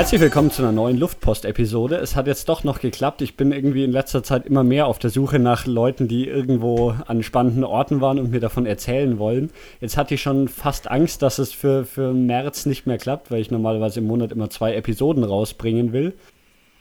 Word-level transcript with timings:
Herzlich 0.00 0.22
willkommen 0.22 0.50
zu 0.50 0.62
einer 0.62 0.72
neuen 0.72 0.96
Luftpost-Episode. 0.96 1.96
Es 1.96 2.16
hat 2.16 2.26
jetzt 2.26 2.48
doch 2.48 2.64
noch 2.64 2.80
geklappt. 2.80 3.20
Ich 3.20 3.36
bin 3.36 3.52
irgendwie 3.52 3.84
in 3.84 3.92
letzter 3.92 4.22
Zeit 4.22 4.46
immer 4.46 4.64
mehr 4.64 4.86
auf 4.86 4.98
der 4.98 5.10
Suche 5.10 5.38
nach 5.38 5.66
Leuten, 5.66 6.08
die 6.08 6.26
irgendwo 6.26 6.94
an 7.06 7.22
spannenden 7.22 7.64
Orten 7.64 8.00
waren 8.00 8.18
und 8.18 8.30
mir 8.30 8.40
davon 8.40 8.64
erzählen 8.64 9.18
wollen. 9.18 9.50
Jetzt 9.82 9.98
hatte 9.98 10.14
ich 10.14 10.22
schon 10.22 10.48
fast 10.48 10.90
Angst, 10.90 11.20
dass 11.20 11.38
es 11.38 11.52
für, 11.52 11.84
für 11.84 12.14
März 12.14 12.64
nicht 12.64 12.86
mehr 12.86 12.96
klappt, 12.96 13.30
weil 13.30 13.42
ich 13.42 13.50
normalerweise 13.50 14.00
im 14.00 14.06
Monat 14.06 14.32
immer 14.32 14.48
zwei 14.48 14.74
Episoden 14.74 15.22
rausbringen 15.22 15.92
will. 15.92 16.14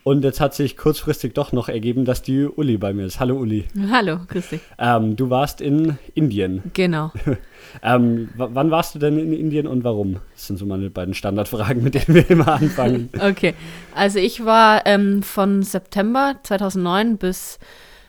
Und 0.04 0.23
jetzt 0.23 0.39
hat 0.39 0.54
sich 0.54 0.77
kurzfristig 0.77 1.34
doch 1.34 1.52
noch 1.52 1.68
ergeben, 1.68 2.05
dass 2.05 2.21
die 2.21 2.46
Uli 2.46 2.78
bei 2.78 2.93
mir 2.93 3.05
ist. 3.05 3.19
Hallo 3.19 3.36
Uli. 3.36 3.65
Hallo, 3.92 4.19
grüß 4.28 4.50
dich. 4.50 4.61
Ähm, 4.78 5.15
du 5.18 5.29
warst 5.29 5.60
in 5.60 5.97
Indien. 6.15 6.64
Genau. 6.74 7.11
ähm, 7.83 8.29
wann 8.36 8.71
warst 8.71 8.96
du 8.96 9.00
denn 9.00 9.19
in 9.19 9.33
Indien 9.33 9.68
und 9.68 9.83
warum? 9.83 10.18
Das 10.33 10.47
sind 10.47 10.57
so 10.57 10.65
meine 10.65 10.89
beiden 10.89 11.14
Standardfragen, 11.14 11.83
mit 11.83 11.96
denen 11.96 12.15
wir 12.15 12.29
immer 12.29 12.47
anfangen. 12.47 13.10
okay, 13.19 13.54
also 13.93 14.19
ich 14.19 14.46
war 14.46 14.86
ähm, 14.86 15.21
von 15.21 15.64
September 15.64 16.36
2009 16.43 17.18
bis 17.18 17.60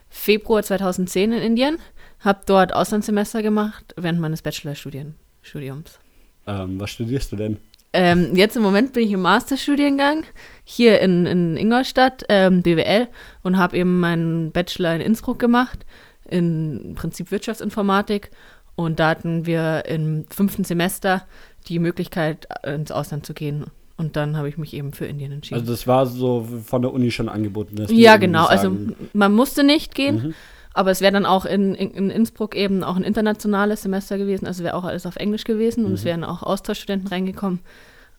Februar 0.08 0.62
2010 0.62 1.32
in 1.32 1.42
Indien, 1.42 1.78
habe 2.20 2.40
dort 2.46 2.72
Auslandssemester 2.72 3.42
gemacht 3.42 3.94
während 3.96 4.20
meines 4.20 4.42
Bachelorstudiums. 4.42 5.98
Ähm, 6.46 6.80
was 6.80 6.90
studierst 6.90 7.32
du 7.32 7.36
denn? 7.36 7.58
Ähm, 7.92 8.36
jetzt 8.36 8.56
im 8.56 8.62
Moment 8.62 8.92
bin 8.92 9.04
ich 9.04 9.12
im 9.12 9.22
Masterstudiengang 9.22 10.24
hier 10.64 11.00
in, 11.00 11.26
in 11.26 11.56
Ingolstadt, 11.56 12.24
ähm, 12.28 12.62
BWL, 12.62 13.08
und 13.42 13.58
habe 13.58 13.76
eben 13.76 13.98
meinen 13.98 14.52
Bachelor 14.52 14.94
in 14.94 15.00
Innsbruck 15.00 15.38
gemacht, 15.38 15.84
in 16.28 16.80
im 16.84 16.94
Prinzip 16.94 17.30
Wirtschaftsinformatik. 17.30 18.30
Und 18.76 19.00
da 19.00 19.10
hatten 19.10 19.44
wir 19.44 19.84
im 19.86 20.24
fünften 20.30 20.64
Semester 20.64 21.26
die 21.66 21.78
Möglichkeit, 21.78 22.46
ins 22.64 22.92
Ausland 22.92 23.26
zu 23.26 23.34
gehen. 23.34 23.66
Und 23.96 24.16
dann 24.16 24.36
habe 24.36 24.48
ich 24.48 24.56
mich 24.56 24.72
eben 24.72 24.92
für 24.92 25.04
Indien 25.04 25.32
entschieden. 25.32 25.60
Also 25.60 25.72
das 25.72 25.86
war 25.86 26.06
so 26.06 26.46
von 26.64 26.80
der 26.80 26.92
Uni 26.92 27.10
schon 27.10 27.28
angeboten. 27.28 27.84
ja, 27.90 28.16
genau. 28.16 28.46
Also 28.46 28.74
man 29.12 29.34
musste 29.34 29.62
nicht 29.62 29.94
gehen. 29.94 30.28
Mhm. 30.28 30.34
Aber 30.72 30.90
es 30.90 31.00
wäre 31.00 31.12
dann 31.12 31.26
auch 31.26 31.44
in, 31.44 31.74
in, 31.74 31.90
in, 31.90 32.10
Innsbruck 32.10 32.54
eben 32.54 32.84
auch 32.84 32.96
ein 32.96 33.02
internationales 33.02 33.82
Semester 33.82 34.18
gewesen. 34.18 34.46
Also 34.46 34.62
wäre 34.62 34.74
auch 34.74 34.84
alles 34.84 35.04
auf 35.04 35.16
Englisch 35.16 35.44
gewesen 35.44 35.84
und 35.84 35.90
mhm. 35.90 35.96
es 35.96 36.04
wären 36.04 36.24
auch 36.24 36.42
Austauschstudenten 36.42 37.08
reingekommen. 37.08 37.60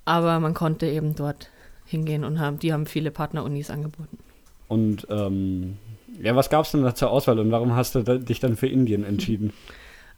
Aber 0.04 0.40
man 0.40 0.54
konnte 0.54 0.86
eben 0.88 1.16
dort 1.16 1.50
hingehen 1.86 2.24
und 2.24 2.40
haben, 2.40 2.60
die 2.60 2.74
haben 2.74 2.86
viele 2.86 3.12
Partnerunis 3.12 3.70
angeboten. 3.70 4.18
Und 4.68 5.08
ähm, 5.10 5.78
ja, 6.22 6.36
was 6.36 6.50
gab 6.50 6.66
es 6.66 6.72
denn 6.72 6.84
da 6.84 6.96
zur 6.96 7.12
Auswahl 7.12 7.40
und 7.40 7.52
warum 7.52 7.76
hast 7.76 7.96
du 7.96 8.20
dich 8.20 8.40
dann 8.40 8.56
für 8.56 8.68
Indien 8.68 9.04
entschieden? 9.04 9.54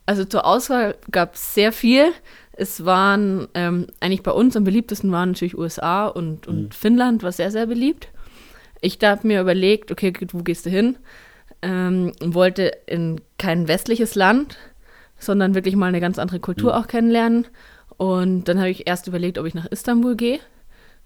Also 0.06 0.26
zur 0.26 0.45
Auswahl 0.45 0.95
gab 1.11 1.36
es 1.36 1.54
sehr 1.54 1.72
viel. 1.72 2.11
Es 2.52 2.86
waren 2.86 3.48
ähm, 3.54 3.88
eigentlich 4.00 4.22
bei 4.22 4.31
uns 4.31 4.56
am 4.56 4.64
beliebtesten 4.64 5.11
waren 5.11 5.30
natürlich 5.30 5.58
USA 5.58 6.08
und, 6.08 6.48
und 6.48 6.61
mhm. 6.61 6.72
Finnland 6.72 7.23
war 7.23 7.31
sehr, 7.31 7.52
sehr 7.52 7.67
beliebt. 7.67 8.09
Ich 8.81 9.00
habe 9.02 9.26
mir 9.26 9.42
überlegt, 9.42 9.92
okay, 9.92 10.14
wo 10.34 10.44
gehst 10.44 10.66
du 10.66 10.70
hin? 10.70 10.98
Ähm, 11.64 12.11
wollte 12.22 12.72
in 12.86 13.22
kein 13.39 13.67
westliches 13.67 14.14
Land, 14.14 14.58
sondern 15.17 15.56
wirklich 15.56 15.75
mal 15.75 15.88
eine 15.88 16.02
ganz 16.02 16.20
andere 16.20 16.39
Kultur 16.39 16.73
mhm. 16.73 16.80
auch 16.80 16.88
kennenlernen. 16.88 17.47
Und 17.97 18.45
dann 18.45 18.59
habe 18.59 18.70
ich 18.70 18.88
erst 18.88 19.08
überlegt, 19.08 19.38
ob 19.38 19.45
ich 19.45 19.53
nach 19.55 19.66
Istanbul 19.66 20.16
gehe, 20.16 20.39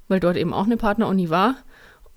weil 0.08 0.19
dort 0.19 0.36
eben 0.36 0.53
auch 0.53 0.66
eine 0.66 0.77
Partneruni 0.77 1.30
war. 1.30 1.55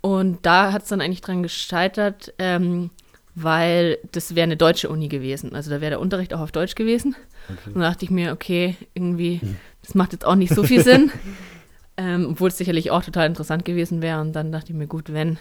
Und 0.01 0.39
da 0.45 0.73
hat 0.73 0.83
es 0.83 0.89
dann 0.89 1.01
eigentlich 1.01 1.21
dran 1.21 1.43
gescheitert, 1.43 2.33
ähm, 2.39 2.89
weil 3.35 3.99
das 4.11 4.35
wäre 4.35 4.43
eine 4.43 4.57
deutsche 4.57 4.89
Uni 4.89 5.07
gewesen. 5.07 5.53
Also 5.53 5.69
da 5.69 5.79
wäre 5.79 5.91
der 5.91 5.99
Unterricht 5.99 6.33
auch 6.33 6.39
auf 6.39 6.51
Deutsch 6.51 6.75
gewesen. 6.75 7.15
Okay. 7.47 7.71
Und 7.73 7.81
da 7.81 7.89
dachte 7.89 8.05
ich 8.05 8.11
mir, 8.11 8.33
okay, 8.33 8.75
irgendwie, 8.95 9.39
hm. 9.41 9.57
das 9.83 9.93
macht 9.93 10.13
jetzt 10.13 10.25
auch 10.25 10.35
nicht 10.35 10.53
so 10.53 10.63
viel 10.63 10.83
Sinn. 10.83 11.11
ähm, 11.97 12.29
obwohl 12.31 12.47
es 12.47 12.57
sicherlich 12.57 12.89
auch 12.89 13.03
total 13.03 13.27
interessant 13.27 13.63
gewesen 13.65 14.01
wäre. 14.01 14.19
Und 14.21 14.33
dann 14.33 14.51
dachte 14.51 14.71
ich 14.71 14.77
mir, 14.77 14.87
gut, 14.87 15.13
wenn, 15.13 15.37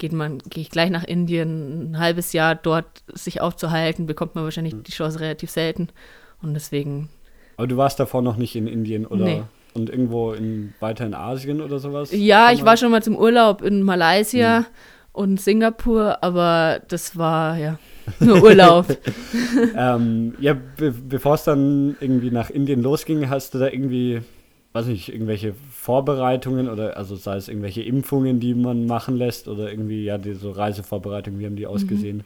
geht 0.00 0.12
man, 0.12 0.38
gehe 0.38 0.62
ich 0.62 0.70
gleich 0.70 0.90
nach 0.90 1.04
Indien, 1.04 1.92
ein 1.92 1.98
halbes 2.00 2.32
Jahr 2.32 2.56
dort 2.56 2.86
sich 3.06 3.40
aufzuhalten, 3.40 4.06
bekommt 4.06 4.34
man 4.34 4.42
wahrscheinlich 4.42 4.72
hm. 4.72 4.82
die 4.82 4.90
Chance 4.90 5.20
relativ 5.20 5.50
selten. 5.50 5.88
Und 6.42 6.54
deswegen. 6.54 7.08
Aber 7.56 7.68
du 7.68 7.76
warst 7.76 8.00
davor 8.00 8.22
noch 8.22 8.36
nicht 8.36 8.56
in 8.56 8.66
Indien 8.66 9.06
oder? 9.06 9.24
Nee. 9.24 9.42
Und 9.74 9.88
irgendwo 9.90 10.32
in, 10.32 10.74
weiter 10.80 11.06
in 11.06 11.14
Asien 11.14 11.60
oder 11.60 11.78
sowas? 11.78 12.10
Ja, 12.12 12.50
ich 12.50 12.64
war 12.64 12.76
schon 12.76 12.90
mal 12.90 13.04
zum 13.04 13.16
Urlaub 13.16 13.62
in 13.62 13.82
Malaysia 13.84 14.60
mhm. 14.60 14.66
und 15.12 15.40
Singapur, 15.40 16.24
aber 16.24 16.80
das 16.88 17.16
war 17.16 17.56
ja 17.56 17.78
nur 18.18 18.42
Urlaub. 18.42 18.86
ähm, 19.76 20.34
ja, 20.40 20.54
be 20.54 20.90
bevor 20.90 21.34
es 21.34 21.44
dann 21.44 21.96
irgendwie 22.00 22.32
nach 22.32 22.50
Indien 22.50 22.82
losging, 22.82 23.28
hast 23.30 23.54
du 23.54 23.58
da 23.58 23.68
irgendwie 23.68 24.22
weiß 24.72 24.86
nicht, 24.86 25.12
irgendwelche 25.12 25.54
Vorbereitungen 25.72 26.68
oder 26.68 26.96
also 26.96 27.16
sei 27.16 27.36
es 27.36 27.48
irgendwelche 27.48 27.82
Impfungen, 27.82 28.38
die 28.38 28.54
man 28.54 28.86
machen 28.86 29.16
lässt 29.16 29.48
oder 29.48 29.70
irgendwie, 29.70 30.04
ja, 30.04 30.18
die 30.18 30.34
so 30.34 30.52
Reisevorbereitungen, 30.52 31.40
wie 31.40 31.46
haben 31.46 31.56
die 31.56 31.64
mhm. 31.64 31.70
ausgesehen? 31.70 32.24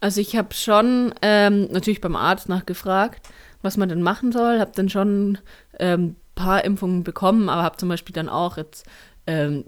Also 0.00 0.20
ich 0.20 0.36
habe 0.36 0.52
schon 0.52 1.14
ähm, 1.22 1.68
natürlich 1.70 2.02
beim 2.02 2.16
Arzt 2.16 2.48
nachgefragt, 2.48 3.26
was 3.62 3.78
man 3.78 3.88
denn 3.88 4.02
machen 4.02 4.32
soll, 4.32 4.60
habe 4.60 4.72
dann 4.74 4.90
schon 4.90 5.32
ein 5.32 5.38
ähm, 5.78 6.16
paar 6.34 6.64
Impfungen 6.64 7.04
bekommen, 7.04 7.48
aber 7.48 7.62
habe 7.62 7.78
zum 7.78 7.88
Beispiel 7.88 8.12
dann 8.12 8.28
auch 8.28 8.58
jetzt 8.58 8.84
ähm, 9.26 9.64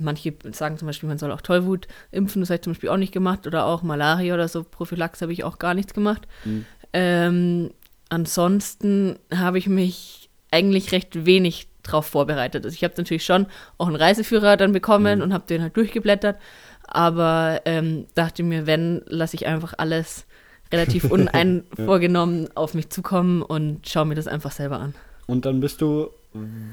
manche 0.00 0.34
sagen 0.50 0.76
zum 0.76 0.86
Beispiel, 0.86 1.08
man 1.08 1.18
soll 1.18 1.30
auch 1.30 1.40
Tollwut 1.40 1.86
impfen, 2.10 2.42
das 2.42 2.50
habe 2.50 2.56
ich 2.56 2.62
zum 2.62 2.72
Beispiel 2.72 2.88
auch 2.88 2.96
nicht 2.96 3.12
gemacht 3.12 3.46
oder 3.46 3.66
auch 3.66 3.82
Malaria 3.82 4.34
oder 4.34 4.48
so, 4.48 4.64
Prophylaxe 4.64 5.22
habe 5.22 5.32
ich 5.32 5.44
auch 5.44 5.58
gar 5.58 5.74
nichts 5.74 5.94
gemacht. 5.94 6.26
Mhm. 6.44 6.66
Ähm, 6.92 7.70
ansonsten 8.08 9.16
habe 9.32 9.58
ich 9.58 9.68
mich 9.68 10.27
eigentlich 10.50 10.92
recht 10.92 11.26
wenig 11.26 11.68
drauf 11.82 12.06
vorbereitet. 12.06 12.64
Also 12.64 12.74
ich 12.74 12.84
habe 12.84 12.94
natürlich 12.96 13.24
schon 13.24 13.46
auch 13.78 13.86
einen 13.86 13.96
Reiseführer 13.96 14.56
dann 14.56 14.72
bekommen 14.72 15.18
mhm. 15.18 15.24
und 15.24 15.32
habe 15.32 15.46
den 15.46 15.62
halt 15.62 15.76
durchgeblättert, 15.76 16.38
aber 16.86 17.62
ähm, 17.64 18.06
dachte 18.14 18.42
mir, 18.42 18.66
wenn, 18.66 19.02
lasse 19.06 19.36
ich 19.36 19.46
einfach 19.46 19.74
alles 19.76 20.26
relativ 20.72 21.04
uneinvorgenommen 21.10 22.44
ja. 22.44 22.50
auf 22.54 22.74
mich 22.74 22.90
zukommen 22.90 23.42
und 23.42 23.88
schaue 23.88 24.06
mir 24.06 24.14
das 24.14 24.28
einfach 24.28 24.52
selber 24.52 24.80
an. 24.80 24.94
Und 25.26 25.44
dann 25.44 25.60
bist 25.60 25.80
du 25.80 26.10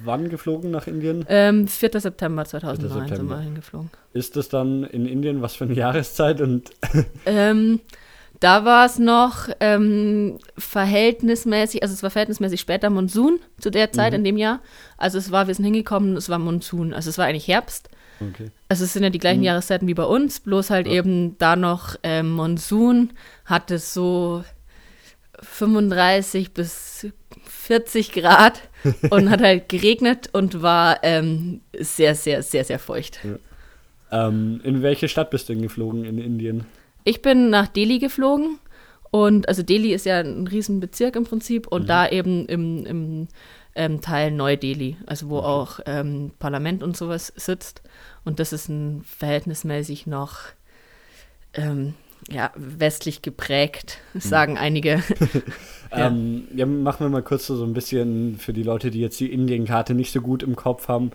wann 0.04 0.30
geflogen 0.30 0.72
nach 0.72 0.88
Indien? 0.88 1.26
Ähm, 1.30 1.68
4. 1.68 2.00
September 2.00 2.46
2009 2.46 2.90
4. 2.90 3.08
September. 3.08 3.16
sind 3.16 3.30
wir 3.30 3.44
hingeflogen. 3.44 3.90
Ist 4.14 4.36
das 4.36 4.50
dann 4.50 4.84
in 4.84 5.06
Indien 5.06 5.42
was 5.42 5.56
für 5.56 5.66
eine 5.66 5.74
Jahreszeit? 5.76 6.42
Und 6.42 6.72
ähm, 7.26 7.80
da 8.40 8.66
war 8.66 8.86
es 8.86 9.00
noch 9.00 9.50
ähm, 9.60 10.40
verhältnismäßig, 10.58 11.84
also 11.84 11.94
es 11.94 12.04
war 12.04 12.10
verhältnismäßig 12.10 12.60
später 12.60 12.90
Monsun 12.90 13.40
zu 13.60 13.70
der 13.70 13.92
Zeit 13.92 14.14
mhm. 14.14 14.18
in 14.18 14.24
dem 14.24 14.38
Jahr. 14.38 14.62
Also 14.98 15.18
es 15.18 15.32
war, 15.32 15.48
wir 15.48 15.56
sind 15.56 15.66
hingekommen, 15.66 16.18
es 16.18 16.30
war 16.30 16.40
Monsun. 16.40 16.94
Also 16.94 17.10
es 17.10 17.18
war 17.18 17.26
eigentlich 17.26 17.48
Herbst. 17.48 17.90
Okay. 18.20 18.52
Also 18.70 18.86
es 18.86 18.94
sind 18.94 19.04
ja 19.04 19.10
die 19.10 19.20
gleichen 19.20 19.40
mhm. 19.40 19.46
Jahreszeiten 19.46 19.88
wie 19.88 19.94
bei 19.94 20.04
uns, 20.04 20.40
bloß 20.40 20.70
halt 20.70 20.88
ja. 20.88 20.94
eben 20.94 21.38
da 21.38 21.56
noch 21.56 21.96
ähm, 22.04 22.32
Monsun 22.32 23.12
hat 23.46 23.72
es 23.72 23.94
so 23.94 24.44
35 25.42 26.54
bis 26.54 27.08
40 27.46 28.14
Grad 28.14 28.62
und 29.10 29.30
hat 29.30 29.42
halt 29.42 29.70
geregnet 29.70 30.30
und 30.32 30.62
war 30.62 31.00
ähm, 31.04 31.62
sehr, 31.78 32.16
sehr, 32.16 32.42
sehr, 32.42 32.64
sehr 32.64 32.80
feucht. 32.80 33.20
Ja. 33.24 34.28
Ähm, 34.28 34.62
in 34.64 34.82
welche 34.82 35.08
Stadt 35.08 35.30
bist 35.30 35.50
du 35.50 35.54
denn 35.54 35.62
geflogen 35.62 36.06
in 36.06 36.18
Indien? 36.18 36.66
Ich 37.06 37.22
bin 37.22 37.50
nach 37.50 37.68
Delhi 37.68 38.00
geflogen 38.00 38.60
und 39.12 39.48
also 39.48 39.64
Delhi 39.64 39.94
ist 39.94 40.06
ja 40.06 40.20
ein 40.20 40.48
Riesenbezirk 40.48 41.16
im 41.16 41.24
Prinzip 41.24 41.68
und 41.68 41.84
mhm. 41.84 41.88
da 41.88 42.10
eben 42.10 42.46
im, 42.48 42.86
im 42.86 43.28
ähm, 43.76 44.02
Teil 44.02 44.32
Neu-Delhi, 44.32 44.98
also 45.06 45.30
wo 45.30 45.38
okay. 45.38 45.48
auch 45.48 45.80
ähm, 45.86 46.32
Parlament 46.40 46.84
und 46.84 46.98
sowas 46.98 47.32
sitzt. 47.36 47.82
Und 48.24 48.40
das 48.40 48.52
ist 48.52 48.68
ein 48.68 49.04
verhältnismäßig 49.04 50.08
noch 50.08 50.40
ähm, 51.54 51.94
ja, 52.30 52.52
westlich 52.56 53.22
geprägt, 53.22 54.00
mhm. 54.14 54.20
sagen 54.20 54.52
mhm. 54.54 54.60
einige. 54.60 55.04
ja. 55.92 56.08
Ähm, 56.08 56.48
ja. 56.56 56.66
machen 56.66 57.06
wir 57.06 57.10
mal 57.10 57.22
kurz 57.22 57.48
so 57.48 57.64
ein 57.64 57.74
bisschen 57.74 58.38
für 58.40 58.54
die 58.54 58.64
Leute, 58.64 58.90
die 58.92 59.00
jetzt 59.00 59.20
die 59.20 59.32
Indien-Karte 59.32 59.94
nicht 59.94 60.12
so 60.12 60.22
gut 60.22 60.42
im 60.42 60.56
Kopf 60.56 60.88
haben. 60.88 61.12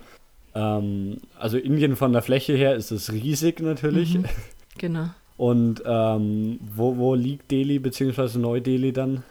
Ähm, 0.55 1.17
also 1.37 1.57
Indien 1.57 1.95
von 1.95 2.13
der 2.13 2.21
Fläche 2.21 2.53
her 2.53 2.75
ist 2.75 2.91
es 2.91 3.11
riesig 3.11 3.59
natürlich. 3.59 4.15
Mhm. 4.15 4.25
Genau. 4.77 5.09
Und 5.37 5.81
ähm, 5.85 6.59
wo, 6.75 6.97
wo 6.97 7.15
liegt 7.15 7.49
Delhi 7.51 7.79
bzw. 7.79 8.37
Neu-Delhi 8.37 8.93
dann? 8.93 9.23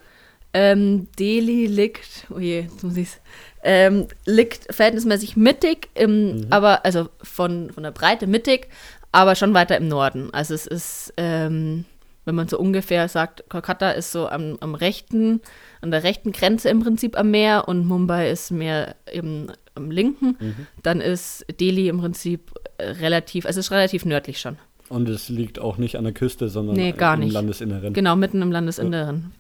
Ähm, 0.53 1.07
Delhi 1.19 1.67
liegt, 1.67 2.27
oh 2.35 2.39
je, 2.41 2.63
jetzt 2.63 2.83
muss 2.83 2.97
ich's, 2.97 3.21
ähm, 3.63 4.09
liegt 4.27 4.75
verhältnismäßig 4.75 5.37
mittig, 5.37 5.89
im, 5.95 6.39
mhm. 6.41 6.47
aber 6.51 6.85
also 6.85 7.09
von, 7.23 7.71
von 7.73 7.85
der 7.85 7.93
Breite 7.93 8.27
mittig, 8.27 8.69
aber 9.13 9.37
schon 9.37 9.55
weiter 9.55 9.77
im 9.77 9.87
Norden. 9.87 10.33
Also 10.33 10.55
es 10.55 10.67
ist, 10.67 11.15
ähm, 11.17 11.85
wenn 12.25 12.35
man 12.35 12.49
so 12.49 12.59
ungefähr 12.59 13.09
sagt, 13.09 13.49
Kolkata 13.49 13.93
ist 13.93 14.11
so 14.11 14.29
am, 14.29 14.57
am 14.61 14.75
rechten, 14.75 15.41
an 15.81 15.93
der 15.93 16.03
rechten 16.03 16.33
Grenze 16.33 16.69
im 16.69 16.81
Prinzip 16.81 17.17
am 17.17 17.31
Meer 17.31 17.69
und 17.69 17.87
Mumbai 17.87 18.31
ist 18.31 18.51
mehr 18.51 18.97
eben 19.11 19.53
am 19.77 19.91
linken, 19.91 20.37
mhm. 20.41 20.67
dann 20.83 21.01
ist 21.01 21.45
Delhi 21.61 21.89
im 21.89 22.01
Prinzip 22.01 22.53
relativ, 22.81 23.47
also 23.47 23.61
es 23.61 23.67
ist 23.67 23.73
relativ 23.73 24.05
nördlich 24.05 24.41
schon. 24.41 24.59
Und 24.91 25.09
es 25.09 25.29
liegt 25.29 25.59
auch 25.59 25.79
nicht 25.79 25.97
an 25.97 26.05
der 26.05 26.13
Küste, 26.13 26.49
sondern 26.49 26.77
nee, 26.77 26.91
gar 26.93 27.15
im 27.15 27.21
nicht. 27.21 27.33
Landesinneren. 27.33 27.95
Genau, 27.95 28.17
mitten 28.17 28.43
im 28.43 28.51
Landesinneren. 28.53 29.33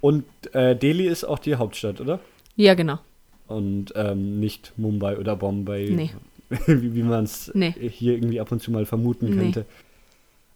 Und 0.00 0.24
äh, 0.52 0.74
Delhi 0.76 1.06
ist 1.06 1.24
auch 1.24 1.40
die 1.40 1.56
Hauptstadt, 1.56 2.00
oder? 2.00 2.20
Ja, 2.56 2.74
genau. 2.74 2.98
Und 3.48 3.92
ähm, 3.96 4.38
nicht 4.40 4.72
Mumbai 4.76 5.18
oder 5.18 5.36
Bombay. 5.36 5.90
Nee. 5.90 6.10
wie, 6.66 6.94
wie 6.94 7.02
man 7.02 7.24
es 7.24 7.50
Nee. 7.54 7.74
hier 7.90 8.14
irgendwie 8.14 8.40
ab 8.40 8.52
und 8.52 8.62
zu 8.62 8.70
mal 8.70 8.86
vermuten 8.86 9.36
Nee. 9.36 9.52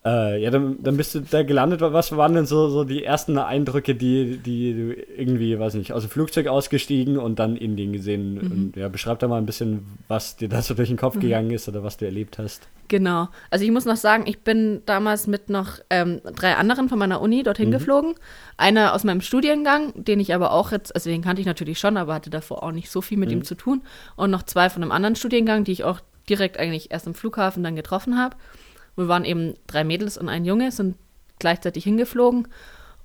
Äh, 0.06 0.40
ja, 0.40 0.50
dann, 0.50 0.76
dann 0.80 0.96
bist 0.96 1.16
du 1.16 1.20
da 1.20 1.42
gelandet. 1.42 1.80
Was 1.80 2.16
waren 2.16 2.34
denn 2.34 2.46
so, 2.46 2.68
so 2.68 2.84
die 2.84 3.02
ersten 3.02 3.36
Eindrücke, 3.38 3.96
die, 3.96 4.36
die 4.36 4.72
du 4.72 5.20
irgendwie, 5.20 5.58
weiß 5.58 5.74
nicht, 5.74 5.92
aus 5.92 6.04
dem 6.04 6.10
Flugzeug 6.10 6.46
ausgestiegen 6.46 7.18
und 7.18 7.40
dann 7.40 7.56
Indien 7.56 7.92
gesehen? 7.92 8.34
Mhm. 8.34 8.52
Und 8.52 8.76
ja, 8.76 8.86
beschreib 8.88 9.18
da 9.18 9.26
mal 9.26 9.38
ein 9.38 9.46
bisschen, 9.46 9.84
was 10.06 10.36
dir 10.36 10.48
da 10.48 10.62
so 10.62 10.74
durch 10.74 10.88
den 10.88 10.96
Kopf 10.96 11.18
gegangen 11.18 11.50
ist 11.50 11.68
oder 11.68 11.82
was 11.82 11.96
du 11.96 12.04
erlebt 12.04 12.38
hast. 12.38 12.68
Genau. 12.86 13.26
Also 13.50 13.64
ich 13.64 13.72
muss 13.72 13.84
noch 13.84 13.96
sagen, 13.96 14.28
ich 14.28 14.38
bin 14.42 14.82
damals 14.86 15.26
mit 15.26 15.50
noch 15.50 15.80
ähm, 15.90 16.20
drei 16.36 16.54
anderen 16.54 16.88
von 16.88 17.00
meiner 17.00 17.20
Uni 17.20 17.42
dorthin 17.42 17.72
geflogen. 17.72 18.14
Einer 18.56 18.94
aus 18.94 19.02
meinem 19.02 19.22
Studiengang, 19.22 19.92
den 19.96 20.20
ich 20.20 20.32
aber 20.32 20.52
auch 20.52 20.70
jetzt, 20.70 20.94
also 20.94 21.10
den 21.10 21.22
kannte 21.22 21.40
ich 21.40 21.46
natürlich 21.48 21.80
schon, 21.80 21.96
aber 21.96 22.14
hatte 22.14 22.30
davor 22.30 22.62
auch 22.62 22.70
nicht 22.70 22.92
so 22.92 23.00
viel 23.00 23.18
mit 23.18 23.32
ihm 23.32 23.42
zu 23.42 23.56
tun. 23.56 23.82
Und 24.14 24.30
noch 24.30 24.44
zwei 24.44 24.70
von 24.70 24.82
einem 24.82 24.92
anderen 24.92 25.16
Studiengang, 25.16 25.64
die 25.64 25.72
ich 25.72 25.82
auch 25.82 25.98
direkt 26.28 26.58
eigentlich 26.58 26.92
erst 26.92 27.08
am 27.08 27.14
Flughafen 27.14 27.64
dann 27.64 27.74
getroffen 27.74 28.16
habe. 28.16 28.36
Wir 28.96 29.08
waren 29.08 29.24
eben 29.24 29.54
drei 29.66 29.84
Mädels 29.84 30.18
und 30.18 30.28
ein 30.28 30.44
Junge, 30.44 30.72
sind 30.72 30.96
gleichzeitig 31.38 31.84
hingeflogen 31.84 32.48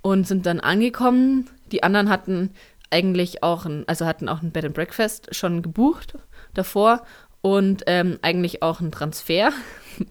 und 0.02 0.28
sind 0.28 0.46
dann 0.46 0.60
angekommen. 0.60 1.50
Die 1.72 1.84
anderen 1.84 2.10
hatten 2.10 2.52
eigentlich 2.90 3.44
auch 3.44 3.66
ein, 3.66 3.88
also 3.88 4.06
hatten 4.06 4.30
auch 4.30 4.42
ein 4.42 4.52
Bed 4.52 4.66
and 4.66 4.74
Breakfast 4.74 5.34
schon 5.36 5.62
gebucht 5.62 6.16
davor 6.54 7.04
und 7.42 7.84
ähm, 7.88 8.20
eigentlich 8.22 8.64
auch 8.64 8.80
einen 8.80 8.92
Transfer. 8.92 9.52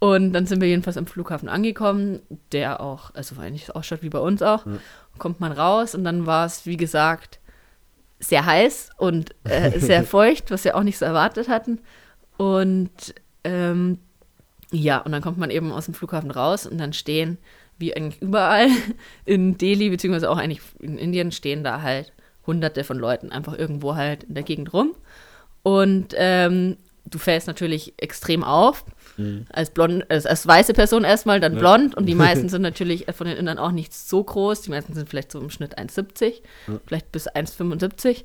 Und 0.00 0.34
dann 0.34 0.44
sind 0.44 0.60
wir 0.60 0.68
jedenfalls 0.68 0.98
am 0.98 1.06
Flughafen 1.06 1.48
angekommen, 1.48 2.20
der 2.52 2.82
auch, 2.82 3.14
also 3.14 3.40
eigentlich 3.40 3.74
ausschaut 3.74 4.02
wie 4.02 4.10
bei 4.10 4.18
uns 4.18 4.42
auch. 4.42 4.66
Kommt 5.16 5.40
man 5.40 5.50
raus 5.50 5.94
und 5.94 6.04
dann 6.04 6.26
war 6.26 6.44
es, 6.44 6.66
wie 6.66 6.76
gesagt, 6.76 7.38
sehr 8.18 8.44
heiß 8.44 8.90
und 8.98 9.34
äh, 9.44 9.78
sehr 9.78 10.04
feucht, 10.04 10.50
was 10.50 10.64
wir 10.64 10.76
auch 10.76 10.82
nicht 10.82 10.98
so 10.98 11.06
erwartet 11.06 11.48
hatten. 11.48 11.78
Und 12.36 13.14
ähm, 13.44 13.98
ja, 14.74 14.98
und 14.98 15.12
dann 15.12 15.22
kommt 15.22 15.38
man 15.38 15.50
eben 15.50 15.72
aus 15.72 15.86
dem 15.86 15.94
Flughafen 15.94 16.30
raus 16.30 16.66
und 16.66 16.78
dann 16.78 16.92
stehen, 16.92 17.38
wie 17.78 17.96
eigentlich 17.96 18.20
überall 18.22 18.68
in 19.24 19.56
Delhi, 19.58 19.90
beziehungsweise 19.90 20.30
auch 20.30 20.36
eigentlich 20.38 20.60
in 20.80 20.98
Indien, 20.98 21.32
stehen 21.32 21.64
da 21.64 21.82
halt 21.82 22.12
hunderte 22.46 22.84
von 22.84 22.98
Leuten 22.98 23.32
einfach 23.32 23.56
irgendwo 23.58 23.94
halt 23.94 24.24
in 24.24 24.34
der 24.34 24.42
Gegend 24.44 24.72
rum. 24.72 24.94
Und 25.62 26.14
ähm, 26.16 26.76
du 27.06 27.18
fällst 27.18 27.46
natürlich 27.46 27.94
extrem 27.96 28.44
auf. 28.44 28.84
Als, 29.50 29.70
blond, 29.70 30.10
als, 30.10 30.26
als 30.26 30.46
weiße 30.46 30.74
Person 30.74 31.04
erstmal, 31.04 31.38
dann 31.40 31.54
Ja. 31.54 31.58
blond. 31.60 31.94
Und 31.94 32.06
die 32.06 32.14
meisten 32.16 32.48
sind 32.50 32.62
natürlich 32.62 33.06
von 33.14 33.26
den 33.26 33.36
Indern 33.36 33.58
auch 33.58 33.70
nicht 33.70 33.94
so 33.94 34.22
groß. 34.24 34.62
Die 34.62 34.70
meisten 34.70 34.92
sind 34.92 35.08
vielleicht 35.08 35.30
so 35.30 35.40
im 35.40 35.50
Schnitt 35.50 35.78
1,70, 35.78 36.42
vielleicht 36.86 37.12
bis 37.12 37.28
1,75. 37.30 38.24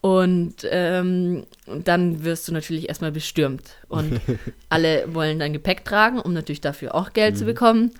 Und 0.00 0.54
ähm, 0.70 1.44
dann 1.66 2.22
wirst 2.24 2.46
du 2.46 2.52
natürlich 2.52 2.88
erstmal 2.88 3.12
bestürmt. 3.12 3.76
Und 3.88 4.20
alle 4.68 5.12
wollen 5.12 5.38
dein 5.38 5.52
Gepäck 5.52 5.84
tragen, 5.84 6.20
um 6.20 6.32
natürlich 6.32 6.60
dafür 6.60 6.94
auch 6.94 7.12
Geld 7.12 7.36
zu 7.36 7.44
bekommen. 7.44 7.92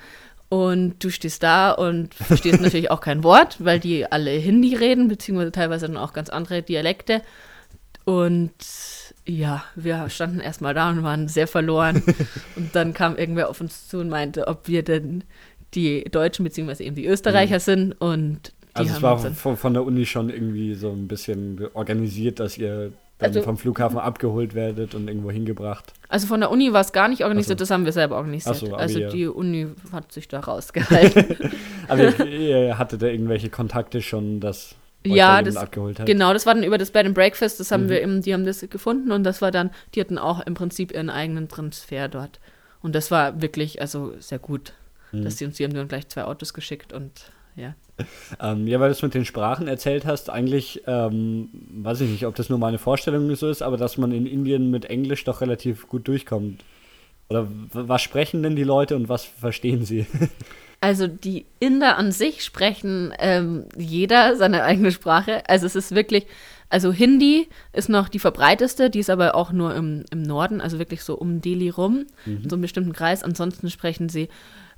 Und 0.48 1.04
du 1.04 1.10
stehst 1.10 1.42
da 1.42 1.72
und 1.72 2.14
verstehst 2.14 2.60
natürlich 2.60 2.90
auch 2.90 3.00
kein 3.00 3.22
Wort, 3.22 3.56
weil 3.58 3.80
die 3.80 4.10
alle 4.10 4.30
Hindi 4.30 4.76
reden, 4.76 5.08
beziehungsweise 5.08 5.52
teilweise 5.52 5.86
dann 5.86 5.98
auch 5.98 6.12
ganz 6.12 6.30
andere 6.30 6.62
Dialekte. 6.62 7.20
Und 8.04 8.54
ja, 9.26 9.64
wir 9.74 10.08
standen 10.08 10.40
erstmal 10.40 10.72
da 10.72 10.88
und 10.88 11.02
waren 11.02 11.28
sehr 11.28 11.46
verloren. 11.46 12.02
und 12.56 12.74
dann 12.74 12.94
kam 12.94 13.16
irgendwer 13.16 13.50
auf 13.50 13.60
uns 13.60 13.88
zu 13.88 13.98
und 13.98 14.08
meinte, 14.08 14.46
ob 14.46 14.68
wir 14.68 14.82
denn 14.82 15.24
die 15.74 16.04
Deutschen 16.04 16.44
beziehungsweise 16.44 16.84
eben 16.84 16.96
die 16.96 17.06
Österreicher 17.06 17.60
sind. 17.60 17.92
Und 18.00 18.54
Also 18.78 18.94
es 18.94 19.02
war 19.02 19.18
von, 19.18 19.56
von 19.56 19.74
der 19.74 19.84
Uni 19.84 20.06
schon 20.06 20.30
irgendwie 20.30 20.74
so 20.74 20.90
ein 20.90 21.08
bisschen 21.08 21.66
organisiert, 21.74 22.40
dass 22.40 22.56
ihr 22.58 22.92
dann 23.18 23.30
Also- 23.30 23.42
vom 23.42 23.58
Flughafen 23.58 23.98
abgeholt 23.98 24.54
werdet 24.54 24.94
und 24.94 25.08
irgendwo 25.08 25.30
hingebracht. 25.30 25.92
Also 26.08 26.26
von 26.28 26.40
der 26.40 26.50
Uni 26.52 26.72
war 26.72 26.80
es 26.82 26.92
gar 26.92 27.08
nicht 27.08 27.24
organisiert, 27.24 27.58
so. 27.58 27.62
das 27.64 27.70
haben 27.70 27.84
wir 27.84 27.92
selber 27.92 28.16
organisiert. 28.16 28.54
So, 28.56 28.74
also 28.74 28.98
ihr- 29.00 29.08
die 29.08 29.26
Uni 29.26 29.66
hat 29.92 30.12
sich 30.12 30.28
da 30.28 30.40
rausgehalten. 30.40 31.36
Aber 31.88 32.18
ihr, 32.24 32.66
ihr 32.66 32.78
hattet 32.78 33.02
da 33.02 33.06
irgendwelche 33.06 33.48
Kontakte 33.50 34.02
schon, 34.02 34.38
dass 34.40 34.76
Ja, 35.04 35.42
das- 35.42 35.56
abgeholt 35.56 35.98
hat? 35.98 36.06
genau, 36.06 36.32
das 36.32 36.46
war 36.46 36.54
dann 36.54 36.62
über 36.64 36.78
das 36.78 36.90
Bed 36.92 37.06
and 37.06 37.14
Breakfast, 37.14 37.58
das 37.58 37.72
haben 37.72 37.84
Mhm. 37.84 37.88
wir 37.88 38.02
eben, 38.02 38.22
die 38.22 38.32
haben 38.34 38.44
das 38.44 38.60
gefunden 38.70 39.10
und 39.10 39.24
das 39.24 39.42
war 39.42 39.50
dann, 39.50 39.70
die 39.94 40.00
hatten 40.00 40.18
auch 40.18 40.46
im 40.46 40.54
Prinzip 40.54 40.92
ihren 40.92 41.10
eigenen 41.10 41.48
Transfer 41.48 42.08
dort. 42.08 42.38
Und 42.82 42.94
das 42.94 43.10
war 43.10 43.42
wirklich, 43.42 43.80
also 43.80 44.12
sehr 44.20 44.38
gut, 44.38 44.74
Mhm. 45.10 45.24
dass 45.24 45.36
die 45.36 45.44
uns, 45.44 45.56
die 45.56 45.64
haben 45.64 45.74
dann 45.74 45.88
gleich 45.88 46.06
zwei 46.08 46.22
Autos 46.24 46.54
geschickt 46.54 46.92
und 46.92 47.10
ja. 47.58 47.74
Ähm, 48.40 48.66
ja, 48.66 48.78
weil 48.78 48.88
du 48.88 48.92
es 48.92 49.02
mit 49.02 49.14
den 49.14 49.24
Sprachen 49.24 49.66
erzählt 49.66 50.06
hast, 50.06 50.30
eigentlich, 50.30 50.82
ähm, 50.86 51.48
weiß 51.70 52.00
ich 52.02 52.10
nicht, 52.10 52.26
ob 52.26 52.36
das 52.36 52.48
nur 52.48 52.58
meine 52.58 52.78
Vorstellung 52.78 53.34
so 53.34 53.48
ist, 53.48 53.62
aber 53.62 53.76
dass 53.76 53.98
man 53.98 54.12
in 54.12 54.26
Indien 54.26 54.70
mit 54.70 54.84
Englisch 54.84 55.24
doch 55.24 55.40
relativ 55.40 55.88
gut 55.88 56.06
durchkommt. 56.06 56.64
Oder 57.28 57.48
was 57.72 58.00
sprechen 58.00 58.42
denn 58.42 58.56
die 58.56 58.64
Leute 58.64 58.96
und 58.96 59.08
was 59.08 59.24
verstehen 59.24 59.84
sie? 59.84 60.06
Also 60.80 61.08
die 61.08 61.46
Inder 61.58 61.98
an 61.98 62.12
sich 62.12 62.44
sprechen 62.44 63.12
ähm, 63.18 63.64
jeder 63.76 64.36
seine 64.36 64.62
eigene 64.62 64.92
Sprache. 64.92 65.42
Also 65.48 65.66
es 65.66 65.74
ist 65.74 65.92
wirklich, 65.92 66.24
also 66.68 66.92
Hindi 66.92 67.48
ist 67.72 67.88
noch 67.88 68.08
die 68.08 68.20
verbreiteste, 68.20 68.88
die 68.88 69.00
ist 69.00 69.10
aber 69.10 69.34
auch 69.34 69.50
nur 69.50 69.74
im, 69.74 70.04
im 70.12 70.22
Norden, 70.22 70.60
also 70.60 70.78
wirklich 70.78 71.02
so 71.02 71.16
um 71.16 71.40
Delhi 71.40 71.70
rum, 71.70 72.06
in 72.26 72.48
so 72.48 72.54
einem 72.54 72.62
bestimmten 72.62 72.92
Kreis. 72.92 73.24
Ansonsten 73.24 73.70
sprechen 73.70 74.08
sie 74.08 74.28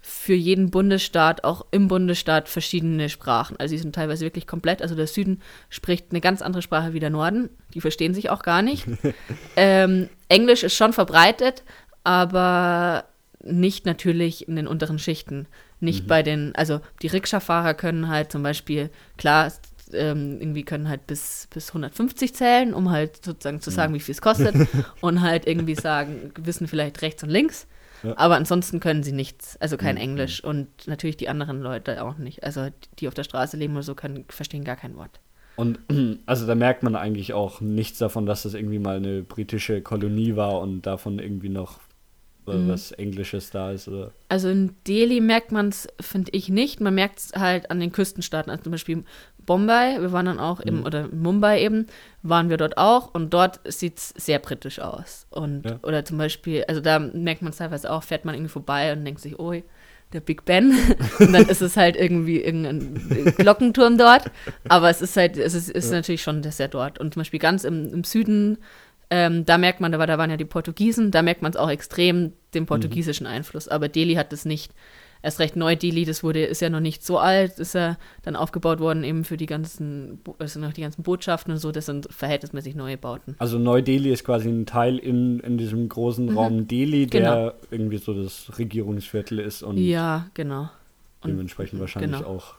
für 0.00 0.34
jeden 0.34 0.70
Bundesstaat, 0.70 1.44
auch 1.44 1.66
im 1.70 1.88
Bundesstaat, 1.88 2.48
verschiedene 2.48 3.08
Sprachen. 3.08 3.56
Also 3.58 3.74
die 3.74 3.80
sind 3.80 3.94
teilweise 3.94 4.24
wirklich 4.24 4.46
komplett. 4.46 4.80
Also 4.80 4.94
der 4.94 5.06
Süden 5.06 5.40
spricht 5.68 6.06
eine 6.10 6.20
ganz 6.20 6.40
andere 6.42 6.62
Sprache 6.62 6.94
wie 6.94 7.00
der 7.00 7.10
Norden. 7.10 7.50
Die 7.74 7.80
verstehen 7.80 8.14
sich 8.14 8.30
auch 8.30 8.42
gar 8.42 8.62
nicht. 8.62 8.86
ähm, 9.56 10.08
Englisch 10.28 10.62
ist 10.62 10.74
schon 10.74 10.92
verbreitet, 10.92 11.64
aber 12.02 13.04
nicht 13.42 13.86
natürlich 13.86 14.48
in 14.48 14.56
den 14.56 14.66
unteren 14.66 14.98
Schichten. 14.98 15.46
Nicht 15.80 16.06
bei 16.06 16.22
den, 16.22 16.54
also 16.56 16.80
die 17.00 17.06
Rikscha-Fahrer 17.06 17.74
können 17.74 18.08
halt 18.08 18.32
zum 18.32 18.42
Beispiel, 18.42 18.90
klar, 19.16 19.50
ähm, 19.92 20.38
irgendwie 20.40 20.62
können 20.62 20.88
halt 20.88 21.06
bis, 21.06 21.48
bis 21.52 21.68
150 21.68 22.34
zählen, 22.34 22.74
um 22.74 22.90
halt 22.90 23.24
sozusagen 23.24 23.60
zu 23.60 23.70
sagen, 23.70 23.94
wie 23.94 24.00
viel 24.00 24.12
es 24.12 24.20
kostet 24.20 24.54
und 25.00 25.22
halt 25.22 25.46
irgendwie 25.46 25.74
sagen, 25.74 26.32
wissen 26.38 26.68
vielleicht 26.68 27.02
rechts 27.02 27.22
und 27.22 27.30
links. 27.30 27.66
Ja. 28.02 28.16
Aber 28.16 28.36
ansonsten 28.36 28.80
können 28.80 29.02
sie 29.02 29.12
nichts, 29.12 29.56
also 29.58 29.76
kein 29.76 29.96
Mhm. 29.96 30.00
Englisch 30.02 30.42
und 30.42 30.68
natürlich 30.86 31.16
die 31.16 31.28
anderen 31.28 31.60
Leute 31.60 32.02
auch 32.04 32.16
nicht. 32.18 32.44
Also 32.44 32.68
die 32.98 33.08
auf 33.08 33.14
der 33.14 33.24
Straße 33.24 33.56
leben 33.56 33.74
oder 33.74 33.82
so, 33.82 33.94
können, 33.94 34.24
verstehen 34.28 34.64
gar 34.64 34.76
kein 34.76 34.96
Wort. 34.96 35.20
Und 35.56 35.78
also 36.26 36.46
da 36.46 36.54
merkt 36.54 36.82
man 36.82 36.96
eigentlich 36.96 37.32
auch 37.34 37.60
nichts 37.60 37.98
davon, 37.98 38.26
dass 38.26 38.42
das 38.44 38.54
irgendwie 38.54 38.78
mal 38.78 38.96
eine 38.96 39.22
britische 39.22 39.82
Kolonie 39.82 40.36
war 40.36 40.60
und 40.60 40.82
davon 40.82 41.18
irgendwie 41.18 41.50
noch 41.50 41.78
Mhm. 42.58 42.68
was 42.68 42.92
Englisches 42.92 43.50
da 43.50 43.70
ist. 43.72 43.88
Oder? 43.88 44.12
Also 44.28 44.48
in 44.48 44.74
Delhi 44.86 45.20
merkt 45.20 45.52
man 45.52 45.68
es, 45.68 45.88
finde 46.00 46.30
ich, 46.32 46.48
nicht. 46.48 46.80
Man 46.80 46.94
merkt 46.94 47.18
es 47.18 47.32
halt 47.34 47.70
an 47.70 47.80
den 47.80 47.92
Küstenstaaten. 47.92 48.50
Also 48.50 48.64
zum 48.64 48.72
Beispiel 48.72 49.04
Bombay, 49.46 50.00
wir 50.00 50.12
waren 50.12 50.26
dann 50.26 50.38
auch 50.38 50.60
eben, 50.64 50.80
Mhm. 50.80 50.86
oder 50.86 51.08
Mumbai 51.08 51.62
eben, 51.62 51.86
waren 52.22 52.50
wir 52.50 52.56
dort 52.56 52.76
auch 52.78 53.12
und 53.14 53.32
dort 53.34 53.60
sieht 53.64 53.98
es 53.98 54.08
sehr 54.16 54.38
britisch 54.38 54.78
aus. 54.78 55.26
Und, 55.30 55.64
Ja. 55.64 55.78
oder 55.82 56.04
zum 56.04 56.18
Beispiel, 56.18 56.64
also 56.68 56.80
da 56.80 56.98
merkt 56.98 57.42
man 57.42 57.50
es 57.50 57.56
teilweise 57.58 57.90
auch, 57.90 58.02
fährt 58.02 58.24
man 58.24 58.34
irgendwie 58.34 58.52
vorbei 58.52 58.92
und 58.92 59.04
denkt 59.04 59.20
sich, 59.20 59.38
oh, 59.38 59.54
der 60.12 60.20
Big 60.20 60.44
Ben. 60.44 60.72
und 61.20 61.32
dann 61.32 61.48
ist 61.48 61.62
es 61.62 61.76
halt 61.76 61.96
irgendwie 61.96 62.40
irgendein 62.40 63.32
Glockenturm 63.36 63.96
dort. 63.96 64.30
Aber 64.68 64.90
es 64.90 65.00
ist 65.02 65.16
halt, 65.16 65.36
es 65.36 65.54
ist, 65.54 65.70
ist 65.70 65.86
Ja. 65.90 65.96
natürlich 65.96 66.22
schon 66.22 66.42
sehr 66.42 66.68
dort. 66.68 66.98
Und 66.98 67.14
zum 67.14 67.20
Beispiel 67.20 67.38
ganz 67.40 67.64
im, 67.64 67.92
im 67.92 68.04
Süden, 68.04 68.58
ähm, 69.10 69.44
da 69.44 69.58
merkt 69.58 69.80
man, 69.80 69.90
da, 69.92 69.98
war, 69.98 70.06
da 70.06 70.18
waren 70.18 70.30
ja 70.30 70.36
die 70.36 70.44
Portugiesen, 70.44 71.10
da 71.10 71.22
merkt 71.22 71.42
man 71.42 71.50
es 71.50 71.56
auch 71.56 71.70
extrem, 71.70 72.32
den 72.54 72.66
portugiesischen 72.66 73.26
Einfluss. 73.26 73.68
Aber 73.68 73.88
Delhi 73.88 74.14
hat 74.14 74.32
das 74.32 74.44
nicht. 74.44 74.72
Erst 75.22 75.38
recht 75.38 75.54
Neu-Delhi, 75.54 76.06
das 76.06 76.22
wurde, 76.24 76.42
ist 76.44 76.62
ja 76.62 76.70
noch 76.70 76.80
nicht 76.80 77.04
so 77.04 77.18
alt, 77.18 77.58
ist 77.58 77.74
ja 77.74 77.98
dann 78.22 78.36
aufgebaut 78.36 78.80
worden 78.80 79.04
eben 79.04 79.24
für 79.24 79.36
die 79.36 79.44
ganzen, 79.44 80.18
also 80.38 80.58
noch 80.60 80.72
die 80.72 80.80
ganzen 80.80 81.02
Botschaften 81.02 81.52
und 81.52 81.58
so, 81.58 81.72
das 81.72 81.84
sind 81.84 82.08
verhältnismäßig 82.10 82.74
neue 82.74 82.96
Bauten. 82.96 83.34
Also 83.38 83.58
Neu-Delhi 83.58 84.10
ist 84.10 84.24
quasi 84.24 84.48
ein 84.48 84.64
Teil 84.64 84.96
in, 84.96 85.40
in 85.40 85.58
diesem 85.58 85.86
großen 85.90 86.30
Raum 86.34 86.66
Delhi, 86.68 87.06
der 87.06 87.20
Genau. 87.20 87.52
irgendwie 87.70 87.98
so 87.98 88.14
das 88.14 88.58
Regierungsviertel 88.58 89.40
ist 89.40 89.62
und 89.62 89.76
Ja, 89.76 90.28
genau. 90.32 90.70
Und- 91.20 91.32
dementsprechend 91.32 91.80
wahrscheinlich 91.80 92.12
genau. 92.12 92.26
auch 92.26 92.54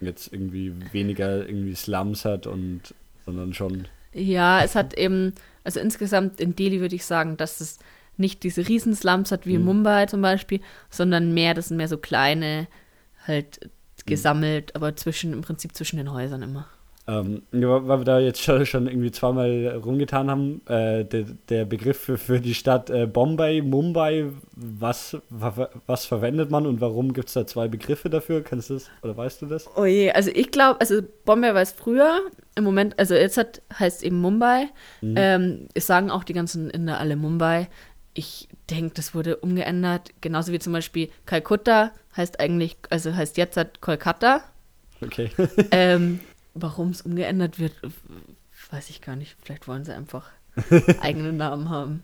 jetzt 0.00 0.32
irgendwie 0.32 0.72
weniger 0.92 1.44
irgendwie 1.48 1.74
Slums 1.74 2.24
hat 2.24 2.46
und 2.46 2.94
sondern 3.24 3.54
schon 3.54 3.88
Ja, 4.12 4.62
es 4.62 4.76
hat 4.76 4.94
eben, 4.96 5.32
also 5.64 5.80
insgesamt 5.80 6.40
in 6.40 6.54
Delhi 6.54 6.80
würde 6.80 6.94
ich 6.94 7.04
sagen, 7.04 7.36
dass 7.36 7.60
es 7.60 7.78
nicht 8.16 8.42
diese 8.44 8.68
Riesenslums 8.68 9.32
hat 9.32 9.46
wie 9.46 9.54
in 9.54 9.60
Mhm. 9.62 9.66
Mumbai 9.66 10.06
zum 10.06 10.20
Beispiel, 10.22 10.60
sondern 10.90 11.34
mehr, 11.34 11.54
das 11.54 11.68
sind 11.68 11.76
mehr 11.78 11.88
so 11.88 11.98
kleine, 11.98 12.68
halt 13.26 13.58
Mhm. 13.64 13.70
gesammelt, 14.06 14.76
aber 14.76 14.94
zwischen, 14.94 15.32
im 15.32 15.40
Prinzip 15.40 15.74
zwischen 15.74 15.96
den 15.96 16.12
Häusern 16.12 16.42
immer. 16.42 16.68
Ähm, 17.06 17.42
weil 17.52 18.00
wir 18.00 18.04
da 18.04 18.18
jetzt 18.18 18.40
schon, 18.40 18.86
irgendwie 18.86 19.10
zweimal 19.10 19.78
rumgetan 19.84 20.30
haben, 20.30 20.62
äh, 20.66 21.04
der, 21.04 21.24
der 21.50 21.66
Begriff 21.66 21.98
für, 21.98 22.16
für 22.16 22.40
die 22.40 22.54
Stadt 22.54 22.88
äh, 22.88 23.06
Bombay, 23.06 23.60
Mumbai, 23.60 24.30
was, 24.56 25.18
was 25.28 26.06
verwendet 26.06 26.50
man 26.50 26.66
und 26.66 26.80
warum 26.80 27.12
gibt 27.12 27.28
es 27.28 27.34
da 27.34 27.46
zwei 27.46 27.68
Begriffe 27.68 28.08
dafür? 28.08 28.42
Kannst 28.42 28.70
du 28.70 28.74
das 28.74 28.90
oder 29.02 29.14
weißt 29.14 29.42
du 29.42 29.46
das? 29.46 29.68
Oh 29.76 29.84
je, 29.84 30.12
also 30.12 30.30
ich 30.32 30.50
glaube, 30.50 30.80
also 30.80 31.02
Bombay 31.26 31.52
war 31.52 31.60
es 31.60 31.72
früher, 31.72 32.20
im 32.54 32.64
Moment, 32.64 32.98
also 32.98 33.14
jetzt 33.14 33.36
hat, 33.36 33.60
heißt 33.78 34.02
eben 34.02 34.20
Mumbai. 34.22 34.68
Mhm. 35.02 35.14
Ähm, 35.18 35.68
es 35.74 35.86
sagen 35.86 36.10
auch 36.10 36.24
die 36.24 36.32
ganzen 36.32 36.70
Inder 36.70 36.98
alle 37.00 37.16
Mumbai. 37.16 37.68
Ich 38.14 38.48
denke, 38.70 38.94
das 38.94 39.14
wurde 39.14 39.36
umgeändert, 39.36 40.10
genauso 40.22 40.52
wie 40.52 40.58
zum 40.58 40.72
Beispiel 40.72 41.10
Kalkutta 41.26 41.92
heißt 42.16 42.40
eigentlich, 42.40 42.76
also 42.88 43.14
heißt 43.14 43.36
jetzt 43.36 43.58
hat 43.58 43.82
Kolkata. 43.82 44.42
Okay. 45.02 45.30
ähm, 45.70 46.20
Warum 46.54 46.90
es 46.90 47.02
umgeändert 47.02 47.58
wird, 47.58 47.72
weiß 48.70 48.90
ich 48.90 49.00
gar 49.00 49.16
nicht. 49.16 49.36
Vielleicht 49.42 49.66
wollen 49.68 49.84
sie 49.84 49.94
einfach 49.94 50.30
eigenen 51.00 51.36
Namen 51.36 51.68
haben. 51.68 52.02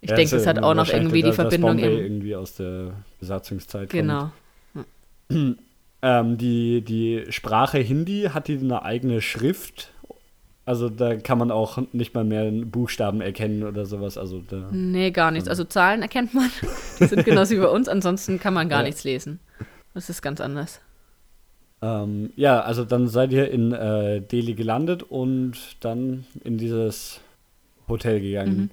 Ich 0.00 0.10
ja, 0.10 0.16
denke, 0.16 0.34
es 0.36 0.46
hat 0.46 0.60
auch 0.62 0.74
noch 0.74 0.88
irgendwie 0.88 1.22
die 1.22 1.32
Verbindung. 1.32 1.76
Das 1.76 1.86
irgendwie 1.86 2.34
aus 2.34 2.56
der 2.56 2.92
Besatzungszeit. 3.20 3.90
Genau. 3.90 4.32
ähm, 5.30 6.38
die, 6.38 6.82
die 6.82 7.26
Sprache 7.30 7.78
Hindi 7.78 8.30
hat 8.34 8.48
die 8.48 8.58
eine 8.58 8.82
eigene 8.82 9.20
Schrift. 9.20 9.92
Also 10.64 10.88
da 10.88 11.16
kann 11.16 11.38
man 11.38 11.50
auch 11.50 11.78
nicht 11.92 12.14
mal 12.14 12.24
mehr 12.24 12.50
Buchstaben 12.50 13.20
erkennen 13.20 13.62
oder 13.62 13.86
sowas. 13.86 14.18
Also 14.18 14.42
da, 14.48 14.68
nee, 14.72 15.10
gar 15.12 15.30
nichts. 15.30 15.48
Also 15.48 15.64
Zahlen 15.64 16.02
erkennt 16.02 16.34
man. 16.34 16.50
Die 16.98 17.06
sind 17.06 17.24
genauso 17.24 17.54
wie 17.54 17.60
bei 17.60 17.68
uns. 17.68 17.88
Ansonsten 17.88 18.40
kann 18.40 18.54
man 18.54 18.68
gar 18.68 18.80
ja. 18.80 18.86
nichts 18.86 19.04
lesen. 19.04 19.38
Das 19.94 20.10
ist 20.10 20.22
ganz 20.22 20.40
anders. 20.40 20.80
Ähm, 21.82 22.32
ja, 22.36 22.60
also 22.60 22.84
dann 22.84 23.08
seid 23.08 23.32
ihr 23.32 23.50
in 23.50 23.72
äh, 23.72 24.20
Delhi 24.20 24.54
gelandet 24.54 25.02
und 25.02 25.54
dann 25.80 26.24
in 26.44 26.56
dieses 26.56 27.20
Hotel 27.88 28.20
gegangen. 28.20 28.56
Mhm. 28.56 28.70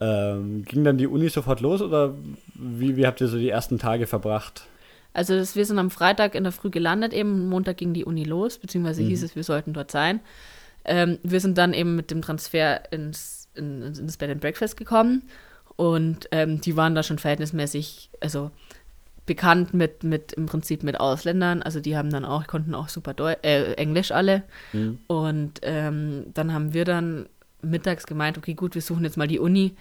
Ähm, 0.00 0.64
ging 0.64 0.84
dann 0.84 0.96
die 0.96 1.06
Uni 1.06 1.28
sofort 1.28 1.60
los 1.60 1.82
oder 1.82 2.14
wie, 2.54 2.96
wie 2.96 3.06
habt 3.06 3.20
ihr 3.20 3.28
so 3.28 3.36
die 3.36 3.50
ersten 3.50 3.78
Tage 3.78 4.06
verbracht? 4.06 4.66
Also 5.12 5.34
das, 5.34 5.56
wir 5.56 5.66
sind 5.66 5.78
am 5.78 5.90
Freitag 5.90 6.34
in 6.34 6.44
der 6.44 6.52
Früh 6.52 6.70
gelandet, 6.70 7.12
eben 7.12 7.48
Montag 7.48 7.78
ging 7.78 7.92
die 7.92 8.04
Uni 8.04 8.24
los, 8.24 8.58
beziehungsweise 8.58 9.02
mhm. 9.02 9.08
hieß 9.08 9.22
es, 9.24 9.36
wir 9.36 9.42
sollten 9.42 9.72
dort 9.72 9.90
sein. 9.90 10.20
Ähm, 10.84 11.18
wir 11.22 11.40
sind 11.40 11.58
dann 11.58 11.74
eben 11.74 11.96
mit 11.96 12.10
dem 12.10 12.22
Transfer 12.22 12.90
ins, 12.92 13.48
in, 13.54 13.82
ins 13.82 14.16
Bed 14.16 14.30
and 14.30 14.40
Breakfast 14.40 14.76
gekommen 14.76 15.24
und 15.76 16.28
ähm, 16.30 16.60
die 16.60 16.76
waren 16.76 16.94
da 16.94 17.02
schon 17.02 17.18
verhältnismäßig, 17.18 18.10
also 18.20 18.50
bekannt 19.28 19.74
mit, 19.74 20.02
mit 20.02 20.32
im 20.32 20.46
Prinzip 20.46 20.82
mit 20.82 20.98
Ausländern. 20.98 21.62
Also 21.62 21.78
die 21.78 21.96
haben 21.96 22.10
dann 22.10 22.24
auch, 22.24 22.48
konnten 22.48 22.74
auch 22.74 22.88
super 22.88 23.14
Deu 23.14 23.34
äh, 23.42 23.74
Englisch 23.74 24.10
alle. 24.10 24.42
Mhm. 24.72 24.98
Und 25.06 25.60
ähm, 25.62 26.24
dann 26.34 26.52
haben 26.52 26.72
wir 26.74 26.84
dann 26.84 27.28
mittags 27.62 28.06
gemeint, 28.06 28.38
okay, 28.38 28.54
gut, 28.54 28.74
wir 28.74 28.82
suchen 28.82 29.04
jetzt 29.04 29.16
mal 29.16 29.28
die 29.28 29.38
Uni, 29.38 29.76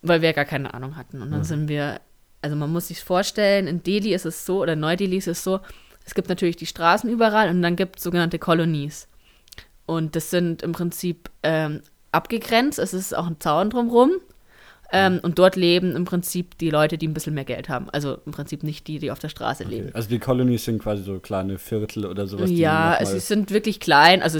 weil 0.00 0.22
wir 0.22 0.32
gar 0.32 0.46
keine 0.46 0.72
Ahnung 0.72 0.96
hatten. 0.96 1.20
Und 1.20 1.30
dann 1.30 1.40
mhm. 1.40 1.44
sind 1.44 1.68
wir, 1.68 2.00
also 2.40 2.56
man 2.56 2.72
muss 2.72 2.88
sich 2.88 3.04
vorstellen, 3.04 3.66
in 3.66 3.82
Delhi 3.82 4.14
ist 4.14 4.24
es 4.24 4.46
so, 4.46 4.62
oder 4.62 4.76
Neu-Delhi 4.76 5.18
ist 5.18 5.28
es 5.28 5.44
so, 5.44 5.60
es 6.06 6.14
gibt 6.14 6.28
natürlich 6.28 6.56
die 6.56 6.66
Straßen 6.66 7.10
überall 7.10 7.50
und 7.50 7.60
dann 7.60 7.76
gibt 7.76 7.96
es 7.96 8.04
sogenannte 8.04 8.38
Colonies. 8.38 9.08
Und 9.86 10.16
das 10.16 10.30
sind 10.30 10.62
im 10.62 10.72
Prinzip 10.72 11.28
ähm, 11.42 11.80
abgegrenzt, 12.12 12.78
es 12.78 12.94
ist 12.94 13.14
auch 13.14 13.26
ein 13.26 13.40
Zaun 13.40 13.70
drumherum 13.70 14.12
ähm, 14.94 15.20
und 15.22 15.38
dort 15.38 15.56
leben 15.56 15.96
im 15.96 16.04
Prinzip 16.04 16.56
die 16.58 16.70
Leute, 16.70 16.98
die 16.98 17.08
ein 17.08 17.14
bisschen 17.14 17.34
mehr 17.34 17.44
Geld 17.44 17.68
haben. 17.68 17.90
Also 17.90 18.18
im 18.24 18.32
Prinzip 18.32 18.62
nicht 18.62 18.86
die, 18.86 19.00
die 19.00 19.10
auf 19.10 19.18
der 19.18 19.28
Straße 19.28 19.64
okay. 19.64 19.74
leben. 19.74 19.90
Also 19.92 20.08
die 20.08 20.20
Colonies 20.20 20.64
sind 20.64 20.80
quasi 20.80 21.02
so 21.02 21.18
kleine 21.18 21.58
Viertel 21.58 22.06
oder 22.06 22.26
sowas. 22.26 22.48
Ja, 22.50 22.98
sie 23.04 23.18
sind 23.18 23.50
wirklich 23.50 23.80
klein. 23.80 24.22
Also 24.22 24.38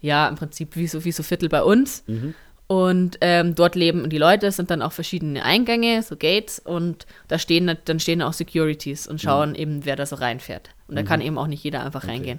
ja, 0.00 0.28
im 0.28 0.36
Prinzip 0.36 0.76
wie 0.76 0.86
so, 0.86 1.04
wie 1.04 1.12
so 1.12 1.22
Viertel 1.22 1.48
bei 1.48 1.62
uns. 1.62 2.04
Mhm. 2.06 2.34
Und 2.68 3.18
ähm, 3.20 3.54
dort 3.54 3.74
leben 3.74 4.08
die 4.08 4.18
Leute, 4.18 4.46
es 4.46 4.56
sind 4.56 4.70
dann 4.70 4.82
auch 4.82 4.92
verschiedene 4.92 5.44
Eingänge, 5.44 6.02
so 6.02 6.16
Gates, 6.16 6.58
und 6.58 7.06
da 7.28 7.38
stehen 7.38 7.76
dann 7.84 8.00
stehen 8.00 8.22
auch 8.22 8.32
Securities 8.32 9.06
und 9.06 9.20
schauen 9.20 9.50
mhm. 9.50 9.56
eben, 9.56 9.84
wer 9.84 9.96
da 9.96 10.06
so 10.06 10.16
reinfährt. 10.16 10.70
Und 10.88 10.96
da 10.96 11.02
mhm. 11.02 11.06
kann 11.06 11.20
eben 11.20 11.38
auch 11.38 11.48
nicht 11.48 11.62
jeder 11.64 11.84
einfach 11.84 12.04
okay. 12.04 12.12
reingehen. 12.12 12.38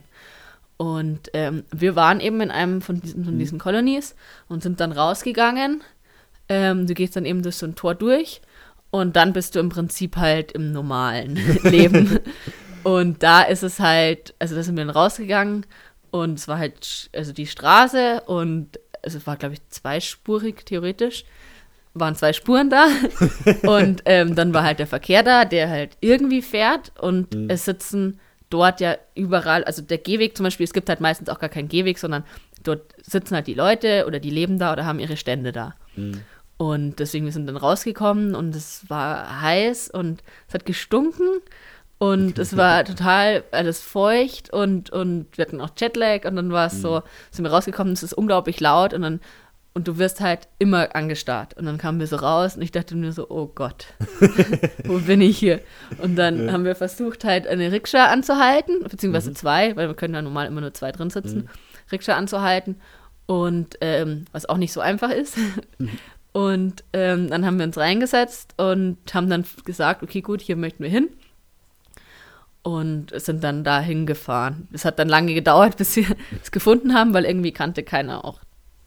Und 0.77 1.29
ähm, 1.33 1.65
wir 1.71 1.95
waren 1.95 2.19
eben 2.19 2.41
in 2.41 2.51
einem 2.51 2.81
von 2.81 2.99
diesen, 2.99 3.25
von 3.25 3.35
mhm. 3.35 3.39
diesen 3.39 3.59
Colonies 3.59 4.15
und 4.47 4.63
sind 4.63 4.79
dann 4.79 4.91
rausgegangen 4.91 5.83
ähm, 6.53 6.87
du 6.87 6.93
gehst 6.93 7.15
dann 7.15 7.25
eben 7.25 7.41
durch 7.41 7.55
so 7.55 7.65
ein 7.65 7.75
Tor 7.75 7.95
durch 7.95 8.41
und 8.91 9.15
dann 9.15 9.33
bist 9.33 9.55
du 9.55 9.59
im 9.59 9.69
Prinzip 9.69 10.17
halt 10.17 10.51
im 10.51 10.71
normalen 10.71 11.35
Leben. 11.63 12.19
und 12.83 13.23
da 13.23 13.41
ist 13.41 13.63
es 13.63 13.79
halt, 13.79 14.35
also 14.37 14.55
da 14.55 14.61
sind 14.61 14.77
wir 14.77 14.85
dann 14.85 14.95
rausgegangen 14.95 15.65
und 16.11 16.37
es 16.37 16.47
war 16.47 16.59
halt, 16.59 17.09
also 17.15 17.33
die 17.33 17.47
Straße 17.47 18.21
und 18.27 18.79
also 19.01 19.17
es 19.17 19.27
war, 19.27 19.35
glaube 19.35 19.55
ich, 19.55 19.67
zweispurig 19.69 20.65
theoretisch. 20.65 21.25
Waren 21.95 22.15
zwei 22.15 22.33
Spuren 22.33 22.69
da 22.69 22.87
und 23.63 24.01
ähm, 24.05 24.35
dann 24.35 24.53
war 24.53 24.63
halt 24.63 24.79
der 24.79 24.87
Verkehr 24.87 25.21
da, 25.21 25.45
der 25.45 25.69
halt 25.69 25.97
irgendwie 26.01 26.41
fährt 26.41 26.91
und 26.99 27.35
mhm. 27.35 27.49
es 27.49 27.65
sitzen 27.65 28.19
dort 28.49 28.79
ja 28.79 28.97
überall, 29.15 29.63
also 29.63 29.81
der 29.81 29.97
Gehweg 29.97 30.37
zum 30.37 30.43
Beispiel, 30.43 30.63
es 30.63 30.73
gibt 30.73 30.89
halt 30.89 31.01
meistens 31.01 31.29
auch 31.29 31.39
gar 31.39 31.49
keinen 31.49 31.67
Gehweg, 31.67 31.97
sondern 31.99 32.23
dort 32.63 32.93
sitzen 33.01 33.35
halt 33.35 33.47
die 33.47 33.53
Leute 33.53 34.05
oder 34.07 34.19
die 34.19 34.29
leben 34.29 34.59
da 34.59 34.71
oder 34.73 34.85
haben 34.85 34.99
ihre 34.99 35.17
Stände 35.17 35.51
da. 35.51 35.75
Mhm. 35.95 36.21
Und 36.63 36.99
deswegen, 36.99 37.25
wir 37.25 37.33
sind 37.33 37.45
dann 37.47 37.57
rausgekommen 37.57 38.35
und 38.35 38.55
es 38.55 38.89
war 38.89 39.41
heiß 39.41 39.89
und 39.89 40.23
es 40.47 40.53
hat 40.53 40.65
gestunken 40.65 41.27
und 41.97 42.39
es 42.39 42.55
war 42.55 42.85
total 42.85 43.43
alles 43.51 43.81
feucht 43.81 44.53
und, 44.53 44.89
und 44.89 45.27
wir 45.37 45.45
hatten 45.45 45.59
auch 45.59 45.71
Jetlag 45.77 46.23
und 46.23 46.37
dann 46.37 46.53
war 46.53 46.67
es 46.67 46.81
so, 46.81 47.01
mhm. 47.01 47.03
sind 47.31 47.43
wir 47.43 47.51
rausgekommen, 47.51 47.91
es 47.91 48.01
ist 48.01 48.13
unglaublich 48.13 48.61
laut 48.61 48.93
und 48.93 49.01
dann 49.01 49.19
und 49.73 49.89
du 49.89 49.97
wirst 49.97 50.21
halt 50.21 50.47
immer 50.57 50.95
angestarrt. 50.95 51.57
Und 51.57 51.65
dann 51.65 51.79
kamen 51.79 51.99
wir 51.99 52.07
so 52.07 52.15
raus 52.15 52.55
und 52.55 52.61
ich 52.61 52.71
dachte 52.71 52.95
mir 52.95 53.11
so, 53.11 53.29
oh 53.29 53.47
Gott, 53.47 53.87
wo 54.85 54.99
bin 54.99 55.19
ich 55.19 55.37
hier? 55.37 55.59
Und 55.97 56.15
dann 56.15 56.45
ja. 56.45 56.53
haben 56.53 56.63
wir 56.63 56.75
versucht, 56.75 57.25
halt 57.25 57.45
eine 57.45 57.73
Rikscha 57.73 58.05
anzuhalten, 58.05 58.83
beziehungsweise 58.87 59.31
mhm. 59.31 59.35
zwei, 59.35 59.75
weil 59.75 59.89
wir 59.89 59.95
können 59.95 60.13
ja 60.13 60.21
normal 60.21 60.47
immer 60.47 60.61
nur 60.61 60.73
zwei 60.73 60.93
drin 60.93 61.09
sitzen, 61.09 61.39
mhm. 61.39 61.49
Rikscha 61.91 62.15
anzuhalten. 62.15 62.79
Und 63.25 63.77
ähm, 63.81 64.25
was 64.31 64.47
auch 64.47 64.57
nicht 64.57 64.73
so 64.73 64.79
einfach 64.79 65.09
ist. 65.09 65.37
Mhm. 65.79 65.89
Und 66.33 66.83
ähm, 66.93 67.29
dann 67.29 67.45
haben 67.45 67.59
wir 67.59 67.65
uns 67.65 67.77
reingesetzt 67.77 68.55
und 68.57 68.97
haben 69.13 69.29
dann 69.29 69.45
gesagt, 69.65 70.01
okay, 70.01 70.21
gut, 70.21 70.41
hier 70.41 70.55
möchten 70.55 70.83
wir 70.83 70.89
hin. 70.89 71.09
Und 72.63 73.11
sind 73.15 73.43
dann 73.43 73.63
da 73.63 73.79
hingefahren. 73.79 74.67
Es 74.71 74.83
hat 74.83 74.97
dann 74.97 75.09
lange 75.09 75.33
gedauert, 75.35 75.77
bis 75.77 75.95
wir 75.95 76.07
es 76.41 76.51
gefunden 76.51 76.95
haben, 76.95 77.13
weil 77.13 77.25
irgendwie 77.25 77.51
kannte 77.51 77.83
keiner 77.83 78.25
auch 78.25 78.39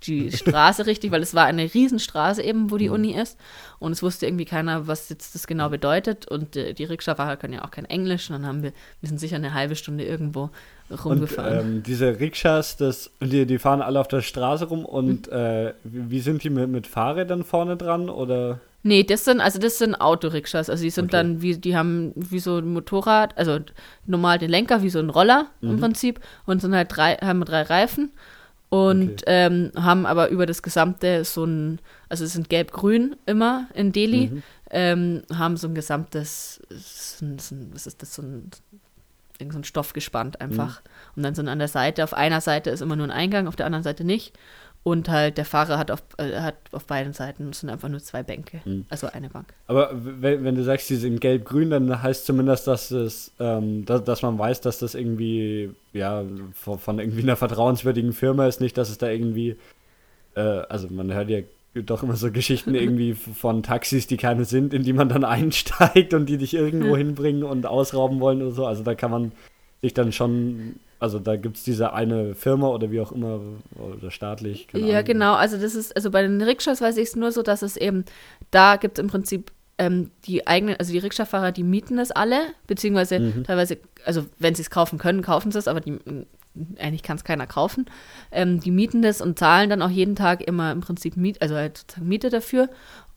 die 0.02 0.32
Straße 0.36 0.86
richtig, 0.86 1.12
weil 1.12 1.22
es 1.22 1.34
war 1.34 1.46
eine 1.46 1.72
Riesenstraße 1.72 2.42
eben, 2.42 2.72
wo 2.72 2.78
die 2.78 2.88
Uni 2.88 3.14
ist. 3.14 3.38
Und 3.78 3.92
es 3.92 4.02
wusste 4.02 4.26
irgendwie 4.26 4.44
keiner, 4.44 4.88
was 4.88 5.08
jetzt 5.08 5.36
das 5.36 5.46
genau 5.46 5.68
bedeutet. 5.68 6.26
Und 6.26 6.56
äh, 6.56 6.74
die 6.74 6.84
Rikscha-Fahrer 6.84 7.36
können 7.36 7.54
ja 7.54 7.64
auch 7.64 7.70
kein 7.70 7.84
Englisch. 7.84 8.28
Und 8.28 8.34
dann 8.34 8.46
haben 8.46 8.62
wir, 8.64 8.72
wir 9.00 9.08
sind 9.08 9.18
sicher 9.18 9.36
eine 9.36 9.54
halbe 9.54 9.76
Stunde 9.76 10.04
irgendwo 10.04 10.50
rumgefahren. 10.90 11.58
Und, 11.58 11.64
ähm, 11.64 11.82
diese 11.82 12.20
Rikschas, 12.20 12.76
das, 12.76 13.10
die, 13.20 13.46
die 13.46 13.58
fahren 13.58 13.82
alle 13.82 14.00
auf 14.00 14.08
der 14.08 14.22
Straße 14.22 14.66
rum 14.66 14.84
und 14.84 15.28
mhm. 15.28 15.36
äh, 15.36 15.72
wie 15.84 16.20
sind 16.20 16.42
die 16.44 16.50
mit, 16.50 16.68
mit 16.68 16.86
Fahrrädern 16.86 17.44
vorne 17.44 17.76
dran 17.76 18.08
oder? 18.08 18.60
Nee, 18.82 19.02
das 19.02 19.24
sind, 19.24 19.40
also 19.40 19.58
das 19.58 19.78
sind 19.78 19.96
Autorikschas. 19.96 20.70
Also 20.70 20.84
die 20.84 20.90
sind 20.90 21.06
okay. 21.06 21.16
dann 21.16 21.42
wie, 21.42 21.56
die 21.56 21.76
haben 21.76 22.12
wie 22.14 22.38
so 22.38 22.58
ein 22.58 22.72
Motorrad, 22.72 23.36
also 23.36 23.58
normal 24.06 24.38
den 24.38 24.50
Lenker 24.50 24.82
wie 24.82 24.90
so 24.90 25.00
ein 25.00 25.10
Roller 25.10 25.46
mhm. 25.60 25.70
im 25.70 25.80
Prinzip 25.80 26.20
und 26.46 26.62
sind 26.62 26.74
halt 26.74 26.96
drei, 26.96 27.14
haben 27.14 27.44
drei 27.44 27.62
Reifen 27.62 28.10
und 28.68 29.22
okay. 29.22 29.24
ähm, 29.26 29.72
haben 29.76 30.06
aber 30.06 30.28
über 30.28 30.46
das 30.46 30.62
gesamte 30.62 31.24
so 31.24 31.44
ein, 31.44 31.80
also 32.08 32.24
es 32.24 32.32
sind 32.32 32.48
gelb-grün 32.48 33.16
immer 33.26 33.66
in 33.74 33.92
Delhi, 33.92 34.28
mhm. 34.28 34.42
ähm, 34.70 35.22
haben 35.34 35.56
so 35.56 35.66
ein 35.66 35.74
gesamtes, 35.74 36.60
was 36.70 37.86
ist 37.86 38.02
das, 38.02 38.14
so 38.14 38.22
ein 38.22 38.50
irgend 39.40 39.52
so 39.52 39.60
ein 39.60 39.64
Stoff 39.64 39.92
gespannt 39.92 40.40
einfach. 40.40 40.80
Mhm. 40.82 41.16
Und 41.16 41.22
dann 41.22 41.34
sind 41.34 41.48
an 41.48 41.58
der 41.58 41.68
Seite, 41.68 42.04
auf 42.04 42.14
einer 42.14 42.40
Seite 42.40 42.70
ist 42.70 42.80
immer 42.80 42.96
nur 42.96 43.06
ein 43.06 43.10
Eingang, 43.12 43.48
auf 43.48 43.56
der 43.56 43.66
anderen 43.66 43.84
Seite 43.84 44.04
nicht. 44.04 44.32
Und 44.82 45.08
halt 45.08 45.36
der 45.36 45.44
Fahrer 45.44 45.78
hat 45.78 45.90
auf, 45.90 46.00
äh, 46.16 46.38
hat 46.38 46.54
auf 46.70 46.84
beiden 46.84 47.12
Seiten, 47.12 47.48
es 47.50 47.58
sind 47.58 47.70
einfach 47.70 47.88
nur 47.88 47.98
zwei 47.98 48.22
Bänke, 48.22 48.60
mhm. 48.64 48.86
also 48.88 49.08
eine 49.08 49.28
Bank. 49.28 49.52
Aber 49.66 49.90
wenn, 49.92 50.44
wenn, 50.44 50.54
du 50.54 50.62
sagst, 50.62 50.88
die 50.88 50.94
sind 50.94 51.20
gelb-grün, 51.20 51.70
dann 51.70 52.02
heißt 52.04 52.24
zumindest, 52.24 52.68
dass 52.68 52.92
es, 52.92 53.32
ähm, 53.40 53.84
dass, 53.84 54.04
dass, 54.04 54.22
man 54.22 54.38
weiß, 54.38 54.60
dass 54.60 54.78
das 54.78 54.94
irgendwie, 54.94 55.72
ja, 55.92 56.22
von, 56.52 56.78
von, 56.78 57.00
irgendwie 57.00 57.22
einer 57.22 57.34
vertrauenswürdigen 57.34 58.12
Firma 58.12 58.46
ist, 58.46 58.60
nicht, 58.60 58.78
dass 58.78 58.88
es 58.88 58.98
da 58.98 59.08
irgendwie, 59.08 59.56
äh, 60.36 60.40
also 60.40 60.86
man 60.88 61.12
hört 61.12 61.30
ja 61.30 61.40
doch 61.82 62.02
immer 62.02 62.16
so 62.16 62.30
Geschichten 62.30 62.74
irgendwie 62.74 63.14
von 63.14 63.62
Taxis, 63.62 64.06
die 64.06 64.16
keine 64.16 64.44
sind, 64.44 64.74
in 64.74 64.82
die 64.82 64.92
man 64.92 65.08
dann 65.08 65.24
einsteigt 65.24 66.14
und 66.14 66.26
die 66.26 66.38
dich 66.38 66.54
irgendwo 66.54 66.96
hinbringen 66.96 67.42
und 67.42 67.66
ausrauben 67.66 68.20
wollen 68.20 68.42
oder 68.42 68.52
so. 68.52 68.66
Also 68.66 68.82
da 68.82 68.94
kann 68.94 69.10
man 69.10 69.32
sich 69.82 69.94
dann 69.94 70.12
schon, 70.12 70.76
also 70.98 71.18
da 71.18 71.36
gibt 71.36 71.56
es 71.56 71.62
diese 71.62 71.92
eine 71.92 72.34
Firma 72.34 72.68
oder 72.68 72.90
wie 72.90 73.00
auch 73.00 73.12
immer, 73.12 73.40
oder 73.76 74.10
staatlich. 74.10 74.68
ja, 74.72 74.80
Ahnung. 74.80 75.04
genau. 75.04 75.34
Also 75.34 75.58
das 75.58 75.74
ist, 75.74 75.94
also 75.94 76.10
bei 76.10 76.22
den 76.22 76.40
Rikschas 76.40 76.80
weiß 76.80 76.96
ich 76.96 77.08
es 77.08 77.16
nur 77.16 77.32
so, 77.32 77.42
dass 77.42 77.62
es 77.62 77.76
eben, 77.76 78.04
da 78.50 78.76
gibt 78.76 78.98
es 78.98 79.02
im 79.02 79.08
Prinzip 79.08 79.52
ähm, 79.78 80.10
die 80.24 80.46
eigenen, 80.46 80.76
also 80.76 80.92
die 80.92 80.98
Rikscha-Fahrer, 80.98 81.52
die 81.52 81.62
mieten 81.62 81.96
das 81.96 82.10
alle, 82.10 82.40
beziehungsweise 82.66 83.20
mhm. 83.20 83.44
teilweise, 83.44 83.78
also 84.04 84.24
wenn 84.38 84.54
sie 84.54 84.62
es 84.62 84.70
kaufen 84.70 84.98
können, 84.98 85.22
kaufen 85.22 85.52
sie 85.52 85.58
es, 85.58 85.68
aber 85.68 85.80
die 85.80 85.98
eigentlich 86.78 87.02
kann 87.02 87.16
es 87.16 87.24
keiner 87.24 87.46
kaufen. 87.46 87.86
Ähm, 88.32 88.60
die 88.60 88.70
mieten 88.70 89.02
das 89.02 89.20
und 89.20 89.38
zahlen 89.38 89.70
dann 89.70 89.82
auch 89.82 89.90
jeden 89.90 90.16
Tag 90.16 90.40
immer 90.42 90.72
im 90.72 90.80
Prinzip 90.80 91.16
Miet, 91.16 91.40
also 91.42 91.54
halt 91.54 91.78
sozusagen 91.78 92.08
Miete 92.08 92.30
dafür 92.30 92.68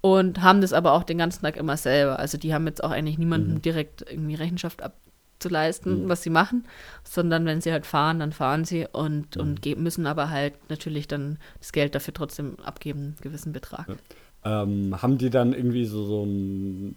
und 0.01 0.41
haben 0.41 0.61
das 0.61 0.73
aber 0.73 0.93
auch 0.93 1.03
den 1.03 1.17
ganzen 1.17 1.41
Tag 1.43 1.57
immer 1.57 1.77
selber. 1.77 2.19
Also 2.19 2.37
die 2.37 2.53
haben 2.53 2.65
jetzt 2.67 2.83
auch 2.83 2.91
eigentlich 2.91 3.17
niemandem 3.17 3.55
Mhm. 3.55 3.61
direkt 3.61 4.05
irgendwie 4.09 4.35
Rechenschaft 4.35 4.81
abzuleisten, 4.81 6.03
Mhm. 6.03 6.09
was 6.09 6.23
sie 6.23 6.29
machen, 6.29 6.65
sondern 7.03 7.45
wenn 7.45 7.61
sie 7.61 7.71
halt 7.71 7.85
fahren, 7.85 8.19
dann 8.19 8.31
fahren 8.31 8.65
sie 8.65 8.87
und, 8.91 9.35
Mhm. 9.35 9.41
und 9.41 9.65
müssen 9.77 10.05
aber 10.05 10.29
halt 10.29 10.53
natürlich 10.69 11.07
dann 11.07 11.37
das 11.59 11.71
Geld 11.71 11.95
dafür 11.95 12.13
trotzdem 12.13 12.57
abgeben, 12.63 12.99
einen 12.99 13.15
gewissen 13.21 13.51
Betrag. 13.53 13.87
Ja. 13.87 14.63
Ähm, 14.63 15.01
haben 15.01 15.17
die 15.17 15.29
dann 15.29 15.51
irgendwie 15.53 15.83
so, 15.85 16.05
so 16.05 16.23
einen 16.23 16.95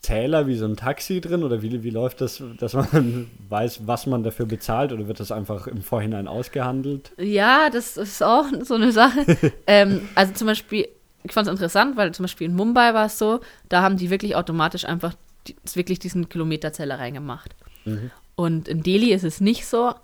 Zähler 0.00 0.46
wie 0.46 0.56
so 0.56 0.64
ein 0.64 0.76
Taxi 0.76 1.20
drin 1.20 1.42
oder 1.44 1.60
wie, 1.62 1.82
wie 1.82 1.90
läuft 1.90 2.20
das, 2.20 2.42
dass 2.58 2.72
man 2.72 3.30
weiß, 3.48 3.86
was 3.86 4.06
man 4.06 4.22
dafür 4.22 4.46
bezahlt 4.46 4.92
oder 4.92 5.08
wird 5.08 5.20
das 5.20 5.30
einfach 5.30 5.66
im 5.66 5.82
Vorhinein 5.82 6.26
ausgehandelt? 6.26 7.12
Ja, 7.18 7.68
das 7.70 7.96
ist 7.96 8.22
auch 8.22 8.46
so 8.62 8.74
eine 8.74 8.92
Sache. 8.92 9.26
ähm, 9.66 10.08
also 10.14 10.32
zum 10.32 10.46
Beispiel, 10.46 10.88
ich 11.22 11.32
fand 11.32 11.48
es 11.48 11.52
interessant, 11.52 11.96
weil 11.96 12.12
zum 12.12 12.24
Beispiel 12.24 12.46
in 12.46 12.56
Mumbai 12.56 12.94
war 12.94 13.06
es 13.06 13.18
so, 13.18 13.40
da 13.68 13.82
haben 13.82 13.98
die 13.98 14.10
wirklich 14.10 14.36
automatisch 14.36 14.86
einfach 14.86 15.14
die, 15.46 15.56
wirklich 15.74 15.98
diesen 15.98 16.28
Kilometerzähler 16.28 16.98
reingemacht. 16.98 17.54
Mhm. 17.84 18.10
Und 18.36 18.68
in 18.68 18.82
Delhi 18.82 19.12
ist 19.12 19.24
es 19.24 19.40
nicht 19.42 19.66
so, 19.66 19.94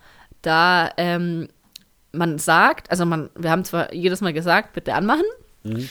da 0.42 0.90
ähm, 0.98 1.48
man 2.12 2.38
sagt, 2.38 2.90
also 2.90 3.06
man, 3.06 3.30
wir 3.34 3.50
haben 3.50 3.64
zwar 3.64 3.94
jedes 3.94 4.20
Mal 4.20 4.34
gesagt, 4.34 4.74
bitte 4.74 4.94
anmachen, 4.94 5.24
Mhm. 5.66 5.88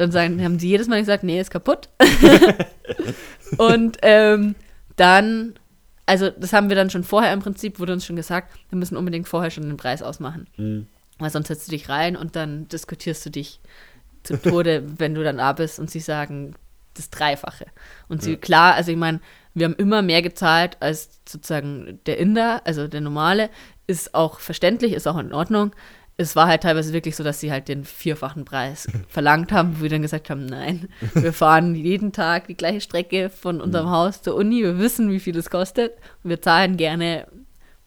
Dann 0.00 0.12
sagen, 0.12 0.42
haben 0.42 0.58
sie 0.58 0.68
jedes 0.68 0.88
Mal 0.88 1.00
gesagt, 1.00 1.24
nee, 1.24 1.40
ist 1.40 1.50
kaputt. 1.50 1.88
und 3.58 3.98
ähm, 4.02 4.54
dann, 4.96 5.54
also 6.06 6.30
das 6.30 6.52
haben 6.52 6.68
wir 6.68 6.76
dann 6.76 6.90
schon 6.90 7.04
vorher 7.04 7.32
im 7.32 7.40
Prinzip, 7.40 7.78
wurde 7.78 7.92
uns 7.92 8.06
schon 8.06 8.16
gesagt, 8.16 8.52
wir 8.70 8.78
müssen 8.78 8.96
unbedingt 8.96 9.28
vorher 9.28 9.50
schon 9.50 9.64
den 9.64 9.76
Preis 9.76 10.02
ausmachen. 10.02 10.46
Mhm. 10.56 10.86
Weil 11.18 11.30
sonst 11.30 11.48
setzt 11.48 11.68
du 11.68 11.72
dich 11.72 11.88
rein 11.88 12.16
und 12.16 12.34
dann 12.34 12.66
diskutierst 12.68 13.24
du 13.26 13.30
dich 13.30 13.60
zu 14.22 14.40
Tode, 14.40 14.84
wenn 14.98 15.14
du 15.14 15.22
dann 15.22 15.36
da 15.38 15.52
bist 15.52 15.78
und 15.78 15.90
sie 15.90 16.00
sagen 16.00 16.54
das 16.94 17.10
Dreifache. 17.10 17.66
Und 18.08 18.22
sie, 18.22 18.32
Ja. 18.32 18.36
klar, 18.36 18.74
also 18.74 18.90
ich 18.90 18.96
meine, 18.96 19.20
wir 19.54 19.66
haben 19.66 19.76
immer 19.76 20.02
mehr 20.02 20.22
gezahlt 20.22 20.76
als 20.80 21.20
sozusagen 21.28 22.00
der 22.06 22.18
Inder, 22.18 22.62
also 22.64 22.88
der 22.88 23.00
normale, 23.00 23.50
ist 23.86 24.14
auch 24.14 24.40
verständlich, 24.40 24.92
ist 24.92 25.06
auch 25.06 25.18
in 25.18 25.32
Ordnung. 25.32 25.72
Es 26.20 26.36
war 26.36 26.48
halt 26.48 26.62
teilweise 26.62 26.92
wirklich 26.92 27.16
so, 27.16 27.24
dass 27.24 27.40
sie 27.40 27.50
halt 27.50 27.68
den 27.68 27.84
vierfachen 27.84 28.44
Preis 28.44 28.88
verlangt 29.08 29.52
haben, 29.52 29.78
wo 29.78 29.82
wir 29.82 29.88
dann 29.88 30.02
gesagt 30.02 30.28
haben, 30.28 30.44
nein, 30.44 30.88
wir 31.14 31.32
fahren 31.32 31.74
jeden 31.74 32.12
Tag 32.12 32.46
die 32.46 32.56
gleiche 32.56 32.82
Strecke 32.82 33.30
von 33.30 33.60
unserem 33.60 33.90
Haus 33.90 34.20
zur 34.20 34.34
Uni, 34.34 34.62
wir 34.62 34.78
wissen, 34.78 35.10
wie 35.10 35.20
viel 35.20 35.36
es 35.38 35.48
kostet. 35.48 35.92
Und 36.22 36.30
wir 36.30 36.42
zahlen 36.42 36.76
gerne 36.76 37.26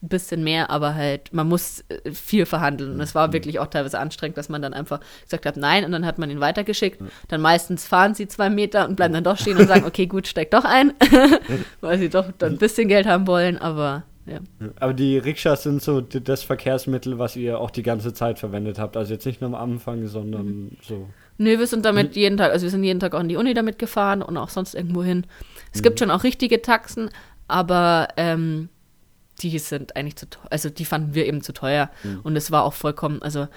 ein 0.03 0.09
bisschen 0.09 0.43
mehr, 0.43 0.69
aber 0.69 0.95
halt, 0.95 1.31
man 1.31 1.47
muss 1.47 1.85
äh, 1.89 2.11
viel 2.11 2.45
verhandeln. 2.45 2.93
Und 2.93 3.01
es 3.01 3.15
war 3.15 3.33
wirklich 3.33 3.59
auch 3.59 3.67
teilweise 3.67 3.99
anstrengend, 3.99 4.37
dass 4.37 4.49
man 4.49 4.61
dann 4.61 4.73
einfach 4.73 4.99
gesagt 5.23 5.45
hat, 5.45 5.55
nein, 5.55 5.85
und 5.85 5.91
dann 5.91 6.05
hat 6.05 6.17
man 6.17 6.29
ihn 6.29 6.41
weitergeschickt. 6.41 7.01
Dann 7.29 7.39
meistens 7.39 7.85
fahren 7.85 8.15
sie 8.15 8.27
zwei 8.27 8.49
Meter 8.49 8.87
und 8.87 8.95
bleiben 8.95 9.13
dann 9.13 9.23
doch 9.23 9.37
stehen 9.37 9.57
und 9.57 9.67
sagen, 9.67 9.85
okay, 9.87 10.07
gut, 10.07 10.27
steig 10.27 10.51
doch 10.51 10.65
ein, 10.65 10.93
weil 11.81 11.99
sie 11.99 12.09
doch 12.09 12.25
dann 12.37 12.53
ein 12.53 12.57
bisschen 12.57 12.87
Geld 12.87 13.05
haben 13.05 13.27
wollen, 13.27 13.57
aber 13.57 14.03
ja. 14.25 14.39
Aber 14.79 14.93
die 14.93 15.17
Rikschas 15.17 15.63
sind 15.63 15.81
so 15.81 16.01
das 16.01 16.43
Verkehrsmittel, 16.43 17.19
was 17.19 17.35
ihr 17.35 17.59
auch 17.59 17.71
die 17.71 17.83
ganze 17.83 18.13
Zeit 18.13 18.39
verwendet 18.39 18.79
habt. 18.79 18.95
Also 18.95 19.13
jetzt 19.13 19.25
nicht 19.25 19.41
nur 19.41 19.49
am 19.49 19.55
Anfang, 19.55 20.07
sondern 20.07 20.45
Mhm. 20.47 20.77
so. 20.81 21.09
Nö, 21.37 21.57
wir 21.57 21.67
sind 21.67 21.83
damit 21.85 22.15
jeden 22.15 22.37
Tag, 22.37 22.51
also 22.51 22.63
wir 22.63 22.69
sind 22.69 22.83
jeden 22.83 22.99
Tag 22.99 23.15
auch 23.15 23.19
in 23.19 23.27
die 23.27 23.37
Uni 23.37 23.53
damit 23.53 23.79
gefahren 23.79 24.21
und 24.21 24.37
auch 24.37 24.49
sonst 24.49 24.75
irgendwo 24.75 25.03
hin. 25.03 25.25
Es 25.73 25.81
gibt 25.81 25.99
schon 25.99 26.11
auch 26.11 26.23
richtige 26.23 26.61
Taxen, 26.61 27.09
aber 27.47 28.09
ähm, 28.17 28.69
die 29.41 29.57
sind 29.57 29.95
eigentlich 29.95 30.15
zu 30.15 30.29
teuer, 30.29 30.47
also 30.51 30.69
die 30.69 30.85
fanden 30.85 31.15
wir 31.15 31.25
eben 31.25 31.41
zu 31.41 31.51
teuer. 31.51 31.89
Und 32.23 32.35
es 32.35 32.51
war 32.51 32.63
auch 32.63 32.73
vollkommen, 32.73 33.21
also 33.23 33.47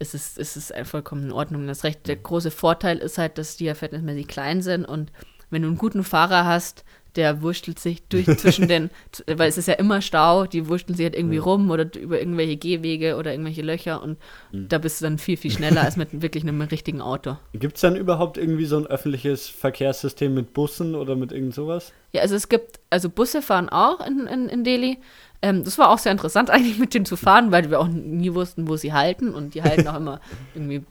es 0.00 0.14
ist, 0.14 0.36
es 0.36 0.56
ist 0.56 0.74
vollkommen 0.82 1.26
in 1.26 1.32
Ordnung. 1.32 1.68
Das 1.68 1.84
Recht, 1.84 2.08
der 2.08 2.16
große 2.16 2.50
Vorteil 2.50 2.98
ist 2.98 3.18
halt, 3.18 3.38
dass 3.38 3.56
die 3.56 3.66
ja 3.66 3.74
verhältnismäßig 3.74 4.26
klein 4.26 4.60
sind 4.60 4.84
und 4.84 5.12
wenn 5.48 5.62
du 5.62 5.68
einen 5.68 5.78
guten 5.78 6.02
Fahrer 6.02 6.44
hast, 6.44 6.84
der 7.16 7.42
wurschtelt 7.42 7.78
sich 7.78 8.02
durch 8.08 8.26
zwischen 8.38 8.68
den, 8.68 8.90
weil 9.26 9.48
es 9.48 9.58
ist 9.58 9.68
ja 9.68 9.74
immer 9.74 10.00
Stau, 10.00 10.46
die 10.46 10.68
wurschteln 10.68 10.96
sich 10.96 11.04
halt 11.04 11.14
irgendwie 11.16 11.36
Ja. 11.36 11.42
rum 11.42 11.70
oder 11.70 11.86
über 11.96 12.18
irgendwelche 12.18 12.56
Gehwege 12.56 13.16
oder 13.16 13.32
irgendwelche 13.32 13.62
Löcher 13.62 14.02
und 14.02 14.18
da 14.52 14.78
bist 14.78 15.00
du 15.00 15.04
dann 15.04 15.18
viel, 15.18 15.36
viel 15.36 15.50
schneller 15.50 15.82
als 15.82 15.96
mit 15.96 16.08
wirklich 16.22 16.42
einem 16.44 16.60
richtigen 16.62 17.00
Auto. 17.00 17.36
Gibt 17.52 17.76
es 17.76 17.80
dann 17.82 17.96
überhaupt 17.96 18.38
irgendwie 18.38 18.64
so 18.66 18.76
ein 18.78 18.86
öffentliches 18.86 19.48
Verkehrssystem 19.48 20.32
mit 20.34 20.52
Bussen 20.54 20.94
oder 20.94 21.16
mit 21.16 21.32
irgend 21.32 21.54
sowas? 21.54 21.92
Ja, 22.12 22.22
also 22.22 22.34
es 22.34 22.48
gibt, 22.48 22.80
also 22.90 23.08
Busse 23.08 23.42
fahren 23.42 23.68
auch 23.68 24.06
in, 24.06 24.26
in, 24.26 24.48
in 24.48 24.64
Delhi. 24.64 24.98
Ähm, 25.40 25.64
das 25.64 25.78
war 25.78 25.90
auch 25.90 25.98
sehr 25.98 26.12
interessant 26.12 26.50
eigentlich 26.50 26.78
mit 26.78 26.94
denen 26.94 27.04
zu 27.06 27.16
fahren, 27.16 27.50
weil 27.52 27.70
wir 27.70 27.80
auch 27.80 27.88
nie 27.88 28.32
wussten, 28.34 28.68
wo 28.68 28.76
sie 28.76 28.92
halten 28.92 29.34
und 29.34 29.54
die 29.54 29.62
halten 29.62 29.88
auch 29.88 29.96
immer 29.96 30.20
irgendwie 30.54 30.82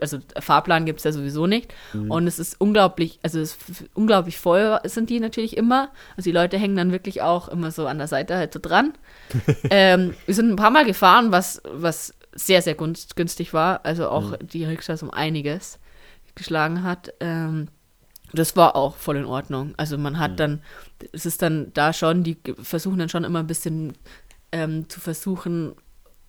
also 0.00 0.18
Fahrplan 0.38 0.86
gibt 0.86 0.98
es 1.00 1.04
ja 1.04 1.12
sowieso 1.12 1.46
nicht. 1.46 1.72
Und 2.08 2.26
es 2.26 2.38
ist 2.38 2.60
unglaublich, 2.60 3.18
also 3.22 3.40
es 3.40 3.56
unglaublich 3.94 4.38
voll 4.38 4.78
sind 4.84 5.10
die 5.10 5.20
natürlich 5.20 5.56
immer. 5.56 5.90
Also 6.16 6.30
die 6.30 6.34
Leute 6.34 6.58
hängen 6.58 6.76
dann 6.76 6.92
wirklich 6.92 7.22
auch 7.22 7.48
immer 7.48 7.70
so 7.70 7.86
an 7.86 7.98
der 7.98 8.08
Seite 8.08 8.36
halt 8.36 8.52
so 8.52 8.60
dran. 8.60 8.92
ähm, 9.70 10.14
wir 10.26 10.34
sind 10.34 10.50
ein 10.50 10.56
paar 10.56 10.70
Mal 10.70 10.84
gefahren, 10.84 11.32
was, 11.32 11.62
was 11.70 12.14
sehr, 12.34 12.62
sehr 12.62 12.74
günstig 12.74 13.52
war. 13.52 13.84
Also 13.84 14.08
auch 14.08 14.36
die 14.40 14.64
Rikschas 14.64 15.02
um 15.02 15.10
einiges 15.10 15.78
geschlagen 16.34 16.82
hat. 16.82 17.12
Ähm, 17.20 17.68
das 18.32 18.56
war 18.56 18.76
auch 18.76 18.96
voll 18.96 19.16
in 19.16 19.26
Ordnung. 19.26 19.74
Also 19.76 19.98
man 19.98 20.18
hat 20.18 20.40
dann, 20.40 20.62
es 21.12 21.26
ist 21.26 21.42
dann 21.42 21.72
da 21.74 21.92
schon, 21.92 22.24
die 22.24 22.38
versuchen 22.62 22.98
dann 22.98 23.08
schon 23.08 23.24
immer 23.24 23.40
ein 23.40 23.46
bisschen 23.46 23.94
ähm, 24.52 24.88
zu 24.88 25.00
versuchen, 25.00 25.74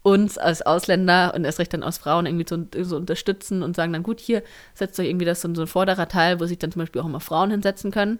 uns 0.03 0.37
als 0.37 0.61
Ausländer 0.61 1.33
und 1.33 1.45
erst 1.45 1.59
recht 1.59 1.73
dann 1.73 1.81
als 1.83 1.97
Frauen 1.97 2.25
irgendwie 2.25 2.45
zu 2.45 2.67
so 2.83 2.97
unterstützen 2.97 3.63
und 3.63 3.75
sagen 3.75 3.93
dann, 3.93 4.03
gut, 4.03 4.19
hier 4.19 4.43
setzt 4.73 4.99
euch 4.99 5.07
irgendwie 5.07 5.25
das 5.25 5.41
so, 5.41 5.53
so 5.55 5.61
ein 5.61 5.67
vorderer 5.67 6.07
Teil, 6.07 6.39
wo 6.39 6.45
sich 6.45 6.59
dann 6.59 6.71
zum 6.71 6.81
Beispiel 6.81 7.01
auch 7.01 7.05
immer 7.05 7.21
Frauen 7.21 7.51
hinsetzen 7.51 7.89
können 7.91 8.19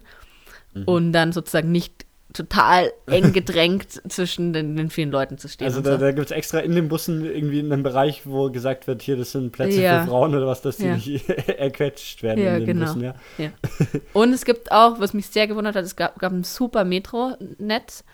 und 0.86 1.12
dann 1.12 1.32
sozusagen 1.32 1.70
nicht 1.70 2.06
total 2.32 2.90
eng 3.06 3.32
gedrängt 3.34 4.02
zwischen 4.10 4.52
den, 4.52 4.76
den 4.76 4.90
vielen 4.90 5.12
Leuten 5.12 5.38
zu 5.38 5.46
stehen. 5.46 5.66
Also 5.66 5.82
da, 5.82 5.92
so. 5.92 5.98
da 5.98 6.10
gibt 6.10 6.26
es 6.26 6.32
extra 6.32 6.58
in 6.58 6.74
den 6.74 6.88
Bussen 6.88 7.24
irgendwie 7.24 7.60
einen 7.60 7.82
Bereich, 7.84 8.22
wo 8.24 8.50
gesagt 8.50 8.86
wird, 8.88 9.02
hier, 9.02 9.16
das 9.16 9.32
sind 9.32 9.52
Plätze 9.52 9.80
Ja. 9.80 10.00
für 10.00 10.08
Frauen 10.10 10.34
oder 10.34 10.46
was, 10.46 10.62
dass 10.62 10.78
die 10.78 10.86
Ja. 10.86 10.96
nicht 10.96 11.28
erquetscht 11.48 12.22
werden 12.24 12.42
Ja, 12.42 12.54
in 12.56 12.66
den 12.66 12.78
genau. 12.78 12.86
Bussen, 12.86 13.04
ja. 13.04 13.14
Ja. 13.38 13.50
Und 14.14 14.32
es 14.32 14.44
gibt 14.44 14.72
auch, 14.72 14.98
was 14.98 15.14
mich 15.14 15.26
sehr 15.28 15.46
gewundert 15.46 15.76
hat, 15.76 15.84
es 15.84 15.94
gab, 15.96 16.18
gab 16.18 16.32
ein 16.32 16.42
super 16.44 16.84
Metro-Netz. 16.84 18.04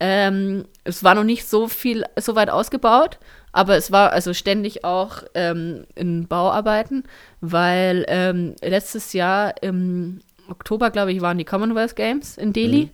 Ähm, 0.00 0.66
es 0.84 1.02
war 1.02 1.14
noch 1.14 1.24
nicht 1.24 1.48
so 1.48 1.66
viel, 1.68 2.04
so 2.16 2.36
weit 2.36 2.50
ausgebaut, 2.50 3.18
aber 3.52 3.76
es 3.76 3.90
war 3.90 4.12
also 4.12 4.32
ständig 4.32 4.84
auch 4.84 5.24
ähm, 5.34 5.86
in 5.96 6.28
Bauarbeiten, 6.28 7.04
weil 7.40 8.04
ähm, 8.08 8.54
letztes 8.62 9.12
Jahr 9.12 9.60
im 9.62 10.20
Oktober, 10.48 10.90
glaube 10.90 11.12
ich, 11.12 11.20
waren 11.20 11.38
die 11.38 11.44
Commonwealth 11.44 11.96
Games 11.96 12.38
in 12.38 12.52
Delhi. 12.52 12.84
Mhm. 12.84 12.90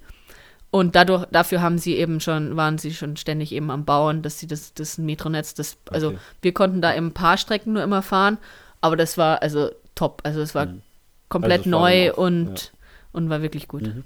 Und 0.70 0.96
dadurch, 0.96 1.26
dafür 1.30 1.62
haben 1.62 1.78
sie 1.78 1.94
eben 1.94 2.18
schon, 2.18 2.56
waren 2.56 2.78
sie 2.78 2.92
schon 2.92 3.16
ständig 3.16 3.52
eben 3.52 3.70
am 3.70 3.84
Bauen, 3.84 4.22
dass 4.22 4.40
sie 4.40 4.48
das, 4.48 4.74
das 4.74 4.98
Metronetz, 4.98 5.54
das, 5.54 5.76
also 5.90 6.08
Okay. 6.08 6.18
wir 6.42 6.52
konnten 6.54 6.80
da 6.80 6.94
eben 6.96 7.08
ein 7.08 7.14
paar 7.14 7.36
Strecken 7.36 7.74
nur 7.74 7.82
immer 7.84 8.02
fahren, 8.02 8.38
aber 8.80 8.96
das 8.96 9.16
war 9.16 9.40
also 9.40 9.70
top. 9.94 10.22
Also 10.24 10.40
es 10.40 10.54
war 10.54 10.66
Mhm. 10.66 10.82
komplett 11.28 11.58
Also 11.60 11.70
neu 11.70 12.10
auch, 12.12 12.18
und, 12.18 12.72
und 13.12 13.30
war 13.30 13.40
wirklich 13.40 13.68
gut. 13.68 13.82
Mhm. 13.82 14.04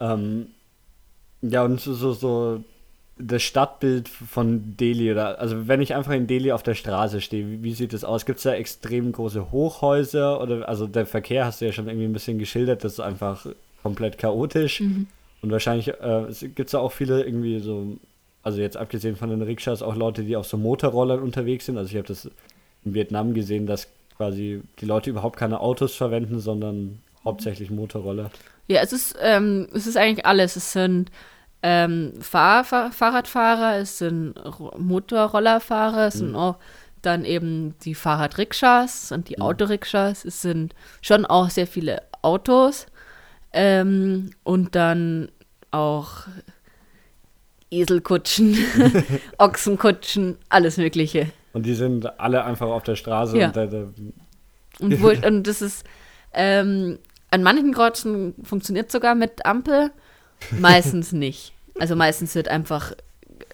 Ähm, 0.00 0.46
ja, 1.42 1.64
und 1.64 1.80
so, 1.80 1.94
so, 1.94 2.12
so 2.12 2.64
das 3.18 3.42
Stadtbild 3.42 4.08
von 4.08 4.76
Delhi, 4.76 5.10
oder, 5.10 5.40
also 5.40 5.66
wenn 5.66 5.80
ich 5.80 5.94
einfach 5.94 6.12
in 6.12 6.26
Delhi 6.26 6.52
auf 6.52 6.62
der 6.62 6.74
Straße 6.74 7.20
stehe, 7.20 7.48
wie, 7.48 7.62
wie 7.62 7.74
sieht 7.74 7.92
das 7.92 8.04
aus? 8.04 8.26
Gibt 8.26 8.38
es 8.38 8.44
da 8.44 8.54
extrem 8.54 9.12
große 9.12 9.50
Hochhäuser? 9.50 10.40
Oder, 10.40 10.68
also 10.68 10.86
der 10.86 11.06
Verkehr 11.06 11.44
hast 11.44 11.60
du 11.60 11.66
ja 11.66 11.72
schon 11.72 11.88
irgendwie 11.88 12.06
ein 12.06 12.12
bisschen 12.12 12.38
geschildert, 12.38 12.84
das 12.84 12.94
ist 12.94 13.00
einfach 13.00 13.46
komplett 13.82 14.18
chaotisch. 14.18 14.80
Mhm. 14.80 15.08
Und 15.42 15.50
wahrscheinlich 15.50 15.88
äh, 15.88 16.26
gibt 16.54 16.66
es 16.66 16.72
da 16.72 16.78
auch 16.78 16.92
viele 16.92 17.22
irgendwie 17.24 17.60
so, 17.60 17.96
also 18.42 18.60
jetzt 18.60 18.76
abgesehen 18.76 19.16
von 19.16 19.30
den 19.30 19.42
Rikschas, 19.42 19.82
auch 19.82 19.96
Leute, 19.96 20.24
die 20.24 20.36
auf 20.36 20.46
so 20.46 20.56
Motorrollern 20.56 21.20
unterwegs 21.20 21.66
sind. 21.66 21.76
Also 21.76 21.90
ich 21.90 21.96
habe 21.96 22.08
das 22.08 22.30
in 22.84 22.94
Vietnam 22.94 23.34
gesehen, 23.34 23.66
dass 23.66 23.88
quasi 24.16 24.62
die 24.80 24.86
Leute 24.86 25.10
überhaupt 25.10 25.36
keine 25.36 25.60
Autos 25.60 25.94
verwenden, 25.94 26.40
sondern 26.40 27.00
hauptsächlich 27.28 27.70
Motorroller. 27.70 28.30
Ja, 28.66 28.80
es 28.82 28.92
ist, 28.92 29.16
ähm, 29.20 29.68
es 29.74 29.86
ist 29.86 29.96
eigentlich 29.96 30.26
alles. 30.26 30.56
Es 30.56 30.72
sind 30.72 31.10
ähm, 31.62 32.12
Fahr 32.20 32.64
Fahr 32.64 32.92
Fahrradfahrer, 32.92 33.76
es 33.78 33.98
sind 33.98 34.36
Ro 34.38 34.74
Motorrollerfahrer, 34.78 36.06
es 36.08 36.14
sind 36.14 36.34
auch 36.34 36.56
dann 37.02 37.24
eben 37.24 37.74
die 37.84 37.94
Fahrradrikschas 37.94 39.12
und 39.12 39.28
die 39.28 39.40
Autorikschas. 39.40 40.24
Es 40.24 40.42
sind 40.42 40.74
schon 41.00 41.24
auch 41.26 41.50
sehr 41.50 41.66
viele 41.66 42.02
Autos 42.22 42.86
ähm, 43.52 44.30
und 44.42 44.74
dann 44.74 45.30
auch 45.70 46.26
Eselkutschen, 47.70 48.56
Ochsenkutschen, 49.38 50.38
alles 50.48 50.76
Mögliche. 50.76 51.28
Und 51.52 51.66
die 51.66 51.74
sind 51.74 52.18
alle 52.20 52.44
einfach 52.44 52.68
auf 52.68 52.82
der 52.82 52.96
Straße 52.96 53.38
Ja. 53.38 53.48
und 53.48 53.56
da, 53.56 53.66
da, 53.66 53.86
Und, 54.80 55.02
wo, 55.02 55.08
und 55.08 55.46
das 55.46 55.62
ist, 55.62 55.84
ähm, 56.32 56.98
an 57.30 57.42
manchen 57.42 57.72
Kreuzen 57.72 58.34
funktioniert 58.42 58.90
sogar 58.90 59.14
mit 59.14 59.44
Ampel, 59.46 59.90
meistens 60.58 61.12
nicht. 61.12 61.52
Also 61.78 61.94
meistens 61.94 62.34
wird 62.34 62.48
einfach 62.48 62.92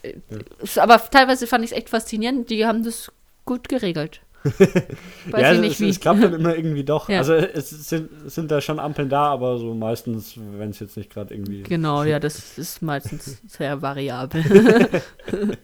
ja. 0.03 0.83
aber 0.83 0.99
teilweise 1.11 1.47
fand 1.47 1.65
ich 1.65 1.73
es 1.73 1.77
echt 1.77 1.91
faszinierend. 1.91 2.51
Die 2.51 2.67
haben 2.67 2.85
das 2.85 3.13
gut 3.45 3.69
geregelt. 3.69 4.21
Weiß 4.45 5.41
ja, 5.41 5.53
ich 5.55 5.61
nicht 5.61 5.73
es, 5.73 5.81
wie. 5.81 5.89
es 5.89 6.01
klappt 6.01 6.23
dann 6.23 6.35
immer 6.35 6.55
irgendwie 6.55 6.85
doch. 6.85 7.09
Ja. 7.09 7.19
Also 7.19 7.33
es 7.33 7.71
sind, 7.71 8.11
sind 8.31 8.51
da 8.51 8.61
schon 8.61 8.79
Ampeln 8.79 9.09
da, 9.09 9.25
aber 9.25 9.57
so 9.57 9.75
meistens, 9.75 10.35
wenn 10.37 10.71
es 10.71 10.81
jetzt 10.81 10.99
nicht 10.99 11.11
gerade 11.11 11.33
irgendwie. 11.33 11.63
Genau, 11.63 12.05
ja, 12.05 12.21
das 12.21 12.59
ist 12.59 12.83
meistens 12.83 13.41
sehr 13.47 13.81
variabel. 13.81 14.45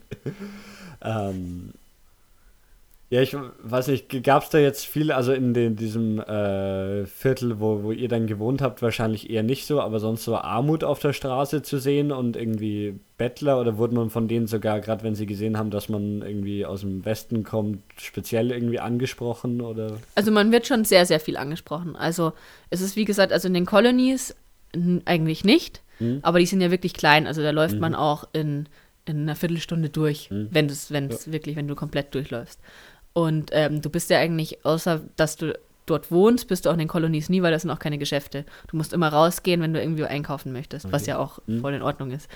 ähm, 1.02 1.72
ja, 3.12 3.22
ich 3.22 3.34
weiß 3.34 3.88
nicht, 3.88 4.22
gab 4.22 4.44
es 4.44 4.50
da 4.50 4.58
jetzt 4.58 4.86
viele, 4.86 5.16
also 5.16 5.32
in 5.32 5.52
den, 5.52 5.74
diesem 5.74 6.20
äh, 6.20 7.06
Viertel, 7.06 7.58
wo, 7.58 7.82
wo 7.82 7.90
ihr 7.90 8.06
dann 8.06 8.28
gewohnt 8.28 8.62
habt, 8.62 8.82
wahrscheinlich 8.82 9.28
eher 9.28 9.42
nicht 9.42 9.66
so, 9.66 9.80
aber 9.80 9.98
sonst 9.98 10.22
so 10.22 10.36
Armut 10.36 10.84
auf 10.84 11.00
der 11.00 11.12
Straße 11.12 11.62
zu 11.62 11.78
sehen 11.78 12.12
und 12.12 12.36
irgendwie 12.36 13.00
Bettler 13.18 13.60
oder 13.60 13.78
wurde 13.78 13.96
man 13.96 14.10
von 14.10 14.28
denen 14.28 14.46
sogar, 14.46 14.78
gerade 14.78 15.02
wenn 15.02 15.16
sie 15.16 15.26
gesehen 15.26 15.58
haben, 15.58 15.70
dass 15.70 15.88
man 15.88 16.22
irgendwie 16.22 16.64
aus 16.64 16.82
dem 16.82 17.04
Westen 17.04 17.42
kommt, 17.42 17.82
speziell 17.96 18.52
irgendwie 18.52 18.78
angesprochen 18.78 19.60
oder? 19.60 19.98
Also 20.14 20.30
man 20.30 20.52
wird 20.52 20.68
schon 20.68 20.84
sehr, 20.84 21.04
sehr 21.04 21.18
viel 21.18 21.36
angesprochen. 21.36 21.96
Also 21.96 22.32
es 22.70 22.80
ist 22.80 22.94
wie 22.94 23.06
gesagt, 23.06 23.32
also 23.32 23.48
in 23.48 23.54
den 23.54 23.66
Colonies 23.66 24.36
eigentlich 25.04 25.42
nicht, 25.42 25.82
hm. 25.98 26.20
aber 26.22 26.38
die 26.38 26.46
sind 26.46 26.60
ja 26.60 26.70
wirklich 26.70 26.94
klein, 26.94 27.26
also 27.26 27.42
da 27.42 27.50
läuft 27.50 27.74
hm. 27.74 27.80
man 27.80 27.96
auch 27.96 28.28
in, 28.32 28.68
in 29.04 29.22
einer 29.22 29.34
Viertelstunde 29.34 29.88
durch, 29.88 30.30
hm. 30.30 30.46
wenn 30.52 30.66
es 30.66 30.90
ja. 30.90 31.32
wirklich, 31.32 31.56
wenn 31.56 31.66
du 31.66 31.74
komplett 31.74 32.14
durchläufst. 32.14 32.60
Und 33.12 33.50
ähm, 33.52 33.82
du 33.82 33.90
bist 33.90 34.10
ja 34.10 34.18
eigentlich, 34.18 34.64
außer 34.64 35.00
dass 35.16 35.36
du 35.36 35.58
dort 35.86 36.10
wohnst, 36.10 36.46
bist 36.46 36.64
du 36.64 36.68
auch 36.68 36.74
in 36.74 36.78
den 36.78 36.88
Kolonies 36.88 37.28
nie, 37.28 37.42
weil 37.42 37.50
das 37.50 37.62
sind 37.62 37.70
auch 37.70 37.78
keine 37.78 37.98
Geschäfte. 37.98 38.44
Du 38.68 38.76
musst 38.76 38.92
immer 38.92 39.08
rausgehen, 39.08 39.60
wenn 39.60 39.74
du 39.74 39.80
irgendwie 39.80 40.04
einkaufen 40.04 40.52
möchtest, 40.52 40.86
okay. 40.86 40.92
was 40.92 41.06
ja 41.06 41.18
auch 41.18 41.40
mhm. 41.46 41.60
voll 41.60 41.74
in 41.74 41.82
Ordnung 41.82 42.12
ist. 42.12 42.28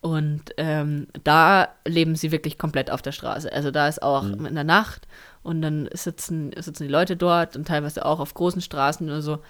Und 0.00 0.42
ähm, 0.56 1.08
da 1.24 1.68
leben 1.84 2.14
sie 2.14 2.32
wirklich 2.32 2.56
komplett 2.56 2.90
auf 2.90 3.02
der 3.02 3.12
Straße. 3.12 3.52
Also 3.52 3.70
da 3.70 3.88
ist 3.88 4.02
auch 4.02 4.22
mhm. 4.22 4.46
in 4.46 4.54
der 4.54 4.64
Nacht 4.64 5.08
und 5.42 5.60
dann 5.60 5.88
sitzen, 5.92 6.52
sitzen 6.56 6.84
die 6.84 6.92
Leute 6.92 7.16
dort 7.16 7.56
und 7.56 7.66
teilweise 7.66 8.04
auch 8.04 8.20
auf 8.20 8.32
großen 8.34 8.62
Straßen 8.62 9.06
oder 9.06 9.22
so 9.22 9.40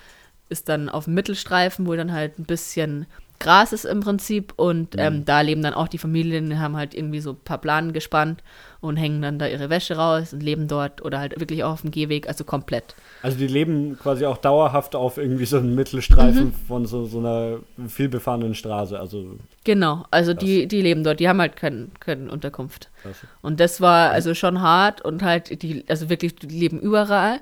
ist 0.49 0.69
dann 0.69 0.89
auf 0.89 1.05
dem 1.05 1.15
Mittelstreifen, 1.15 1.87
wo 1.87 1.95
dann 1.95 2.13
halt 2.13 2.39
ein 2.39 2.45
bisschen 2.45 3.07
Gras 3.39 3.73
ist 3.73 3.85
im 3.87 4.01
Prinzip 4.01 4.53
und 4.57 4.95
mhm. 4.95 5.01
ähm, 5.01 5.25
da 5.25 5.41
leben 5.41 5.63
dann 5.63 5.75
auch 5.75 5.89
die 5.89 5.99
Familien, 5.99 6.51
die 6.51 6.59
haben 6.59 6.77
halt 6.77 6.95
irgendwie 6.95 7.21
so 7.21 7.31
ein 7.31 7.41
paar 7.45 7.59
Planen 7.59 7.93
gespannt 7.93 8.43
und 8.81 8.97
hängen 8.97 9.21
dann 9.21 9.39
da 9.39 9.47
ihre 9.47 9.69
Wäsche 9.69 9.97
raus 9.97 10.33
und 10.33 10.43
leben 10.43 10.67
dort 10.67 11.03
oder 11.03 11.19
halt 11.19 11.39
wirklich 11.39 11.65
auch 11.65 11.73
auf 11.73 11.83
dem 11.83 11.91
Gehweg, 11.91 12.29
also 12.29 12.45
komplett. 12.45 12.95
Also 13.23 13.37
die 13.37 13.47
leben 13.47 13.99
quasi 13.99 14.25
auch 14.25 14.39
dauerhaft 14.39 14.97
auf 14.97 15.19
irgendwie 15.19 15.45
so 15.45 15.59
einem 15.59 15.75
Mittelstreifen 15.75 16.47
mhm. 16.47 16.55
von 16.67 16.87
so, 16.87 17.05
so 17.05 17.19
einer 17.19 17.59
vielbefahrenen 17.87 18.55
Straße, 18.55 18.99
also. 18.99 19.39
Genau, 19.65 20.05
also 20.11 20.33
die, 20.33 20.67
die 20.67 20.81
leben 20.81 21.05
dort, 21.05 21.21
die 21.21 21.29
haben 21.29 21.41
halt 21.41 21.57
keine 21.57 21.89
kein 22.01 22.31
Unterkunft. 22.31 22.89
Krass. 23.03 23.17
Und 23.43 23.61
das 23.61 23.81
war 23.81 24.11
also 24.11 24.35
schon 24.35 24.63
hart 24.63 25.03
und 25.03 25.23
halt, 25.23 25.63
die, 25.63 25.85
also 25.89 26.09
wirklich, 26.09 26.37
die 26.37 26.47
leben 26.47 26.81
überall 26.81 27.41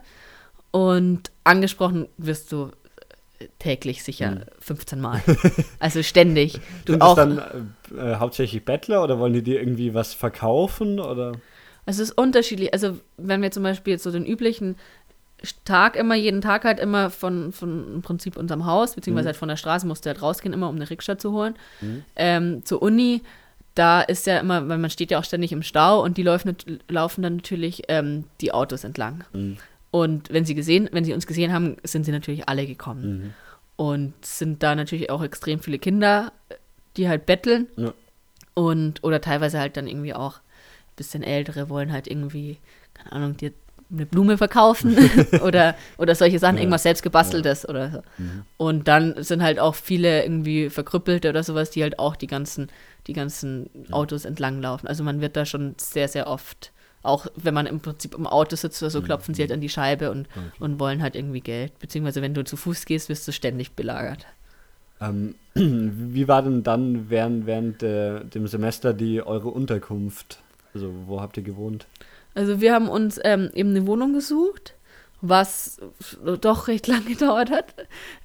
und 0.72 1.30
angesprochen 1.44 2.08
wirst 2.16 2.50
du 2.50 2.70
täglich 3.58 4.02
sicher 4.02 4.30
hm. 4.30 4.42
15 4.60 5.00
Mal. 5.00 5.22
Also 5.78 6.02
ständig. 6.02 6.60
Du 6.84 6.94
Sind 6.94 7.02
auch, 7.02 7.16
dann 7.16 7.74
äh, 7.96 8.16
hauptsächlich 8.16 8.64
Bettler 8.64 9.02
oder 9.02 9.18
wollen 9.18 9.32
die 9.32 9.42
dir 9.42 9.60
irgendwie 9.60 9.94
was 9.94 10.14
verkaufen 10.14 11.00
oder? 11.00 11.32
Es 11.86 11.98
ist 11.98 12.12
unterschiedlich. 12.12 12.72
Also 12.72 12.98
wenn 13.16 13.40
wir 13.42 13.50
zum 13.50 13.62
Beispiel 13.62 13.92
jetzt 13.92 14.02
so 14.02 14.10
den 14.10 14.26
üblichen 14.26 14.76
Tag 15.64 15.96
immer, 15.96 16.14
jeden 16.14 16.40
Tag 16.40 16.64
halt 16.64 16.80
immer 16.80 17.10
von, 17.10 17.52
von 17.52 17.94
im 17.94 18.02
Prinzip 18.02 18.36
unserem 18.36 18.66
Haus, 18.66 18.94
beziehungsweise 18.94 19.26
mhm. 19.26 19.28
halt 19.28 19.36
von 19.36 19.48
der 19.48 19.56
Straße 19.56 19.86
musste 19.86 20.10
halt 20.10 20.20
rausgehen, 20.20 20.52
immer 20.52 20.68
um 20.68 20.76
eine 20.76 20.90
Rikscha 20.90 21.16
zu 21.16 21.32
holen. 21.32 21.54
Mhm. 21.80 22.04
Ähm, 22.16 22.64
zur 22.64 22.82
Uni, 22.82 23.22
da 23.74 24.00
ist 24.00 24.26
ja 24.26 24.38
immer, 24.40 24.68
weil 24.68 24.78
man 24.78 24.90
steht 24.90 25.12
ja 25.12 25.18
auch 25.18 25.24
ständig 25.24 25.52
im 25.52 25.62
Stau 25.62 26.02
und 26.02 26.16
die 26.16 26.24
laufen, 26.24 26.56
laufen 26.88 27.22
dann 27.22 27.36
natürlich 27.36 27.84
ähm, 27.88 28.24
die 28.40 28.52
Autos 28.52 28.82
entlang. 28.82 29.24
Mhm. 29.32 29.58
Und 29.90 30.32
wenn 30.32 30.44
sie 30.44 30.54
gesehen, 30.54 30.88
wenn 30.92 31.04
sie 31.04 31.14
uns 31.14 31.26
gesehen 31.26 31.52
haben, 31.52 31.76
sind 31.84 32.04
sie 32.04 32.12
natürlich 32.12 32.48
alle 32.48 32.66
gekommen. 32.66 33.02
Mhm. 33.02 33.34
Und 33.76 34.26
sind 34.26 34.62
da 34.64 34.74
natürlich 34.74 35.08
auch 35.10 35.22
extrem 35.22 35.60
viele 35.60 35.78
Kinder, 35.78 36.32
die 36.98 37.08
halt 37.08 37.26
betteln. 37.26 37.68
Ja. 37.76 37.94
Und, 38.54 39.04
oder 39.04 39.20
teilweise 39.20 39.58
halt 39.58 39.76
dann 39.76 39.86
irgendwie 39.86 40.14
auch 40.14 40.34
ein 40.34 40.96
bisschen 40.96 41.22
ältere 41.22 41.68
wollen 41.68 41.92
halt 41.92 42.08
irgendwie, 42.08 42.58
keine 42.92 43.12
Ahnung, 43.12 43.36
dir 43.36 43.52
eine 43.90 44.04
Blume 44.04 44.36
verkaufen 44.36 44.96
oder, 45.42 45.74
oder 45.96 46.14
solche 46.14 46.38
Sachen, 46.38 46.56
ja. 46.56 46.62
irgendwas 46.62 46.82
selbst 46.82 47.02
gebasteltes 47.02 47.62
ja. 47.62 47.68
oder 47.70 47.90
so. 47.90 47.98
Mhm. 48.18 48.42
Und 48.58 48.88
dann 48.88 49.22
sind 49.22 49.42
halt 49.42 49.58
auch 49.58 49.74
viele 49.74 50.22
irgendwie 50.24 50.68
Verkrüppelte 50.68 51.30
oder 51.30 51.42
sowas, 51.42 51.70
die 51.70 51.82
halt 51.82 51.98
auch 51.98 52.16
die 52.16 52.26
ganzen, 52.26 52.68
die 53.06 53.14
ganzen 53.14 53.70
Autos 53.90 54.24
entlang 54.24 54.60
laufen. 54.60 54.88
Also 54.88 55.04
man 55.04 55.20
wird 55.20 55.36
da 55.36 55.46
schon 55.46 55.74
sehr, 55.78 56.08
sehr 56.08 56.26
oft 56.26 56.72
auch 57.02 57.26
wenn 57.36 57.54
man 57.54 57.66
im 57.66 57.80
Prinzip 57.80 58.14
im 58.14 58.26
Auto 58.26 58.56
sitzt 58.56 58.82
oder 58.82 58.90
so, 58.90 59.00
mhm. 59.00 59.04
klopfen 59.04 59.32
sie 59.32 59.42
halt 59.42 59.52
an 59.52 59.60
die 59.60 59.68
Scheibe 59.68 60.10
und, 60.10 60.28
okay. 60.28 60.46
und 60.58 60.80
wollen 60.80 61.00
halt 61.00 61.14
irgendwie 61.14 61.40
Geld. 61.40 61.78
Beziehungsweise 61.78 62.20
wenn 62.22 62.34
du 62.34 62.44
zu 62.44 62.56
Fuß 62.56 62.84
gehst, 62.86 63.08
wirst 63.08 63.26
du 63.26 63.32
ständig 63.32 63.72
belagert. 63.72 64.26
Ähm, 65.00 65.34
wie 65.54 66.28
war 66.28 66.42
denn 66.42 66.62
dann 66.62 67.10
während, 67.10 67.46
während 67.46 67.82
äh, 67.82 68.24
dem 68.24 68.46
Semester 68.46 68.92
die 68.92 69.22
eure 69.22 69.48
Unterkunft? 69.48 70.40
Also 70.74 70.92
wo 71.06 71.20
habt 71.20 71.36
ihr 71.36 71.42
gewohnt? 71.42 71.86
Also 72.34 72.60
wir 72.60 72.72
haben 72.72 72.88
uns 72.88 73.18
ähm, 73.24 73.50
eben 73.54 73.70
eine 73.70 73.86
Wohnung 73.86 74.12
gesucht, 74.12 74.74
was 75.20 75.80
doch 76.40 76.68
recht 76.68 76.86
lange 76.88 77.06
gedauert 77.06 77.50
hat 77.50 77.74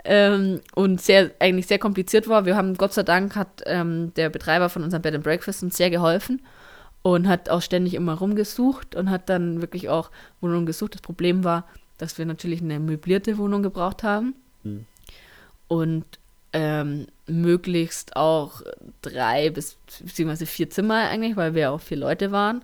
ähm, 0.03 0.62
und 0.75 1.01
sehr 1.01 1.31
eigentlich 1.39 1.67
sehr 1.67 1.79
kompliziert 1.79 2.27
war. 2.27 2.45
Wir 2.45 2.55
haben 2.55 2.75
Gott 2.75 2.93
sei 2.93 3.03
Dank 3.03 3.36
hat 3.36 3.63
ähm, 3.65 4.13
der 4.15 4.29
Betreiber 4.29 4.69
von 4.69 4.83
unserem 4.83 5.01
Bed 5.01 5.15
and 5.15 5.23
Breakfast 5.23 5.63
uns 5.63 5.77
sehr 5.77 5.89
geholfen 5.89 6.41
und 7.01 7.27
hat 7.27 7.49
auch 7.49 7.62
ständig 7.62 7.95
immer 7.95 8.13
rumgesucht 8.13 8.95
und 8.95 9.09
hat 9.09 9.29
dann 9.29 9.62
wirklich 9.62 9.89
auch 9.89 10.12
Wohnungen 10.41 10.65
gesucht. 10.65 10.95
Das 10.95 11.01
Problem 11.01 11.43
war, 11.43 11.67
dass 11.97 12.17
wir 12.17 12.25
natürlich 12.25 12.62
eine 12.62 12.79
möblierte 12.79 13.38
Wohnung 13.38 13.63
gebraucht 13.63 14.03
haben 14.03 14.36
mhm. 14.63 14.86
und 15.67 16.05
ähm, 16.53 17.07
möglichst 17.27 18.15
auch 18.15 18.61
drei 19.01 19.49
bis 19.49 19.77
beziehungsweise 19.99 20.45
vier 20.45 20.69
Zimmer 20.69 21.09
eigentlich, 21.09 21.35
weil 21.35 21.55
wir 21.55 21.71
auch 21.71 21.81
vier 21.81 21.97
Leute 21.97 22.31
waren, 22.31 22.63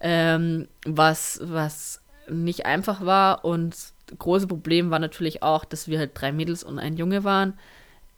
ähm, 0.00 0.68
was, 0.84 1.40
was 1.42 2.00
nicht 2.28 2.66
einfach 2.66 3.04
war 3.04 3.44
und 3.44 3.74
das 3.74 3.94
große 4.18 4.46
Problem 4.46 4.90
war 4.90 4.98
natürlich 4.98 5.42
auch, 5.42 5.64
dass 5.64 5.88
wir 5.88 5.98
halt 5.98 6.12
drei 6.14 6.32
Mädels 6.32 6.62
und 6.62 6.78
ein 6.78 6.96
Junge 6.96 7.24
waren, 7.24 7.54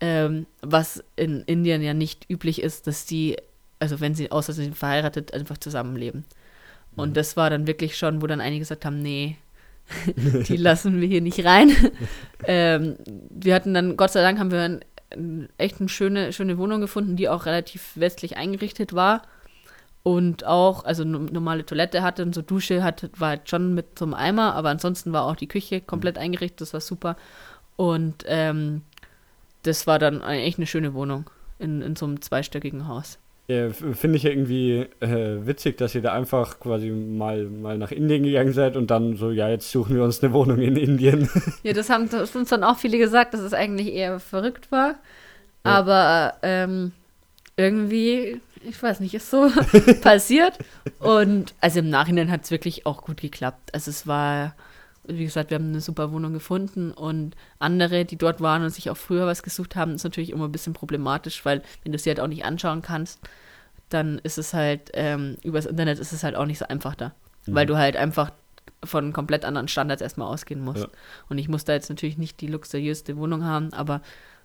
ähm, 0.00 0.46
was 0.60 1.02
in 1.16 1.42
Indien 1.42 1.82
ja 1.82 1.94
nicht 1.94 2.28
üblich 2.28 2.62
ist, 2.62 2.86
dass 2.86 3.06
die 3.06 3.36
also 3.78 4.00
wenn 4.00 4.14
sie 4.14 4.30
außer 4.30 4.52
sie 4.52 4.64
sind 4.64 4.76
verheiratet, 4.76 5.32
einfach 5.34 5.58
zusammenleben. 5.58 6.24
Und 6.96 7.10
mhm. 7.10 7.14
das 7.14 7.36
war 7.36 7.50
dann 7.50 7.66
wirklich 7.66 7.96
schon, 7.96 8.22
wo 8.22 8.26
dann 8.26 8.40
einige 8.40 8.60
gesagt 8.60 8.84
haben, 8.84 9.00
nee, 9.00 9.36
die 10.48 10.56
lassen 10.56 11.00
wir 11.00 11.08
hier 11.08 11.20
nicht 11.20 11.44
rein. 11.44 11.70
ähm, 12.44 12.96
wir 13.30 13.54
hatten 13.54 13.74
dann, 13.74 13.96
Gott 13.96 14.12
sei 14.12 14.22
Dank, 14.22 14.38
haben 14.38 14.50
wir 14.50 14.60
ein, 14.60 14.74
ein, 14.74 14.84
echt 15.56 15.80
eine 15.80 15.88
schöne, 15.88 16.32
schöne 16.32 16.58
Wohnung 16.58 16.80
gefunden, 16.80 17.16
die 17.16 17.28
auch 17.28 17.46
relativ 17.46 17.92
westlich 17.94 18.36
eingerichtet 18.36 18.92
war. 18.92 19.22
Und 20.02 20.44
auch, 20.44 20.84
also 20.84 21.04
normale 21.04 21.66
Toilette 21.66 22.02
hatte 22.02 22.22
und 22.22 22.34
so 22.34 22.40
Dusche 22.40 22.82
hat, 22.82 23.10
war 23.18 23.30
halt 23.30 23.50
schon 23.50 23.74
mit 23.74 24.00
einem 24.00 24.14
Eimer, 24.14 24.54
aber 24.54 24.70
ansonsten 24.70 25.12
war 25.12 25.24
auch 25.24 25.36
die 25.36 25.48
Küche 25.48 25.80
komplett 25.80 26.16
mhm. 26.16 26.22
eingerichtet, 26.22 26.60
das 26.60 26.72
war 26.72 26.80
super. 26.80 27.16
Und 27.76 28.24
ähm, 28.26 28.82
das 29.64 29.86
war 29.86 29.98
dann 29.98 30.22
eigentlich 30.22 30.56
eine 30.56 30.66
schöne 30.66 30.94
Wohnung 30.94 31.28
in, 31.58 31.82
in 31.82 31.96
so 31.96 32.06
einem 32.06 32.22
zweistöckigen 32.22 32.88
Haus. 32.88 33.18
Ja, 33.50 33.70
Finde 33.70 34.18
ich 34.18 34.24
ja 34.24 34.30
irgendwie 34.30 34.86
äh, 35.00 35.46
witzig, 35.46 35.78
dass 35.78 35.94
ihr 35.94 36.02
da 36.02 36.12
einfach 36.12 36.60
quasi 36.60 36.90
mal, 36.90 37.44
mal 37.44 37.78
nach 37.78 37.92
Indien 37.92 38.22
gegangen 38.22 38.52
seid 38.52 38.76
und 38.76 38.90
dann 38.90 39.16
so, 39.16 39.30
ja, 39.30 39.48
jetzt 39.48 39.70
suchen 39.70 39.96
wir 39.96 40.04
uns 40.04 40.22
eine 40.22 40.34
Wohnung 40.34 40.58
in 40.58 40.76
Indien. 40.76 41.30
Ja, 41.62 41.72
das 41.72 41.88
haben 41.88 42.08
uns 42.08 42.50
dann 42.50 42.62
auch 42.62 42.76
viele 42.76 42.98
gesagt, 42.98 43.32
dass 43.32 43.40
es 43.40 43.54
eigentlich 43.54 43.94
eher 43.94 44.20
verrückt 44.20 44.70
war. 44.70 44.88
Ja. 44.88 44.96
Aber 45.64 46.34
ähm, 46.42 46.92
irgendwie, 47.56 48.38
ich 48.68 48.82
weiß 48.82 49.00
nicht, 49.00 49.14
ist 49.14 49.30
so 49.30 49.50
passiert. 50.02 50.58
Und 50.98 51.54
also 51.62 51.78
im 51.78 51.88
Nachhinein 51.88 52.30
hat 52.30 52.44
es 52.44 52.50
wirklich 52.50 52.84
auch 52.84 53.02
gut 53.02 53.22
geklappt. 53.22 53.74
Also 53.74 53.90
es 53.90 54.06
war, 54.06 54.54
wie 55.08 55.24
gesagt, 55.24 55.50
wir 55.50 55.56
haben 55.56 55.68
eine 55.68 55.80
super 55.80 56.12
Wohnung 56.12 56.32
gefunden 56.32 56.92
und 56.92 57.34
andere, 57.58 58.04
die 58.04 58.16
dort 58.16 58.40
waren 58.40 58.62
und 58.62 58.70
sich 58.70 58.90
auch 58.90 58.96
früher 58.96 59.26
was 59.26 59.42
gesucht 59.42 59.74
haben, 59.74 59.94
ist 59.94 60.04
natürlich 60.04 60.30
immer 60.30 60.44
ein 60.44 60.52
bisschen 60.52 60.74
problematisch, 60.74 61.44
weil 61.44 61.62
wenn 61.82 61.92
du 61.92 61.98
sie 61.98 62.10
halt 62.10 62.20
auch 62.20 62.26
nicht 62.26 62.44
anschauen 62.44 62.82
kannst, 62.82 63.20
dann 63.88 64.18
ist 64.22 64.38
es 64.38 64.52
halt, 64.52 64.90
ähm, 64.94 65.36
übers 65.42 65.66
Internet 65.66 65.98
ist 65.98 66.12
es 66.12 66.22
halt 66.22 66.36
auch 66.36 66.44
nicht 66.44 66.58
so 66.58 66.66
einfach 66.66 66.94
da. 66.94 67.12
Mhm. 67.46 67.54
Weil 67.54 67.66
du 67.66 67.76
halt 67.76 67.96
einfach 67.96 68.32
von 68.84 69.12
komplett 69.12 69.44
anderen 69.44 69.68
Standards 69.68 70.02
erstmal 70.02 70.28
ausgehen 70.28 70.62
musst. 70.62 70.84
Ja. 70.84 70.88
Und 71.28 71.38
ich 71.38 71.48
muss 71.48 71.64
da 71.64 71.72
jetzt 71.72 71.88
natürlich 71.88 72.18
nicht 72.18 72.40
die 72.40 72.46
luxuriöste 72.46 73.16
Wohnung 73.16 73.44
haben, 73.44 73.72
aber 73.72 74.02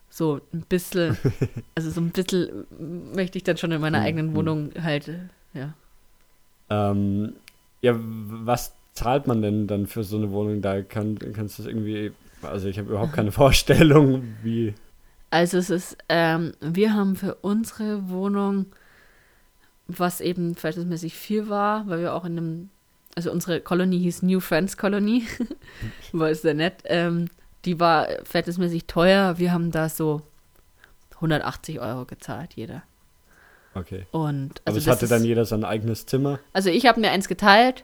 so 0.09 0.41
ein 0.53 0.61
bisschen, 0.61 1.17
also 1.75 1.89
so 1.91 1.99
ein 1.99 2.11
bisschen 2.11 2.65
möchte 3.13 3.37
ich 3.37 3.43
dann 3.43 3.57
schon 3.57 3.71
in 3.71 3.81
meiner 3.81 3.99
mhm. 3.99 4.05
eigenen 4.05 4.35
Wohnung 4.35 4.71
halt, 4.81 5.11
ja. 5.53 5.73
Ähm, 6.69 7.33
ja, 7.81 7.93
was 7.97 8.73
zahlt 8.93 9.27
man 9.27 9.41
denn 9.41 9.67
dann 9.67 9.87
für 9.87 10.03
so 10.03 10.17
eine 10.17 10.31
Wohnung? 10.31 10.61
Da 10.61 10.81
kann, 10.81 11.17
kannst 11.33 11.59
du 11.59 11.63
das 11.63 11.71
irgendwie, 11.71 12.11
also 12.41 12.67
ich 12.67 12.79
habe 12.79 12.89
überhaupt 12.89 13.13
keine 13.13 13.31
Vorstellung, 13.33 14.35
wie. 14.41 14.73
Also 15.29 15.57
es 15.57 15.69
ist, 15.69 15.97
ähm, 16.09 16.53
wir 16.61 16.93
haben 16.93 17.15
für 17.15 17.35
unsere 17.35 18.09
Wohnung 18.09 18.67
was 19.87 20.21
eben 20.21 20.55
verhältnismäßig 20.55 21.13
viel 21.13 21.49
war, 21.49 21.87
weil 21.87 21.99
wir 21.99 22.13
auch 22.13 22.25
in 22.25 22.37
einem, 22.37 22.69
also 23.15 23.31
unsere 23.31 23.61
Kolonie 23.61 23.99
hieß 23.99 24.23
New 24.23 24.39
Friends 24.39 24.77
Colony, 24.77 25.23
war 26.11 26.33
sehr 26.33 26.53
nett. 26.53 26.83
Ähm, 26.85 27.29
die 27.65 27.79
war 27.79 28.07
verhältnismäßig 28.23 28.85
teuer. 28.85 29.37
Wir 29.37 29.51
haben 29.51 29.71
da 29.71 29.89
so 29.89 30.21
180 31.15 31.79
Euro 31.79 32.05
gezahlt, 32.05 32.53
jeder. 32.55 32.83
Okay. 33.75 34.05
Und 34.11 34.61
Aber 34.65 34.75
also 34.75 34.77
es 34.77 34.85
das 34.85 34.95
hatte 34.95 35.07
dann 35.07 35.25
jeder 35.25 35.45
sein 35.45 35.63
eigenes 35.63 36.05
Zimmer. 36.05 36.39
Also 36.53 36.69
ich 36.69 36.85
habe 36.85 36.99
mir 36.99 37.11
eins 37.11 37.27
geteilt, 37.27 37.83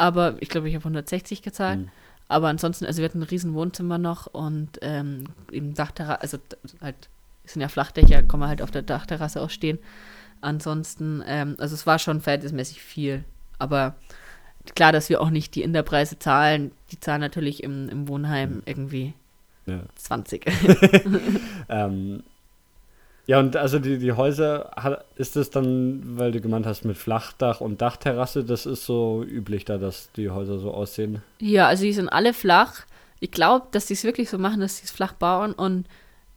aber 0.00 0.36
ich 0.40 0.48
glaube, 0.48 0.66
ich 0.66 0.74
habe 0.74 0.84
160 0.84 1.42
gezahlt. 1.42 1.80
Mhm. 1.80 1.88
Aber 2.26 2.48
ansonsten, 2.48 2.86
also 2.86 2.98
wir 3.02 3.04
hatten 3.04 3.20
ein 3.20 3.24
riesen 3.24 3.52
Wohnzimmer 3.52 3.98
noch 3.98 4.26
und 4.28 4.78
ähm, 4.80 5.24
im 5.52 5.74
Dachterrasse, 5.74 6.20
also 6.22 6.38
halt, 6.80 6.96
es 7.44 7.52
sind 7.52 7.60
ja 7.60 7.68
Flachdächer, 7.68 8.22
kann 8.22 8.40
man 8.40 8.48
halt 8.48 8.62
auf 8.62 8.70
der 8.70 8.80
Dachterrasse 8.80 9.42
auch 9.42 9.50
stehen. 9.50 9.78
Ansonsten, 10.40 11.22
ähm, 11.26 11.56
also 11.58 11.74
es 11.74 11.86
war 11.86 11.98
schon 11.98 12.22
verhältnismäßig 12.22 12.80
viel. 12.80 13.24
Aber 13.58 13.94
klar, 14.74 14.92
dass 14.92 15.10
wir 15.10 15.20
auch 15.20 15.28
nicht 15.28 15.54
die 15.54 15.62
Inderpreise 15.62 16.18
zahlen. 16.18 16.72
Die 16.92 17.00
zahlen 17.00 17.20
natürlich 17.20 17.62
im, 17.62 17.90
im 17.90 18.08
Wohnheim 18.08 18.62
irgendwie 18.64 19.12
Ja. 19.66 19.80
20. 19.96 20.46
Ähm, 21.68 22.22
ja, 23.30 23.38
und 23.38 23.56
also 23.56 23.78
die, 23.78 23.98
die 23.98 24.10
Häuser, 24.10 24.98
ist 25.14 25.36
es 25.36 25.50
dann, 25.50 26.18
weil 26.18 26.32
du 26.32 26.40
gemeint 26.40 26.66
hast, 26.66 26.84
mit 26.84 26.96
Flachdach 26.96 27.60
und 27.60 27.80
Dachterrasse, 27.80 28.42
das 28.42 28.66
ist 28.66 28.84
so 28.84 29.22
üblich 29.22 29.64
da, 29.64 29.78
dass 29.78 30.10
die 30.16 30.30
Häuser 30.30 30.58
so 30.58 30.74
aussehen. 30.74 31.22
Ja, 31.38 31.68
also 31.68 31.84
die 31.84 31.92
sind 31.92 32.08
alle 32.08 32.34
flach. 32.34 32.80
Ich 33.20 33.30
glaube, 33.30 33.68
dass 33.70 33.86
die 33.86 33.92
es 33.92 34.02
wirklich 34.02 34.28
so 34.28 34.36
machen, 34.36 34.58
dass 34.60 34.78
sie 34.78 34.84
es 34.84 34.90
flach 34.90 35.12
bauen 35.12 35.52
und 35.52 35.86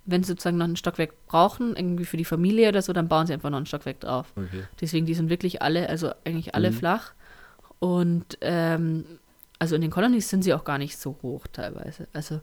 wenn 0.06 0.22
sie 0.22 0.28
sozusagen 0.34 0.58
noch 0.58 0.68
ein 0.68 0.76
Stockwerk 0.76 1.14
brauchen, 1.26 1.76
irgendwie 1.76 2.06
für 2.06 2.18
die 2.18 2.26
Familie 2.26 2.70
oder 2.70 2.84
so, 2.84 2.94
dann 2.94 3.08
bauen 3.08 3.26
sie 3.26 3.34
einfach 3.34 3.50
noch 3.50 3.58
ein 3.58 3.66
Stockwerk 3.66 4.00
drauf. 4.02 4.32
Okay. 4.36 4.64
Deswegen, 4.80 5.08
die 5.08 5.16
sind 5.16 5.32
wirklich 5.32 5.64
alle, 5.64 5.90
also 5.90 6.12
eigentlich 6.26 6.54
alle 6.54 6.70
Mhm. 6.70 6.76
flach. 6.76 7.14
Und 7.80 8.38
ähm, 8.42 9.06
also 9.58 9.74
in 9.74 9.82
den 9.82 9.90
Colonies 9.90 10.30
sind 10.30 10.44
sie 10.44 10.54
auch 10.54 10.64
gar 10.64 10.78
nicht 10.78 10.98
so 11.00 11.18
hoch 11.24 11.48
teilweise. 11.52 12.08
Also 12.14 12.40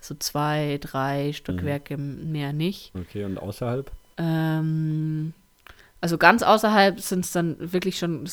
so 0.00 0.14
zwei, 0.14 0.78
drei 0.80 1.32
Stockwerke 1.32 1.96
mehr 1.96 2.52
nicht. 2.52 2.92
Okay, 2.94 3.24
und 3.24 3.38
außerhalb? 3.38 3.90
Ähm, 4.16 5.32
also 6.00 6.18
ganz 6.18 6.42
außerhalb 6.42 7.00
sind 7.00 7.24
es 7.24 7.32
dann 7.32 7.56
wirklich 7.58 7.98
schon 7.98 8.28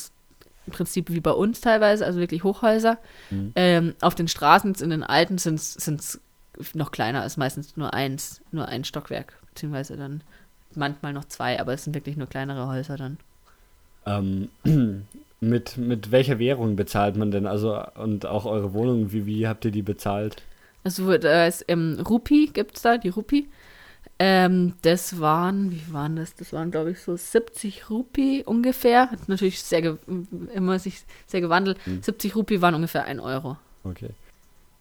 im 0.67 0.73
Prinzip 0.73 1.10
wie 1.10 1.19
bei 1.19 1.32
uns 1.32 1.62
teilweise, 1.62 2.06
also 2.06 2.19
wirklich 2.19 2.43
Hochhäuser. 2.43 2.97
Mhm. 3.30 3.51
Ähm, 3.56 3.95
auf 4.01 4.15
den 4.15 4.28
Straßen, 4.28 4.75
in 4.75 4.89
den 4.89 5.04
alten, 5.04 5.38
sind 5.38 5.60
es 5.60 6.19
noch 6.73 6.91
kleiner, 6.91 7.25
ist 7.25 7.38
meistens 7.38 7.78
nur 7.78 7.93
eins, 7.93 8.41
nur 8.51 8.67
ein 8.67 8.84
Stockwerk, 8.84 9.34
beziehungsweise 9.49 9.97
dann 9.97 10.21
manchmal 10.73 11.13
noch 11.13 11.25
zwei, 11.25 11.60
aber 11.60 11.73
es 11.73 11.84
sind 11.84 11.93
wirklich 11.93 12.17
nur 12.17 12.28
kleinere 12.28 12.67
Häuser 12.67 12.97
dann. 12.97 13.17
Ähm, 14.06 14.49
mit, 15.39 15.78
mit 15.78 16.12
welcher 16.12 16.39
Währung 16.39 16.75
bezahlt 16.75 17.15
man 17.15 17.32
denn? 17.32 17.45
Also, 17.45 17.82
und 17.95 18.25
auch 18.25 18.45
eure 18.45 18.73
Wohnung, 18.73 19.12
wie, 19.12 19.25
wie 19.25 19.47
habt 19.47 19.65
ihr 19.65 19.71
die 19.71 19.82
bezahlt? 19.82 20.41
Also 20.86 21.17
da 21.17 21.48
ist 21.48 21.65
ähm, 21.67 22.00
Rupi, 22.08 22.52
gibt 22.54 22.78
es 22.78 22.84
da, 22.84 22.98
die 22.98 23.10
Rupi. 23.10 23.50
Ähm, 24.19 24.74
das 24.84 25.19
waren, 25.19 25.71
wie 25.71 25.91
waren 25.91 26.15
das? 26.15 26.36
Das 26.36 26.54
waren, 26.54 26.69
glaube 26.69 26.91
ich, 26.91 27.02
so 27.02 27.17
70 27.17 27.89
Rupi 27.89 28.43
ungefähr. 28.45 29.10
Hat 29.12 29.28
natürlich 29.28 29.62
sehr 29.62 29.98
immer 30.54 30.80
sich 30.80 31.04
sehr 31.26 31.41
gewandelt. 31.41 31.80
Hm. 31.86 32.02
70 32.04 32.36
Rupi 32.36 32.62
waren 32.62 32.76
ungefähr 32.76 33.06
1 33.06 33.19
Euro. 33.19 33.58
Okay. 33.84 34.12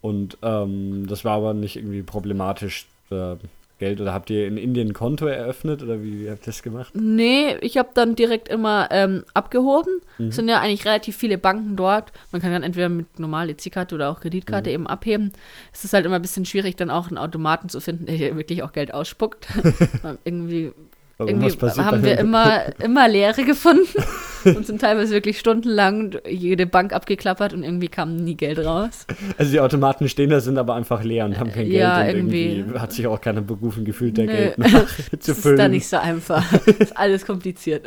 Und 0.02 0.36
ähm, 0.42 1.06
das 1.08 1.24
war 1.24 1.38
aber 1.38 1.54
nicht 1.54 1.76
irgendwie 1.76 2.02
problematisch, 2.02 2.86
äh, 3.10 3.36
Geld, 3.78 4.00
oder 4.00 4.14
habt 4.14 4.30
ihr 4.30 4.46
in 4.46 4.56
Indien 4.56 4.88
ein 4.88 4.92
Konto 4.92 5.26
eröffnet, 5.26 5.82
oder 5.82 6.02
wie, 6.02 6.20
wie 6.20 6.30
habt 6.30 6.42
ihr 6.42 6.46
das 6.46 6.62
gemacht? 6.62 6.92
Nee, 6.94 7.56
ich 7.60 7.76
habe 7.76 7.88
dann 7.92 8.14
direkt 8.14 8.48
immer 8.48 8.88
ähm, 8.92 9.24
abgehoben. 9.34 10.00
Mhm. 10.18 10.28
Es 10.28 10.36
sind 10.36 10.48
ja 10.48 10.60
eigentlich 10.60 10.84
relativ 10.84 11.16
viele 11.16 11.38
Banken 11.38 11.74
dort. 11.76 12.12
Man 12.30 12.40
kann 12.40 12.52
dann 12.52 12.62
entweder 12.62 12.88
mit 12.88 13.18
normal 13.18 13.50
EC-Karte 13.50 13.94
oder 13.96 14.10
auch 14.10 14.20
Kreditkarte 14.20 14.70
Mhm. 14.70 14.74
eben 14.74 14.86
abheben. 14.86 15.32
Es 15.72 15.84
ist 15.84 15.92
halt 15.92 16.06
immer 16.06 16.16
ein 16.16 16.22
bisschen 16.22 16.44
schwierig, 16.44 16.76
dann 16.76 16.88
auch 16.90 17.08
einen 17.08 17.18
Automaten 17.18 17.68
zu 17.68 17.80
finden, 17.80 18.06
der 18.06 18.14
hier 18.14 18.36
wirklich 18.36 18.62
auch 18.62 18.72
Geld 18.72 18.94
ausspuckt. 18.94 19.48
Irgendwie 20.24 20.72
Warum, 21.26 21.42
irgendwie 21.42 21.80
haben 21.82 22.04
wir 22.04 22.18
immer, 22.18 22.62
immer 22.82 23.08
Leere 23.08 23.44
gefunden 23.44 24.02
und 24.44 24.66
sind 24.66 24.80
teilweise 24.80 25.12
wirklich 25.14 25.38
stundenlang 25.38 26.16
jede 26.28 26.66
Bank 26.66 26.92
abgeklappert 26.92 27.52
und 27.52 27.62
irgendwie 27.62 27.88
kam 27.88 28.16
nie 28.16 28.36
Geld 28.36 28.58
raus. 28.58 29.06
Also 29.38 29.52
die 29.52 29.60
Automaten 29.60 30.08
stehen 30.08 30.30
da, 30.30 30.40
sind 30.40 30.58
aber 30.58 30.74
einfach 30.74 31.02
leer 31.02 31.24
und 31.24 31.38
haben 31.38 31.50
kein 31.52 31.64
Geld. 31.66 31.80
Ja, 31.80 32.00
und 32.00 32.08
irgendwie. 32.08 32.64
hat 32.78 32.92
sich 32.92 33.06
auch 33.06 33.20
keiner 33.20 33.40
berufen 33.40 33.84
gefühlt, 33.84 34.16
der. 34.16 34.26
Geld 34.26 34.54
zu 34.58 35.16
Das 35.16 35.28
ist 35.28 35.42
füllen. 35.42 35.56
da 35.58 35.68
nicht 35.68 35.86
so 35.86 35.96
einfach. 35.96 36.44
Das 36.52 36.66
ist 36.78 36.96
alles 36.96 37.24
kompliziert. 37.26 37.86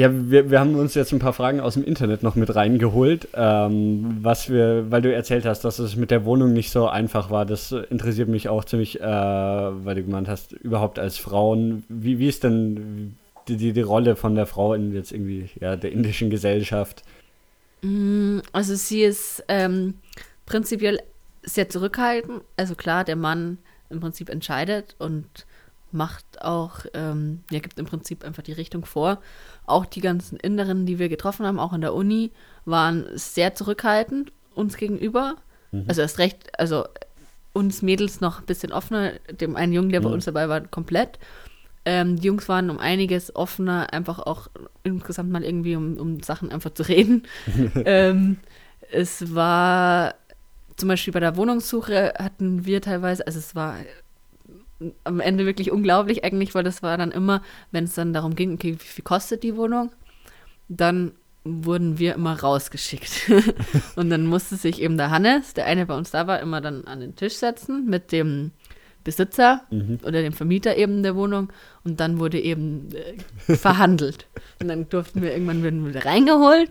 Ja, 0.00 0.08
wir, 0.10 0.50
wir 0.50 0.60
haben 0.60 0.76
uns 0.76 0.94
jetzt 0.94 1.12
ein 1.12 1.18
paar 1.18 1.34
Fragen 1.34 1.60
aus 1.60 1.74
dem 1.74 1.84
Internet 1.84 2.22
noch 2.22 2.34
mit 2.34 2.54
reingeholt, 2.54 3.28
ähm, 3.34 4.16
was 4.22 4.48
wir, 4.48 4.90
weil 4.90 5.02
du 5.02 5.12
erzählt 5.12 5.44
hast, 5.44 5.60
dass 5.60 5.78
es 5.78 5.94
mit 5.94 6.10
der 6.10 6.24
Wohnung 6.24 6.54
nicht 6.54 6.70
so 6.70 6.88
einfach 6.88 7.30
war. 7.30 7.44
Das 7.44 7.70
interessiert 7.72 8.30
mich 8.30 8.48
auch 8.48 8.64
ziemlich, 8.64 8.98
äh, 8.98 9.04
weil 9.04 9.96
du 9.96 10.02
gemeint 10.02 10.26
hast, 10.26 10.52
überhaupt 10.52 10.98
als 10.98 11.18
Frauen, 11.18 11.84
wie, 11.90 12.18
wie 12.18 12.28
ist 12.28 12.44
denn 12.44 13.18
die, 13.46 13.58
die, 13.58 13.74
die 13.74 13.80
Rolle 13.82 14.16
von 14.16 14.34
der 14.34 14.46
Frau 14.46 14.72
in 14.72 14.94
jetzt 14.94 15.12
irgendwie 15.12 15.50
ja, 15.60 15.76
der 15.76 15.92
indischen 15.92 16.30
Gesellschaft? 16.30 17.02
Mm, 17.82 18.38
Also 18.52 18.76
sie 18.76 19.02
ist 19.02 19.44
ähm, 19.48 19.96
prinzipiell 20.46 21.02
sehr 21.42 21.68
zurückhaltend. 21.68 22.40
Also 22.56 22.74
klar, 22.74 23.04
der 23.04 23.16
Mann 23.16 23.58
im 23.90 24.00
Prinzip 24.00 24.30
entscheidet 24.30 24.96
und 24.98 25.44
macht 25.92 26.40
auch, 26.40 26.86
ähm, 26.94 27.42
ja, 27.50 27.58
gibt 27.58 27.78
im 27.78 27.86
Prinzip 27.86 28.24
einfach 28.24 28.42
die 28.42 28.52
Richtung 28.52 28.84
vor. 28.84 29.18
Auch 29.66 29.86
die 29.86 30.00
ganzen 30.00 30.38
Inneren, 30.38 30.86
die 30.86 30.98
wir 30.98 31.08
getroffen 31.08 31.46
haben, 31.46 31.58
auch 31.58 31.72
in 31.72 31.80
der 31.80 31.94
Uni, 31.94 32.32
waren 32.64 33.06
sehr 33.14 33.54
zurückhaltend 33.54 34.32
uns 34.54 34.76
gegenüber. 34.76 35.36
Mhm. 35.72 35.84
Also 35.88 36.00
erst 36.02 36.18
recht, 36.18 36.58
also 36.58 36.84
uns 37.52 37.82
Mädels 37.82 38.20
noch 38.20 38.40
ein 38.40 38.46
bisschen 38.46 38.72
offener, 38.72 39.12
dem 39.30 39.56
einen 39.56 39.72
Jungen, 39.72 39.90
der 39.90 40.00
bei 40.00 40.08
Mhm. 40.08 40.14
uns 40.14 40.24
dabei 40.24 40.48
war, 40.48 40.60
komplett. 40.60 41.18
Ähm, 41.84 42.16
die 42.16 42.26
Jungs 42.26 42.48
waren 42.48 42.68
um 42.70 42.78
einiges 42.78 43.34
offener, 43.34 43.92
einfach 43.92 44.18
auch 44.18 44.48
insgesamt 44.82 45.30
mal 45.30 45.42
irgendwie, 45.42 45.76
um, 45.76 45.96
um 45.96 46.22
Sachen 46.22 46.52
einfach 46.52 46.74
zu 46.74 46.82
reden. 46.86 47.22
ähm, 47.84 48.38
es 48.92 49.34
war 49.34 50.14
zum 50.76 50.88
Beispiel 50.88 51.12
bei 51.12 51.20
der 51.20 51.36
Wohnungssuche 51.36 52.14
hatten 52.18 52.64
wir 52.66 52.80
teilweise, 52.82 53.26
also 53.26 53.38
es 53.38 53.54
war 53.54 53.76
am 55.04 55.20
Ende 55.20 55.46
wirklich 55.46 55.70
unglaublich 55.70 56.24
eigentlich, 56.24 56.54
weil 56.54 56.64
das 56.64 56.82
war 56.82 56.96
dann 56.96 57.12
immer, 57.12 57.42
wenn 57.70 57.84
es 57.84 57.94
dann 57.94 58.12
darum 58.12 58.34
ging, 58.34 58.54
okay, 58.54 58.74
wie 58.74 58.84
viel 58.84 59.04
kostet 59.04 59.42
die 59.42 59.56
Wohnung, 59.56 59.90
dann 60.68 61.12
wurden 61.44 61.98
wir 61.98 62.14
immer 62.14 62.38
rausgeschickt. 62.38 63.30
und 63.96 64.10
dann 64.10 64.26
musste 64.26 64.56
sich 64.56 64.80
eben 64.80 64.96
der 64.96 65.10
Hannes, 65.10 65.54
der 65.54 65.66
eine 65.66 65.86
bei 65.86 65.96
uns 65.96 66.10
da 66.10 66.26
war, 66.26 66.40
immer 66.40 66.60
dann 66.60 66.84
an 66.84 67.00
den 67.00 67.16
Tisch 67.16 67.34
setzen 67.34 67.86
mit 67.86 68.12
dem 68.12 68.52
Besitzer 69.04 69.62
Mhm. 69.70 69.98
oder 70.04 70.22
dem 70.22 70.32
Vermieter 70.32 70.76
eben 70.76 71.02
der 71.02 71.16
Wohnung 71.16 71.52
und 71.84 72.00
dann 72.00 72.18
wurde 72.18 72.38
eben 72.40 72.88
äh, 73.48 73.54
verhandelt. 73.56 74.26
Und 74.60 74.68
dann 74.68 74.90
durften 74.90 75.22
wir 75.22 75.32
irgendwann 75.32 75.62
werden 75.62 75.82
wir 75.86 75.94
wieder 75.94 76.04
reingeholt 76.04 76.70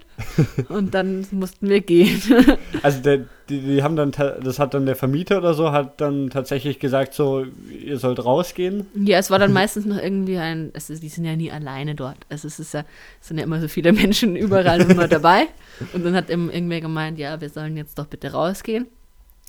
und 0.70 0.94
dann 0.94 1.26
mussten 1.32 1.68
wir 1.70 1.82
gehen. 1.82 2.22
Also 2.84 3.02
der, 3.02 3.26
die, 3.50 3.62
die 3.62 3.82
haben 3.82 3.96
dann, 3.96 4.12
das 4.12 4.60
hat 4.60 4.76
dann 4.76 4.86
der 4.86 4.96
Vermieter 4.96 5.40
oder 5.40 5.56
so, 5.56 5.72
hat 5.72 6.00
dann 6.00 6.30
tatsächlich 6.30 6.78
gesagt, 6.78 7.16
so, 7.16 7.46
ihr 7.72 7.98
sollt 7.98 8.24
rausgehen. 8.24 8.86
Ja, 8.94 9.18
es 9.18 9.32
war 9.32 9.40
dann 9.40 9.54
meistens 9.62 9.86
noch 9.88 9.98
irgendwie 9.98 10.38
ein, 10.38 10.70
es 10.74 10.92
ist, 10.92 11.02
die 11.02 11.10
sind 11.10 11.26
ja 11.26 11.36
nie 11.36 11.52
alleine 11.52 11.96
dort. 11.96 12.18
Also 12.30 12.48
es 12.48 12.60
ist 12.60 12.76
ja, 12.76 12.86
es 13.20 13.30
sind 13.30 13.40
ja 13.40 13.44
immer 13.44 13.60
so 13.60 13.68
viele 13.68 13.92
Menschen 13.92 14.36
überall 14.36 14.82
immer 14.82 15.08
dabei. 15.08 15.48
Und 15.94 16.06
dann 16.06 16.14
hat 16.14 16.30
eben 16.30 16.52
irgendwer 16.52 16.82
gemeint, 16.82 17.18
ja, 17.18 17.42
wir 17.42 17.50
sollen 17.50 17.76
jetzt 17.76 17.98
doch 17.98 18.06
bitte 18.06 18.34
rausgehen. 18.34 18.86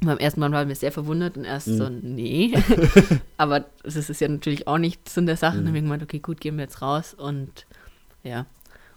Beim 0.03 0.19
ersten 0.19 0.41
Mal 0.41 0.51
waren 0.53 0.69
wir 0.69 0.75
sehr 0.77 0.93
verwundert 0.93 1.37
und 1.37 1.45
erst 1.45 1.69
Mhm. 1.69 1.77
so, 1.77 1.89
nee. 1.91 2.55
Aber 3.37 3.67
das 3.83 3.97
ist 3.97 4.21
ja 4.21 4.29
natürlich 4.29 4.67
auch 4.67 4.79
nicht 4.79 5.09
Sinn 5.09 5.27
der 5.27 5.37
Sache. 5.37 5.59
Und 5.59 5.65
dann 5.65 5.69
haben 5.69 5.75
wir 5.75 5.83
gemeint, 5.83 6.03
okay, 6.03 6.21
gut, 6.21 6.41
gehen 6.41 6.57
wir 6.57 6.65
jetzt 6.65 6.81
raus 6.83 7.15
und 7.15 7.67
ja. 8.23 8.47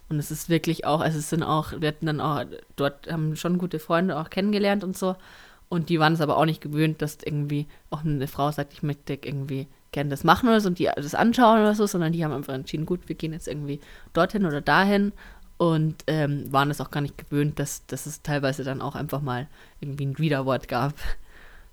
Und 0.08 0.18
es 0.18 0.30
ist 0.30 0.48
wirklich 0.48 0.86
auch, 0.86 1.00
also 1.00 1.18
es 1.18 1.30
sind 1.30 1.42
auch, 1.42 1.72
wir 1.80 1.88
hatten 1.88 2.06
dann 2.06 2.20
auch, 2.20 2.44
dort 2.76 3.10
haben 3.10 3.36
schon 3.36 3.58
gute 3.58 3.78
Freunde 3.78 4.18
auch 4.18 4.30
kennengelernt 4.30 4.84
und 4.84 4.96
so. 4.96 5.16
Und 5.68 5.88
die 5.88 5.98
waren 5.98 6.12
es 6.12 6.20
aber 6.20 6.36
auch 6.36 6.44
nicht 6.44 6.60
gewöhnt, 6.60 7.00
dass 7.02 7.18
irgendwie 7.24 7.66
auch 7.90 8.04
eine 8.04 8.26
Frau 8.28 8.50
sagt, 8.52 8.72
ich 8.74 8.82
möchte 8.82 9.14
irgendwie 9.14 9.66
gerne 9.92 10.10
das 10.10 10.24
machen 10.24 10.48
oder 10.48 10.60
so 10.60 10.68
und 10.68 10.78
die 10.78 10.90
das 10.94 11.14
anschauen 11.14 11.60
oder 11.60 11.74
so, 11.74 11.86
sondern 11.86 12.12
die 12.12 12.24
haben 12.24 12.32
einfach 12.32 12.52
entschieden, 12.54 12.84
gut, 12.86 13.08
wir 13.08 13.16
gehen 13.16 13.32
jetzt 13.32 13.48
irgendwie 13.48 13.80
dorthin 14.12 14.44
oder 14.44 14.60
dahin 14.60 15.12
und 15.56 15.96
ähm, 16.06 16.52
waren 16.52 16.70
es 16.70 16.80
auch 16.80 16.90
gar 16.90 17.00
nicht 17.00 17.16
gewöhnt, 17.18 17.58
dass, 17.58 17.86
dass 17.86 18.06
es 18.06 18.22
teilweise 18.22 18.64
dann 18.64 18.80
auch 18.80 18.94
einfach 18.94 19.20
mal 19.20 19.46
irgendwie 19.80 20.06
ein 20.06 20.18
Widerwort 20.18 20.68
gab. 20.68 20.94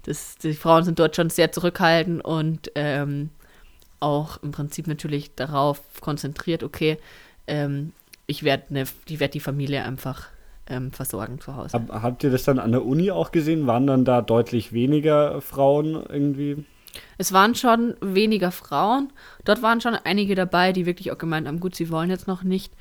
Das, 0.03 0.37
die 0.37 0.53
Frauen 0.53 0.83
sind 0.83 0.99
dort 0.99 1.15
schon 1.15 1.29
sehr 1.29 1.51
zurückhaltend 1.51 2.23
und 2.23 2.71
ähm, 2.75 3.29
auch 3.99 4.41
im 4.41 4.51
Prinzip 4.51 4.87
natürlich 4.87 5.35
darauf 5.35 5.79
konzentriert, 6.01 6.63
okay, 6.63 6.97
ähm, 7.47 7.93
ich 8.27 8.43
werde 8.43 8.73
ne, 8.73 8.85
ich 9.07 9.19
werd 9.19 9.33
die 9.33 9.39
Familie 9.39 9.83
einfach 9.83 10.27
ähm, 10.67 10.91
versorgen 10.91 11.39
zu 11.39 11.55
Hause. 11.55 11.73
Hab, 11.73 11.89
habt 11.89 12.23
ihr 12.23 12.31
das 12.31 12.43
dann 12.43 12.59
an 12.59 12.71
der 12.71 12.85
Uni 12.85 13.11
auch 13.11 13.31
gesehen? 13.31 13.67
Waren 13.67 13.87
dann 13.87 14.05
da 14.05 14.21
deutlich 14.21 14.73
weniger 14.73 15.41
Frauen 15.41 16.03
irgendwie? 16.09 16.65
Es 17.17 17.31
waren 17.31 17.55
schon 17.55 17.95
weniger 18.01 18.51
Frauen. 18.51 19.11
Dort 19.45 19.61
waren 19.61 19.81
schon 19.81 19.95
einige 19.95 20.35
dabei, 20.35 20.73
die 20.73 20.85
wirklich 20.85 21.11
auch 21.11 21.17
gemeint 21.17 21.47
haben, 21.47 21.59
gut, 21.59 21.75
sie 21.75 21.89
wollen 21.89 22.09
jetzt 22.09 22.27
noch 22.27 22.43
nicht 22.43 22.73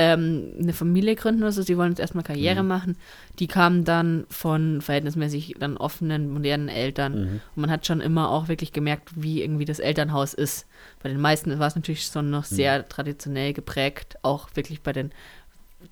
ähm, 0.00 0.54
eine 0.58 0.72
Familie 0.72 1.14
gründen 1.14 1.42
oder 1.42 1.52
so, 1.52 1.60
sie 1.60 1.76
wollen 1.76 1.90
jetzt 1.90 2.00
erstmal 2.00 2.24
Karriere 2.24 2.62
mhm. 2.62 2.68
machen. 2.68 2.96
Die 3.38 3.48
kamen 3.48 3.84
dann 3.84 4.24
von 4.30 4.80
verhältnismäßig 4.80 5.56
dann 5.58 5.76
offenen, 5.76 6.30
modernen 6.32 6.68
Eltern. 6.68 7.12
Mhm. 7.12 7.40
Und 7.54 7.60
man 7.60 7.70
hat 7.70 7.86
schon 7.86 8.00
immer 8.00 8.30
auch 8.30 8.48
wirklich 8.48 8.72
gemerkt, 8.72 9.10
wie 9.14 9.42
irgendwie 9.42 9.66
das 9.66 9.78
Elternhaus 9.78 10.32
ist. 10.32 10.66
Bei 11.02 11.10
den 11.10 11.20
meisten 11.20 11.58
war 11.58 11.66
es 11.66 11.76
natürlich 11.76 12.06
schon 12.06 12.30
noch 12.30 12.50
mhm. 12.50 12.54
sehr 12.54 12.88
traditionell 12.88 13.52
geprägt, 13.52 14.16
auch 14.22 14.48
wirklich 14.54 14.80
bei 14.80 14.94
den 14.94 15.10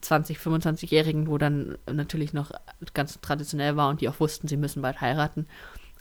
20, 0.01 0.39
25-Jährigen, 0.39 1.29
wo 1.29 1.37
dann 1.37 1.77
natürlich 1.93 2.33
noch 2.33 2.51
ganz 2.95 3.21
traditionell 3.21 3.77
war 3.77 3.91
und 3.91 4.01
die 4.01 4.09
auch 4.09 4.21
wussten, 4.21 4.49
sie 4.49 4.57
müssen 4.57 4.81
bald 4.81 5.03
heiraten. 5.03 5.47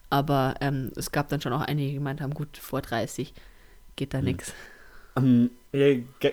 Aber 0.10 0.56
ähm, 0.62 0.94
es 0.96 1.12
gab 1.12 1.28
dann 1.28 1.42
schon 1.42 1.52
auch 1.52 1.62
einige, 1.62 1.90
die 1.90 1.96
gemeint 1.96 2.22
haben, 2.22 2.34
gut, 2.34 2.56
vor 2.56 2.82
30 2.82 3.34
geht 3.98 4.14
da 4.14 4.20
mhm. 4.20 4.26
nichts. 4.26 4.54
Um, 5.18 5.50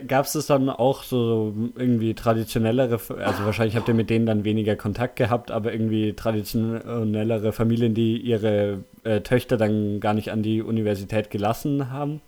Gab 0.07 0.27
es 0.27 0.33
das 0.33 0.47
dann 0.47 0.71
auch 0.71 1.03
so 1.03 1.53
irgendwie 1.77 2.15
traditionellere, 2.15 2.95
also 2.95 3.45
wahrscheinlich 3.45 3.77
habt 3.77 3.89
ihr 3.89 3.95
mit 3.95 4.09
denen 4.09 4.27
dann 4.27 4.45
weniger 4.45 4.77
Kontakt 4.77 5.17
gehabt, 5.17 5.51
aber 5.51 5.73
irgendwie 5.73 6.13
traditionellere 6.13 7.53
Familien, 7.53 7.95
die 7.95 8.17
ihre 8.17 8.85
äh, 9.03 9.21
Töchter 9.21 9.57
dann 9.57 10.01
gar 10.01 10.15
nicht 10.15 10.31
an 10.31 10.43
die 10.43 10.63
Universität 10.63 11.31
gelassen 11.31 11.91
haben? 11.91 12.21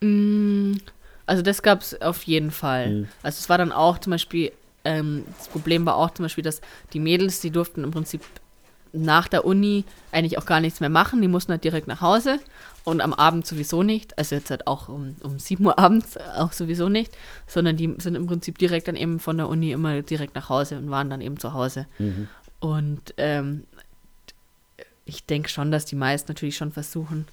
Mm, 0.00 0.74
also 1.26 1.42
das 1.42 1.62
gab 1.62 1.80
es 1.80 2.00
auf 2.02 2.22
jeden 2.24 2.50
Fall. 2.50 2.90
Mhm. 2.90 3.08
Also 3.22 3.38
es 3.38 3.48
war 3.48 3.58
dann 3.58 3.72
auch 3.72 3.98
zum 3.98 4.10
Beispiel, 4.10 4.52
ähm, 4.84 5.24
das 5.38 5.48
Problem 5.48 5.86
war 5.86 5.96
auch 5.96 6.10
zum 6.10 6.26
Beispiel, 6.26 6.44
dass 6.44 6.60
die 6.92 7.00
Mädels, 7.00 7.40
die 7.40 7.50
durften 7.50 7.84
im 7.84 7.90
Prinzip 7.90 8.20
nach 8.92 9.28
der 9.28 9.44
Uni 9.44 9.84
eigentlich 10.12 10.38
auch 10.38 10.46
gar 10.46 10.60
nichts 10.60 10.80
mehr 10.80 10.90
machen. 10.90 11.20
Die 11.22 11.28
mussten 11.28 11.52
halt 11.52 11.64
direkt 11.64 11.88
nach 11.88 12.00
Hause 12.00 12.38
und 12.84 13.00
am 13.00 13.12
Abend 13.14 13.46
sowieso 13.46 13.82
nicht. 13.82 14.16
Also 14.18 14.36
jetzt 14.36 14.50
halt 14.50 14.66
auch 14.66 14.88
um, 14.88 15.16
um 15.22 15.38
7 15.38 15.64
Uhr 15.64 15.78
abends 15.78 16.16
auch 16.16 16.52
sowieso 16.52 16.88
nicht, 16.88 17.16
sondern 17.46 17.76
die 17.76 17.94
sind 17.98 18.14
im 18.14 18.26
Prinzip 18.26 18.58
direkt 18.58 18.88
dann 18.88 18.96
eben 18.96 19.18
von 19.18 19.36
der 19.36 19.48
Uni 19.48 19.72
immer 19.72 20.02
direkt 20.02 20.34
nach 20.34 20.48
Hause 20.48 20.78
und 20.78 20.90
waren 20.90 21.10
dann 21.10 21.20
eben 21.20 21.38
zu 21.38 21.54
Hause. 21.54 21.86
Mhm. 21.98 22.28
Und 22.60 23.14
ähm, 23.16 23.64
ich 25.04 25.24
denke 25.24 25.48
schon, 25.48 25.70
dass 25.70 25.84
die 25.86 25.96
meisten 25.96 26.30
natürlich 26.30 26.56
schon 26.56 26.72
versuchen, 26.72 27.26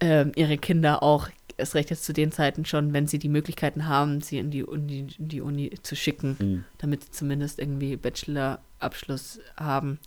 ähm, 0.00 0.32
ihre 0.36 0.58
Kinder 0.58 1.02
auch 1.02 1.28
erst 1.56 1.74
recht 1.74 1.90
jetzt 1.90 2.04
zu 2.04 2.12
den 2.12 2.30
Zeiten 2.30 2.64
schon, 2.64 2.92
wenn 2.92 3.06
sie 3.06 3.18
die 3.18 3.28
Möglichkeiten 3.28 3.88
haben, 3.88 4.20
sie 4.20 4.38
in 4.38 4.50
die 4.50 4.64
Uni, 4.64 5.06
in 5.18 5.28
die 5.28 5.40
Uni 5.40 5.72
zu 5.82 5.96
schicken, 5.96 6.36
mhm. 6.38 6.64
damit 6.78 7.04
sie 7.04 7.10
zumindest 7.10 7.58
irgendwie 7.58 7.96
Bachelorabschluss 7.96 9.40
haben. 9.56 9.98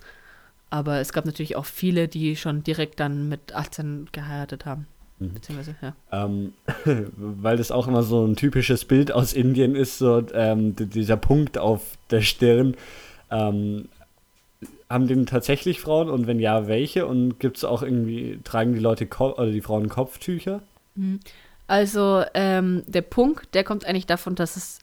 Aber 0.71 0.99
es 0.99 1.13
gab 1.13 1.25
natürlich 1.25 1.55
auch 1.55 1.65
viele, 1.65 2.07
die 2.07 2.35
schon 2.35 2.63
direkt 2.63 2.99
dann 2.99 3.29
mit 3.29 3.53
18 3.53 4.07
geheiratet 4.11 4.65
haben. 4.65 4.87
Mhm. 5.19 5.33
Beziehungsweise, 5.33 5.75
ja. 5.81 5.93
Ähm, 6.11 6.53
weil 7.15 7.57
das 7.57 7.71
auch 7.71 7.87
immer 7.87 8.03
so 8.03 8.25
ein 8.25 8.35
typisches 8.35 8.85
Bild 8.85 9.11
aus 9.11 9.33
Indien 9.33 9.75
ist, 9.75 9.99
so 9.99 10.23
ähm, 10.33 10.75
dieser 10.75 11.17
Punkt 11.17 11.57
auf 11.57 11.97
der 12.09 12.21
Stirn. 12.21 12.75
Ähm, 13.29 13.89
haben 14.89 15.07
den 15.07 15.25
tatsächlich 15.25 15.79
Frauen 15.79 16.09
und 16.09 16.25
wenn 16.25 16.39
ja, 16.39 16.67
welche? 16.67 17.05
Und 17.05 17.39
gibt 17.39 17.57
es 17.57 17.63
auch 17.63 17.81
irgendwie, 17.83 18.39
tragen 18.43 18.73
die 18.73 18.79
Leute 18.79 19.05
Ko 19.05 19.33
oder 19.33 19.51
die 19.51 19.61
Frauen 19.61 19.89
Kopftücher? 19.89 20.61
Mhm. 20.95 21.19
Also 21.67 22.23
ähm, 22.33 22.83
der 22.87 23.01
Punkt, 23.01 23.53
der 23.55 23.63
kommt 23.63 23.85
eigentlich 23.85 24.05
davon, 24.05 24.35
dass 24.35 24.57
es, 24.57 24.79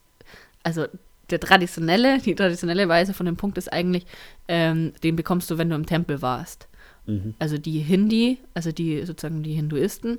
also 0.63 0.87
der 1.31 1.41
traditionelle, 1.41 2.19
die 2.19 2.35
traditionelle 2.35 2.89
Weise 2.89 3.13
von 3.13 3.27
dem 3.27 3.37
Punkt 3.37 3.59
ist 3.59 3.71
eigentlich, 3.73 4.07
ähm, 4.49 4.93
den 5.03 5.17
bekommst 5.17 5.51
du, 5.51 5.59
wenn 5.59 5.71
du 5.71 5.77
im 5.77 5.87
Tempel 5.87 6.23
warst. 6.23 6.69
Mhm. 7.07 7.35
Also 7.39 7.59
die 7.59 7.81
Hindi, 7.81 8.39
also 8.55 8.73
die 8.73 9.05
sozusagen 9.05 9.43
die 9.43 9.55
Hinduisten, 9.55 10.19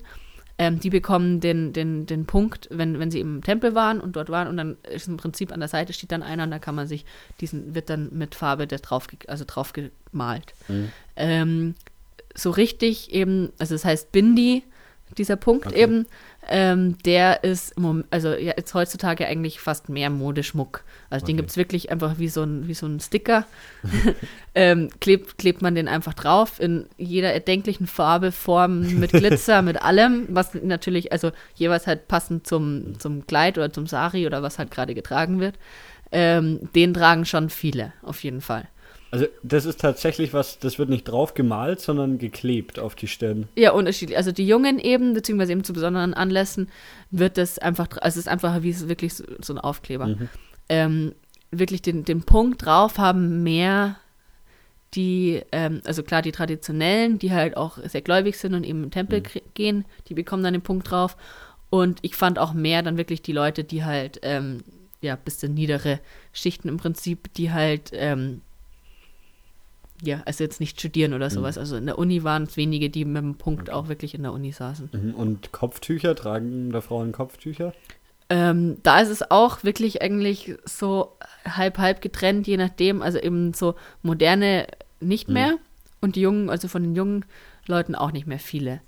ähm, 0.58 0.80
die 0.80 0.90
bekommen 0.90 1.40
den, 1.40 1.72
den, 1.74 2.06
den 2.06 2.26
Punkt, 2.26 2.68
wenn, 2.70 3.00
wenn 3.00 3.12
sie 3.12 3.22
im 3.22 3.42
Tempel 3.42 3.76
waren 3.76 4.02
und 4.02 4.16
dort 4.16 4.30
waren 4.30 4.48
und 4.48 4.58
dann 4.58 4.78
ist 4.92 5.08
im 5.08 5.18
Prinzip 5.18 5.52
an 5.54 5.62
der 5.62 5.70
Seite 5.70 5.94
steht 5.94 6.12
dann 6.12 6.22
einer 6.22 6.44
und 6.44 6.52
da 6.52 6.60
kann 6.60 6.76
man 6.76 6.86
sich 6.86 7.06
diesen, 7.40 7.76
wird 7.76 7.90
dann 7.90 8.10
mit 8.12 8.36
Farbe 8.36 8.68
der 8.68 8.80
drauf, 8.80 9.08
also 9.28 9.46
drauf 9.48 9.74
gemalt. 9.74 10.54
Mhm. 10.68 10.90
Ähm, 11.16 11.76
so 12.36 12.52
richtig 12.52 13.14
eben, 13.14 13.52
also 13.58 13.74
das 13.74 13.86
heißt 13.86 14.12
Bindi, 14.12 14.64
dieser 15.18 15.38
Punkt 15.38 15.68
okay. 15.68 15.82
eben, 15.82 16.06
ähm, 16.50 16.98
der 17.06 17.44
ist, 17.44 17.76
also 18.10 18.30
ja, 18.30 18.54
jetzt 18.58 18.74
heutzutage 18.74 19.28
eigentlich 19.28 19.60
fast 19.60 19.88
mehr 19.88 20.10
Modeschmuck. 20.10 20.84
Also 21.10 21.24
okay. 21.24 21.32
den 21.32 21.38
gibt 21.38 21.52
es 21.52 21.58
wirklich 21.58 21.92
einfach 21.92 22.18
wie 22.18 22.28
so 22.28 22.42
ein, 22.42 22.68
wie 22.68 22.74
so 22.74 22.88
ein 22.88 23.00
Sticker. 23.00 23.46
ähm, 24.56 24.90
klebt, 25.00 25.38
klebt 25.38 25.62
man 25.62 25.76
den 25.76 25.88
einfach 25.88 26.16
drauf 26.16 26.60
in 26.60 26.88
jeder 26.98 27.32
erdenklichen 27.32 27.86
Farbe, 27.86 28.32
Form, 28.32 29.00
mit 29.00 29.12
Glitzer, 29.12 29.62
mit 29.64 29.82
allem, 29.82 30.26
was 30.30 30.56
natürlich, 30.56 31.12
also 31.12 31.32
jeweils 31.54 31.86
halt 31.86 32.08
passend 32.08 32.48
zum, 32.48 33.00
zum 33.00 33.28
Kleid 33.28 33.58
oder 33.58 33.72
zum 33.72 33.86
Sari 33.86 34.26
oder 34.26 34.42
was 34.42 34.58
halt 34.58 34.72
gerade 34.72 34.96
getragen 34.96 35.40
wird. 35.40 35.56
Ähm, 36.12 36.70
den 36.74 36.96
tragen 36.96 37.26
schon 37.26 37.52
viele, 37.52 37.94
auf 38.02 38.24
jeden 38.24 38.42
Fall. 38.42 38.68
Also 39.12 39.26
das 39.42 39.66
ist 39.66 39.82
tatsächlich 39.82 40.34
was, 40.34 40.60
das 40.60 40.78
wird 40.78 40.90
nicht 40.90 41.06
drauf 41.06 41.34
gemalt, 41.34 41.80
sondern 41.80 42.20
geklebt 42.20 42.80
auf 42.80 42.96
die 42.96 43.08
Stirn. 43.08 43.48
Ja, 43.56 43.72
unterschiedlich. 43.72 44.18
Also 44.18 44.32
die 44.32 44.48
Jungen 44.48 44.78
eben, 44.80 45.14
beziehungsweise 45.14 45.52
eben 45.52 45.64
zu 45.64 45.74
besonderen 45.74 46.14
Anlässen, 46.14 46.70
wird 47.10 47.38
das 47.38 47.58
einfach, 47.58 47.88
also 48.02 48.20
es 48.20 48.26
ist 48.26 48.28
einfach 48.28 48.62
wie 48.62 48.88
wirklich 48.88 49.16
so, 49.16 49.24
so 49.42 49.54
ein 49.54 49.60
Aufkleber. 49.60 50.08
Mhm. 50.08 50.30
Ähm, 50.70 51.16
wirklich 51.52 51.82
den, 51.82 52.06
den 52.06 52.22
Punkt 52.22 52.66
drauf 52.66 52.98
haben 53.00 53.42
mehr 53.42 53.96
die, 54.94 55.42
ähm, 55.52 55.82
also 55.86 56.04
klar, 56.04 56.22
die 56.22 56.32
Traditionellen, 56.32 57.20
die 57.20 57.32
halt 57.32 57.58
auch 57.58 57.78
sehr 57.84 58.02
gläubig 58.02 58.38
sind 58.38 58.54
und 58.54 58.64
eben 58.64 58.84
im 58.84 58.92
Tempel 58.92 59.22
mhm. 59.22 59.40
gehen, 59.54 59.86
die 60.08 60.14
bekommen 60.14 60.44
dann 60.44 60.54
den 60.54 60.62
Punkt 60.62 60.90
drauf. 60.90 61.16
Und 61.70 62.00
ich 62.02 62.16
fand 62.16 62.40
auch 62.40 62.54
mehr 62.54 62.82
dann 62.82 62.98
wirklich 62.98 63.22
die 63.22 63.32
Leute, 63.32 63.64
die 63.64 63.84
halt, 63.84 64.20
ähm, 64.24 64.64
ja, 65.02 65.16
bisschen 65.16 65.54
niedere 65.54 66.00
Schichten 66.34 66.68
im 66.68 66.78
Prinzip, 66.78 67.32
die 67.36 67.52
halt, 67.52 67.92
ähm, 67.94 68.42
ja, 70.02 70.22
also 70.26 70.44
jetzt 70.44 70.60
nicht 70.60 70.80
studieren 70.80 71.14
oder 71.14 71.30
sowas. 71.30 71.56
Mhm. 71.56 71.60
Also 71.60 71.76
in 71.78 71.86
der 71.86 71.98
Uni 71.98 72.24
waren 72.24 72.44
es 72.44 72.58
wenige, 72.58 72.90
die 72.90 73.06
mit 73.06 73.22
dem 73.22 73.36
Punkt 73.36 73.64
okay. 73.64 73.72
auch 73.72 73.88
wirklich 73.88 74.14
in 74.14 74.24
der 74.24 74.34
Uni 74.34 74.52
saßen. 74.52 74.90
Mhm. 74.92 75.16
Und 75.16 75.52
Kopftücher, 75.52 76.16
tragen 76.16 76.72
da 76.72 76.82
Frauen 76.82 77.12
Kopftücher? 77.12 77.74
Ähm, 78.30 78.78
da 78.84 79.00
ist 79.00 79.10
es 79.10 79.30
auch 79.32 79.64
wirklich 79.64 80.02
eigentlich 80.02 80.56
so 80.64 81.18
halb-halb 81.46 82.02
getrennt, 82.02 82.48
je 82.48 82.58
nachdem. 82.58 83.02
Also 83.02 83.20
eben 83.20 83.54
so 83.54 83.76
moderne 84.02 84.68
nicht 85.00 85.28
mhm. 85.28 85.34
mehr 85.34 85.54
und 86.02 86.16
die 86.16 86.22
jungen, 86.22 86.50
also 86.50 86.68
von 86.68 86.84
den 86.84 86.96
jungen 86.96 87.26
Leuten 87.66 87.96
auch 87.96 88.12
nicht 88.12 88.28
mehr 88.28 88.40
viele. 88.40 88.82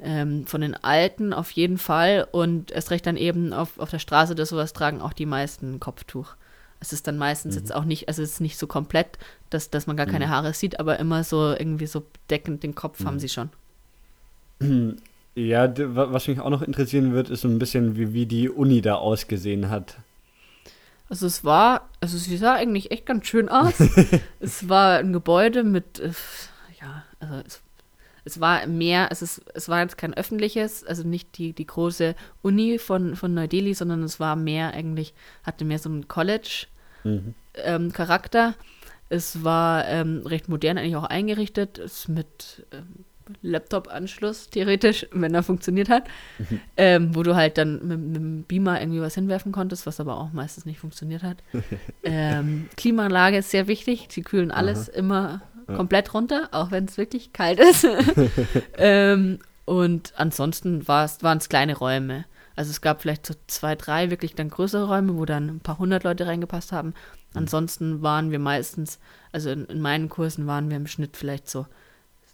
Ähm, 0.00 0.46
von 0.46 0.60
den 0.60 0.74
Alten 0.74 1.32
auf 1.32 1.50
jeden 1.52 1.78
Fall 1.78 2.26
und 2.30 2.70
erst 2.70 2.90
recht 2.90 3.06
dann 3.06 3.16
eben 3.16 3.54
auf, 3.54 3.78
auf 3.78 3.90
der 3.90 3.98
Straße 3.98 4.32
oder 4.34 4.44
sowas 4.44 4.74
tragen 4.74 5.00
auch 5.00 5.14
die 5.14 5.24
meisten 5.24 5.80
Kopftuch. 5.80 6.34
Es 6.80 6.92
ist 6.92 7.06
dann 7.06 7.18
meistens 7.18 7.54
mhm. 7.54 7.60
jetzt 7.60 7.74
auch 7.74 7.84
nicht, 7.84 8.08
also 8.08 8.22
es 8.22 8.32
ist 8.32 8.40
nicht 8.40 8.58
so 8.58 8.66
komplett, 8.66 9.18
dass, 9.50 9.70
dass 9.70 9.86
man 9.86 9.96
gar 9.96 10.06
keine 10.06 10.26
mhm. 10.26 10.30
Haare 10.30 10.52
sieht, 10.52 10.78
aber 10.80 10.98
immer 10.98 11.24
so 11.24 11.52
irgendwie 11.52 11.86
so 11.86 12.02
deckend 12.30 12.62
den 12.62 12.74
Kopf 12.74 13.00
mhm. 13.00 13.06
haben 13.06 13.18
sie 13.18 13.28
schon. 13.28 13.50
Ja, 15.38 15.70
was 15.76 16.28
mich 16.28 16.40
auch 16.40 16.48
noch 16.48 16.62
interessieren 16.62 17.12
wird, 17.12 17.28
ist 17.28 17.42
so 17.42 17.48
ein 17.48 17.58
bisschen, 17.58 17.94
wie, 17.98 18.14
wie 18.14 18.24
die 18.24 18.48
Uni 18.48 18.80
da 18.80 18.94
ausgesehen 18.94 19.68
hat. 19.68 19.98
Also 21.10 21.26
es 21.26 21.44
war, 21.44 21.90
also 22.00 22.16
sie 22.16 22.38
sah 22.38 22.54
eigentlich 22.54 22.90
echt 22.90 23.04
ganz 23.04 23.26
schön 23.26 23.50
aus. 23.50 23.74
es 24.40 24.70
war 24.70 24.96
ein 24.96 25.12
Gebäude 25.12 25.62
mit, 25.62 26.00
äh, 26.00 26.12
ja, 26.80 27.04
also 27.20 27.34
es, 27.46 27.60
es 28.26 28.40
war 28.40 28.66
mehr, 28.66 29.08
es, 29.10 29.22
ist, 29.22 29.40
es 29.54 29.68
war 29.68 29.80
jetzt 29.80 29.96
kein 29.96 30.12
öffentliches, 30.12 30.84
also 30.84 31.06
nicht 31.06 31.38
die, 31.38 31.52
die 31.52 31.66
große 31.66 32.16
Uni 32.42 32.78
von, 32.78 33.14
von 33.14 33.32
Neu-Delhi, 33.32 33.72
sondern 33.72 34.02
es 34.02 34.18
war 34.18 34.34
mehr 34.34 34.74
eigentlich, 34.74 35.14
hatte 35.44 35.64
mehr 35.64 35.78
so 35.78 35.88
einen 35.88 36.08
College-Charakter. 36.08 38.48
Mhm. 38.48 38.54
Ähm, 38.54 38.60
es 39.08 39.44
war 39.44 39.86
ähm, 39.86 40.22
recht 40.26 40.48
modern 40.48 40.76
eigentlich 40.76 40.96
auch 40.96 41.04
eingerichtet, 41.04 41.78
ist 41.78 42.08
mit 42.08 42.66
ähm, 42.72 43.04
Laptop-Anschluss, 43.42 44.50
theoretisch, 44.50 45.06
wenn 45.12 45.32
er 45.32 45.44
funktioniert 45.44 45.88
hat, 45.88 46.08
mhm. 46.40 46.60
ähm, 46.76 47.14
wo 47.14 47.22
du 47.22 47.36
halt 47.36 47.58
dann 47.58 47.86
mit, 47.86 48.00
mit, 48.00 48.16
dem 48.16 48.42
Beamer 48.42 48.80
irgendwie 48.80 49.00
was 49.00 49.14
hinwerfen 49.14 49.52
konntest, 49.52 49.86
was 49.86 50.00
aber 50.00 50.18
auch 50.18 50.32
meistens 50.32 50.66
nicht 50.66 50.80
funktioniert 50.80 51.22
hat. 51.22 51.36
ähm, 52.02 52.68
Klimaanlage 52.76 53.38
ist 53.38 53.52
sehr 53.52 53.68
wichtig, 53.68 54.08
sie 54.10 54.22
kühlen 54.22 54.50
alles 54.50 54.90
Aha. 54.90 54.98
immer 54.98 55.42
ja. 55.68 55.76
komplett 55.76 56.14
runter, 56.14 56.48
auch 56.52 56.70
wenn 56.70 56.84
es 56.84 56.98
wirklich 56.98 57.32
kalt 57.32 57.58
ist. 57.60 57.86
ähm, 58.76 59.38
und 59.64 60.12
ansonsten 60.16 60.86
waren 60.86 61.38
es 61.38 61.48
kleine 61.48 61.76
Räume. 61.76 62.24
Also 62.54 62.70
es 62.70 62.80
gab 62.80 63.02
vielleicht 63.02 63.26
so 63.26 63.34
zwei, 63.48 63.74
drei 63.74 64.10
wirklich 64.10 64.34
dann 64.34 64.48
größere 64.48 64.86
Räume, 64.86 65.16
wo 65.16 65.24
dann 65.24 65.48
ein 65.48 65.60
paar 65.60 65.78
hundert 65.78 66.04
Leute 66.04 66.26
reingepasst 66.26 66.72
haben. 66.72 66.88
Mhm. 66.88 66.94
Ansonsten 67.34 68.02
waren 68.02 68.30
wir 68.30 68.38
meistens, 68.38 68.98
also 69.32 69.50
in, 69.50 69.66
in 69.66 69.80
meinen 69.80 70.08
Kursen 70.08 70.46
waren 70.46 70.70
wir 70.70 70.76
im 70.76 70.86
Schnitt 70.86 71.16
vielleicht 71.16 71.50
so 71.50 71.66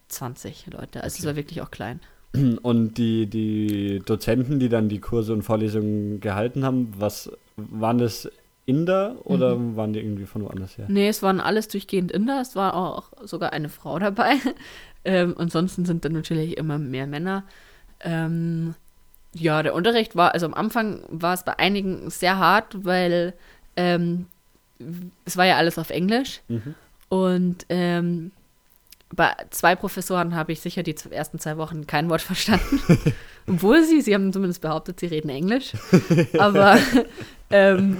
20 0.08 0.66
Leute. 0.66 1.02
Also 1.02 1.14
okay. 1.14 1.20
es 1.20 1.26
war 1.26 1.36
wirklich 1.36 1.62
auch 1.62 1.70
klein. 1.70 2.00
Und 2.62 2.98
die, 2.98 3.26
die 3.26 4.00
Dozenten, 4.04 4.60
die 4.60 4.68
dann 4.68 4.88
die 4.88 5.00
Kurse 5.00 5.32
und 5.32 5.42
Vorlesungen 5.42 6.20
gehalten 6.20 6.64
haben, 6.64 6.92
was 6.96 7.30
waren 7.56 7.98
das 7.98 8.30
Inder 8.64 9.16
oder 9.24 9.56
mhm. 9.56 9.76
waren 9.76 9.92
die 9.92 10.00
irgendwie 10.00 10.26
von 10.26 10.42
woanders 10.42 10.78
her? 10.78 10.86
Nee, 10.88 11.08
es 11.08 11.22
waren 11.22 11.40
alles 11.40 11.68
durchgehend 11.68 12.12
Inder. 12.12 12.40
Es 12.40 12.54
war 12.54 12.74
auch 12.74 13.10
sogar 13.22 13.52
eine 13.52 13.68
Frau 13.68 13.98
dabei. 13.98 14.34
ähm, 15.04 15.34
ansonsten 15.36 15.84
sind 15.84 16.04
dann 16.04 16.12
natürlich 16.12 16.56
immer 16.56 16.78
mehr 16.78 17.06
Männer. 17.06 17.44
Ähm, 18.00 18.74
ja, 19.34 19.62
der 19.62 19.74
Unterricht 19.74 20.14
war, 20.14 20.34
also 20.34 20.46
am 20.46 20.54
Anfang 20.54 21.02
war 21.08 21.34
es 21.34 21.44
bei 21.44 21.58
einigen 21.58 22.10
sehr 22.10 22.38
hart, 22.38 22.84
weil 22.84 23.34
ähm, 23.76 24.26
es 25.24 25.36
war 25.36 25.46
ja 25.46 25.56
alles 25.56 25.78
auf 25.78 25.90
Englisch. 25.90 26.42
Mhm. 26.48 26.74
Und 27.08 27.66
ähm, 27.68 28.30
bei 29.14 29.32
zwei 29.50 29.76
Professoren 29.76 30.34
habe 30.34 30.52
ich 30.52 30.60
sicher 30.60 30.82
die 30.82 30.94
ersten 31.10 31.38
zwei 31.38 31.56
Wochen 31.56 31.86
kein 31.86 32.08
Wort 32.08 32.22
verstanden. 32.22 32.80
Obwohl 33.46 33.84
sie, 33.84 34.00
sie 34.00 34.14
haben 34.14 34.32
zumindest 34.32 34.62
behauptet, 34.62 35.00
sie 35.00 35.06
reden 35.06 35.28
Englisch. 35.28 35.72
Aber 36.38 36.78
ähm, 37.50 37.98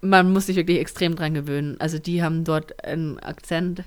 man 0.00 0.32
muss 0.32 0.46
sich 0.46 0.56
wirklich 0.56 0.78
extrem 0.78 1.16
dran 1.16 1.34
gewöhnen. 1.34 1.76
Also 1.78 1.98
die 1.98 2.22
haben 2.22 2.44
dort 2.44 2.84
einen 2.84 3.18
Akzent 3.18 3.84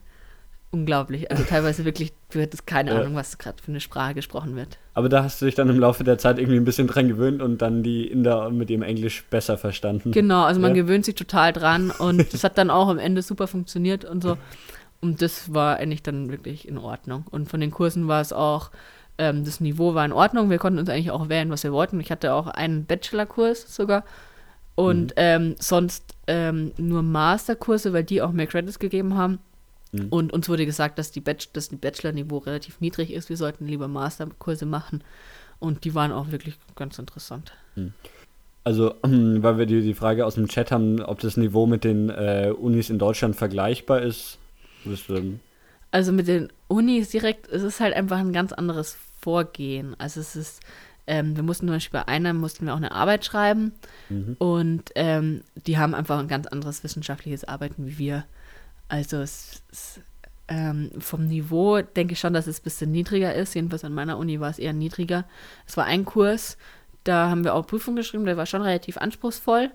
unglaublich. 0.72 1.32
Also 1.32 1.44
teilweise 1.44 1.86
wirklich, 1.86 2.14
du 2.32 2.40
hättest 2.40 2.68
keine 2.68 2.92
ja. 2.92 3.00
Ahnung, 3.00 3.16
was 3.16 3.38
gerade 3.38 3.62
für 3.62 3.72
eine 3.72 3.80
Sprache 3.80 4.14
gesprochen 4.14 4.56
wird. 4.56 4.78
Aber 4.94 5.10
da 5.10 5.24
hast 5.24 5.42
du 5.42 5.46
dich 5.46 5.56
dann 5.56 5.70
im 5.70 5.80
Laufe 5.80 6.04
der 6.04 6.18
Zeit 6.18 6.38
irgendwie 6.38 6.58
ein 6.58 6.66
bisschen 6.66 6.88
dran 6.88 7.08
gewöhnt 7.08 7.42
und 7.42 7.62
dann 7.62 7.82
die 7.82 8.08
Inder 8.08 8.50
mit 8.50 8.70
ihrem 8.70 8.82
Englisch 8.82 9.24
besser 9.30 9.58
verstanden. 9.58 10.12
Genau, 10.12 10.44
also 10.44 10.60
man 10.60 10.76
ja. 10.76 10.84
gewöhnt 10.84 11.06
sich 11.06 11.16
total 11.16 11.54
dran 11.54 11.92
und 11.92 12.34
es 12.34 12.44
hat 12.44 12.58
dann 12.58 12.70
auch 12.70 12.90
am 12.90 13.00
Ende 13.00 13.22
super 13.22 13.48
funktioniert 13.48 14.06
und 14.06 14.22
so. 14.22 14.38
Und 15.02 15.22
das 15.22 15.54
war 15.54 15.78
eigentlich 15.78 16.04
dann 16.04 16.30
wirklich 16.32 16.68
in 16.68 16.78
Ordnung. 16.78 17.26
Und 17.30 17.50
von 17.50 17.60
den 17.60 17.72
Kursen 17.72 18.08
war 18.08 18.22
es 18.22 18.34
auch, 18.34 18.72
ähm, 19.18 19.46
das 19.46 19.60
Niveau 19.60 19.94
war 19.94 20.04
in 20.04 20.12
Ordnung. 20.12 20.50
Wir 20.50 20.58
konnten 20.58 20.80
uns 20.80 20.90
eigentlich 20.90 21.12
auch 21.12 21.30
wählen, 21.30 21.50
was 21.50 21.64
wir 21.64 21.72
wollten. 21.72 22.00
Ich 22.00 22.12
hatte 22.12 22.34
auch 22.34 22.48
einen 22.48 22.86
Bachelorkurs 22.86 23.74
sogar 23.74 24.04
und 24.76 25.08
mhm. 25.08 25.14
ähm, 25.16 25.56
sonst 25.60 26.16
ähm, 26.28 26.72
nur 26.78 27.02
Masterkurse, 27.02 27.94
weil 27.94 28.04
die 28.04 28.22
auch 28.22 28.32
mehr 28.32 28.48
Credits 28.48 28.80
gegeben 28.80 29.16
haben. 29.16 29.40
Mhm. 29.92 30.08
Und 30.10 30.34
uns 30.34 30.50
wurde 30.50 30.66
gesagt, 30.66 31.00
dass 31.00 31.12
die, 31.12 31.22
Bach 31.22 31.36
das 31.54 31.70
Bachelor-Niveau 31.70 32.40
relativ 32.40 32.82
niedrig 32.82 33.12
ist. 33.12 33.30
Wir 33.30 33.38
sollten 33.38 33.68
lieber 33.68 33.88
Masterkurse 33.88 34.66
machen. 34.66 35.04
Und 35.60 35.86
die 35.86 35.96
waren 35.96 36.12
auch 36.12 36.32
wirklich 36.32 36.56
ganz 36.76 37.00
interessant. 37.00 37.54
Mhm. 37.76 37.94
Also, 38.64 38.96
weil 39.04 39.58
wir 39.58 39.66
die, 39.66 39.82
die 39.82 39.94
Frage 39.94 40.26
aus 40.26 40.36
dem 40.36 40.48
Chat 40.48 40.72
haben, 40.72 41.02
ob 41.02 41.20
das 41.20 41.38
Niveau 41.38 41.66
mit 41.66 41.84
den 41.84 42.10
äh, 42.10 42.54
Unis 42.58 42.90
in 42.90 43.00
Deutschland 43.00 43.36
vergleichbar 43.36 44.02
ist. 44.02 44.38
Also 45.92 46.12
mit 46.12 46.28
den 46.28 46.52
Unis 46.68 47.10
direkt, 47.10 47.48
es 47.48 47.64
ist 47.64 47.80
halt 47.80 47.96
einfach 47.96 48.18
ein 48.18 48.34
ganz 48.34 48.52
anderes 48.52 48.98
Vorgehen. 49.22 49.96
Also 49.98 50.20
es 50.20 50.36
ist, 50.36 50.60
ähm, 51.08 51.36
wir 51.36 51.44
mussten 51.44 51.68
zum 51.68 51.76
Beispiel 51.76 52.00
bei 52.00 52.08
einer 52.08 52.34
mussten 52.34 52.66
wir 52.66 52.74
auch 52.74 52.78
eine 52.78 52.92
Arbeit 52.92 53.26
schreiben 53.26 53.74
mhm. 54.10 54.36
und 54.40 54.92
ähm, 54.96 55.42
die 55.68 55.78
haben 55.78 55.94
einfach 55.94 56.20
ein 56.20 56.28
ganz 56.28 56.48
anderes 56.48 56.84
wissenschaftliches 56.84 57.44
Arbeiten 57.44 57.86
wie 57.86 57.98
wir. 57.98 58.26
Also 58.88 59.18
es, 59.18 59.64
es 59.72 60.00
ähm, 60.48 60.92
vom 61.00 61.28
Niveau 61.28 61.82
denke 61.82 62.14
ich 62.14 62.20
schon, 62.20 62.34
dass 62.34 62.48
es 62.48 62.60
ein 62.60 62.64
bisschen 62.64 62.92
niedriger 62.92 63.34
ist. 63.34 63.56
Jedenfalls 63.56 63.84
an 63.84 63.94
meiner 63.94 64.18
Uni 64.18 64.40
war 64.40 64.50
es 64.50 64.60
eher 64.60 64.74
niedriger. 64.74 65.26
Es 65.68 65.78
war 65.78 65.86
ein 65.86 66.06
Kurs, 66.06 66.58
da 67.04 67.30
haben 67.30 67.44
wir 67.44 67.54
auch 67.54 67.68
Prüfungen 67.68 67.98
geschrieben, 67.98 68.26
der 68.26 68.38
war 68.38 68.46
schon 68.46 68.62
relativ 68.62 68.98
anspruchsvoll. 68.98 69.72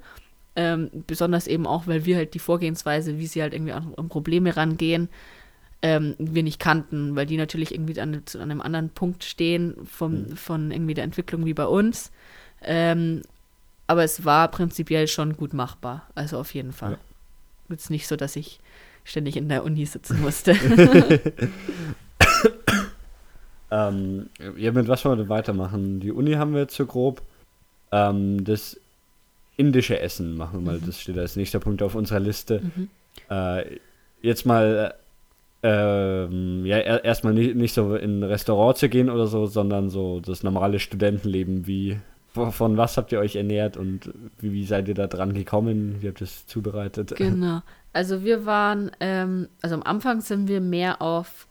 Ähm, 0.56 0.90
besonders 1.06 1.46
eben 1.46 1.66
auch, 1.66 1.86
weil 1.86 2.04
wir 2.04 2.16
halt 2.16 2.34
die 2.34 2.40
Vorgehensweise, 2.40 3.18
wie 3.18 3.26
sie 3.26 3.40
halt 3.40 3.54
irgendwie 3.54 3.72
an, 3.72 3.94
an 3.96 4.08
Probleme 4.08 4.56
rangehen, 4.56 5.08
ähm, 5.82 6.14
wir 6.18 6.42
nicht 6.42 6.60
kannten, 6.60 7.16
weil 7.16 7.26
die 7.26 7.36
natürlich 7.36 7.72
irgendwie 7.74 7.98
an, 8.00 8.22
an 8.34 8.40
einem 8.40 8.60
anderen 8.60 8.90
Punkt 8.90 9.24
stehen 9.24 9.74
vom, 9.86 10.12
mhm. 10.12 10.36
von 10.36 10.70
irgendwie 10.70 10.94
der 10.94 11.04
Entwicklung 11.04 11.46
wie 11.46 11.54
bei 11.54 11.66
uns. 11.66 12.10
Ähm, 12.62 13.22
aber 13.86 14.04
es 14.04 14.24
war 14.24 14.48
prinzipiell 14.48 15.08
schon 15.08 15.36
gut 15.36 15.52
machbar, 15.54 16.06
also 16.14 16.38
auf 16.38 16.54
jeden 16.54 16.72
Fall. 16.72 16.92
Ja. 16.92 16.98
Jetzt 17.70 17.90
nicht 17.90 18.06
so, 18.06 18.16
dass 18.16 18.36
ich 18.36 18.60
ständig 19.04 19.36
in 19.36 19.48
der 19.48 19.64
Uni 19.64 19.86
sitzen 19.86 20.20
musste. 20.20 20.52
ähm, 23.70 24.28
ja, 24.56 24.72
mit 24.72 24.88
was 24.88 25.04
wollen 25.04 25.18
wir 25.18 25.28
weitermachen? 25.28 26.00
Die 26.00 26.12
Uni 26.12 26.34
haben 26.34 26.52
wir 26.52 26.60
jetzt 26.60 26.76
so 26.76 26.86
grob. 26.86 27.22
Ähm, 27.90 28.44
das 28.44 28.78
indische 29.56 29.98
Essen 29.98 30.36
machen 30.36 30.60
wir 30.60 30.72
mal, 30.72 30.78
mhm. 30.78 30.86
das 30.86 31.00
steht 31.00 31.18
als 31.18 31.36
nächster 31.36 31.60
Punkt 31.60 31.82
auf 31.82 31.94
unserer 31.94 32.20
Liste. 32.20 32.60
Mhm. 32.60 32.88
Äh, 33.28 33.78
jetzt 34.22 34.46
mal 34.46 34.94
ähm, 35.62 36.64
ja, 36.64 36.78
erstmal 36.78 37.34
nicht, 37.34 37.54
nicht 37.54 37.74
so 37.74 37.94
in 37.94 38.20
ein 38.20 38.22
Restaurant 38.22 38.78
zu 38.78 38.88
gehen 38.88 39.10
oder 39.10 39.26
so, 39.26 39.46
sondern 39.46 39.90
so 39.90 40.20
das 40.20 40.42
normale 40.42 40.78
Studentenleben. 40.78 41.66
Wie, 41.66 41.98
von 42.32 42.76
was 42.76 42.96
habt 42.96 43.12
ihr 43.12 43.18
euch 43.18 43.36
ernährt 43.36 43.76
und 43.76 44.10
wie, 44.38 44.52
wie 44.52 44.64
seid 44.64 44.88
ihr 44.88 44.94
da 44.94 45.06
dran 45.06 45.34
gekommen? 45.34 45.96
Wie 46.00 46.08
habt 46.08 46.20
ihr 46.22 46.26
es 46.26 46.46
zubereitet? 46.46 47.14
Genau. 47.16 47.60
Also 47.92 48.24
wir 48.24 48.46
waren, 48.46 48.90
ähm, 49.00 49.48
also 49.60 49.74
am 49.74 49.82
Anfang 49.82 50.20
sind 50.20 50.48
wir 50.48 50.60
mehr 50.60 51.02
auf, 51.02 51.46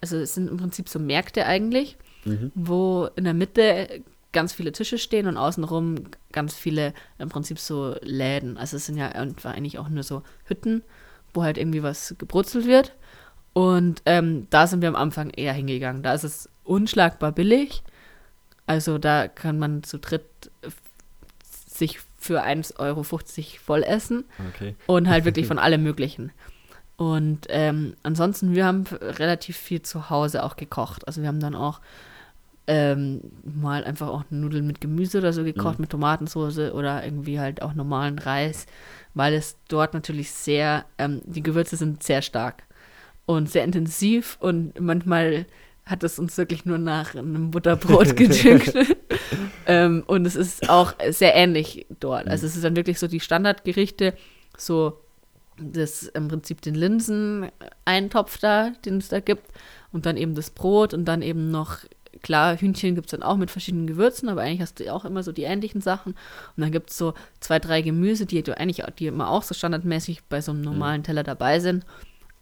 also 0.00 0.16
es 0.16 0.34
sind 0.34 0.48
im 0.48 0.56
Prinzip 0.56 0.88
so 0.88 0.98
Märkte 0.98 1.44
eigentlich, 1.44 1.98
mhm. 2.24 2.52
wo 2.54 3.08
in 3.16 3.24
der 3.24 3.34
Mitte 3.34 4.02
ganz 4.32 4.52
viele 4.52 4.72
Tische 4.72 4.98
stehen 4.98 5.26
und 5.26 5.36
außenrum 5.36 5.96
ganz 6.32 6.54
viele 6.54 6.94
im 7.18 7.28
Prinzip 7.28 7.58
so 7.58 7.96
Läden. 8.02 8.56
Also 8.56 8.76
es 8.76 8.86
sind 8.86 8.96
ja 8.96 9.08
eigentlich 9.08 9.78
auch 9.78 9.88
nur 9.88 10.04
so 10.04 10.22
Hütten, 10.44 10.82
wo 11.34 11.42
halt 11.42 11.58
irgendwie 11.58 11.82
was 11.82 12.14
gebrutzelt 12.18 12.66
wird. 12.66 12.94
Und 13.52 14.02
ähm, 14.06 14.46
da 14.50 14.66
sind 14.66 14.80
wir 14.80 14.88
am 14.88 14.96
Anfang 14.96 15.30
eher 15.30 15.52
hingegangen. 15.52 16.02
Da 16.02 16.14
ist 16.14 16.24
es 16.24 16.48
unschlagbar 16.64 17.32
billig. 17.32 17.82
Also 18.66 18.98
da 18.98 19.26
kann 19.28 19.58
man 19.58 19.82
zu 19.82 19.98
dritt 19.98 20.24
sich 21.46 21.98
für 22.18 22.44
1,50 22.44 22.78
Euro 22.78 23.02
voll 23.02 23.82
essen. 23.82 24.24
Okay. 24.54 24.76
Und 24.86 25.08
halt 25.08 25.24
wirklich 25.24 25.46
von 25.48 25.58
allem 25.58 25.82
Möglichen. 25.82 26.30
Und 26.96 27.46
ähm, 27.48 27.94
ansonsten, 28.02 28.54
wir 28.54 28.66
haben 28.66 28.84
relativ 28.90 29.56
viel 29.56 29.80
zu 29.80 30.10
Hause 30.10 30.44
auch 30.44 30.56
gekocht. 30.56 31.06
Also 31.08 31.22
wir 31.22 31.28
haben 31.28 31.40
dann 31.40 31.54
auch 31.54 31.80
ähm, 32.66 33.22
mal 33.42 33.84
einfach 33.84 34.08
auch 34.08 34.24
Nudeln 34.30 34.66
mit 34.66 34.80
Gemüse 34.80 35.18
oder 35.18 35.32
so 35.32 35.42
gekocht, 35.42 35.78
mhm. 35.78 35.84
mit 35.84 35.90
Tomatensauce 35.90 36.72
oder 36.72 37.02
irgendwie 37.04 37.40
halt 37.40 37.62
auch 37.62 37.74
normalen 37.74 38.18
Reis, 38.18 38.66
weil 39.14 39.34
es 39.34 39.56
dort 39.68 39.94
natürlich 39.94 40.30
sehr, 40.30 40.84
ähm, 40.98 41.22
die 41.24 41.42
Gewürze 41.42 41.76
sind 41.76 42.02
sehr 42.02 42.22
stark 42.22 42.62
und 43.36 43.48
sehr 43.48 43.62
intensiv 43.62 44.36
und 44.40 44.78
manchmal 44.80 45.46
hat 45.86 46.02
es 46.02 46.18
uns 46.18 46.36
wirklich 46.36 46.64
nur 46.64 46.78
nach 46.78 47.14
einem 47.14 47.50
Butterbrot 47.52 48.16
gedüngt. 48.16 48.72
ähm, 49.66 50.02
und 50.06 50.26
es 50.26 50.34
ist 50.36 50.68
auch 50.68 50.94
sehr 51.10 51.34
ähnlich 51.34 51.86
dort. 52.00 52.28
Also 52.28 52.46
es 52.46 52.56
ist 52.56 52.64
dann 52.64 52.76
wirklich 52.76 52.98
so 52.98 53.06
die 53.06 53.20
Standardgerichte, 53.20 54.14
so 54.56 54.98
das 55.58 56.04
im 56.04 56.28
Prinzip 56.28 56.60
den 56.62 56.74
Linsen-Eintopf 56.74 58.38
da, 58.38 58.70
den 58.84 58.98
es 58.98 59.08
da 59.08 59.20
gibt, 59.20 59.46
und 59.92 60.06
dann 60.06 60.16
eben 60.16 60.34
das 60.34 60.50
Brot 60.50 60.92
und 60.92 61.04
dann 61.04 61.22
eben 61.22 61.50
noch, 61.50 61.78
klar, 62.22 62.56
Hühnchen 62.56 62.94
gibt 62.94 63.06
es 63.06 63.10
dann 63.12 63.22
auch 63.22 63.36
mit 63.36 63.50
verschiedenen 63.50 63.86
Gewürzen, 63.86 64.28
aber 64.28 64.42
eigentlich 64.42 64.60
hast 64.60 64.80
du 64.80 64.92
auch 64.92 65.04
immer 65.04 65.22
so 65.22 65.30
die 65.32 65.42
ähnlichen 65.42 65.80
Sachen. 65.80 66.12
Und 66.56 66.60
dann 66.62 66.72
gibt 66.72 66.90
es 66.90 66.98
so 66.98 67.14
zwei, 67.40 67.58
drei 67.60 67.82
Gemüse, 67.82 68.26
die 68.26 68.42
du 68.42 68.56
eigentlich, 68.56 68.84
die 68.98 69.06
immer 69.06 69.30
auch 69.30 69.42
so 69.42 69.54
standardmäßig 69.54 70.22
bei 70.28 70.40
so 70.40 70.52
einem 70.52 70.62
normalen 70.62 71.02
Teller 71.04 71.22
dabei 71.22 71.60
sind. 71.60 71.84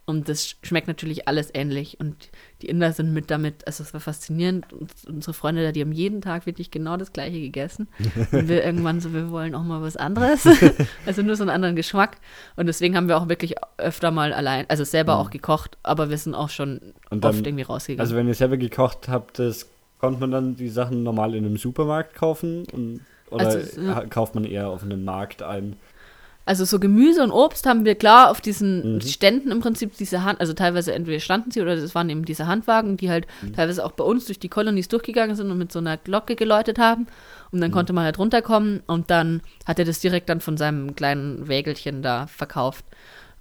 Und 0.09 0.27
das 0.27 0.55
schmeckt 0.63 0.87
natürlich 0.87 1.27
alles 1.27 1.51
ähnlich. 1.53 1.99
Und 1.99 2.29
die 2.63 2.67
Inder 2.67 2.93
sind 2.93 3.13
mit 3.13 3.29
damit, 3.29 3.67
also 3.67 3.83
es 3.83 3.93
war 3.93 4.01
faszinierend. 4.01 4.73
Und 4.73 4.91
unsere 5.07 5.33
Freunde 5.33 5.63
da, 5.63 5.71
die 5.71 5.81
haben 5.81 5.91
jeden 5.91 6.21
Tag 6.21 6.47
wirklich 6.47 6.71
genau 6.71 6.97
das 6.97 7.13
Gleiche 7.13 7.39
gegessen. 7.39 7.87
Und 8.31 8.47
wir 8.47 8.65
irgendwann 8.65 9.01
so, 9.01 9.13
wir 9.13 9.29
wollen 9.29 9.53
auch 9.53 9.61
mal 9.61 9.83
was 9.83 9.97
anderes. 9.97 10.47
also 11.05 11.21
nur 11.21 11.35
so 11.35 11.43
einen 11.43 11.51
anderen 11.51 11.75
Geschmack. 11.75 12.17
Und 12.55 12.65
deswegen 12.65 12.97
haben 12.97 13.07
wir 13.07 13.17
auch 13.17 13.29
wirklich 13.29 13.53
öfter 13.77 14.09
mal 14.09 14.33
allein, 14.33 14.65
also 14.67 14.83
selber 14.83 15.13
mhm. 15.13 15.21
auch 15.21 15.29
gekocht, 15.29 15.77
aber 15.83 16.09
wir 16.09 16.17
sind 16.17 16.33
auch 16.33 16.49
schon 16.49 16.81
dann, 17.11 17.23
oft 17.23 17.45
irgendwie 17.45 17.65
rausgegangen. 17.65 18.01
Also 18.01 18.15
wenn 18.15 18.27
ihr 18.27 18.33
selber 18.33 18.57
gekocht 18.57 19.09
habt, 19.09 19.37
das 19.37 19.67
konnte 19.99 20.19
man 20.21 20.31
dann 20.31 20.55
die 20.55 20.69
Sachen 20.69 21.03
normal 21.03 21.35
in 21.35 21.45
einem 21.45 21.57
Supermarkt 21.57 22.15
kaufen? 22.15 22.65
Und, 22.71 23.01
oder 23.29 23.45
also, 23.45 24.09
kauft 24.09 24.33
man 24.33 24.43
eher 24.43 24.69
auf 24.69 24.81
einem 24.81 25.05
Markt 25.05 25.43
ein? 25.43 25.75
Also 26.49 26.65
so 26.65 26.79
Gemüse 26.79 27.21
und 27.21 27.29
Obst 27.29 27.67
haben 27.67 27.85
wir 27.85 27.93
klar 27.93 28.31
auf 28.31 28.41
diesen 28.41 28.95
mhm. 28.95 29.01
Ständen 29.01 29.51
im 29.51 29.59
Prinzip 29.59 29.95
diese 29.95 30.23
Hand, 30.23 30.41
also 30.41 30.53
teilweise 30.53 30.91
entweder 30.95 31.19
standen 31.19 31.51
sie 31.51 31.61
oder 31.61 31.73
es 31.73 31.93
waren 31.93 32.09
eben 32.09 32.25
diese 32.25 32.47
Handwagen, 32.47 32.97
die 32.97 33.11
halt 33.11 33.27
mhm. 33.43 33.53
teilweise 33.53 33.85
auch 33.85 33.91
bei 33.91 34.03
uns 34.03 34.25
durch 34.25 34.39
die 34.39 34.49
Kolonies 34.49 34.87
durchgegangen 34.87 35.35
sind 35.35 35.51
und 35.51 35.59
mit 35.59 35.71
so 35.71 35.77
einer 35.77 35.97
Glocke 35.97 36.35
geläutet 36.35 36.79
haben. 36.79 37.05
Und 37.51 37.61
dann 37.61 37.69
mhm. 37.69 37.75
konnte 37.75 37.93
man 37.93 38.03
halt 38.03 38.17
runterkommen 38.17 38.81
und 38.87 39.11
dann 39.11 39.41
hat 39.67 39.77
er 39.77 39.85
das 39.85 39.99
direkt 39.99 40.27
dann 40.27 40.41
von 40.41 40.57
seinem 40.57 40.95
kleinen 40.95 41.47
Wägelchen 41.47 42.01
da 42.01 42.25
verkauft. 42.25 42.83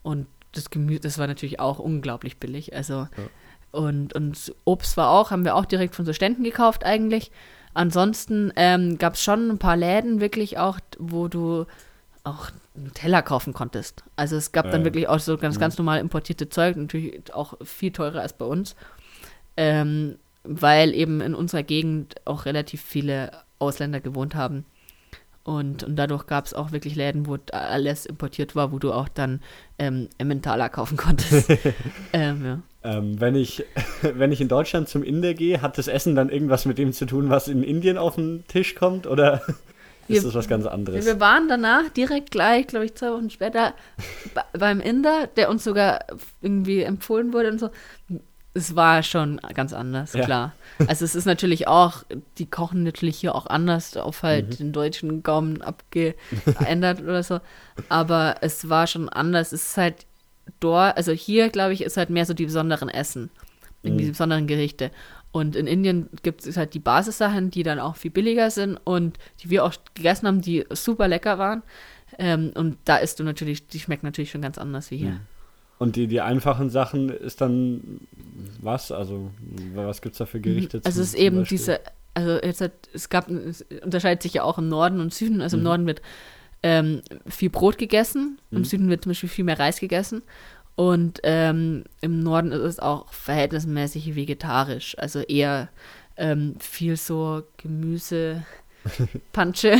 Und 0.02 0.26
das 0.52 0.68
Gemüse, 0.68 1.00
das 1.00 1.16
war 1.16 1.26
natürlich 1.26 1.60
auch 1.60 1.78
unglaublich 1.78 2.36
billig. 2.36 2.76
Also 2.76 2.92
ja. 2.92 3.08
und, 3.70 4.12
und 4.12 4.54
Obst 4.66 4.98
war 4.98 5.08
auch, 5.08 5.30
haben 5.30 5.46
wir 5.46 5.56
auch 5.56 5.64
direkt 5.64 5.94
von 5.94 6.04
so 6.04 6.12
Ständen 6.12 6.44
gekauft 6.44 6.84
eigentlich. 6.84 7.30
Ansonsten 7.72 8.52
ähm, 8.56 8.98
gab 8.98 9.14
es 9.14 9.22
schon 9.22 9.48
ein 9.48 9.58
paar 9.58 9.78
Läden 9.78 10.20
wirklich 10.20 10.58
auch, 10.58 10.78
wo 10.98 11.28
du 11.28 11.64
auch 12.28 12.50
Nutella 12.74 13.22
kaufen 13.22 13.52
konntest. 13.52 14.04
Also 14.16 14.36
es 14.36 14.52
gab 14.52 14.70
dann 14.70 14.84
wirklich 14.84 15.08
auch 15.08 15.18
so 15.18 15.36
ganz, 15.36 15.56
mhm. 15.56 15.60
ganz 15.60 15.78
normal 15.78 16.00
importierte 16.00 16.48
Zeug, 16.48 16.76
natürlich 16.76 17.32
auch 17.34 17.54
viel 17.64 17.92
teurer 17.92 18.20
als 18.20 18.32
bei 18.32 18.44
uns, 18.44 18.76
ähm, 19.56 20.16
weil 20.44 20.94
eben 20.94 21.20
in 21.20 21.34
unserer 21.34 21.62
Gegend 21.62 22.16
auch 22.24 22.44
relativ 22.44 22.82
viele 22.82 23.32
Ausländer 23.58 24.00
gewohnt 24.00 24.34
haben. 24.34 24.64
Und, 25.48 25.82
und 25.82 25.96
dadurch 25.96 26.26
gab 26.26 26.44
es 26.44 26.52
auch 26.52 26.72
wirklich 26.72 26.94
Läden, 26.94 27.26
wo 27.26 27.38
alles 27.52 28.04
importiert 28.04 28.54
war, 28.54 28.70
wo 28.70 28.78
du 28.78 28.92
auch 28.92 29.08
dann 29.08 29.40
ähm, 29.78 30.08
Emmentaler 30.18 30.68
kaufen 30.68 30.98
konntest. 30.98 31.48
ähm, 32.12 32.44
ja. 32.44 32.58
ähm, 32.84 33.18
wenn, 33.18 33.34
ich, 33.34 33.64
wenn 34.02 34.30
ich 34.30 34.42
in 34.42 34.48
Deutschland 34.48 34.90
zum 34.90 35.02
Inder 35.02 35.32
gehe, 35.32 35.62
hat 35.62 35.78
das 35.78 35.88
Essen 35.88 36.14
dann 36.14 36.28
irgendwas 36.28 36.66
mit 36.66 36.76
dem 36.76 36.92
zu 36.92 37.06
tun, 37.06 37.30
was 37.30 37.48
in 37.48 37.62
Indien 37.62 37.96
auf 37.96 38.16
den 38.16 38.44
Tisch 38.46 38.74
kommt? 38.74 39.06
Oder 39.06 39.40
ist 40.08 40.22
wir, 40.22 40.22
das 40.22 40.34
was 40.34 40.48
ganz 40.48 40.66
anderes? 40.66 41.04
Wir 41.04 41.20
waren 41.20 41.48
danach 41.48 41.88
direkt 41.90 42.30
gleich, 42.30 42.66
glaube 42.66 42.86
ich, 42.86 42.94
zwei 42.94 43.12
Wochen 43.12 43.30
später 43.30 43.74
beim 44.52 44.80
Inder, 44.80 45.28
der 45.36 45.50
uns 45.50 45.64
sogar 45.64 46.00
irgendwie 46.40 46.82
empfohlen 46.82 47.32
wurde 47.32 47.50
und 47.50 47.60
so 47.60 47.70
es 48.58 48.74
war 48.74 49.02
schon 49.02 49.40
ganz 49.54 49.72
anders, 49.72 50.12
ja. 50.12 50.24
klar. 50.24 50.54
Also 50.86 51.04
es 51.04 51.14
ist 51.14 51.26
natürlich 51.26 51.68
auch, 51.68 52.02
die 52.38 52.46
kochen 52.46 52.82
natürlich 52.82 53.18
hier 53.18 53.34
auch 53.34 53.46
anders 53.46 53.96
auf 53.96 54.22
halt 54.22 54.48
mhm. 54.48 54.56
den 54.56 54.72
deutschen 54.72 55.22
Gaumen 55.22 55.62
abgeändert 55.62 57.00
oder 57.00 57.22
so. 57.22 57.40
Aber 57.88 58.36
es 58.40 58.68
war 58.68 58.86
schon 58.86 59.08
anders. 59.08 59.52
Es 59.52 59.68
ist 59.68 59.76
halt 59.76 60.06
dort, 60.60 60.96
also 60.96 61.12
hier, 61.12 61.50
glaube 61.50 61.72
ich, 61.72 61.82
ist 61.82 61.96
halt 61.96 62.10
mehr 62.10 62.26
so 62.26 62.34
die 62.34 62.46
besonderen 62.46 62.88
Essen. 62.88 63.30
Irgendwie 63.82 64.04
mhm. 64.04 64.06
die 64.06 64.12
besonderen 64.12 64.46
Gerichte. 64.46 64.90
Und 65.30 65.56
in 65.56 65.66
Indien 65.66 66.08
gibt 66.22 66.46
es 66.46 66.56
halt 66.56 66.74
die 66.74 66.78
Basissachen, 66.78 67.50
die 67.50 67.62
dann 67.62 67.78
auch 67.78 67.96
viel 67.96 68.10
billiger 68.10 68.50
sind 68.50 68.78
und 68.84 69.18
die 69.40 69.50
wir 69.50 69.64
auch 69.64 69.74
gegessen 69.94 70.26
haben, 70.26 70.40
die 70.40 70.64
super 70.70 71.06
lecker 71.06 71.38
waren. 71.38 71.62
Ähm, 72.18 72.52
und 72.54 72.78
da 72.84 72.96
isst 72.96 73.20
du 73.20 73.24
natürlich, 73.24 73.66
die 73.68 73.78
schmecken 73.78 74.06
natürlich 74.06 74.30
schon 74.30 74.40
ganz 74.40 74.58
anders 74.58 74.90
wie 74.90 74.96
hier. 74.96 75.10
Mhm. 75.10 75.20
Und 75.78 75.94
die, 75.94 76.08
die 76.08 76.20
einfachen 76.20 76.70
Sachen 76.70 77.08
ist 77.08 77.40
dann 77.40 78.00
was? 78.60 78.90
Also, 78.90 79.30
was 79.74 80.02
gibt 80.02 80.14
es 80.14 80.18
da 80.18 80.26
für 80.26 80.40
Gerichte? 80.40 80.80
Also, 80.84 81.00
es 81.00 81.08
ist 81.08 81.14
eben 81.14 81.44
diese, 81.44 81.80
also 82.14 82.32
jetzt 82.42 82.60
hat, 82.60 82.72
es 82.92 83.08
gab, 83.08 83.28
es 83.30 83.64
unterscheidet 83.84 84.22
sich 84.22 84.34
ja 84.34 84.42
auch 84.42 84.58
im 84.58 84.68
Norden 84.68 85.00
und 85.00 85.14
Süden. 85.14 85.40
Also, 85.40 85.56
im 85.56 85.60
mhm. 85.60 85.64
Norden 85.64 85.86
wird 85.86 86.02
ähm, 86.64 87.02
viel 87.26 87.50
Brot 87.50 87.78
gegessen, 87.78 88.40
mhm. 88.50 88.58
im 88.58 88.64
Süden 88.64 88.88
wird 88.88 89.04
zum 89.04 89.10
Beispiel 89.10 89.28
viel 89.28 89.44
mehr 89.44 89.58
Reis 89.58 89.78
gegessen. 89.78 90.22
Und 90.78 91.18
ähm, 91.24 91.82
im 92.00 92.20
Norden 92.20 92.52
ist 92.52 92.62
es 92.62 92.78
auch 92.78 93.12
verhältnismäßig 93.12 94.14
vegetarisch. 94.14 94.96
Also 94.96 95.18
eher 95.18 95.70
ähm, 96.16 96.54
viel 96.60 96.96
so 96.96 97.42
Gemüse. 97.56 98.44
Pansche. 99.32 99.76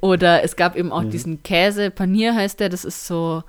Oder 0.00 0.42
es 0.42 0.56
gab 0.56 0.76
eben 0.76 0.92
auch 0.92 1.02
mhm. 1.02 1.10
diesen 1.10 1.42
Käse, 1.42 1.90
Panier 1.90 2.34
heißt 2.34 2.58
der, 2.58 2.70
das 2.70 2.86
ist 2.86 3.06
so 3.06 3.44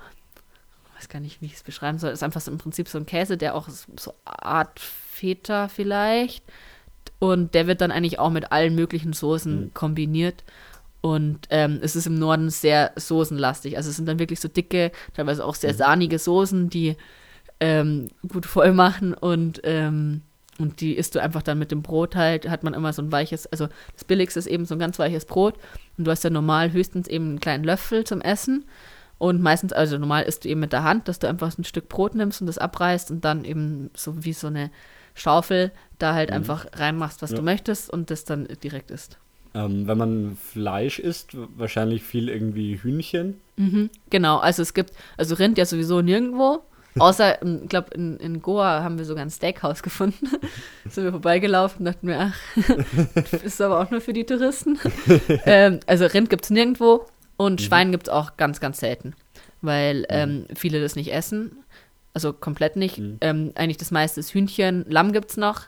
weiß 0.96 1.08
gar 1.08 1.20
nicht, 1.20 1.40
wie 1.40 1.46
ich 1.46 1.54
es 1.54 1.62
beschreiben 1.62 1.98
soll. 1.98 2.10
Das 2.10 2.18
ist 2.18 2.22
einfach 2.22 2.42
so 2.42 2.50
im 2.50 2.58
Prinzip 2.58 2.88
so 2.88 2.98
ein 2.98 3.06
Käse, 3.06 3.38
der 3.38 3.54
auch 3.54 3.68
so 3.70 4.12
Art 4.26 4.78
Feta 4.78 5.68
vielleicht. 5.68 6.44
Und 7.18 7.54
der 7.54 7.66
wird 7.66 7.80
dann 7.80 7.90
eigentlich 7.90 8.18
auch 8.18 8.30
mit 8.30 8.52
allen 8.52 8.74
möglichen 8.74 9.14
Soßen 9.14 9.60
mhm. 9.60 9.74
kombiniert. 9.74 10.44
Und 11.06 11.46
ähm, 11.50 11.78
es 11.82 11.94
ist 11.94 12.08
im 12.08 12.18
Norden 12.18 12.50
sehr 12.50 12.90
soßenlastig. 12.96 13.76
Also 13.76 13.90
es 13.90 13.96
sind 13.96 14.06
dann 14.08 14.18
wirklich 14.18 14.40
so 14.40 14.48
dicke, 14.48 14.90
teilweise 15.14 15.44
auch 15.44 15.54
sehr 15.54 15.72
mhm. 15.72 15.76
sahnige 15.76 16.18
Soßen, 16.18 16.68
die 16.68 16.96
ähm, 17.60 18.08
gut 18.26 18.44
voll 18.44 18.72
machen 18.72 19.14
und, 19.14 19.60
ähm, 19.62 20.22
und 20.58 20.80
die 20.80 20.96
isst 20.96 21.14
du 21.14 21.20
einfach 21.22 21.42
dann 21.42 21.60
mit 21.60 21.70
dem 21.70 21.82
Brot 21.82 22.16
halt, 22.16 22.48
hat 22.48 22.64
man 22.64 22.74
immer 22.74 22.92
so 22.92 23.02
ein 23.02 23.12
weiches, 23.12 23.46
also 23.46 23.68
das 23.94 24.02
Billigste 24.02 24.40
ist 24.40 24.48
eben 24.48 24.64
so 24.64 24.74
ein 24.74 24.80
ganz 24.80 24.98
weiches 24.98 25.26
Brot 25.26 25.54
und 25.96 26.08
du 26.08 26.10
hast 26.10 26.24
ja 26.24 26.30
normal 26.30 26.72
höchstens 26.72 27.06
eben 27.06 27.28
einen 27.28 27.40
kleinen 27.40 27.62
Löffel 27.62 28.02
zum 28.02 28.20
Essen 28.20 28.64
und 29.18 29.40
meistens, 29.40 29.72
also 29.72 29.96
normal 29.96 30.24
isst 30.24 30.44
du 30.44 30.48
eben 30.48 30.58
mit 30.58 30.72
der 30.72 30.82
Hand, 30.82 31.06
dass 31.06 31.20
du 31.20 31.28
einfach 31.28 31.56
ein 31.56 31.62
Stück 31.62 31.88
Brot 31.88 32.16
nimmst 32.16 32.40
und 32.40 32.48
das 32.48 32.58
abreißt 32.58 33.12
und 33.12 33.24
dann 33.24 33.44
eben 33.44 33.90
so 33.94 34.24
wie 34.24 34.32
so 34.32 34.48
eine 34.48 34.72
Schaufel 35.14 35.70
da 36.00 36.14
halt 36.14 36.30
mhm. 36.30 36.36
einfach 36.36 36.66
reinmachst, 36.72 37.22
was 37.22 37.30
ja. 37.30 37.36
du 37.36 37.44
möchtest 37.44 37.90
und 37.90 38.10
das 38.10 38.24
dann 38.24 38.48
direkt 38.60 38.90
isst. 38.90 39.18
Ähm, 39.56 39.86
wenn 39.86 39.96
man 39.96 40.36
Fleisch 40.36 40.98
isst, 40.98 41.30
wahrscheinlich 41.56 42.02
viel 42.02 42.28
irgendwie 42.28 42.76
Hühnchen. 42.76 43.40
Mhm, 43.56 43.88
genau, 44.10 44.36
also 44.36 44.60
es 44.60 44.74
gibt, 44.74 44.92
also 45.16 45.34
Rind 45.34 45.56
ja 45.56 45.64
sowieso 45.64 46.02
nirgendwo. 46.02 46.62
Außer, 46.98 47.40
ähm, 47.42 47.60
ich 47.62 47.68
glaube, 47.70 47.94
in, 47.94 48.18
in 48.18 48.42
Goa 48.42 48.82
haben 48.82 48.98
wir 48.98 49.06
sogar 49.06 49.24
ein 49.24 49.30
Steakhouse 49.30 49.82
gefunden. 49.82 50.28
sind 50.88 51.04
wir 51.04 51.10
vorbeigelaufen 51.10 51.80
und 51.80 51.84
dachten 51.86 52.06
mir, 52.06 52.32
ach, 52.32 53.32
ist 53.44 53.60
aber 53.62 53.80
auch 53.80 53.90
nur 53.90 54.02
für 54.02 54.12
die 54.12 54.24
Touristen. 54.24 54.78
ähm, 55.46 55.80
also 55.86 56.04
Rind 56.04 56.28
gibt 56.28 56.44
es 56.44 56.50
nirgendwo. 56.50 57.06
Und 57.38 57.60
mhm. 57.60 57.64
Schwein 57.64 57.92
gibt 57.92 58.08
es 58.08 58.12
auch 58.12 58.36
ganz, 58.36 58.60
ganz 58.60 58.78
selten, 58.78 59.14
weil 59.62 60.00
mhm. 60.00 60.04
ähm, 60.08 60.46
viele 60.54 60.80
das 60.82 60.96
nicht 60.96 61.12
essen. 61.12 61.64
Also 62.12 62.32
komplett 62.32 62.76
nicht. 62.76 62.98
Mhm. 62.98 63.18
Ähm, 63.20 63.52
eigentlich 63.54 63.76
das 63.76 63.90
meiste 63.90 64.20
ist 64.20 64.32
Hühnchen. 64.32 64.84
Lamm 64.88 65.12
gibt 65.12 65.30
es 65.30 65.36
noch. 65.36 65.64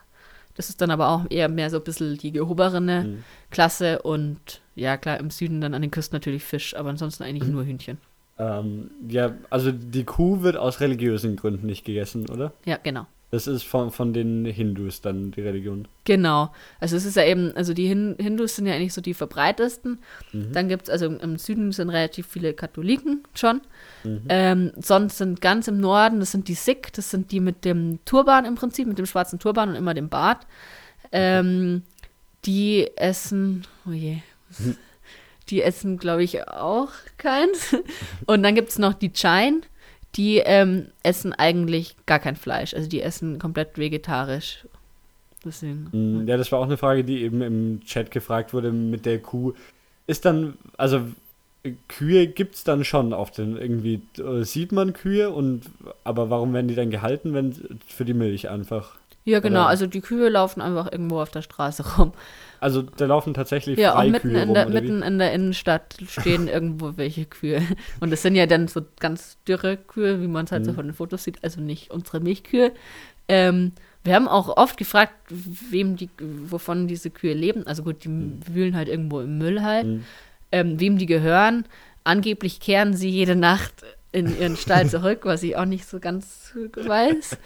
Das 0.58 0.68
ist 0.68 0.80
dann 0.80 0.90
aber 0.90 1.08
auch 1.10 1.24
eher 1.30 1.48
mehr 1.48 1.70
so 1.70 1.76
ein 1.76 1.84
bisschen 1.84 2.18
die 2.18 2.32
gehobene 2.32 3.04
mhm. 3.04 3.24
Klasse. 3.50 4.02
Und 4.02 4.60
ja, 4.74 4.96
klar, 4.96 5.20
im 5.20 5.30
Süden 5.30 5.60
dann 5.60 5.72
an 5.72 5.82
den 5.82 5.92
Küsten 5.92 6.16
natürlich 6.16 6.42
Fisch, 6.42 6.74
aber 6.74 6.90
ansonsten 6.90 7.22
eigentlich 7.22 7.48
mhm. 7.48 7.54
nur 7.54 7.64
Hühnchen. 7.64 7.98
Ähm, 8.40 8.90
ja, 9.08 9.34
also 9.50 9.70
die 9.70 10.02
Kuh 10.02 10.42
wird 10.42 10.56
aus 10.56 10.80
religiösen 10.80 11.36
Gründen 11.36 11.66
nicht 11.66 11.84
gegessen, 11.84 12.28
oder? 12.28 12.52
Ja, 12.64 12.76
genau. 12.82 13.06
Das 13.30 13.46
ist 13.46 13.62
von, 13.64 13.90
von 13.90 14.14
den 14.14 14.46
Hindus 14.46 15.02
dann 15.02 15.32
die 15.32 15.42
Religion. 15.42 15.86
Genau. 16.04 16.50
Also 16.80 16.96
es 16.96 17.04
ist 17.04 17.16
ja 17.16 17.24
eben, 17.24 17.54
also 17.54 17.74
die 17.74 17.86
Hin 17.86 18.16
Hindus 18.18 18.56
sind 18.56 18.66
ja 18.66 18.74
eigentlich 18.74 18.94
so 18.94 19.02
die 19.02 19.12
verbreitesten. 19.12 20.00
Mhm. 20.32 20.52
Dann 20.52 20.68
gibt 20.68 20.84
es, 20.84 20.90
also 20.90 21.06
im, 21.06 21.36
Süden 21.36 21.72
sind 21.72 21.90
relativ 21.90 22.26
viele 22.26 22.54
Katholiken 22.54 23.24
schon. 23.34 23.60
Mhm. 24.02 24.22
Ähm, 24.30 24.72
sonst 24.76 25.18
sind 25.18 25.42
ganz 25.42 25.68
im 25.68 25.78
Norden, 25.78 26.20
das 26.20 26.32
sind 26.32 26.48
die 26.48 26.54
Sikh, 26.54 26.90
das 26.94 27.10
sind 27.10 27.30
die 27.30 27.40
mit 27.40 27.66
dem 27.66 27.98
Turban 28.06 28.46
im 28.46 28.54
Prinzip, 28.54 28.88
mit 28.88 28.98
dem 28.98 29.06
schwarzen 29.06 29.38
Turban 29.38 29.68
und 29.68 29.74
immer 29.74 29.92
dem 29.92 30.08
Bart. 30.08 30.46
Ähm, 31.12 31.82
die 32.46 32.90
essen, 32.96 33.66
oh 33.86 33.92
je, 33.92 34.18
die 35.50 35.62
essen, 35.62 35.98
glaube 35.98 36.22
ich, 36.22 36.48
auch 36.48 36.92
keins. 37.18 37.76
Und 38.26 38.42
dann 38.42 38.54
gibt 38.54 38.70
es 38.70 38.78
noch 38.78 38.94
die 38.94 39.12
Chain 39.12 39.62
die 40.16 40.38
ähm, 40.38 40.86
essen 41.02 41.32
eigentlich 41.32 41.96
gar 42.06 42.18
kein 42.18 42.36
Fleisch. 42.36 42.74
Also 42.74 42.88
die 42.88 43.02
essen 43.02 43.38
komplett 43.38 43.78
vegetarisch. 43.78 44.66
Deswegen. 45.44 45.88
Mm, 45.92 46.26
ja, 46.26 46.36
das 46.36 46.50
war 46.50 46.58
auch 46.58 46.64
eine 46.64 46.76
Frage, 46.76 47.04
die 47.04 47.22
eben 47.22 47.42
im 47.42 47.80
Chat 47.84 48.10
gefragt 48.10 48.52
wurde 48.52 48.72
mit 48.72 49.06
der 49.06 49.20
Kuh. 49.20 49.52
Ist 50.06 50.24
dann, 50.24 50.54
also 50.76 51.02
Kühe 51.86 52.26
gibt 52.26 52.54
es 52.54 52.64
dann 52.64 52.84
schon 52.84 53.12
auf 53.12 53.30
den, 53.30 53.56
irgendwie 53.56 54.00
äh, 54.18 54.42
sieht 54.44 54.72
man 54.72 54.92
Kühe 54.92 55.30
und 55.30 55.62
aber 56.04 56.30
warum 56.30 56.52
werden 56.54 56.68
die 56.68 56.74
dann 56.74 56.90
gehalten, 56.90 57.34
wenn 57.34 57.54
für 57.86 58.04
die 58.04 58.14
Milch 58.14 58.48
einfach? 58.48 58.97
Ja, 59.28 59.40
genau, 59.40 59.60
Oder? 59.60 59.68
also 59.68 59.86
die 59.86 60.00
Kühe 60.00 60.30
laufen 60.30 60.62
einfach 60.62 60.90
irgendwo 60.90 61.20
auf 61.20 61.30
der 61.30 61.42
Straße 61.42 61.96
rum. 61.96 62.12
Also 62.60 62.80
da 62.82 63.04
laufen 63.04 63.34
tatsächlich 63.34 63.78
ja, 63.78 63.94
auch 63.94 64.04
mitten, 64.04 64.34
in 64.34 64.54
der, 64.54 64.64
rum, 64.64 64.72
mitten 64.72 65.02
in 65.02 65.18
der 65.18 65.32
Innenstadt 65.32 65.96
stehen 66.08 66.48
irgendwo 66.48 66.96
welche 66.96 67.26
Kühe. 67.26 67.62
Und 68.00 68.10
das 68.10 68.22
sind 68.22 68.36
ja 68.36 68.46
dann 68.46 68.68
so 68.68 68.80
ganz 69.00 69.36
dürre 69.46 69.76
Kühe, 69.76 70.22
wie 70.22 70.28
man 70.28 70.46
es 70.46 70.52
halt 70.52 70.62
mhm. 70.62 70.66
so 70.66 70.72
von 70.72 70.86
den 70.86 70.94
Fotos 70.94 71.24
sieht, 71.24 71.44
also 71.44 71.60
nicht 71.60 71.90
unsere 71.90 72.20
Milchkühe. 72.20 72.72
Ähm, 73.28 73.72
wir 74.02 74.14
haben 74.14 74.28
auch 74.28 74.56
oft 74.56 74.78
gefragt, 74.78 75.12
wem 75.28 75.96
die, 75.96 76.08
wovon 76.18 76.88
diese 76.88 77.10
Kühe 77.10 77.34
leben. 77.34 77.66
Also 77.66 77.82
gut, 77.82 78.04
die 78.04 78.08
mhm. 78.08 78.40
wühlen 78.50 78.76
halt 78.76 78.88
irgendwo 78.88 79.20
im 79.20 79.36
Müll 79.36 79.62
halt. 79.62 79.86
Mhm. 79.86 80.04
Ähm, 80.50 80.80
wem 80.80 80.96
die 80.96 81.06
gehören. 81.06 81.66
Angeblich 82.02 82.60
kehren 82.60 82.96
sie 82.96 83.10
jede 83.10 83.36
Nacht 83.36 83.84
in 84.10 84.40
ihren 84.40 84.56
Stall 84.56 84.86
zurück, 84.90 85.20
was 85.24 85.42
ich 85.42 85.56
auch 85.56 85.66
nicht 85.66 85.84
so 85.84 86.00
ganz 86.00 86.54
weiß. 86.74 87.36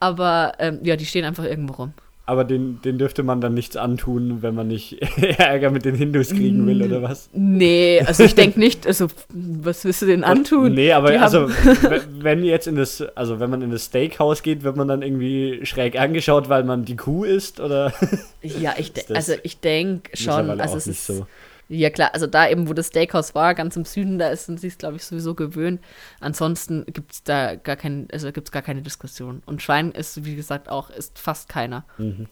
Aber 0.00 0.52
ähm, 0.58 0.80
ja, 0.82 0.96
die 0.96 1.06
stehen 1.06 1.24
einfach 1.24 1.44
irgendwo 1.44 1.74
rum. 1.74 1.92
Aber 2.26 2.44
den, 2.44 2.80
den 2.80 2.96
dürfte 2.96 3.22
man 3.22 3.42
dann 3.42 3.52
nichts 3.52 3.76
antun, 3.76 4.40
wenn 4.40 4.54
man 4.54 4.66
nicht 4.68 4.96
Ärger 5.38 5.70
mit 5.70 5.84
den 5.84 5.94
Hindus 5.94 6.30
kriegen 6.30 6.66
will, 6.66 6.82
oder 6.82 7.02
was? 7.02 7.28
Nee, 7.34 8.00
also 8.00 8.24
ich 8.24 8.34
denke 8.34 8.58
nicht, 8.58 8.86
also 8.86 9.08
was 9.28 9.84
willst 9.84 10.00
du 10.00 10.06
denen 10.06 10.24
antun? 10.24 10.72
Nee, 10.72 10.92
aber 10.92 11.10
Die 11.10 11.18
also 11.18 11.50
wenn 12.18 12.42
jetzt 12.42 12.66
in 12.66 12.76
das, 12.76 13.02
also 13.14 13.40
wenn 13.40 13.50
man 13.50 13.60
in 13.60 13.70
das 13.70 13.84
Steakhouse 13.84 14.42
geht, 14.42 14.64
wird 14.64 14.74
man 14.76 14.88
dann 14.88 15.02
irgendwie 15.02 15.60
schräg 15.66 16.00
angeschaut, 16.00 16.48
weil 16.48 16.64
man 16.64 16.86
die 16.86 16.96
Kuh 16.96 17.24
isst, 17.24 17.60
oder? 17.60 17.92
Ja, 18.40 18.74
ich 18.78 18.92
also 19.14 19.34
ich 19.42 19.60
denke 19.60 20.16
schon, 20.16 20.48
also 20.60 20.78
es 20.78 20.86
ist 20.86 21.06
so. 21.06 21.26
Ja, 21.68 21.90
klar, 21.90 22.10
also 22.12 22.26
da 22.26 22.48
eben, 22.48 22.68
wo 22.68 22.74
das 22.74 22.88
Steakhouse 22.88 23.34
war, 23.34 23.54
ganz 23.54 23.76
im 23.76 23.84
Süden, 23.84 24.18
da 24.18 24.28
ist, 24.28 24.46
sind 24.46 24.60
sie 24.60 24.68
es, 24.68 24.78
glaube 24.78 24.96
ich, 24.96 25.04
sowieso 25.04 25.34
gewöhnt. 25.34 25.80
Ansonsten 26.20 26.84
gibt 26.86 27.12
es 27.12 27.22
da 27.22 27.54
gar 27.54 27.76
kein, 27.76 28.08
also 28.12 28.30
gibt's 28.32 28.52
gar 28.52 28.62
keine 28.62 28.82
Diskussion. 28.82 29.42
Und 29.46 29.62
Schwein 29.62 29.92
ist, 29.92 30.24
wie 30.24 30.36
gesagt, 30.36 30.68
auch, 30.68 30.90
ist 30.90 31.18
fast 31.18 31.48
keiner. 31.48 31.84
Mhm. 31.96 32.26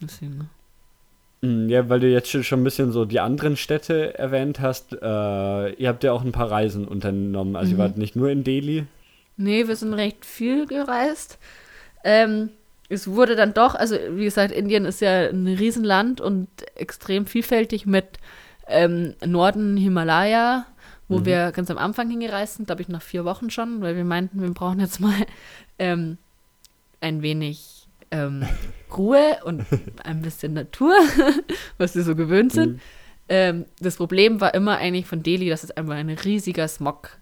Deswegen, 0.00 0.38
ne? 0.38 0.48
Mm, 1.42 1.68
Ja, 1.68 1.88
weil 1.88 2.00
du 2.00 2.08
jetzt 2.08 2.30
schon 2.30 2.60
ein 2.60 2.64
bisschen 2.64 2.92
so 2.92 3.04
die 3.04 3.20
anderen 3.20 3.56
Städte 3.56 4.18
erwähnt 4.18 4.60
hast. 4.60 4.92
Äh, 4.92 4.96
ihr 5.74 5.88
habt 5.88 6.04
ja 6.04 6.12
auch 6.12 6.22
ein 6.22 6.32
paar 6.32 6.50
Reisen 6.50 6.86
unternommen. 6.86 7.56
Also 7.56 7.72
mhm. 7.72 7.78
ihr 7.78 7.84
wart 7.84 7.96
nicht 7.96 8.16
nur 8.16 8.30
in 8.30 8.44
Delhi. 8.44 8.84
Nee, 9.36 9.66
wir 9.66 9.76
sind 9.76 9.94
recht 9.94 10.24
viel 10.24 10.66
gereist. 10.66 11.38
Ähm, 12.04 12.50
es 12.88 13.08
wurde 13.08 13.36
dann 13.36 13.54
doch, 13.54 13.74
also 13.74 13.96
wie 14.10 14.24
gesagt, 14.24 14.52
Indien 14.52 14.84
ist 14.84 15.00
ja 15.00 15.28
ein 15.30 15.46
Riesenland 15.46 16.20
und 16.20 16.48
extrem 16.74 17.24
vielfältig 17.24 17.86
mit 17.86 18.18
ähm, 18.68 19.14
Norden 19.24 19.76
Himalaya, 19.76 20.66
wo 21.08 21.18
mhm. 21.18 21.24
wir 21.26 21.52
ganz 21.52 21.70
am 21.70 21.78
Anfang 21.78 22.10
hingereist 22.10 22.56
sind, 22.56 22.66
glaube 22.66 22.82
ich, 22.82 22.88
nach 22.88 23.02
vier 23.02 23.24
Wochen 23.24 23.50
schon, 23.50 23.80
weil 23.82 23.96
wir 23.96 24.04
meinten, 24.04 24.40
wir 24.40 24.50
brauchen 24.50 24.80
jetzt 24.80 25.00
mal 25.00 25.26
ähm, 25.78 26.18
ein 27.00 27.22
wenig 27.22 27.86
ähm, 28.10 28.44
Ruhe 28.96 29.38
und 29.44 29.64
ein 30.04 30.22
bisschen 30.22 30.54
Natur, 30.54 30.94
was 31.78 31.94
wir 31.94 32.02
so 32.02 32.14
gewöhnt 32.14 32.52
sind. 32.52 32.74
Mhm. 32.74 32.80
Ähm, 33.28 33.64
das 33.80 33.96
Problem 33.96 34.40
war 34.40 34.54
immer 34.54 34.76
eigentlich 34.76 35.06
von 35.06 35.22
Delhi, 35.22 35.48
dass 35.48 35.64
es 35.64 35.70
einfach 35.70 35.94
ein 35.94 36.10
riesiger 36.10 36.68
Smog, 36.68 37.18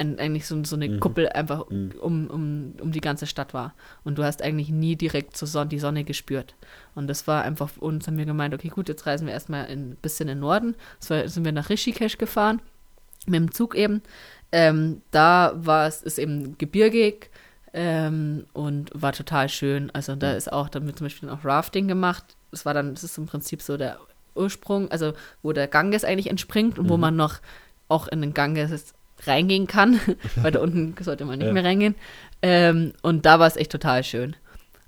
eigentlich 0.00 0.46
so, 0.46 0.62
so 0.64 0.76
eine 0.76 0.88
Mhm. 0.88 1.00
Kuppel 1.00 1.28
einfach 1.28 1.68
Mhm. 1.70 1.92
um, 2.00 2.26
um, 2.28 2.72
um 2.80 2.92
die 2.92 3.00
ganze 3.00 3.26
Stadt 3.26 3.52
war. 3.54 3.74
Und 4.04 4.16
du 4.18 4.24
hast 4.24 4.42
eigentlich 4.42 4.68
nie 4.70 4.94
direkt 4.96 5.36
zur 5.36 5.48
Sonne, 5.48 5.68
die 5.70 5.78
Sonne 5.80 6.04
gespürt. 6.04 6.54
Und 6.94 7.08
das 7.08 7.26
war 7.26 7.42
einfach 7.42 7.70
uns, 7.78 8.06
haben 8.06 8.16
wir 8.18 8.24
gemeint, 8.26 8.54
okay, 8.54 8.68
gut, 8.68 8.88
jetzt 8.88 9.06
reisen 9.06 9.26
wir 9.26 9.34
erstmal 9.34 9.66
ein 9.66 9.96
bisschen 10.00 10.28
in 10.28 10.36
den 10.36 10.40
Norden. 10.40 10.76
War, 11.08 11.28
sind 11.28 11.44
wir 11.44 11.52
nach 11.52 11.68
Rishikesh 11.68 12.16
gefahren, 12.18 12.62
mit 13.26 13.34
dem 13.36 13.50
Zug 13.52 13.74
eben. 13.74 14.02
Ähm, 14.52 15.02
da 15.10 15.52
war 15.56 15.86
es, 15.88 16.02
ist 16.02 16.18
eben 16.18 16.56
gebirgig 16.58 17.30
ähm, 17.74 18.46
und 18.52 18.90
war 18.94 19.12
total 19.12 19.48
schön. 19.48 19.90
Also 19.90 20.14
da 20.16 20.32
ist 20.32 20.52
auch, 20.52 20.68
da 20.68 20.78
haben 20.78 20.86
wir 20.86 20.96
zum 20.96 21.06
Beispiel 21.06 21.28
auch 21.28 21.44
Rafting 21.44 21.88
gemacht. 21.88 22.24
Das 22.50 22.64
war 22.64 22.72
dann, 22.72 22.94
das 22.94 23.04
ist 23.04 23.18
im 23.18 23.26
Prinzip 23.26 23.60
so 23.62 23.76
der 23.76 23.98
Ursprung, 24.34 24.90
also 24.90 25.12
wo 25.42 25.52
der 25.52 25.66
Ganges 25.66 26.04
eigentlich 26.04 26.30
entspringt 26.30 26.78
und 26.78 26.88
wo 26.88 26.94
Mhm. 26.96 27.00
man 27.00 27.16
noch 27.16 27.40
auch 27.88 28.06
in 28.08 28.20
den 28.20 28.32
Ganges 28.32 28.94
reingehen 29.26 29.66
kann, 29.66 30.00
weil 30.36 30.52
da 30.52 30.60
unten 30.60 30.94
sollte 31.02 31.24
man 31.24 31.38
nicht 31.38 31.48
Ja. 31.48 31.52
mehr 31.52 31.64
reingehen. 31.64 31.94
Ähm, 32.42 32.92
und 33.02 33.26
da 33.26 33.38
war 33.40 33.46
es 33.46 33.56
echt 33.56 33.72
total 33.72 34.04
schön. 34.04 34.36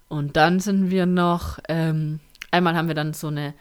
Und 0.09 0.37
dann 0.37 0.61
sind 0.61 0.91
wir 0.91 1.07
noch, 1.07 1.59
ähm, 1.69 2.21
einmal 2.51 2.75
haben 2.77 2.89
wir 2.89 2.95
dann 2.95 3.13
so 3.15 3.29
eine 3.29 3.55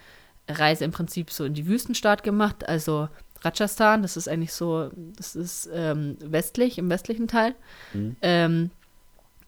Reise 0.49 0.83
im 0.85 0.91
Prinzip 0.91 1.31
so 1.31 1.45
in 1.45 1.53
die 1.53 1.67
Wüstenstaat 1.67 2.23
gemacht, 2.23 2.67
also 2.67 3.07
Rajasthan, 3.41 4.01
das 4.01 4.17
ist 4.17 4.27
eigentlich 4.27 4.51
so, 4.53 4.89
das 5.15 5.35
ist 5.35 5.69
ähm, 5.73 6.17
westlich, 6.21 6.77
im 6.77 6.89
westlichen 6.89 7.27
Teil. 7.27 7.55
Mhm. 7.93 8.15
Ähm, 8.21 8.71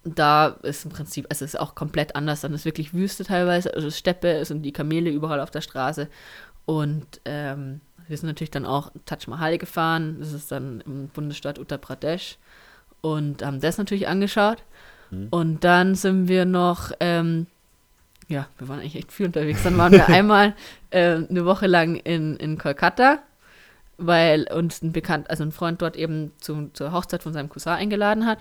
da 0.04 0.48
ist 0.64 0.86
im 0.86 0.92
Prinzip, 0.92 1.26
also 1.30 1.44
es 1.46 1.54
ist 1.54 1.60
auch 1.60 1.76
komplett 1.76 2.16
anders, 2.16 2.42
dann 2.42 2.54
ist 2.54 2.66
wirklich 2.66 2.94
Wüste 2.94 3.24
teilweise, 3.26 3.74
also 3.74 3.92
Steppe, 3.92 4.30
es 4.32 4.48
sind 4.48 4.64
die 4.64 4.72
Kamele 4.72 5.10
überall 5.10 5.40
auf 5.42 5.52
der 5.52 5.62
Straße. 5.62 6.08
Und 6.66 7.06
ähm, 7.26 7.82
wir 8.12 8.18
sind 8.18 8.28
natürlich 8.28 8.51
dann 8.51 8.66
auch 8.66 8.91
Taj 9.05 9.20
Mahal 9.28 9.57
gefahren, 9.57 10.18
das 10.20 10.34
ist 10.34 10.51
dann 10.51 10.84
im 10.86 11.07
Bundesstaat 11.07 11.57
Uttar 11.57 11.78
Pradesh 11.78 12.38
und 12.99 13.41
haben 13.41 13.62
das 13.62 13.78
natürlich 13.78 14.09
angeschaut. 14.09 14.64
Mhm. 15.12 15.28
Und 15.30 15.64
dann 15.64 15.95
sind 15.95 16.28
wir 16.28 16.43
noch, 16.43 16.91
ähm, 16.99 17.47
ja, 18.28 18.47
wir 18.57 18.68
waren 18.68 18.80
eigentlich 18.80 18.97
echt 18.97 19.14
viel 19.14 19.28
unterwegs. 19.28 19.64
Dann 19.64 19.78
waren 19.78 19.93
wir 19.93 20.07
einmal 20.09 20.55
äh, 20.89 21.16
eine 21.30 21.45
Woche 21.45 21.68
lang 21.68 21.95
in, 21.95 22.36
in 22.36 22.57
Kolkata, 22.57 23.20
weil 23.97 24.45
uns 24.51 24.82
ein 24.82 24.91
Bekannt, 24.91 25.30
also 25.30 25.43
ein 25.43 25.53
Freund 25.53 25.82
dort 25.82 25.95
eben 25.95 26.34
zu, 26.38 26.70
zur 26.74 26.91
Hochzeit 26.91 27.24
von 27.24 27.32
seinem 27.32 27.47
Cousin 27.47 27.72
eingeladen 27.72 28.26
hat. 28.26 28.39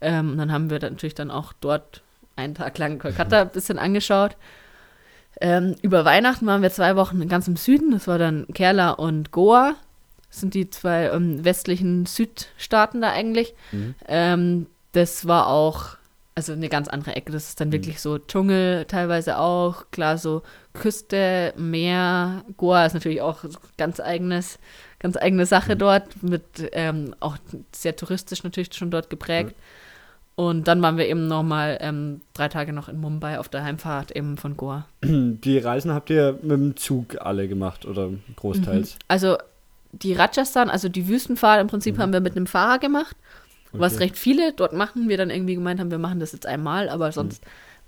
Ähm, 0.00 0.30
und 0.30 0.38
dann 0.38 0.52
haben 0.52 0.70
wir 0.70 0.78
dann 0.78 0.92
natürlich 0.92 1.16
dann 1.16 1.32
auch 1.32 1.52
dort 1.60 2.02
einen 2.36 2.54
Tag 2.54 2.78
lang 2.78 3.00
Kolkata 3.00 3.40
ein 3.42 3.50
bisschen 3.50 3.80
angeschaut. 3.80 4.36
Ähm, 5.40 5.76
über 5.82 6.04
Weihnachten 6.04 6.46
waren 6.46 6.62
wir 6.62 6.70
zwei 6.70 6.94
Wochen 6.96 7.26
ganz 7.28 7.48
im 7.48 7.56
Süden, 7.56 7.90
das 7.92 8.06
war 8.06 8.18
dann 8.18 8.46
Kerala 8.54 8.90
und 8.90 9.30
Goa. 9.32 9.74
Das 10.28 10.40
sind 10.40 10.54
die 10.54 10.70
zwei 10.70 11.06
ähm, 11.10 11.44
westlichen 11.44 12.06
Südstaaten 12.06 13.00
da 13.02 13.10
eigentlich. 13.10 13.54
Mhm. 13.72 13.94
Ähm, 14.08 14.66
das 14.92 15.26
war 15.26 15.48
auch, 15.48 15.96
also 16.34 16.52
eine 16.54 16.68
ganz 16.70 16.88
andere 16.88 17.16
Ecke. 17.16 17.32
Das 17.32 17.48
ist 17.50 17.60
dann 17.60 17.68
Mhm. 17.68 17.72
wirklich 17.72 18.00
so 18.00 18.18
Dschungel 18.18 18.84
teilweise 18.86 19.36
auch. 19.38 19.84
Klar, 19.90 20.16
so 20.16 20.42
Küste, 20.72 21.52
Meer. 21.56 22.44
Goa 22.56 22.86
ist 22.86 22.94
natürlich 22.94 23.20
auch 23.20 23.44
ganz 23.76 24.00
eigenes, 24.00 24.58
ganz 25.00 25.16
eigene 25.18 25.44
Sache 25.44 25.74
Mhm. 25.74 25.78
dort. 25.78 26.22
Mit 26.22 26.44
ähm, 26.72 27.14
auch 27.20 27.36
sehr 27.74 27.94
touristisch 27.96 28.42
natürlich 28.42 28.72
schon 28.74 28.90
dort 28.90 29.10
geprägt. 29.10 29.54
Und 30.34 30.66
dann 30.66 30.80
waren 30.80 30.96
wir 30.96 31.06
eben 31.08 31.26
nochmal 31.26 31.76
ähm, 31.80 32.22
drei 32.32 32.48
Tage 32.48 32.72
noch 32.72 32.88
in 32.88 32.98
Mumbai 32.98 33.38
auf 33.38 33.48
der 33.50 33.64
Heimfahrt 33.64 34.12
eben 34.16 34.36
von 34.38 34.56
Goa. 34.56 34.86
Die 35.04 35.58
Reisen 35.58 35.92
habt 35.92 36.08
ihr 36.10 36.38
mit 36.42 36.52
dem 36.52 36.76
Zug 36.76 37.20
alle 37.20 37.48
gemacht 37.48 37.84
oder 37.84 38.08
großteils? 38.36 38.96
Also 39.08 39.36
die 39.92 40.14
Rajasthan, 40.14 40.70
also 40.70 40.88
die 40.88 41.06
Wüstenfahrt 41.06 41.60
im 41.60 41.66
Prinzip 41.66 41.96
Mhm. 41.98 42.02
haben 42.02 42.12
wir 42.14 42.20
mit 42.20 42.34
einem 42.34 42.46
Fahrer 42.46 42.78
gemacht. 42.78 43.14
Was 43.72 43.94
Okay. 43.94 44.04
recht 44.04 44.16
viele 44.16 44.52
dort 44.54 44.72
machen, 44.72 45.08
wir 45.10 45.18
dann 45.18 45.28
irgendwie 45.30 45.54
gemeint 45.54 45.80
haben, 45.80 45.90
wir 45.90 45.98
machen 45.98 46.18
das 46.20 46.32
jetzt 46.32 46.46
einmal, 46.46 46.88
aber 46.88 47.12
sonst 47.12 47.42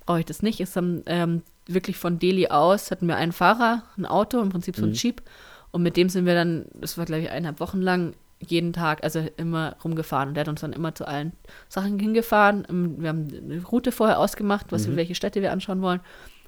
brauche 0.04 0.20
ich 0.20 0.26
das 0.26 0.42
nicht. 0.42 0.60
Es 0.60 0.76
haben 0.76 1.02
ähm, 1.06 1.40
wirklich 1.66 1.96
von 1.96 2.18
Delhi 2.18 2.48
aus 2.48 2.90
hatten 2.90 3.06
wir 3.08 3.16
einen 3.16 3.32
Fahrer, 3.32 3.84
ein 3.96 4.04
Auto, 4.04 4.38
im 4.40 4.50
Prinzip 4.50 4.76
so 4.76 4.82
ein 4.84 4.90
Mhm. 4.90 4.94
Jeep. 4.94 5.22
Und 5.70 5.82
mit 5.82 5.96
dem 5.96 6.10
sind 6.10 6.26
wir 6.26 6.34
dann, 6.34 6.66
das 6.74 6.98
war 6.98 7.06
glaube 7.06 7.22
ich 7.22 7.30
eineinhalb 7.30 7.58
Wochen 7.60 7.80
lang, 7.80 8.12
jeden 8.50 8.72
Tag, 8.72 9.02
also 9.04 9.20
immer 9.36 9.76
rumgefahren. 9.84 10.28
Und 10.30 10.34
der 10.34 10.42
hat 10.42 10.48
uns 10.48 10.60
dann 10.60 10.72
immer 10.72 10.94
zu 10.94 11.06
allen 11.06 11.32
Sachen 11.68 11.98
hingefahren. 11.98 12.66
Ähm, 12.68 12.96
Wir 13.00 13.08
haben 13.10 13.28
eine 13.50 13.62
Route 13.64 13.92
vorher 13.92 14.18
ausgemacht, 14.18 14.66
was 14.70 14.86
wir, 14.86 14.92
Mhm. 14.92 14.96
welche 14.96 15.14
Städte 15.14 15.42
wir 15.42 15.52
anschauen 15.52 15.82
wollen. 15.82 16.00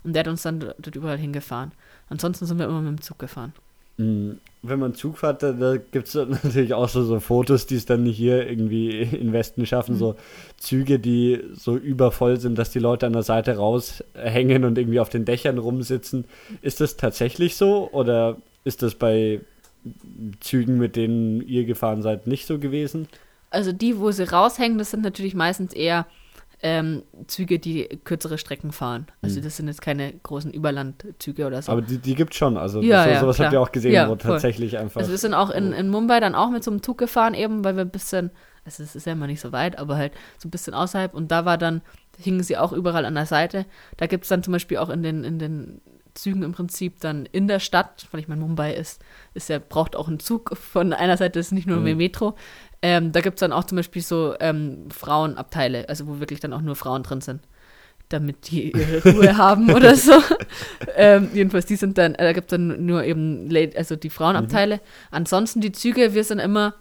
Und 0.04 0.12
der 0.14 0.20
hat 0.20 0.28
uns 0.28 0.42
dann 0.42 0.60
dort 0.60 0.94
überall 0.96 1.18
hingefahren. 1.18 1.72
Ansonsten 2.08 2.46
sind 2.46 2.58
wir 2.58 2.66
immer 2.66 2.80
mit 2.80 2.98
dem 2.98 3.00
Zug 3.02 3.18
gefahren. 3.18 3.52
Mhm. 3.98 4.38
Wenn 4.62 4.78
man 4.80 4.94
Zug 4.94 5.18
fährt, 5.18 5.42
da, 5.42 5.52
da 5.52 5.76
gibt 5.76 6.08
es 6.08 6.14
natürlich 6.44 6.74
auch 6.74 6.88
so, 6.88 7.02
so 7.04 7.18
Fotos, 7.20 7.66
die 7.66 7.76
es 7.76 7.86
dann 7.86 8.04
hier 8.04 8.48
irgendwie 8.48 8.90
in 9.02 9.32
Westen 9.32 9.64
schaffen, 9.64 9.94
Mhm. 9.94 9.98
so 9.98 10.16
Züge, 10.58 10.98
die 10.98 11.40
so 11.54 11.76
übervoll 11.76 12.38
sind, 12.38 12.58
dass 12.58 12.70
die 12.70 12.78
Leute 12.78 13.06
an 13.06 13.12
der 13.14 13.22
Seite 13.22 13.56
raushängen 13.56 14.64
und 14.64 14.76
irgendwie 14.78 15.00
auf 15.00 15.08
den 15.08 15.24
Dächern 15.24 15.58
rumsitzen. 15.58 16.24
Ist 16.62 16.80
das 16.80 16.96
tatsächlich 16.96 17.56
so 17.56 17.88
oder 17.92 18.36
ist 18.64 18.82
das 18.82 18.94
bei 18.96 19.40
Zügen, 20.40 20.78
mit 20.78 20.96
denen 20.96 21.40
ihr 21.42 21.64
gefahren 21.64 22.02
seid, 22.02 22.26
nicht 22.26 22.46
so 22.46 22.58
gewesen? 22.58 23.08
Also 23.50 23.72
die, 23.72 23.98
wo 23.98 24.10
sie 24.10 24.24
raushängen, 24.24 24.78
das 24.78 24.90
sind 24.90 25.02
natürlich 25.02 25.34
meistens 25.34 25.72
eher 25.72 26.06
ähm, 26.62 27.02
Züge, 27.26 27.58
die 27.58 27.86
kürzere 28.04 28.38
Strecken 28.38 28.72
fahren. 28.72 29.06
Also 29.22 29.40
Mhm. 29.40 29.44
das 29.44 29.56
sind 29.58 29.68
jetzt 29.68 29.82
keine 29.82 30.12
großen 30.22 30.50
Überlandzüge 30.52 31.46
oder 31.46 31.60
so. 31.60 31.70
Aber 31.72 31.82
die, 31.82 31.98
die 31.98 32.14
gibt 32.14 32.32
es 32.32 32.38
schon, 32.38 32.56
also 32.56 32.80
Ja, 32.80 33.04
so, 33.04 33.10
ja, 33.10 33.20
sowas 33.20 33.38
habt 33.38 33.48
ihr 33.48 33.50
klar. 33.50 33.62
auch 33.62 33.72
gesehen, 33.72 33.92
Ja, 33.92 34.06
wo 34.08 34.16
voll. 34.16 34.32
tatsächlich 34.32 34.78
einfach... 34.78 35.00
also 35.00 35.10
wir 35.10 35.18
sind 35.18 35.34
auch 35.34 35.50
in, 35.50 35.72
in 35.72 35.88
Mumbai 35.90 36.18
dann 36.18 36.34
auch 36.34 36.50
mit 36.50 36.64
so 36.64 36.70
einem 36.70 36.82
Zug 36.82 36.96
gefahren, 36.98 37.34
eben 37.34 37.62
weil 37.62 37.76
wir 37.76 37.82
ein 37.84 37.90
bisschen, 37.90 38.30
also 38.64 38.82
es 38.82 38.96
ist 38.96 39.06
ja 39.06 39.12
immer 39.12 39.26
nicht 39.26 39.40
so 39.40 39.52
weit, 39.52 39.78
aber 39.78 39.96
halt 39.96 40.12
so 40.38 40.48
ein 40.48 40.50
bisschen 40.50 40.72
außerhalb 40.74 41.12
und 41.14 41.30
da 41.30 41.44
war 41.44 41.58
dann, 41.58 41.82
hingen 42.18 42.42
sie 42.42 42.56
auch 42.56 42.72
überall 42.72 43.04
an 43.04 43.14
der 43.14 43.26
Seite. 43.26 43.66
Da 43.98 44.06
gibt 44.06 44.24
es 44.24 44.30
dann 44.30 44.42
zum 44.42 44.52
Beispiel 44.54 44.78
auch 44.78 44.88
in 44.88 45.02
den, 45.02 45.24
in 45.24 45.38
den 45.38 45.82
Zügen 46.16 46.42
im 46.42 46.52
Prinzip 46.52 47.00
dann 47.00 47.26
in 47.30 47.46
der 47.46 47.60
Stadt, 47.60 48.06
weil 48.10 48.20
ich 48.20 48.28
meine, 48.28 48.40
Mumbai 48.40 48.72
ist, 48.74 49.00
ist 49.34 49.48
ja, 49.48 49.58
braucht 49.60 49.94
auch 49.94 50.08
einen 50.08 50.18
Zug 50.18 50.56
von 50.56 50.92
einer 50.92 51.16
Seite, 51.16 51.38
ist 51.38 51.52
nicht 51.52 51.66
nur 51.68 51.78
Mhm. 51.78 51.96
Metro. 51.96 52.34
Ähm, 52.82 53.12
da 53.12 53.20
gibt 53.20 53.36
es 53.36 53.40
dann 53.40 53.52
auch 53.52 53.64
zum 53.64 53.76
Beispiel 53.76 54.02
so 54.02 54.34
ähm, 54.40 54.88
Frauenabteile, 54.90 55.88
also 55.88 56.06
wo 56.06 56.18
wirklich 56.20 56.40
dann 56.40 56.52
auch 56.52 56.60
nur 56.60 56.76
Frauen 56.76 57.02
drin 57.02 57.20
sind, 57.20 57.40
damit 58.08 58.50
die 58.50 58.72
ihre 58.72 59.02
Ruhe 59.14 59.36
haben 59.36 59.72
oder 59.72 59.94
so. 59.96 60.12
Ähm, 60.96 61.28
jedenfalls, 61.34 61.66
die 61.66 61.76
sind 61.76 61.96
dann, 61.98 62.14
äh, 62.14 62.24
da 62.24 62.32
gibt 62.32 62.50
es 62.52 62.56
dann 62.56 62.84
nur 62.86 63.02
eben, 63.04 63.48
also 63.76 63.96
die 63.96 64.10
Frauenabteile. 64.10 64.80
Ansonsten 65.10 65.60
die 65.60 65.72
Züge, 65.72 66.14
wir 66.14 66.24
sind 66.24 66.38
immer, 66.38 66.74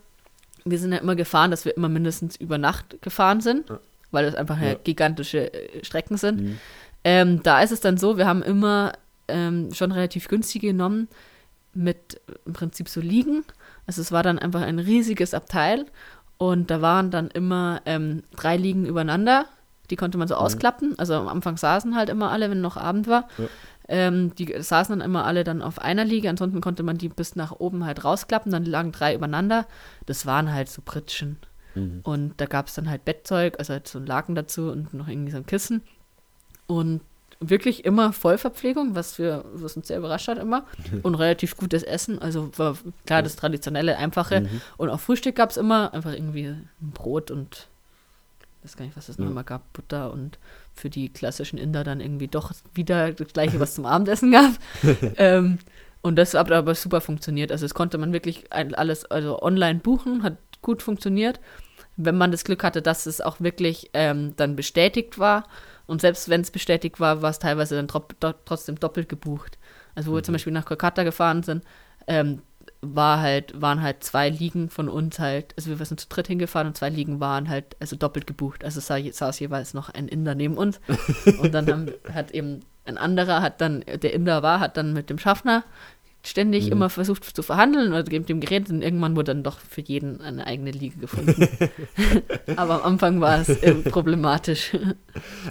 wir 0.65 0.79
sind 0.79 0.91
ja 0.91 0.97
immer 0.99 1.15
gefahren, 1.15 1.51
dass 1.51 1.65
wir 1.65 1.75
immer 1.75 1.89
mindestens 1.89 2.35
über 2.35 2.57
Nacht 2.57 3.01
gefahren 3.01 3.39
sind, 3.41 3.69
Ja. 3.69 3.79
weil 4.11 4.25
das 4.25 4.35
einfach 4.35 4.59
ja. 4.61 4.69
Ja. 4.69 4.75
gigantische 4.83 5.53
äh, 5.53 5.83
Strecken 5.83 6.17
sind. 6.17 6.41
Mhm. 6.41 6.57
Ähm, 7.03 7.43
da 7.43 7.61
ist 7.61 7.71
es 7.71 7.81
dann 7.81 7.97
so, 7.97 8.17
wir 8.17 8.25
haben 8.27 8.41
immer 8.43 8.93
ähm, 9.27 9.73
schon 9.73 9.91
relativ 9.91 10.27
günstige 10.27 10.67
genommen 10.67 11.07
mit 11.73 12.21
im 12.45 12.53
Prinzip 12.53 12.89
so 12.89 13.01
Liegen. 13.01 13.43
Also 13.85 14.01
es 14.01 14.11
war 14.11 14.23
dann 14.23 14.39
einfach 14.39 14.61
ein 14.61 14.79
riesiges 14.79 15.33
Abteil 15.33 15.85
und 16.37 16.71
da 16.71 16.81
waren 16.81 17.11
dann 17.11 17.29
immer 17.29 17.81
ähm, 17.85 18.23
drei 18.35 18.57
Liegen 18.57 18.85
übereinander. 18.85 19.45
Die 19.89 19.95
konnte 19.95 20.17
man 20.17 20.27
so 20.27 20.35
ausklappen. 20.35 20.97
Also 20.97 21.13
am 21.13 21.27
Anfang 21.27 21.57
saßen 21.57 21.95
halt 21.95 22.09
immer 22.09 22.31
alle, 22.31 22.49
wenn 22.49 22.61
noch 22.61 22.75
Abend 22.75 23.07
war. 23.07 23.27
Ja. 23.37 23.45
Ähm, 23.87 24.33
die 24.33 24.55
saßen 24.59 24.97
dann 24.97 25.05
immer 25.05 25.25
alle 25.25 25.43
dann 25.43 25.61
auf 25.61 25.79
einer 25.79 26.03
Liege. 26.03 26.27
Ansonsten 26.29 26.59
konnte 26.59 26.81
man 26.81 26.97
die 26.97 27.09
bis 27.09 27.35
nach 27.35 27.51
oben 27.51 27.85
halt 27.85 28.03
rausklappen. 28.03 28.51
Dann 28.51 28.65
lagen 28.65 28.91
drei 28.91 29.13
übereinander. 29.13 29.67
Das 30.07 30.25
waren 30.25 30.51
halt 30.51 30.69
so 30.69 30.81
Pritschen. 30.83 31.37
Mhm. 31.75 31.99
Und 32.03 32.33
da 32.37 32.47
gab 32.47 32.67
es 32.67 32.73
dann 32.73 32.89
halt 32.89 33.05
Bettzeug, 33.05 33.59
also 33.59 33.73
halt 33.73 33.87
so 33.87 33.99
ein 33.99 34.07
Laken 34.07 34.33
dazu 34.33 34.71
und 34.71 34.93
noch 34.93 35.07
irgendwie 35.07 35.31
so 35.31 35.37
ein 35.37 35.45
Kissen. 35.45 35.83
Und 36.65 37.01
wirklich 37.39 37.85
immer 37.85 38.13
Vollverpflegung, 38.13 38.95
was, 38.95 39.19
wir, 39.19 39.43
was 39.53 39.75
uns 39.75 39.87
sehr 39.87 39.97
überrascht 39.97 40.27
hat 40.27 40.37
immer. 40.37 40.65
Und 41.03 41.15
relativ 41.15 41.57
gutes 41.57 41.83
Essen. 41.83 42.19
Also 42.19 42.49
war 42.57 42.77
klar 43.05 43.21
das 43.23 43.35
traditionelle, 43.35 43.97
einfache. 43.97 44.41
Mhm. 44.41 44.61
Und 44.77 44.89
auch 44.89 44.99
Frühstück 44.99 45.35
gab 45.35 45.49
es 45.49 45.57
immer. 45.57 45.93
Einfach 45.93 46.13
irgendwie 46.13 46.47
ein 46.47 46.69
Brot 46.79 47.31
und 47.31 47.67
ich 48.63 48.71
weiß 48.71 48.77
gar 48.77 48.85
nicht, 48.85 48.97
was 48.97 49.09
es 49.09 49.17
noch 49.19 49.25
Ja. 49.25 49.31
immer 49.31 49.43
gab. 49.43 49.71
Butter 49.73 50.11
und 50.11 50.39
für 50.73 50.89
die 50.89 51.09
klassischen 51.09 51.57
Inder 51.59 51.83
dann 51.83 51.99
irgendwie 51.99 52.27
doch 52.27 52.51
wieder 52.73 53.11
das 53.11 53.27
gleiche, 53.33 53.59
was 53.59 53.75
zum 53.75 53.85
Abendessen 53.85 54.31
gab. 54.31 54.51
ähm, 55.17 55.59
und 56.01 56.15
das 56.17 56.33
hat 56.33 56.51
aber 56.51 56.75
super 56.75 57.01
funktioniert. 57.01 57.51
Also 57.51 57.65
es 57.65 57.73
konnte 57.73 57.97
man 57.97 58.13
wirklich 58.13 58.45
alles 58.51 59.05
also 59.05 59.41
online 59.41 59.79
buchen, 59.79 60.23
hat 60.23 60.37
gut 60.61 60.81
funktioniert. 60.81 61.39
Wenn 61.97 62.17
man 62.17 62.31
das 62.31 62.43
Glück 62.43 62.63
hatte, 62.63 62.81
dass 62.81 63.05
es 63.05 63.21
auch 63.21 63.39
wirklich 63.39 63.89
ähm, 63.93 64.35
dann 64.35 64.55
bestätigt 64.55 65.17
war. 65.17 65.47
Und 65.87 66.01
selbst 66.01 66.29
wenn 66.29 66.41
es 66.41 66.51
bestätigt 66.51 66.99
war, 66.99 67.21
war 67.21 67.29
es 67.29 67.39
teilweise 67.39 67.75
dann 67.75 67.87
do- 67.87 68.33
trotzdem 68.45 68.79
doppelt 68.79 69.09
gebucht. 69.09 69.57
Also 69.93 70.11
wo 70.11 70.15
wir 70.15 70.23
zum 70.23 70.33
Beispiel 70.33 70.53
nach 70.53 70.65
Kolkata 70.65 71.03
gefahren 71.03 71.43
sind, 71.43 71.63
ähm, 72.07 72.41
war 72.81 73.19
halt, 73.19 73.59
waren 73.59 73.81
halt 73.81 74.03
zwei 74.03 74.29
Liegen 74.29 74.69
von 74.69 74.89
uns 74.89 75.19
halt, 75.19 75.53
also 75.57 75.77
wir 75.77 75.85
sind 75.85 75.99
zu 75.99 76.07
dritt 76.07 76.27
hingefahren 76.27 76.67
und 76.67 76.77
zwei 76.77 76.89
Liegen 76.89 77.19
waren 77.19 77.49
halt 77.49 77.75
also 77.79 77.95
doppelt 77.95 78.27
gebucht. 78.27 78.63
Also 78.63 78.79
sa- 78.79 78.99
saß 79.11 79.39
jeweils 79.39 79.73
noch 79.73 79.89
ein 79.89 80.07
Inder 80.07 80.35
neben 80.35 80.57
uns. 80.57 80.79
und 81.39 81.53
dann 81.53 81.67
haben, 81.67 81.91
hat 82.13 82.31
eben 82.31 82.61
ein 82.85 82.97
anderer, 82.97 83.41
hat 83.41 83.61
dann, 83.61 83.81
der 83.81 84.13
Inder 84.13 84.43
war, 84.43 84.59
hat 84.59 84.77
dann 84.77 84.93
mit 84.93 85.09
dem 85.09 85.17
Schaffner 85.17 85.63
ständig 86.25 86.65
Mhm. 86.65 86.71
immer 86.73 86.89
versucht 86.89 87.23
zu 87.35 87.43
verhandeln 87.43 87.93
oder 87.93 88.03
mit 88.11 88.29
dem 88.29 88.39
Gerät 88.39 88.69
und 88.69 88.81
irgendwann 88.81 89.15
wurde 89.15 89.33
dann 89.33 89.43
doch 89.43 89.59
für 89.59 89.81
jeden 89.81 90.21
eine 90.21 90.45
eigene 90.47 90.71
Liga 90.71 90.95
gefunden. 90.99 91.47
Aber 92.55 92.75
am 92.83 92.93
Anfang 92.93 93.21
war 93.21 93.39
es 93.41 93.49
äh, 93.49 93.73
problematisch. 93.75 94.71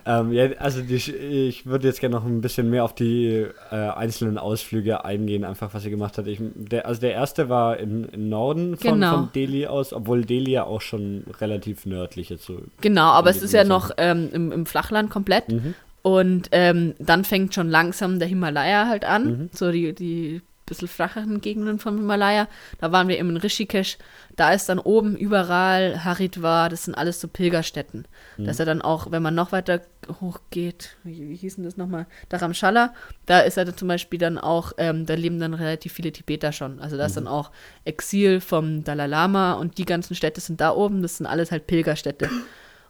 Ähm, 0.06 0.32
ja, 0.32 0.50
also 0.58 0.82
die, 0.82 0.96
ich 0.96 1.64
würde 1.64 1.86
jetzt 1.88 1.98
gerne 2.00 2.16
noch 2.16 2.26
ein 2.26 2.42
bisschen 2.42 2.68
mehr 2.68 2.84
auf 2.84 2.94
die 2.94 3.46
äh, 3.70 3.74
einzelnen 3.74 4.36
Ausflüge 4.36 5.04
eingehen, 5.06 5.44
einfach 5.44 5.72
was 5.72 5.82
sie 5.84 5.88
gemacht 5.90 6.18
hat. 6.18 6.26
Ich, 6.26 6.38
der, 6.54 6.84
also 6.86 7.00
der 7.00 7.12
erste 7.12 7.48
war 7.48 7.78
im, 7.78 8.04
im 8.12 8.28
Norden 8.28 8.76
von, 8.76 8.94
Genau. 8.94 9.10
von 9.14 9.28
Delhi 9.34 9.66
aus, 9.66 9.94
obwohl 9.94 10.26
Delhi 10.26 10.50
ja 10.52 10.64
auch 10.64 10.82
schon 10.82 11.24
relativ 11.40 11.86
nördlich 11.86 12.28
jetzt 12.28 12.44
so. 12.44 12.60
Genau, 12.82 13.06
aber 13.12 13.30
es 13.30 13.40
ist 13.42 13.54
ja 13.54 13.64
noch 13.64 13.90
ähm, 13.96 14.28
im, 14.32 14.52
im 14.52 14.66
Flachland 14.66 15.08
komplett. 15.08 15.48
Mhm. 15.48 15.74
Und 16.02 16.48
ähm, 16.52 16.92
dann 16.98 17.24
fängt 17.24 17.54
schon 17.54 17.70
langsam 17.70 18.18
der 18.18 18.28
Himalaya 18.28 18.86
halt 18.86 19.06
an, 19.06 19.24
Mhm. 19.24 19.48
so 19.52 19.72
die, 19.72 19.94
die 19.94 20.42
bisschen 20.66 20.88
flacheren 20.88 21.40
Gegenden 21.40 21.78
vom 21.78 21.96
Himalaya. 21.98 22.48
Da 22.78 22.90
waren 22.92 23.08
wir 23.08 23.18
eben 23.18 23.30
in 23.30 23.36
Rishikesh. 23.36 23.98
Da 24.36 24.52
ist 24.52 24.68
dann 24.68 24.78
oben 24.78 25.16
überall 25.16 26.04
Haridwar, 26.04 26.68
das 26.68 26.84
sind 26.84 26.94
alles 26.94 27.20
so 27.20 27.28
Pilgerstätten. 27.28 28.06
Mhm. 28.36 28.44
Da 28.44 28.50
ist 28.50 28.60
er 28.60 28.66
dann 28.66 28.82
auch, 28.82 29.10
wenn 29.10 29.22
man 29.22 29.34
noch 29.34 29.52
weiter 29.52 29.80
hochgeht, 30.20 30.96
wie, 31.04 31.28
wie 31.30 31.36
hieß 31.36 31.56
denn 31.56 31.64
das 31.64 31.76
nochmal? 31.76 32.06
Dharamshala, 32.28 32.92
da 33.26 33.40
ist 33.40 33.56
er 33.56 33.64
dann 33.64 33.76
zum 33.76 33.88
Beispiel 33.88 34.18
dann 34.18 34.38
auch, 34.38 34.72
ähm, 34.78 35.06
da 35.06 35.14
leben 35.14 35.38
dann 35.38 35.54
relativ 35.54 35.92
viele 35.92 36.12
Tibeter 36.12 36.52
schon. 36.52 36.80
Also 36.80 36.96
da 36.96 37.06
ist 37.06 37.12
Mhm. 37.12 37.24
dann 37.24 37.28
auch 37.28 37.50
Exil 37.84 38.40
vom 38.40 38.84
Dalai 38.84 39.06
Lama 39.06 39.52
und 39.54 39.78
die 39.78 39.84
ganzen 39.84 40.14
Städte 40.14 40.40
sind 40.40 40.60
da 40.60 40.72
oben, 40.72 41.02
das 41.02 41.18
sind 41.18 41.26
alles 41.26 41.50
halt 41.50 41.66
Pilgerstädte. 41.66 42.28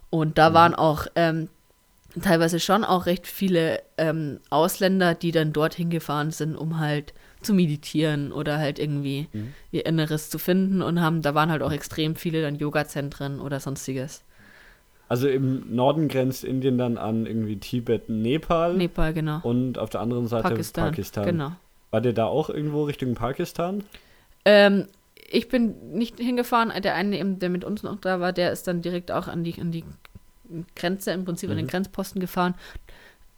Und 0.09 0.37
da 0.37 0.53
waren 0.53 0.75
auch 0.75 1.07
ähm, 1.15 1.49
teilweise 2.21 2.59
schon 2.59 2.83
auch 2.83 3.05
recht 3.05 3.27
viele 3.27 3.81
ähm, 3.97 4.39
Ausländer, 4.49 5.13
die 5.15 5.31
dann 5.31 5.51
dorthin 5.53 5.89
gefahren 5.89 6.31
sind, 6.31 6.55
um 6.55 6.79
halt 6.79 7.13
zu 7.45 7.53
meditieren 7.53 8.31
oder 8.31 8.57
halt 8.57 8.79
irgendwie 8.79 9.27
Mhm. 9.31 9.53
ihr 9.71 9.85
Inneres 9.85 10.29
zu 10.29 10.37
finden 10.39 10.81
und 10.81 10.99
haben, 11.01 11.21
da 11.21 11.33
waren 11.35 11.49
halt 11.51 11.61
auch 11.61 11.71
extrem 11.71 12.15
viele 12.15 12.41
dann 12.41 12.55
Yoga-Zentren 12.55 13.39
oder 13.39 13.59
sonstiges. 13.59 14.23
Also 15.07 15.27
im 15.27 15.75
Norden 15.75 16.07
grenzt 16.07 16.43
Indien 16.43 16.77
dann 16.77 16.97
an 16.97 17.25
irgendwie 17.27 17.57
Tibet, 17.57 18.09
Nepal 18.09 18.73
Nepal, 18.75 19.13
genau. 19.13 19.39
und 19.43 19.77
auf 19.77 19.89
der 19.91 20.01
anderen 20.01 20.27
Seite 20.27 20.43
Pakistan. 20.49 20.89
Pakistan. 20.89 21.25
Genau. 21.25 21.51
War 21.91 22.01
der 22.01 22.13
da 22.13 22.25
auch 22.25 22.49
irgendwo 22.49 22.83
Richtung 22.85 23.13
Pakistan? 23.13 23.83
Ähm, 24.45 24.87
ich 25.29 25.47
bin 25.47 25.93
nicht 25.93 26.19
hingefahren, 26.19 26.71
der 26.81 26.95
eine, 26.95 27.19
eben, 27.19 27.39
der 27.39 27.49
mit 27.49 27.63
uns 27.63 27.83
noch 27.83 27.99
da 27.99 28.19
war, 28.19 28.33
der 28.33 28.51
ist 28.51 28.67
dann 28.67 28.81
direkt 28.81 29.11
auch 29.11 29.27
an 29.27 29.43
die, 29.43 29.59
an 29.61 29.71
die 29.71 29.83
Grenze, 30.75 31.11
im 31.11 31.23
Prinzip 31.25 31.49
an 31.49 31.57
den 31.57 31.65
Mhm. 31.65 31.69
Grenzposten 31.69 32.19
gefahren. 32.19 32.55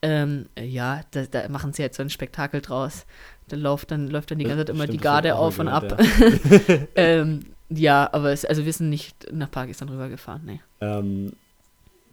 Ähm, 0.01 0.47
ja, 0.59 1.01
da, 1.11 1.23
da 1.23 1.49
machen 1.49 1.73
sie 1.73 1.81
jetzt 1.81 1.97
so 1.97 2.03
ein 2.03 2.09
Spektakel 2.09 2.61
draus. 2.61 3.05
Da 3.47 3.55
läuft 3.55 3.91
dann, 3.91 4.07
läuft 4.07 4.31
dann 4.31 4.39
die 4.39 4.45
ganze 4.45 4.65
Zeit 4.65 4.69
immer 4.69 4.83
Stimmt, 4.83 4.99
die 4.99 5.03
Garde 5.03 5.35
auf 5.35 5.59
und 5.59 5.67
ab. 5.67 5.97
ähm, 6.95 7.45
ja, 7.69 8.09
aber 8.11 8.31
es, 8.31 8.45
also 8.45 8.65
wir 8.65 8.73
sind 8.73 8.89
nicht 8.89 9.31
nach 9.31 9.51
Pakistan 9.51 9.89
rübergefahren, 9.89 10.41
nee. 10.45 10.61
Ähm, 10.81 11.33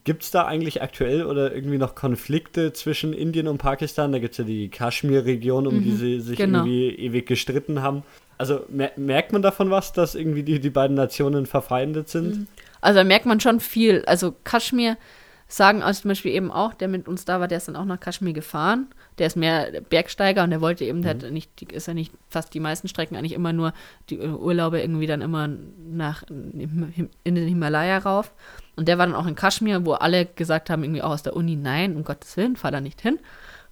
Gibt 0.04 0.22
es 0.22 0.30
da 0.30 0.44
eigentlich 0.44 0.82
aktuell 0.82 1.24
oder 1.24 1.54
irgendwie 1.54 1.78
noch 1.78 1.94
Konflikte 1.94 2.74
zwischen 2.74 3.14
Indien 3.14 3.48
und 3.48 3.56
Pakistan? 3.56 4.12
Da 4.12 4.18
gibt 4.18 4.32
es 4.32 4.38
ja 4.38 4.44
die 4.44 4.68
Kaschmir-Region, 4.68 5.66
um 5.66 5.82
die 5.82 5.90
Mhm, 5.90 5.96
sie 5.96 6.20
sich 6.20 6.36
genau. 6.36 6.58
irgendwie 6.58 6.90
ewig 6.90 7.26
gestritten 7.26 7.80
haben. 7.80 8.02
Also 8.36 8.66
mer 8.68 8.92
merkt 8.96 9.32
man 9.32 9.40
davon 9.40 9.70
was, 9.70 9.94
dass 9.94 10.14
irgendwie 10.14 10.42
die, 10.42 10.60
die 10.60 10.70
beiden 10.70 10.94
Nationen 10.94 11.46
verfeindet 11.46 12.10
sind? 12.10 12.46
Also 12.82 12.98
da 12.98 13.04
merkt 13.04 13.24
man 13.24 13.40
schon 13.40 13.60
viel. 13.60 14.04
Also 14.04 14.34
Kaschmir 14.44 14.98
sagen 15.46 15.82
also 15.82 16.02
zum 16.02 16.08
Beispiel 16.08 16.32
eben 16.32 16.50
auch, 16.50 16.74
der 16.74 16.88
mit 16.88 17.06
uns 17.06 17.24
da 17.24 17.38
war, 17.40 17.48
der 17.48 17.58
ist 17.58 17.68
dann 17.68 17.76
auch 17.76 17.84
nach 17.84 18.00
Kaschmir 18.00 18.32
gefahren. 18.32 18.88
Der 19.18 19.26
ist 19.26 19.36
mehr 19.36 19.80
Bergsteiger 19.82 20.42
und 20.42 20.50
der 20.50 20.60
wollte 20.60 20.84
eben, 20.84 21.02
der 21.02 21.10
hat 21.10 21.30
nicht, 21.30 21.62
ist 21.72 21.86
ja 21.86 21.94
nicht 21.94 22.12
fast 22.28 22.54
die 22.54 22.60
meisten 22.60 22.88
Strecken 22.88 23.16
eigentlich 23.16 23.34
immer 23.34 23.52
nur 23.52 23.72
die 24.10 24.18
Urlaube 24.18 24.80
irgendwie 24.80 25.06
dann 25.06 25.20
immer 25.20 25.48
nach 25.48 26.24
in 26.28 27.10
den 27.24 27.48
Himalaya 27.48 27.98
rauf. 27.98 28.32
Und 28.76 28.88
der 28.88 28.98
war 28.98 29.06
dann 29.06 29.14
auch 29.14 29.26
in 29.26 29.34
Kaschmir, 29.36 29.86
wo 29.86 29.92
alle 29.92 30.26
gesagt 30.26 30.70
haben, 30.70 30.82
irgendwie 30.82 31.02
auch 31.02 31.12
aus 31.12 31.22
der 31.22 31.36
Uni, 31.36 31.56
nein, 31.56 31.94
um 31.94 32.04
Gottes 32.04 32.36
Willen, 32.36 32.56
fahr 32.56 32.72
da 32.72 32.80
nicht 32.80 33.00
hin. 33.00 33.20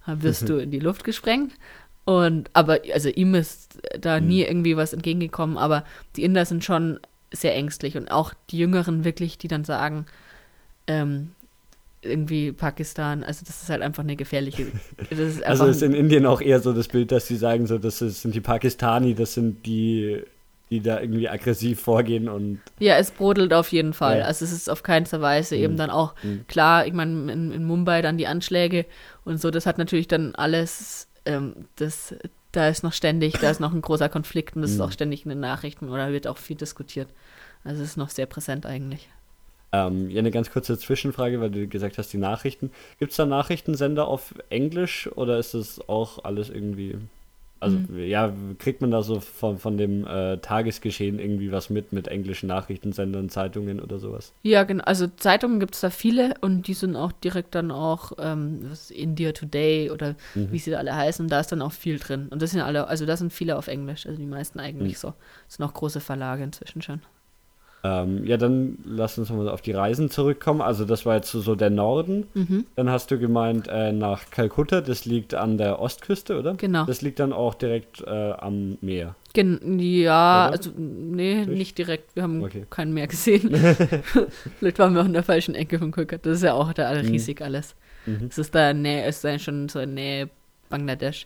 Dann 0.05 0.21
wirst 0.21 0.47
du 0.49 0.57
in 0.57 0.71
die 0.71 0.79
Luft 0.79 1.03
gesprengt. 1.03 1.53
Und 2.05 2.49
aber 2.53 2.79
also 2.93 3.09
ihm 3.09 3.33
ist 3.35 3.79
da 3.99 4.19
nie 4.19 4.43
irgendwie 4.43 4.75
was 4.75 4.93
entgegengekommen, 4.93 5.57
aber 5.57 5.85
die 6.15 6.23
Inder 6.23 6.45
sind 6.45 6.63
schon 6.63 6.99
sehr 7.31 7.55
ängstlich 7.55 7.97
und 7.97 8.11
auch 8.11 8.33
die 8.49 8.57
Jüngeren 8.57 9.05
wirklich, 9.05 9.37
die 9.37 9.47
dann 9.47 9.63
sagen, 9.63 10.05
ähm, 10.87 11.31
irgendwie 12.03 12.51
Pakistan, 12.51 13.23
also 13.23 13.43
das 13.45 13.61
ist 13.63 13.69
halt 13.69 13.81
einfach 13.81 14.03
eine 14.03 14.15
gefährliche. 14.15 14.67
Das 15.09 15.19
ist 15.19 15.43
Also 15.45 15.65
ist 15.65 15.81
in 15.83 15.93
Indien 15.93 16.25
auch 16.25 16.41
eher 16.41 16.59
so 16.59 16.73
das 16.73 16.87
Bild, 16.87 17.11
dass 17.11 17.27
sie 17.27 17.35
sagen, 17.37 17.65
so, 17.67 17.77
das 17.77 18.01
ist- 18.01 18.21
sind 18.21 18.35
die 18.35 18.41
Pakistani, 18.41 19.13
das 19.15 19.33
sind 19.33 19.65
die, 19.65 20.21
die 20.69 20.81
da 20.81 20.99
irgendwie 20.99 21.29
aggressiv 21.29 21.79
vorgehen 21.81 22.27
und 22.29 22.59
Ja, 22.79 22.95
es 22.97 23.11
brodelt 23.11 23.53
auf 23.53 23.71
jeden 23.71 23.93
Fall. 23.93 24.19
Ja. 24.19 24.25
Also 24.25 24.43
es 24.45 24.51
ist 24.51 24.69
auf 24.69 24.83
keinster 24.83 25.21
Weise 25.21 25.55
eben 25.55 25.73
Mhm. 25.73 25.77
dann 25.77 25.89
auch 25.89 26.15
Mhm. 26.23 26.45
klar, 26.47 26.85
ich 26.87 26.93
meine, 26.93 27.31
in, 27.31 27.51
in 27.51 27.63
Mumbai 27.63 28.01
dann 28.01 28.17
die 28.17 28.27
Anschläge 28.27 28.85
und 29.25 29.39
so, 29.39 29.51
das 29.51 29.65
hat 29.65 29.77
natürlich 29.77 30.07
dann 30.07 30.35
alles, 30.35 31.07
ähm, 31.25 31.53
das, 31.75 32.15
da 32.51 32.67
ist 32.69 32.83
noch 32.83 32.93
ständig, 32.93 33.33
da 33.39 33.49
ist 33.49 33.59
noch 33.59 33.73
ein 33.73 33.81
großer 33.81 34.09
Konflikt 34.09 34.55
und 34.55 34.61
das 34.63 34.71
ist 34.71 34.77
Mhm. 34.77 34.83
auch 34.83 34.91
ständig 34.91 35.23
in 35.25 35.29
den 35.29 35.39
Nachrichten 35.39 35.89
oder 35.89 36.11
wird 36.11 36.27
auch 36.27 36.37
viel 36.37 36.55
diskutiert. 36.57 37.07
Also 37.63 37.81
es 37.81 37.89
ist 37.91 37.97
noch 37.97 38.09
sehr 38.09 38.25
präsent 38.25 38.65
eigentlich. 38.65 39.09
Ähm, 39.73 40.09
ja, 40.11 40.19
eine 40.19 40.29
ganz 40.31 40.51
kurze 40.51 40.77
Zwischenfrage, 40.77 41.41
weil 41.41 41.49
du 41.49 41.67
gesagt 41.67 41.97
hast, 41.97 42.13
die 42.13 42.17
Nachrichten. 42.17 42.71
Gibt 42.99 43.11
es 43.11 43.17
da 43.17 43.25
Nachrichtensender 43.25 44.07
auf 44.07 44.35
Englisch 44.49 45.09
oder 45.15 45.39
ist 45.39 45.55
das 45.55 45.89
auch 45.89 46.23
alles 46.23 46.49
irgendwie. 46.49 46.97
Also, 47.59 47.77
ja, 47.95 48.33
kriegt 48.59 48.81
man 48.81 48.91
da 48.91 49.03
so 49.03 49.21
von, 49.21 49.57
von 49.57 49.77
dem 49.77 50.05
äh, 50.05 50.35
Tagesgeschehen 50.39 51.17
irgendwie 51.17 51.53
was 51.53 51.69
mit, 51.69 51.93
mit 51.93 52.09
englischen 52.09 52.47
Nachrichtensendern, 52.47 53.29
Zeitungen 53.29 53.79
oder 53.79 53.99
sowas? 53.99 54.33
Ja, 54.43 54.63
genau. 54.63 54.83
Also 54.83 55.07
Zeitungen 55.07 55.61
gibt 55.61 55.73
es 55.73 55.79
da 55.79 55.89
viele 55.89 56.33
und 56.41 56.67
die 56.67 56.73
sind 56.73 56.97
auch 56.97 57.13
direkt 57.13 57.55
dann 57.55 57.71
auch 57.71 58.11
ähm, 58.19 58.59
was, 58.69 58.91
India 58.91 59.31
Today 59.31 59.89
oder 59.91 60.15
Mhm. 60.35 60.51
wie 60.51 60.59
sie 60.59 60.71
da 60.71 60.77
alle 60.79 60.93
heißen. 60.93 61.29
Da 61.29 61.39
ist 61.39 61.53
dann 61.53 61.61
auch 61.61 61.71
viel 61.71 61.99
drin. 61.99 62.27
Und 62.29 62.41
das 62.41 62.51
sind 62.51 62.59
alle, 62.59 62.87
also 62.87 63.05
da 63.05 63.15
sind 63.15 63.31
viele 63.31 63.57
auf 63.57 63.69
Englisch, 63.69 64.05
also 64.05 64.19
die 64.19 64.27
meisten 64.27 64.59
eigentlich 64.59 64.95
Mhm. 64.95 64.97
so. 64.97 65.13
Das 65.47 65.55
sind 65.55 65.65
auch 65.65 65.73
große 65.73 66.01
Verlage 66.01 66.43
inzwischen 66.43 66.81
schon. 66.81 67.01
Ähm, 67.85 68.25
ja, 68.25 68.37
dann 68.37 68.77
lass 68.85 69.17
uns 69.17 69.29
mal 69.29 69.49
auf 69.49 69.61
die 69.61 69.73
Reisen 69.73 70.09
zurückkommen. 70.09 70.61
Also, 70.61 70.85
das 70.85 71.05
war 71.05 71.15
jetzt 71.15 71.31
so, 71.31 71.55
der 71.55 71.69
Norden. 71.69 72.27
Mhm. 72.33 72.65
Dann 72.77 72.89
hast 72.89 73.11
du 73.11 73.19
gemeint, 73.19 73.67
äh, 73.67 73.91
nach 73.91 74.31
Kalkutta, 74.31 74.79
das 74.79 75.03
liegt 75.03 75.33
an 75.33 75.57
der 75.57 75.79
Ostküste, 75.81 76.39
oder? 76.39 76.53
Genau. 76.53 76.85
Das 76.85 77.01
liegt 77.01 77.19
dann 77.19 77.33
auch 77.33 77.55
direkt 77.55 78.01
äh, 78.07 78.31
am 78.31 78.77
Meer. 78.79 79.15
Gen 79.33 79.79
ja, 79.79 80.45
Oder? 80.47 80.51
also 80.57 80.69
nee, 80.77 81.37
Nicht? 81.45 81.49
nicht 81.49 81.77
direkt. 81.77 82.15
Wir 82.15 82.23
haben 82.23 82.41
Okay. 82.43 82.65
keinen 82.69 82.93
mehr 82.93 83.07
gesehen. 83.07 83.53
Vielleicht 84.59 84.79
waren 84.79 84.93
wir 84.93 85.01
auch 85.01 85.05
in 85.05 85.13
der 85.13 85.23
falschen 85.23 85.55
Ecke 85.55 85.79
von 85.79 85.91
Kolkata. 85.91 86.29
Das 86.29 86.37
ist 86.37 86.43
ja 86.43 86.53
auch 86.53 86.71
da 86.73 86.91
Mhm. 86.93 87.09
riesig 87.09 87.41
alles. 87.41 87.75
Mhm. 88.05 88.27
Es 88.29 88.37
ist 88.37 88.53
da 88.55 88.73
Nähe, 88.73 89.07
ist 89.07 89.23
da 89.23 89.37
schon 89.39 89.69
so 89.69 89.79
in 89.79 89.95
Nähe 89.95 90.29
Bangladesch. 90.69 91.25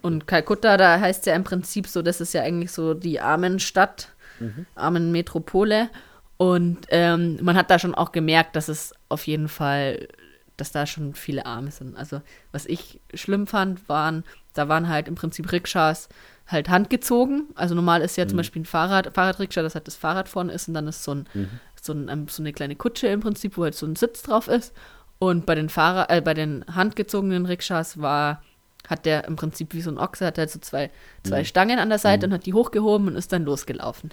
Und 0.00 0.26
Kalkutta, 0.26 0.76
da 0.76 1.00
heißt 1.00 1.20
es 1.20 1.26
ja 1.26 1.34
im 1.34 1.44
Prinzip 1.44 1.86
so, 1.88 2.02
das 2.02 2.20
ist 2.20 2.34
ja 2.34 2.42
eigentlich 2.42 2.70
so 2.72 2.94
die 2.94 3.20
Armenstadt, 3.20 4.08
Mhm. 4.40 4.66
Armenmetropole. 4.74 5.90
Und 6.36 6.78
ähm, 6.88 7.38
man 7.42 7.56
hat 7.56 7.70
da 7.70 7.78
schon 7.78 7.94
auch 7.94 8.12
gemerkt, 8.12 8.56
dass 8.56 8.68
es 8.68 8.92
auf 9.08 9.26
jeden 9.26 9.48
Fall, 9.48 10.08
dass 10.56 10.72
da 10.72 10.86
schon 10.86 11.14
viele 11.14 11.46
Arme 11.46 11.70
sind. 11.70 11.96
Also 11.96 12.20
was 12.52 12.66
ich 12.66 13.00
schlimm 13.14 13.46
fand, 13.46 13.88
waren, 13.88 14.24
da 14.52 14.68
waren 14.68 14.88
halt 14.88 15.08
im 15.08 15.14
Prinzip 15.14 15.50
Rikschas 15.52 16.08
halt 16.46 16.68
handgezogen. 16.68 17.48
Also 17.54 17.74
normal 17.74 18.02
ist 18.02 18.16
ja 18.16 18.26
zum 18.26 18.36
Mhm. 18.36 18.38
Beispiel 18.38 18.62
ein 18.62 18.66
Fahrrad, 18.66 19.14
Fahrradrikscha, 19.14 19.62
das 19.62 19.74
halt 19.74 19.86
das 19.86 19.96
Fahrrad 19.96 20.28
vorne 20.28 20.52
ist 20.52 20.68
und 20.68 20.74
dann 20.74 20.88
ist 20.88 21.04
so 21.04 21.14
ein 21.14 21.28
Mhm. 21.34 21.60
so, 21.80 21.92
ein, 21.92 22.08
ähm, 22.08 22.28
so 22.28 22.42
eine 22.42 22.52
kleine 22.52 22.76
Kutsche 22.76 23.08
im 23.08 23.20
Prinzip, 23.20 23.56
wo 23.56 23.64
halt 23.64 23.74
so 23.74 23.86
ein 23.86 23.96
Sitz 23.96 24.22
drauf 24.22 24.48
ist. 24.48 24.72
Und 25.18 25.46
bei 25.46 25.54
den 25.54 25.68
Fahrer, 25.68 26.10
äh, 26.10 26.20
bei 26.20 26.34
den 26.34 26.64
handgezogenen 26.74 27.46
Rikschas 27.46 28.00
war, 28.00 28.42
hat 28.88 29.06
der 29.06 29.24
im 29.26 29.36
Prinzip 29.36 29.72
wie 29.74 29.80
so 29.80 29.90
ein 29.90 29.98
Ochse, 29.98 30.26
hat 30.26 30.38
halt 30.38 30.50
so 30.50 30.58
zwei, 30.58 30.90
zwei 31.22 31.40
Mhm. 31.40 31.44
Stangen 31.46 31.78
an 31.78 31.88
der 31.88 31.98
Seite 31.98 32.26
und 32.26 32.32
hat 32.32 32.46
die 32.46 32.54
hochgehoben 32.54 33.08
und 33.08 33.16
ist 33.16 33.32
dann 33.32 33.44
losgelaufen. 33.44 34.10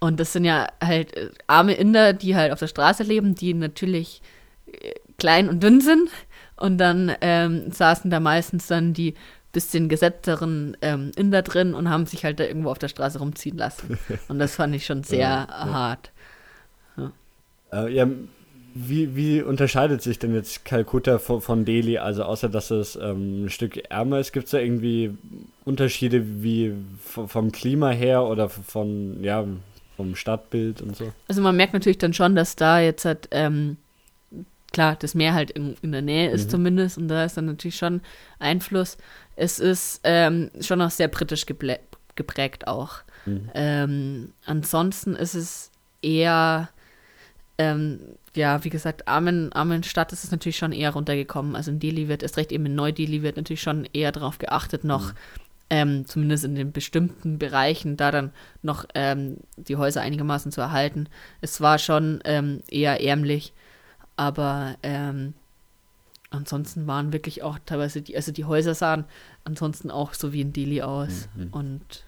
Und 0.00 0.18
das 0.18 0.32
sind 0.32 0.44
ja 0.44 0.66
halt 0.82 1.16
äh, 1.16 1.30
arme 1.46 1.74
Inder, 1.74 2.12
die 2.12 2.34
halt 2.34 2.52
auf 2.52 2.58
der 2.58 2.66
Straße 2.66 3.04
leben, 3.04 3.34
die 3.36 3.54
natürlich 3.54 4.20
äh, 4.66 4.94
klein 5.18 5.48
und 5.48 5.62
dünn 5.62 5.80
sind. 5.80 6.08
Und 6.56 6.78
dann 6.78 7.12
ähm, 7.20 7.70
saßen 7.70 8.10
da 8.10 8.18
meistens 8.20 8.66
dann 8.66 8.92
die 8.94 9.14
bisschen 9.52 9.88
gesetzteren 9.88 10.76
ähm, 10.80 11.12
Inder 11.14 11.42
drin 11.42 11.74
und 11.74 11.90
haben 11.90 12.06
sich 12.06 12.24
halt 12.24 12.40
da 12.40 12.44
irgendwo 12.44 12.70
auf 12.70 12.78
der 12.78 12.88
Straße 12.88 13.18
rumziehen 13.18 13.58
lassen. 13.58 13.98
Und 14.28 14.38
das 14.38 14.54
fand 14.56 14.74
ich 14.74 14.86
schon 14.86 15.02
sehr 15.04 15.18
Ja, 15.18 15.46
ja. 15.50 15.72
hart. 15.74 16.10
Äh, 17.72 17.92
ja, 17.94 18.06
wie, 18.74 19.16
wie 19.16 19.42
unterscheidet 19.42 20.02
sich 20.02 20.18
denn 20.18 20.34
jetzt 20.34 20.64
Kalkutta 20.64 21.18
von, 21.18 21.40
von 21.40 21.64
Delhi? 21.64 21.98
Also 21.98 22.24
außer 22.24 22.48
dass 22.48 22.70
es 22.70 22.96
ähm, 22.96 23.44
ein 23.44 23.50
Stück 23.50 23.90
ärmer 23.90 24.18
ist, 24.18 24.32
gibt 24.32 24.46
es 24.46 24.52
da 24.52 24.58
irgendwie 24.58 25.16
Unterschiede 25.64 26.42
wie 26.42 26.74
vom 27.04 27.52
Klima 27.52 27.90
her 27.90 28.24
oder 28.24 28.48
von, 28.48 29.22
ja, 29.22 29.44
vom 29.96 30.14
Stadtbild 30.16 30.82
und 30.82 30.96
so? 30.96 31.12
Also 31.28 31.42
man 31.42 31.56
merkt 31.56 31.74
natürlich 31.74 31.98
dann 31.98 32.14
schon, 32.14 32.34
dass 32.34 32.56
da 32.56 32.80
jetzt 32.80 33.04
halt, 33.04 33.28
ähm, 33.30 33.76
klar, 34.72 34.96
das 34.98 35.14
Meer 35.14 35.34
halt 35.34 35.50
in, 35.50 35.76
in 35.82 35.92
der 35.92 36.02
Nähe 36.02 36.30
ist 36.30 36.46
Mhm. 36.46 36.50
zumindest 36.50 36.98
und 36.98 37.08
da 37.08 37.24
ist 37.24 37.36
dann 37.36 37.46
natürlich 37.46 37.76
schon 37.76 38.00
Einfluss. 38.38 38.96
Es 39.36 39.58
ist 39.58 40.00
ähm, 40.04 40.50
schon 40.60 40.78
noch 40.78 40.90
sehr 40.90 41.08
britisch 41.08 41.46
geprägt 41.46 42.66
auch. 42.66 42.96
Mhm. 43.26 43.50
Ähm, 43.54 44.32
ansonsten 44.46 45.14
ist 45.14 45.34
es 45.34 45.70
eher, 46.00 46.70
ähm, 47.58 48.00
ja, 48.34 48.64
wie 48.64 48.70
gesagt, 48.70 49.08
armen, 49.08 49.52
armen 49.52 49.82
Stadt 49.82 50.12
ist 50.12 50.24
es 50.24 50.30
natürlich 50.30 50.56
schon 50.56 50.72
eher 50.72 50.92
runtergekommen. 50.92 51.54
Also 51.54 51.70
in 51.70 51.78
Delhi 51.78 52.08
wird, 52.08 52.22
erst 52.22 52.36
recht 52.36 52.52
eben 52.52 52.66
in 52.66 52.74
Neu-Delhi 52.74 53.22
wird 53.22 53.36
natürlich 53.36 53.62
schon 53.62 53.86
eher 53.92 54.12
darauf 54.12 54.38
geachtet, 54.38 54.84
noch, 54.84 55.12
mhm. 55.12 55.18
ähm, 55.70 56.06
zumindest 56.06 56.44
in 56.44 56.54
den 56.54 56.72
bestimmten 56.72 57.38
Bereichen, 57.38 57.96
da 57.96 58.10
dann 58.10 58.32
noch 58.62 58.86
ähm, 58.94 59.38
die 59.56 59.76
Häuser 59.76 60.00
einigermaßen 60.00 60.50
zu 60.50 60.60
erhalten. 60.60 61.08
Es 61.40 61.60
war 61.60 61.78
schon 61.78 62.20
ähm, 62.24 62.60
eher 62.70 63.04
ärmlich, 63.04 63.52
aber 64.16 64.76
ähm, 64.82 65.34
ansonsten 66.30 66.86
waren 66.86 67.12
wirklich 67.12 67.42
auch 67.42 67.58
teilweise 67.66 68.00
die, 68.00 68.16
also 68.16 68.32
die 68.32 68.46
Häuser 68.46 68.74
sahen 68.74 69.04
ansonsten 69.44 69.90
auch 69.90 70.14
so 70.14 70.32
wie 70.32 70.40
in 70.40 70.52
Delhi 70.52 70.82
aus. 70.82 71.28
Mhm. 71.34 71.48
Und 71.52 72.04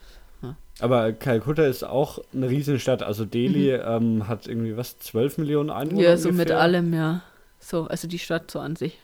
Aber 0.81 1.13
Kalkutta 1.13 1.65
ist 1.65 1.85
auch 1.85 2.19
eine 2.33 2.49
Riesenstadt. 2.49 3.03
Also 3.03 3.25
Delhi 3.25 3.77
mhm. 3.77 3.83
ähm, 3.87 4.29
hat 4.29 4.47
irgendwie 4.47 4.77
was, 4.77 4.99
12 4.99 5.39
Millionen 5.39 5.71
Einwohner? 5.71 6.03
Ja, 6.03 6.17
so 6.17 6.29
ungefähr. 6.29 6.47
mit 6.47 6.61
allem, 6.61 6.93
ja. 6.93 7.23
So, 7.61 7.85
also 7.87 8.09
die 8.09 8.19
Stadt 8.19 8.51
so 8.51 8.61
an 8.61 8.77
sich. 8.77 8.99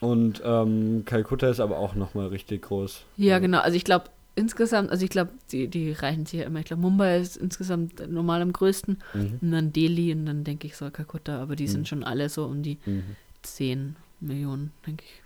Und 0.00 0.42
ähm, 0.44 1.04
Kalkutta 1.04 1.48
ist 1.48 1.60
aber 1.60 1.78
auch 1.78 1.94
nochmal 1.94 2.26
richtig 2.26 2.62
groß. 2.62 3.04
Ja, 3.16 3.38
genau. 3.38 3.60
Also 3.60 3.76
ich 3.76 3.84
glaube, 3.84 4.06
insgesamt, 4.34 4.90
also 4.90 5.04
ich 5.04 5.10
glaube, 5.10 5.30
die, 5.52 5.68
die 5.68 5.92
reichen 5.92 6.26
sich 6.26 6.40
ja 6.40 6.46
immer. 6.46 6.58
Ich 6.58 6.64
glaube, 6.64 6.82
Mumbai 6.82 7.18
ist 7.18 7.36
insgesamt 7.36 8.10
normal 8.10 8.42
am 8.42 8.52
größten. 8.52 8.98
Mhm. 9.14 9.38
Und 9.40 9.52
dann 9.52 9.72
Delhi 9.72 10.12
und 10.12 10.26
dann 10.26 10.42
denke 10.42 10.66
ich 10.66 10.76
so 10.76 10.90
Kalkutta. 10.90 11.40
Aber 11.40 11.54
die 11.54 11.64
mhm. 11.64 11.68
sind 11.68 11.88
schon 11.88 12.02
alle 12.02 12.28
so 12.28 12.44
um 12.44 12.62
die 12.62 12.78
mhm. 12.84 13.16
10 13.42 13.96
Millionen, 14.20 14.72
denke 14.86 15.04
ich. 15.04 15.22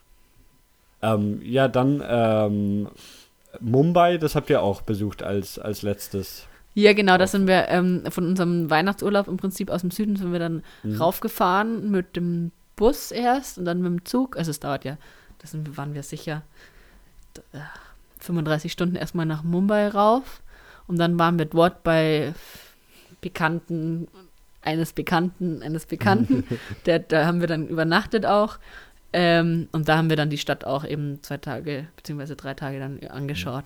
Ähm, 1.02 1.40
ja, 1.42 1.68
dann 1.68 2.02
ähm, 2.06 2.88
Mumbai, 3.60 4.18
das 4.18 4.34
habt 4.34 4.50
ihr 4.50 4.62
auch 4.62 4.82
besucht 4.82 5.22
als, 5.22 5.58
als 5.58 5.82
letztes. 5.82 6.46
Ja, 6.74 6.92
genau, 6.92 7.16
da 7.16 7.26
sind 7.26 7.46
wir 7.46 7.68
ähm, 7.68 8.04
von 8.10 8.26
unserem 8.26 8.68
Weihnachtsurlaub 8.68 9.28
im 9.28 9.38
Prinzip 9.38 9.70
aus 9.70 9.80
dem 9.80 9.90
Süden 9.90 10.16
sind 10.16 10.32
wir 10.32 10.38
dann 10.38 10.62
mhm. 10.82 10.96
raufgefahren 10.96 11.90
mit 11.90 12.16
dem 12.16 12.52
Bus 12.76 13.10
erst 13.10 13.56
und 13.58 13.64
dann 13.64 13.80
mit 13.80 13.90
dem 13.90 14.04
Zug. 14.04 14.36
Also 14.36 14.50
es 14.50 14.60
dauert 14.60 14.84
ja, 14.84 14.98
da 15.38 15.46
sind, 15.46 15.76
waren 15.78 15.94
wir 15.94 16.02
sicher 16.02 16.42
35 18.18 18.70
Stunden 18.70 18.96
erstmal 18.96 19.26
nach 19.26 19.42
Mumbai 19.42 19.88
rauf. 19.88 20.42
Und 20.86 20.98
dann 20.98 21.18
waren 21.18 21.38
wir 21.38 21.46
dort 21.46 21.82
bei 21.82 22.34
Bekannten, 23.20 24.08
eines 24.62 24.92
Bekannten, 24.92 25.62
eines 25.62 25.86
Bekannten. 25.86 26.44
der, 26.86 27.00
da 27.00 27.26
haben 27.26 27.40
wir 27.40 27.48
dann 27.48 27.68
übernachtet 27.68 28.26
auch. 28.26 28.58
Ähm, 29.18 29.68
und 29.72 29.88
da 29.88 29.96
haben 29.96 30.10
wir 30.10 30.16
dann 30.16 30.28
die 30.28 30.36
Stadt 30.36 30.66
auch 30.66 30.84
eben 30.84 31.22
zwei 31.22 31.38
Tage 31.38 31.86
beziehungsweise 31.96 32.36
drei 32.36 32.52
Tage 32.52 32.78
dann 32.78 33.00
angeschaut. 33.08 33.64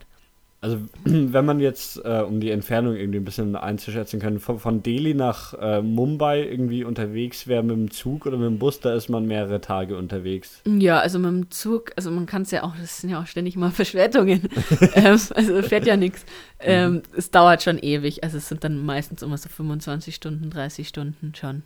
Also 0.61 0.79
wenn 1.05 1.45
man 1.45 1.59
jetzt, 1.59 1.97
äh, 2.05 2.21
um 2.21 2.39
die 2.39 2.53
Entfernung 2.53 2.95
irgendwie 2.95 3.19
ein 3.19 3.25
bisschen 3.25 3.57
einzuschätzen 3.57 4.21
kann, 4.21 4.39
von, 4.39 4.61
von 4.61 4.85
Delhi 4.85 5.13
nach 5.13 5.55
äh, 5.55 5.83
Mumbai 5.83 6.45
irgendwie 6.45 6.85
unterwegs 6.85 7.49
wäre 7.49 7.65
mit 7.65 7.75
dem 7.75 7.91
Zug 7.91 8.27
oder 8.27 8.37
mit 8.37 8.47
dem 8.47 8.61
Bus, 8.61 8.79
da 8.79 8.95
ist 8.95 9.09
man 9.09 9.27
mehrere 9.27 9.61
Tage 9.61 9.97
unterwegs. 9.97 10.61
Ja, 10.67 11.01
also 11.01 11.19
mit 11.19 11.33
dem 11.33 11.51
Zug, 11.51 11.91
also 11.97 12.13
man 12.13 12.27
kann 12.27 12.43
es 12.43 12.53
ja 12.53 12.63
auch, 12.63 12.77
das 12.81 13.01
sind 13.01 13.11
ja 13.11 13.21
auch 13.21 13.27
ständig 13.27 13.57
mal 13.57 13.71
Verspätungen, 13.73 14.49
ähm, 14.95 15.19
also 15.35 15.63
fährt 15.63 15.87
ja 15.87 15.97
nichts. 15.97 16.25
Ähm. 16.63 17.01
Es 17.17 17.31
dauert 17.31 17.63
schon 17.63 17.79
ewig, 17.79 18.23
also 18.23 18.37
es 18.37 18.51
sind 18.51 18.65
dann 18.65 18.85
meistens 18.85 19.23
immer 19.23 19.39
so 19.39 19.49
25 19.49 20.15
Stunden, 20.15 20.51
30 20.51 20.87
Stunden 20.87 21.35
schon, 21.35 21.63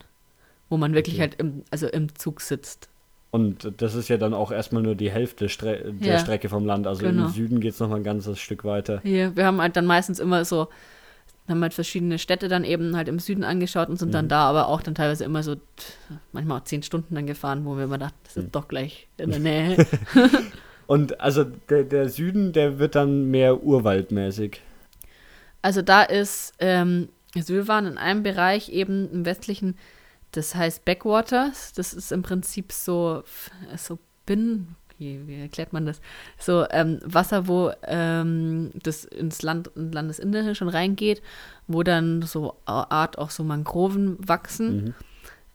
wo 0.69 0.77
man 0.77 0.95
wirklich 0.95 1.17
okay. 1.17 1.23
halt 1.23 1.41
im, 1.41 1.65
also 1.73 1.89
im 1.89 2.15
Zug 2.15 2.41
sitzt. 2.41 2.89
Und 3.35 3.73
das 3.79 3.97
ist 3.97 4.09
ja 4.09 4.17
dann 4.17 4.33
auch 4.33 4.53
erstmal 4.53 4.85
nur 4.85 4.95
die 4.95 5.11
Hälfte 5.11 5.49
Stre 5.49 5.93
der 5.93 6.13
ja, 6.13 6.19
Strecke 6.21 6.49
vom 6.49 6.65
Land. 6.65 6.87
Also 6.87 7.05
genau. 7.05 7.25
im 7.25 7.31
Süden 7.33 7.59
geht 7.59 7.73
es 7.73 7.81
nochmal 7.81 7.99
ein 7.99 8.05
ganzes 8.05 8.39
Stück 8.39 8.65
weiter. 8.65 9.01
Ja, 9.03 9.35
wir 9.35 9.45
haben 9.45 9.61
halt 9.61 9.75
dann 9.75 9.87
meistens 9.87 10.21
immer 10.21 10.45
so, 10.45 10.69
haben 11.49 11.61
halt 11.61 11.75
verschiedene 11.75 12.21
Städte 12.21 12.47
dann 12.47 12.63
eben 12.63 12.95
halt 12.95 13.09
im 13.09 13.19
Süden 13.19 13.43
angeschaut 13.43 13.89
und 13.89 13.99
sind 13.99 14.11
mhm. 14.11 14.13
dann 14.13 14.29
da 14.29 14.45
aber 14.45 14.69
auch 14.69 14.83
dann 14.83 14.95
teilweise 14.95 15.25
immer 15.25 15.43
so, 15.43 15.57
manchmal 16.31 16.61
auch 16.61 16.65
zehn 16.65 16.85
Stunden 16.85 17.17
dann 17.17 17.27
gefahren, 17.27 17.65
wo 17.65 17.77
wir 17.77 17.83
immer 17.83 17.99
dachten, 17.99 18.17
das 18.23 18.37
ist 18.37 18.45
mhm. 18.45 18.53
doch 18.53 18.69
gleich 18.69 19.09
in 19.17 19.31
der 19.33 19.41
Nähe. 19.41 19.87
und 20.87 21.21
also 21.21 21.43
der, 21.43 21.83
der 21.83 22.11
Süden, 22.11 22.53
der 22.53 22.79
wird 22.79 22.95
dann 22.95 23.33
mehr 23.33 23.65
urwaldmäßig. 23.65 24.61
Also 25.61 25.83
da 25.83 26.05
ist, 26.05 26.53
ähm, 26.61 27.09
also 27.35 27.53
wir 27.53 27.67
waren 27.67 27.87
in 27.87 27.99
einem 27.99 28.23
Bereich 28.23 28.69
eben 28.69 29.11
im 29.11 29.27
westlichen 29.27 29.75
das 30.37 30.55
heißt 30.55 30.85
Backwaters. 30.85 31.73
Das 31.73 31.95
ist 31.95 32.13
im 32.13 32.23
Prinzip 32.23 32.73
so, 32.73 33.23
so 33.77 33.99
Binnen, 34.27 34.77
wie, 34.99 35.27
wie, 35.27 35.41
erklärt 35.41 35.73
man 35.73 35.87
das? 35.87 36.01
So 36.39 36.67
ähm, 36.71 37.01
Wasser, 37.05 37.47
wo 37.49 37.73
ähm, 37.83 38.71
das 38.83 39.05
ins 39.05 39.43
Land, 39.43 39.71
in 39.77 39.93
Landesinnere 39.93 40.55
schon 40.55 40.69
reingeht, 40.69 41.23
wo 41.67 41.83
dann 41.83 42.23
so 42.23 42.57
Art 42.65 43.19
auch 43.19 43.31
so 43.31 43.45
Mangroven 43.45 44.17
wachsen. 44.27 44.77
Mhm. 44.77 44.95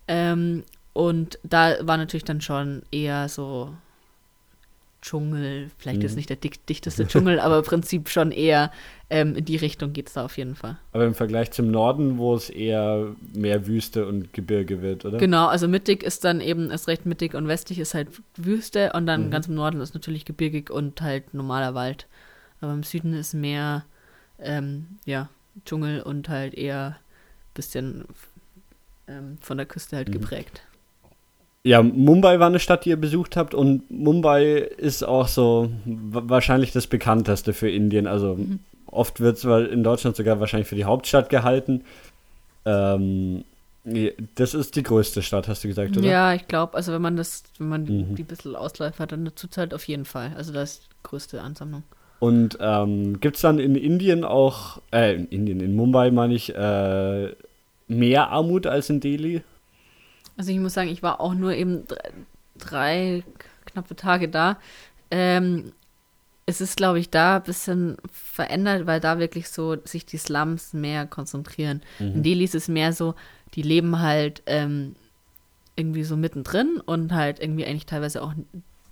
Ähm, 0.08 0.64
und 0.94 1.40
da 1.44 1.76
war 1.82 1.98
natürlich 1.98 2.26
dann 2.26 2.42
schon 2.42 2.84
eher 2.92 3.30
so 3.30 3.74
Dschungel, 5.02 5.72
vielleicht 5.78 6.00
mhm. 6.00 6.06
ist 6.06 6.16
nicht 6.16 6.30
der 6.30 6.38
dick, 6.38 6.66
dichteste 6.66 7.08
Dschungel, 7.08 7.40
aber 7.40 7.60
im 7.60 7.64
Prinzip 7.64 8.10
schon 8.10 8.32
eher 8.32 8.72
ähm, 9.10 9.36
in 9.36 9.46
die 9.46 9.56
Richtung 9.56 9.94
geht 9.94 10.08
es 10.08 10.14
da 10.14 10.26
auf 10.26 10.38
jeden 10.38 10.56
Fall. 10.56 10.78
Aber 10.92 11.06
im 11.06 11.14
Vergleich 11.14 11.52
zum 11.52 11.72
Norden, 11.72 12.18
wo 12.18 12.36
es 12.36 12.50
eher 12.50 13.16
mehr 13.34 13.66
Wüste 13.66 14.06
und 14.06 14.34
Gebirge 14.34 14.82
wird, 14.82 15.06
oder? 15.06 15.18
Genau, 15.18 15.48
also 15.48 15.68
mittig 15.68 16.04
ist 16.04 16.26
dann 16.26 16.42
eben, 16.42 16.70
ist 16.70 16.88
recht 16.88 17.06
mittig 17.06 17.34
und 17.34 17.48
westlich 17.48 17.80
ist 17.80 17.94
halt 17.94 18.10
Wüste 18.36 18.92
und 18.94 19.06
dann 19.06 19.28
mhm. 19.28 19.32
ganz 19.32 19.48
im 19.48 19.56
Norden 19.56 19.82
ist 19.82 19.94
natürlich 19.94 20.26
gebirgig 20.26 20.70
und 20.70 21.02
halt 21.02 21.34
normaler 21.34 21.74
Wald. 21.74 22.08
Aber 22.62 22.74
im 22.74 22.84
Süden 22.84 23.14
ist 23.14 23.34
mehr, 23.34 23.86
ähm, 24.38 25.00
ja, 25.06 25.30
Dschungel 25.66 26.02
und 26.02 26.30
halt 26.30 26.54
eher 26.54 26.98
ein 26.98 27.54
bisschen 27.54 28.06
ähm, 29.08 29.38
von 29.42 29.58
der 29.58 29.66
Küste 29.66 29.96
halt 29.96 30.10
mhm. 30.10 30.14
geprägt. 30.14 30.62
Ja, 31.70 31.84
Mumbai 31.84 32.40
war 32.40 32.48
eine 32.48 32.58
Stadt, 32.58 32.86
die 32.86 32.90
ihr 32.90 33.00
besucht 33.00 33.38
habt 33.38 33.54
und 33.54 33.92
Mumbai 33.92 34.56
ist 34.56 35.04
auch 35.04 35.28
so 35.28 35.70
wahrscheinlich 35.86 36.72
das 36.72 36.88
bekannteste 36.88 37.54
für 37.54 37.70
Indien. 37.70 38.08
Also 38.08 38.38
mhm. 38.38 38.58
oft 38.88 39.20
wird 39.20 39.38
es 39.38 39.44
in 39.44 39.84
Deutschland 39.84 40.16
sogar 40.16 40.40
wahrscheinlich 40.40 40.68
für 40.68 40.74
die 40.74 40.86
Hauptstadt 40.86 41.30
gehalten. 41.30 41.84
Ähm, 42.66 43.44
das 44.34 44.56
ist 44.56 44.78
die 44.78 44.82
größte 44.82 45.22
Stadt, 45.22 45.48
hast 45.48 45.64
du 45.64 45.68
gesagt, 45.68 45.96
oder? 45.96 46.08
Ja, 46.08 46.34
ich 46.34 46.48
glaube, 46.48 46.74
also 46.74 46.92
wenn 46.92 47.04
man 47.04 47.16
das, 47.18 47.44
wenn 47.60 47.70
man 47.70 47.84
mhm. 47.84 48.16
die, 48.16 48.24
ein 48.24 48.26
bisschen 48.26 48.56
Ausläufer 48.56 49.04
hat, 49.04 49.12
dann 49.12 49.30
zurzeit 49.36 49.76
auf 49.76 49.88
jeden 49.88 50.06
Fall. 50.06 50.32
Also 50.36 50.52
das 50.52 50.72
ist 50.72 50.84
die 50.90 51.04
größte 51.04 51.40
Ansammlung. 51.40 51.84
Und 52.18 52.58
ähm, 52.60 53.20
gibt 53.20 53.36
es 53.36 53.44
dann 53.44 53.60
in 53.60 53.76
Indien 53.76 54.24
auch, 54.24 54.82
äh, 54.92 55.14
in 55.14 55.28
Indien, 55.28 55.60
in 55.60 55.76
Mumbai 55.76 56.10
meine 56.10 56.34
ich, 56.34 56.50
äh, 56.56 57.32
mehr 57.88 58.32
Armut 58.32 58.66
als 58.66 58.90
in 58.90 59.02
Delhi? 59.02 59.44
Also 60.40 60.54
ich 60.54 60.60
muss 60.60 60.74
sagen, 60.74 60.88
ich 60.88 61.04
war 61.04 61.20
auch 61.20 61.34
nur 61.34 61.54
eben 61.54 61.86
drei, 61.86 62.14
drei 62.58 63.24
knappe 63.66 63.98
Tage 63.98 64.30
da. 64.30 64.58
Ähm, 65.12 65.74
es 66.46 66.62
ist, 66.62 66.78
glaube 66.78 66.98
ich, 66.98 67.10
da 67.10 67.36
ein 67.36 67.44
bisschen 67.44 67.98
verändert, 68.10 68.88
weil 68.88 69.02
da 69.02 69.20
wirklich 69.20 69.50
so 69.50 69.76
sich 69.84 70.06
die 70.06 70.18
Slums 70.18 70.72
mehr 70.72 71.06
konzentrieren. 71.08 71.82
Mhm. 72.00 72.14
In 72.14 72.24
Delhi 72.24 72.46
ist 72.46 72.56
es 72.56 72.70
mehr 72.70 72.94
so, 72.94 73.16
die 73.54 73.64
leben 73.64 74.00
halt 74.00 74.42
ähm, 74.46 74.96
irgendwie 75.76 76.06
so 76.06 76.16
mittendrin 76.16 76.82
und 76.86 77.14
halt 77.14 77.42
irgendwie 77.42 77.66
eigentlich 77.66 77.86
teilweise 77.86 78.24
auch 78.24 78.34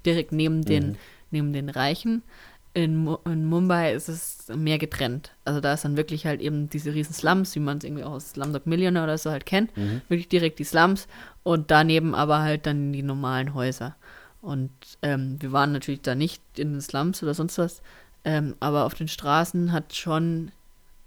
direkt 0.05 0.33
neben 0.33 0.65
den, 0.65 0.89
mhm. 0.89 0.95
neben 1.31 1.53
den 1.53 1.69
Reichen 1.69 2.23
in, 2.77 3.17
in, 3.25 3.45
Mumbai 3.45 3.93
ist 3.93 4.07
es 4.07 4.49
mehr 4.55 4.77
getrennt. 4.77 5.31
Also 5.45 5.59
da 5.61 5.73
ist 5.73 5.83
dann 5.83 5.97
wirklich 5.97 6.27
halt 6.27 6.41
eben 6.41 6.69
diese 6.69 6.93
riesen 6.93 7.13
Slums, 7.13 7.55
wie 7.55 7.59
man 7.59 7.79
es 7.79 7.83
irgendwie 7.83 8.03
auch 8.03 8.11
aus 8.11 8.31
Slumdog 8.31 8.67
Millionaire 8.67 9.05
oder 9.05 9.17
so 9.17 9.31
halt 9.31 9.47
kennt. 9.47 9.75
Mhm. 9.75 10.01
Wirklich 10.09 10.27
direkt 10.27 10.59
die 10.59 10.63
Slums 10.63 11.07
und 11.47 11.71
daneben 11.71 12.13
aber 12.13 12.39
halt 12.39 12.65
dann 12.65 12.91
die 12.91 13.03
normalen 13.03 13.53
Häuser. 13.53 13.95
Und 14.41 14.69
ähm, 15.01 15.37
wir 15.39 15.53
waren 15.53 15.71
natürlich 15.71 16.01
da 16.01 16.13
nicht 16.13 16.41
in 16.57 16.73
den 16.73 16.81
Slums 16.81 17.23
oder 17.23 17.33
sonst 17.33 17.57
was, 17.57 17.81
ähm, 18.25 18.55
aber 18.59 18.83
auf 18.83 18.95
den 18.95 19.07
Straßen 19.07 19.71
hat 19.71 19.95
schon 19.95 20.51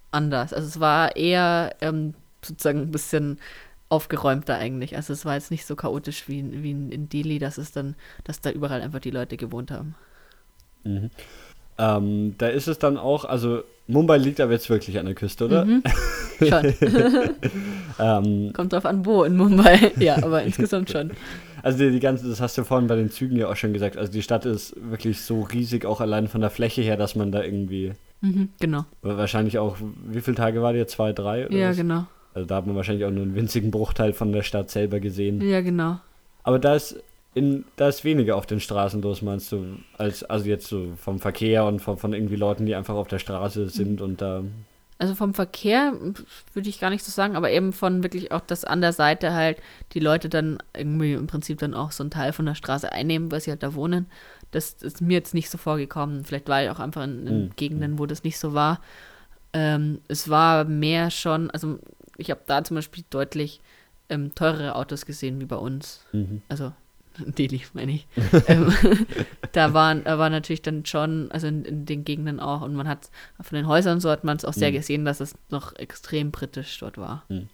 anders. 0.09 0.51
Also 0.51 0.67
es 0.67 0.79
war 0.79 1.15
eher 1.15 1.75
ähm, 1.81 2.15
sozusagen 2.41 2.79
ein 2.81 2.91
bisschen 2.91 3.37
aufgeräumter 3.89 4.57
eigentlich. 4.57 4.95
Also 4.95 5.13
es 5.13 5.25
war 5.25 5.35
jetzt 5.35 5.51
nicht 5.51 5.67
so 5.67 5.75
chaotisch 5.75 6.27
wie, 6.27 6.63
wie 6.63 6.71
in 6.71 7.07
Delhi, 7.07 7.37
dass 7.37 7.59
es 7.59 7.71
dann, 7.71 7.93
dass 8.23 8.41
da 8.41 8.49
überall 8.49 8.81
einfach 8.81 8.99
die 8.99 9.11
Leute 9.11 9.37
gewohnt 9.37 9.69
haben. 9.69 9.93
Mhm. 10.83 11.11
Ähm, 11.77 12.35
da 12.39 12.47
ist 12.47 12.67
es 12.67 12.79
dann 12.79 12.97
auch, 12.97 13.25
also 13.25 13.63
Mumbai 13.91 14.17
liegt 14.17 14.39
aber 14.39 14.53
jetzt 14.53 14.69
wirklich 14.69 14.97
an 14.99 15.05
der 15.05 15.15
Küste, 15.15 15.45
oder? 15.45 15.65
Mhm. 15.65 15.83
Schon. 16.39 16.73
ähm, 17.99 18.53
Kommt 18.53 18.73
drauf 18.73 18.85
an, 18.85 19.05
wo 19.05 19.23
in 19.23 19.35
Mumbai. 19.37 19.91
ja, 19.97 20.17
aber 20.23 20.43
insgesamt 20.43 20.89
schon. 20.89 21.11
Also 21.63 21.77
die, 21.77 21.91
die, 21.91 21.99
ganze, 21.99 22.27
das 22.27 22.41
hast 22.41 22.57
du 22.57 22.63
vorhin 22.63 22.87
bei 22.87 22.95
den 22.95 23.11
Zügen 23.11 23.37
ja 23.37 23.47
auch 23.47 23.55
schon 23.55 23.73
gesagt. 23.73 23.97
Also 23.97 24.11
die 24.11 24.21
Stadt 24.21 24.45
ist 24.45 24.73
wirklich 24.89 25.21
so 25.21 25.41
riesig, 25.41 25.85
auch 25.85 26.01
allein 26.01 26.27
von 26.27 26.41
der 26.41 26.49
Fläche 26.49 26.81
her, 26.81 26.97
dass 26.97 27.15
man 27.15 27.31
da 27.31 27.43
irgendwie. 27.43 27.93
Mhm, 28.21 28.49
genau. 28.59 28.85
Wahrscheinlich 29.01 29.59
auch, 29.59 29.77
wie 30.07 30.21
viele 30.21 30.37
Tage 30.37 30.61
war 30.61 30.73
dir? 30.73 30.87
Zwei, 30.87 31.13
drei? 31.13 31.47
ja, 31.49 31.69
was? 31.69 31.77
genau. 31.77 32.05
Also 32.33 32.47
da 32.47 32.55
hat 32.55 32.65
man 32.65 32.75
wahrscheinlich 32.75 33.05
auch 33.05 33.11
nur 33.11 33.23
einen 33.23 33.35
winzigen 33.35 33.71
Bruchteil 33.71 34.13
von 34.13 34.31
der 34.31 34.43
Stadt 34.43 34.69
selber 34.69 34.99
gesehen. 34.99 35.41
Ja, 35.41 35.61
genau. 35.61 35.99
Aber 36.43 36.59
da 36.59 36.75
ist 36.75 37.01
in, 37.33 37.65
da 37.77 37.87
ist 37.87 38.03
weniger 38.03 38.35
auf 38.35 38.45
den 38.45 38.59
Straßen 38.59 39.01
los, 39.01 39.21
meinst 39.21 39.51
du, 39.51 39.77
als 39.97 40.23
also 40.23 40.45
jetzt 40.45 40.67
so 40.67 40.93
vom 40.97 41.19
Verkehr 41.19 41.65
und 41.65 41.79
von, 41.79 41.97
von 41.97 42.13
irgendwie 42.13 42.35
Leuten, 42.35 42.65
die 42.65 42.75
einfach 42.75 42.95
auf 42.95 43.07
der 43.07 43.19
Straße 43.19 43.69
sind 43.69 44.01
und 44.01 44.21
da. 44.21 44.43
Also 44.97 45.15
vom 45.15 45.33
Verkehr 45.33 45.93
würde 46.53 46.69
ich 46.69 46.79
gar 46.79 46.89
nicht 46.89 47.03
so 47.03 47.11
sagen, 47.11 47.35
aber 47.35 47.49
eben 47.49 47.73
von 47.73 48.03
wirklich 48.03 48.31
auch, 48.31 48.41
dass 48.41 48.65
an 48.65 48.81
der 48.81 48.93
Seite 48.93 49.33
halt 49.33 49.57
die 49.93 49.99
Leute 49.99 50.29
dann 50.29 50.59
irgendwie 50.75 51.13
im 51.13 51.27
Prinzip 51.27 51.57
dann 51.59 51.73
auch 51.73 51.91
so 51.91 52.03
einen 52.03 52.11
Teil 52.11 52.33
von 52.33 52.45
der 52.45 52.55
Straße 52.55 52.91
einnehmen, 52.91 53.31
weil 53.31 53.41
sie 53.41 53.49
halt 53.49 53.63
da 53.63 53.73
wohnen. 53.73 54.07
Das 54.51 54.73
ist 54.73 55.01
mir 55.01 55.13
jetzt 55.13 55.33
nicht 55.33 55.49
so 55.49 55.57
vorgekommen. 55.57 56.25
Vielleicht 56.25 56.49
war 56.49 56.61
ich 56.63 56.69
auch 56.69 56.79
einfach 56.79 57.03
in, 57.03 57.25
in 57.25 57.43
mhm. 57.45 57.51
Gegenden, 57.55 57.97
wo 57.97 58.05
das 58.05 58.23
nicht 58.23 58.37
so 58.37 58.53
war. 58.53 58.81
Ähm, 59.53 60.01
es 60.07 60.29
war 60.29 60.65
mehr 60.65 61.09
schon, 61.09 61.49
also 61.49 61.79
ich 62.17 62.29
habe 62.29 62.41
da 62.45 62.63
zum 62.63 62.75
Beispiel 62.75 63.05
deutlich 63.09 63.61
ähm, 64.09 64.35
teurere 64.35 64.75
Autos 64.75 65.05
gesehen 65.05 65.39
wie 65.39 65.45
bei 65.45 65.55
uns. 65.55 66.05
Mhm. 66.11 66.41
Also 66.49 66.73
Delhi, 67.17 67.61
meine 67.73 67.91
ich. 67.91 68.07
ähm, 68.47 68.73
da, 69.51 69.73
waren, 69.73 70.03
da 70.03 70.17
war 70.17 70.29
natürlich 70.29 70.61
dann 70.61 70.85
schon, 70.85 71.31
also 71.31 71.47
in, 71.47 71.65
in, 71.65 71.85
den 71.85 72.05
Gegenden 72.05 72.39
auch, 72.39 72.61
und 72.61 72.73
man 72.75 72.87
hat 72.87 73.09
von 73.41 73.55
den 73.55 73.67
Häusern 73.67 73.99
so 73.99 74.09
hat 74.09 74.23
man 74.23 74.37
es 74.37 74.45
auch 74.45 74.53
sehr 74.53 74.69
mhm. 74.69 74.75
gesehen, 74.75 75.05
dass 75.05 75.19
es 75.19 75.35
noch 75.49 75.75
extrem 75.75 76.31
britisch 76.31 76.79
dort 76.79 76.97
war. 76.97 77.23
Mhm. 77.29 77.49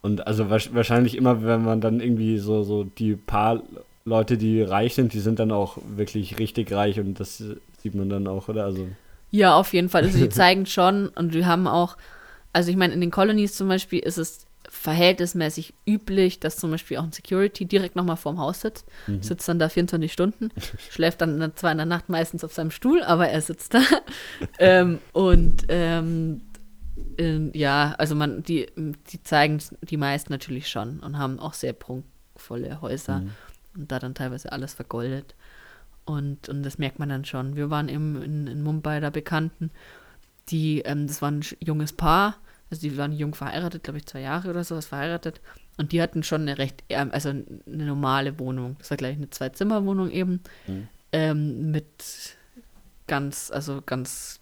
Und 0.00 0.26
also 0.26 0.48
wahrscheinlich 0.48 1.16
immer, 1.16 1.42
wenn 1.42 1.64
man 1.64 1.80
dann 1.80 2.00
irgendwie 2.00 2.38
so, 2.38 2.62
so 2.62 2.84
die 2.84 3.16
paar 3.16 3.62
Leute, 4.04 4.38
die 4.38 4.62
reich 4.62 4.94
sind, 4.94 5.12
die 5.12 5.20
sind 5.20 5.38
dann 5.38 5.50
auch 5.50 5.78
wirklich 5.96 6.38
richtig 6.38 6.72
reich 6.72 7.00
und 7.00 7.18
das 7.18 7.38
sieht 7.82 7.94
man 7.94 8.08
dann 8.08 8.26
auch, 8.26 8.48
oder? 8.48 8.64
Also. 8.64 8.88
Ja, 9.30 9.56
auf 9.56 9.72
jeden 9.74 9.88
Fall. 9.88 10.04
Also 10.04 10.18
die 10.18 10.28
zeigen 10.30 10.66
schon 10.66 11.08
und 11.08 11.34
wir 11.34 11.46
haben 11.46 11.66
auch, 11.66 11.96
also 12.52 12.70
ich 12.70 12.76
meine, 12.76 12.94
in 12.94 13.00
den 13.00 13.10
Colonies 13.10 13.54
zum 13.54 13.68
Beispiel 13.68 13.98
ist 13.98 14.18
es 14.18 14.47
verhältnismäßig 14.70 15.74
üblich, 15.86 16.40
dass 16.40 16.56
zum 16.56 16.70
Beispiel 16.70 16.98
auch 16.98 17.04
ein 17.04 17.12
Security 17.12 17.64
direkt 17.64 17.96
nochmal 17.96 18.16
vorm 18.16 18.38
Haus 18.38 18.60
sitzt, 18.60 18.86
mhm. 19.06 19.22
sitzt 19.22 19.48
dann 19.48 19.58
da 19.58 19.68
24 19.68 20.12
Stunden, 20.12 20.50
schläft 20.90 21.20
dann 21.20 21.52
zwar 21.56 21.72
in 21.72 21.78
der 21.78 21.86
Nacht 21.86 22.08
meistens 22.08 22.44
auf 22.44 22.52
seinem 22.52 22.70
Stuhl, 22.70 23.02
aber 23.02 23.28
er 23.28 23.40
sitzt 23.40 23.74
da. 23.74 23.82
ähm, 24.58 24.98
und 25.12 25.64
ähm, 25.68 26.42
äh, 27.18 27.50
ja, 27.58 27.94
also 27.98 28.14
man, 28.14 28.42
die, 28.42 28.66
die 28.76 29.22
zeigen 29.22 29.58
die 29.82 29.96
meisten 29.96 30.32
natürlich 30.32 30.68
schon 30.68 31.00
und 31.00 31.18
haben 31.18 31.38
auch 31.38 31.54
sehr 31.54 31.72
prunkvolle 31.72 32.80
Häuser 32.80 33.20
mhm. 33.20 33.30
und 33.76 33.92
da 33.92 33.98
dann 33.98 34.14
teilweise 34.14 34.52
alles 34.52 34.74
vergoldet. 34.74 35.34
Und, 36.04 36.48
und 36.48 36.62
das 36.62 36.78
merkt 36.78 36.98
man 36.98 37.10
dann 37.10 37.26
schon. 37.26 37.54
Wir 37.54 37.68
waren 37.68 37.88
eben 37.88 38.22
in, 38.22 38.46
in 38.46 38.62
Mumbai 38.62 39.00
da 39.00 39.10
Bekannten, 39.10 39.70
die, 40.48 40.80
ähm, 40.80 41.06
das 41.06 41.20
war 41.20 41.30
ein 41.30 41.44
junges 41.60 41.92
Paar, 41.92 42.36
also 42.70 42.82
die 42.82 42.96
waren 42.96 43.12
jung 43.12 43.34
verheiratet, 43.34 43.82
glaube 43.82 43.98
ich, 43.98 44.06
zwei 44.06 44.20
Jahre 44.20 44.50
oder 44.50 44.64
sowas 44.64 44.86
verheiratet. 44.86 45.40
Und 45.76 45.92
die 45.92 46.02
hatten 46.02 46.22
schon 46.22 46.42
eine 46.42 46.58
recht, 46.58 46.82
also 46.90 47.30
eine 47.30 47.54
normale 47.66 48.38
Wohnung. 48.38 48.76
Das 48.78 48.90
war 48.90 48.96
gleich 48.96 49.16
eine 49.16 49.30
Zwei-Zimmer-Wohnung 49.30 50.10
eben. 50.10 50.42
Mhm. 50.66 50.88
Ähm, 51.12 51.70
mit 51.70 52.36
ganz, 53.06 53.50
also 53.50 53.80
ganz 53.84 54.40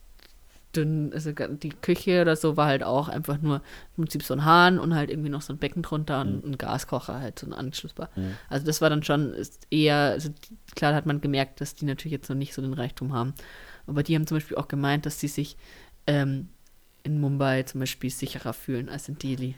dünn, 0.76 1.12
also 1.12 1.32
die 1.32 1.70
Küche 1.70 2.20
oder 2.22 2.36
so 2.36 2.56
war 2.56 2.66
halt 2.66 2.82
auch 2.82 3.08
einfach 3.08 3.40
nur 3.40 3.56
im 3.96 4.04
Prinzip 4.04 4.22
so 4.22 4.34
ein 4.34 4.44
Hahn 4.44 4.78
und 4.78 4.94
halt 4.94 5.10
irgendwie 5.10 5.28
noch 5.28 5.42
so 5.42 5.52
ein 5.52 5.58
Becken 5.58 5.82
drunter 5.82 6.20
und 6.20 6.44
mhm. 6.44 6.52
ein 6.52 6.58
Gaskocher 6.58 7.20
halt 7.20 7.38
so 7.38 7.46
ein 7.46 7.52
anschlussbar. 7.52 8.10
Mhm. 8.16 8.34
Also 8.48 8.66
das 8.66 8.80
war 8.80 8.90
dann 8.90 9.02
schon 9.02 9.34
eher, 9.70 9.96
also 9.96 10.30
klar 10.74 10.94
hat 10.94 11.06
man 11.06 11.20
gemerkt, 11.20 11.60
dass 11.60 11.74
die 11.74 11.86
natürlich 11.86 12.12
jetzt 12.12 12.28
noch 12.28 12.36
nicht 12.36 12.54
so 12.54 12.62
den 12.62 12.74
Reichtum 12.74 13.14
haben. 13.14 13.34
Aber 13.86 14.02
die 14.02 14.14
haben 14.14 14.26
zum 14.26 14.36
Beispiel 14.36 14.56
auch 14.56 14.68
gemeint, 14.68 15.06
dass 15.06 15.20
sie 15.20 15.28
sich 15.28 15.56
ähm, 16.06 16.48
in 17.06 17.20
Mumbai 17.20 17.62
zum 17.62 17.80
Beispiel 17.80 18.10
sicherer 18.10 18.52
fühlen 18.52 18.88
als 18.88 19.08
in 19.08 19.18
Delhi. 19.18 19.54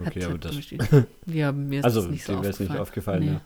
Hat, 0.00 0.08
okay, 0.08 0.24
aber 0.24 0.38
das. 0.38 0.56
ja, 1.26 1.52
mir 1.52 1.78
ist 1.78 1.84
also, 1.84 2.02
das 2.02 2.10
nicht 2.10 2.24
so 2.24 2.34
aufgefallen. 2.34 2.68
nicht 2.68 2.78
aufgefallen, 2.80 3.40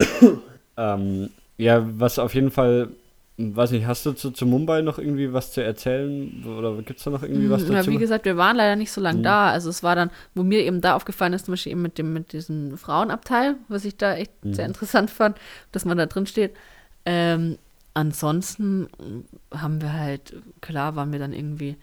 nee. 0.00 0.06
ja. 0.22 0.38
ähm, 0.94 1.30
ja, 1.56 1.84
was 1.98 2.18
auf 2.18 2.34
jeden 2.34 2.50
Fall, 2.50 2.90
weiß 3.36 3.72
nicht, 3.72 3.86
hast 3.86 4.06
du 4.06 4.12
zu, 4.12 4.30
zu 4.30 4.46
Mumbai 4.46 4.82
noch 4.82 4.98
irgendwie 4.98 5.32
was 5.32 5.52
zu 5.52 5.62
erzählen? 5.62 6.44
Oder 6.44 6.76
gibt 6.82 6.98
es 6.98 7.04
da 7.04 7.10
noch 7.10 7.22
irgendwie 7.22 7.50
was 7.50 7.62
hm, 7.62 7.72
dazu? 7.72 7.90
Ja, 7.90 7.96
wie 7.96 8.00
gesagt, 8.00 8.24
wir 8.26 8.36
waren 8.36 8.56
leider 8.56 8.76
nicht 8.76 8.92
so 8.92 9.00
lange 9.00 9.18
mhm. 9.18 9.24
da. 9.24 9.50
Also 9.50 9.70
es 9.70 9.82
war 9.82 9.96
dann, 9.96 10.10
wo 10.34 10.44
mir 10.44 10.64
eben 10.64 10.80
da 10.80 10.94
aufgefallen 10.94 11.32
ist, 11.32 11.46
zum 11.46 11.52
Beispiel 11.52 11.72
eben 11.72 11.82
mit 11.82 11.98
dem, 11.98 12.12
mit 12.12 12.32
diesem 12.32 12.78
Frauenabteil, 12.78 13.56
was 13.68 13.84
ich 13.84 13.96
da 13.96 14.14
echt 14.14 14.32
mhm. 14.44 14.54
sehr 14.54 14.66
interessant 14.66 15.10
fand, 15.10 15.36
dass 15.72 15.84
man 15.84 15.98
da 15.98 16.06
drin 16.06 16.26
steht. 16.26 16.52
Ähm, 17.04 17.58
ansonsten 17.98 18.88
haben 19.52 19.82
wir 19.82 19.92
halt, 19.92 20.34
klar 20.60 20.94
waren 20.94 21.10
wir 21.10 21.18
dann 21.18 21.32
irgendwie, 21.32 21.76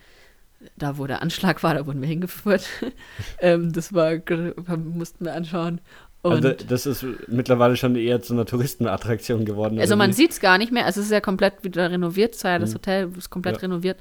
da 0.78 0.98
wo 0.98 1.08
der 1.08 1.22
Anschlag 1.22 1.62
war, 1.62 1.74
da 1.74 1.86
wurden 1.86 2.02
wir 2.02 2.08
hingeführt. 2.08 2.66
ähm, 3.40 3.74
das 3.74 3.94
war, 3.94 4.14
mussten 4.78 5.26
wir 5.26 5.34
anschauen. 5.34 5.82
Und 6.22 6.46
also 6.46 6.66
das 6.68 6.86
ist 6.86 7.06
mittlerweile 7.28 7.76
schon 7.76 7.96
eher 7.96 8.22
zu 8.22 8.34
einer 8.34 8.46
Touristenattraktion 8.46 9.46
geworden. 9.46 9.78
Also 9.80 9.96
man 9.96 10.14
sieht 10.14 10.32
es 10.32 10.40
gar 10.40 10.58
nicht 10.58 10.72
mehr. 10.72 10.86
Also 10.86 11.02
es 11.02 11.08
ist 11.08 11.12
ja 11.12 11.22
komplett 11.22 11.64
wieder 11.64 11.92
renoviert. 11.92 12.42
Ja 12.42 12.58
das 12.58 12.72
mhm. 12.72 12.76
Hotel 12.76 13.12
ist 13.16 13.30
komplett 13.30 13.58
ja. 13.58 13.62
renoviert. 13.62 14.00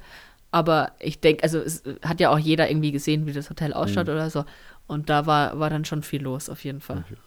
Aber 0.51 0.93
ich 0.99 1.19
denke, 1.19 1.43
also 1.43 1.59
es 1.59 1.83
hat 2.01 2.19
ja 2.21 2.31
auch 2.31 2.39
jeder 2.39 2.69
irgendwie 2.69 2.91
gesehen, 2.93 3.27
wie 3.27 3.33
das 3.33 3.49
Hotel 3.49 3.73
ausschaut 3.73 4.07
mhm. 4.07 4.13
oder 4.13 4.29
so. 4.29 4.45
Und 4.87 5.09
da 5.09 5.25
war, 5.25 5.59
war 5.59 5.69
dann 5.69 5.85
schon 5.85 6.01
viel 6.01 6.23
los, 6.23 6.49
auf 6.49 6.63
jeden 6.63 6.79
Fall. 6.79 7.03
Okay. 7.05 7.17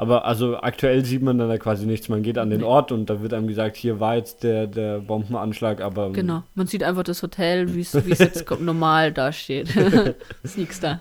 Aber 0.00 0.24
also 0.24 0.56
aktuell 0.56 1.04
sieht 1.04 1.20
man 1.20 1.36
dann 1.36 1.50
da 1.50 1.58
quasi 1.58 1.84
nichts. 1.84 2.08
Man 2.08 2.22
geht 2.22 2.38
an 2.38 2.48
den 2.48 2.60
nee. 2.60 2.66
Ort 2.66 2.90
und 2.90 3.10
da 3.10 3.20
wird 3.20 3.34
einem 3.34 3.46
gesagt, 3.46 3.76
hier 3.76 4.00
war 4.00 4.16
jetzt 4.16 4.42
der, 4.42 4.66
der 4.66 5.00
Bombenanschlag, 5.00 5.82
aber. 5.82 6.10
Genau, 6.12 6.42
man 6.54 6.66
sieht 6.66 6.82
einfach 6.82 7.02
das 7.02 7.22
Hotel, 7.22 7.74
wie 7.74 7.80
es 7.80 7.92
jetzt 7.92 8.50
normal 8.60 9.12
dasteht. 9.12 9.76
ist 10.42 10.56
nichts 10.56 10.80
da. 10.80 11.00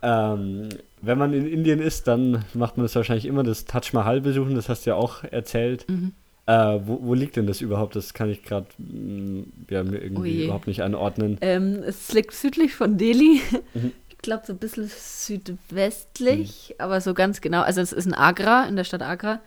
Ähm, 0.00 0.70
wenn 1.02 1.18
man 1.18 1.34
in 1.34 1.46
Indien 1.46 1.80
ist, 1.80 2.08
dann 2.08 2.46
macht 2.54 2.78
man 2.78 2.86
das 2.86 2.94
wahrscheinlich 2.94 3.26
immer 3.26 3.42
das 3.42 3.66
Taj 3.66 3.92
Mahal 3.92 4.22
besuchen, 4.22 4.54
das 4.54 4.70
hast 4.70 4.86
du 4.86 4.90
ja 4.90 4.96
auch 4.96 5.22
erzählt. 5.24 5.84
Mhm. 5.86 6.12
Äh, 6.46 6.80
wo, 6.86 7.00
wo, 7.02 7.12
liegt 7.12 7.36
denn 7.36 7.46
das 7.46 7.60
überhaupt? 7.60 7.94
Das 7.94 8.14
kann 8.14 8.30
ich 8.30 8.42
gerade 8.42 8.68
mm, 8.78 9.42
ja, 9.68 9.84
mir 9.84 9.98
irgendwie 9.98 10.40
oh 10.40 10.44
überhaupt 10.46 10.66
nicht 10.66 10.82
einordnen. 10.82 11.36
Ähm, 11.42 11.82
es 11.84 12.10
liegt 12.14 12.32
südlich 12.32 12.74
von 12.74 12.96
Delhi. 12.96 13.42
Mhm 13.74 13.92
ich 14.18 14.22
glaube, 14.22 14.42
so 14.44 14.52
ein 14.52 14.58
bisschen 14.58 14.88
südwestlich, 14.88 16.70
mhm. 16.70 16.84
aber 16.84 17.00
so 17.00 17.14
ganz 17.14 17.40
genau. 17.40 17.62
Also, 17.62 17.80
es 17.80 17.92
ist 17.92 18.06
in 18.06 18.14
Agra, 18.14 18.66
in 18.66 18.74
der 18.74 18.82
Stadt 18.82 19.02
Agra. 19.02 19.40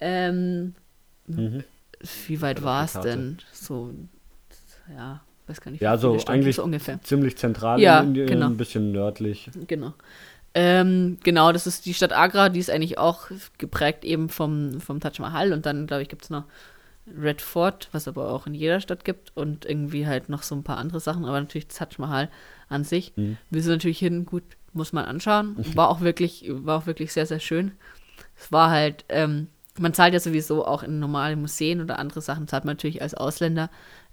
Ähm, 0.00 0.74
mhm. 1.26 1.64
Wie 2.26 2.42
weit 2.42 2.62
war 2.62 2.84
es 2.84 2.92
denn? 2.92 3.38
So, 3.52 3.94
ja, 4.94 5.22
weiß 5.46 5.62
gar 5.62 5.70
nicht. 5.70 5.80
Ja, 5.80 5.96
so 5.96 6.18
eigentlich 6.26 6.56
so 6.56 6.64
ungefähr. 6.64 7.00
ziemlich 7.02 7.38
zentral 7.38 7.80
ja, 7.80 8.00
in 8.00 8.08
Indien, 8.08 8.26
genau. 8.26 8.46
ein 8.46 8.58
bisschen 8.58 8.92
nördlich. 8.92 9.50
Genau. 9.66 9.94
Ähm, 10.54 11.18
genau, 11.22 11.52
das 11.52 11.66
ist 11.66 11.86
die 11.86 11.94
Stadt 11.94 12.12
Agra, 12.12 12.50
die 12.50 12.60
ist 12.60 12.68
eigentlich 12.68 12.98
auch 12.98 13.30
geprägt 13.56 14.04
eben 14.04 14.28
vom, 14.28 14.80
vom 14.82 15.00
Taj 15.00 15.18
Mahal 15.20 15.54
und 15.54 15.64
dann, 15.64 15.86
glaube 15.86 16.02
ich, 16.02 16.10
gibt 16.10 16.24
es 16.24 16.30
noch 16.30 16.44
Red 17.06 17.40
Fort, 17.40 17.88
was 17.92 18.06
aber 18.06 18.30
auch 18.30 18.46
in 18.46 18.54
jeder 18.54 18.80
Stadt 18.80 19.04
gibt 19.04 19.32
und 19.34 19.64
irgendwie 19.64 20.06
halt 20.06 20.28
noch 20.28 20.42
so 20.42 20.54
ein 20.54 20.62
paar 20.62 20.76
andere 20.76 21.00
Sachen, 21.00 21.24
aber 21.24 21.40
natürlich 21.40 21.68
Taj 21.68 21.96
Mahal 21.98 22.28
an 22.72 22.84
sich. 22.84 23.12
Mhm. 23.16 23.36
Wir 23.50 23.62
sind 23.62 23.72
natürlich 23.72 23.98
hin, 23.98 24.26
gut, 24.26 24.42
muss 24.72 24.92
man 24.92 25.04
anschauen. 25.04 25.56
War 25.74 25.88
auch 25.88 26.00
wirklich, 26.00 26.46
war 26.48 26.78
auch 26.78 26.86
wirklich 26.86 27.12
sehr, 27.12 27.26
sehr 27.26 27.40
schön. 27.40 27.72
Es 28.36 28.50
war 28.50 28.70
halt, 28.70 29.04
ähm, 29.08 29.48
man 29.78 29.94
zahlt 29.94 30.14
ja 30.14 30.20
sowieso 30.20 30.66
auch 30.66 30.82
in 30.82 30.98
normalen 30.98 31.40
Museen 31.40 31.80
oder 31.80 31.98
andere 31.98 32.20
Sachen, 32.20 32.48
zahlt 32.48 32.64
man 32.64 32.76
natürlich 32.76 33.02
als 33.02 33.14
Ausländer 33.14 33.70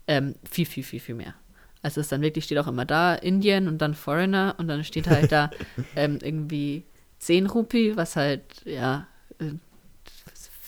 ähm, 0.07 0.36
viel, 0.49 0.66
viel, 0.66 0.84
viel, 0.84 0.99
viel 0.99 1.16
mehr. 1.16 1.34
Also 1.82 2.01
es 2.01 2.10
dann 2.10 2.22
wirklich 2.22 2.45
steht 2.45 2.57
auch 2.57 2.68
immer 2.68 2.86
da, 2.86 3.16
Indien 3.16 3.68
und 3.68 3.78
dann 3.80 3.93
Foreigner 3.93 4.55
und 4.57 4.68
dann 4.68 4.84
steht 4.84 5.07
halt 5.07 5.32
da 5.32 5.49
ähm, 5.95 6.20
irgendwie 6.22 6.84
10 7.20 7.47
Rupie, 7.47 7.95
was 7.95 8.16
halt, 8.16 8.43
ja, 8.66 9.07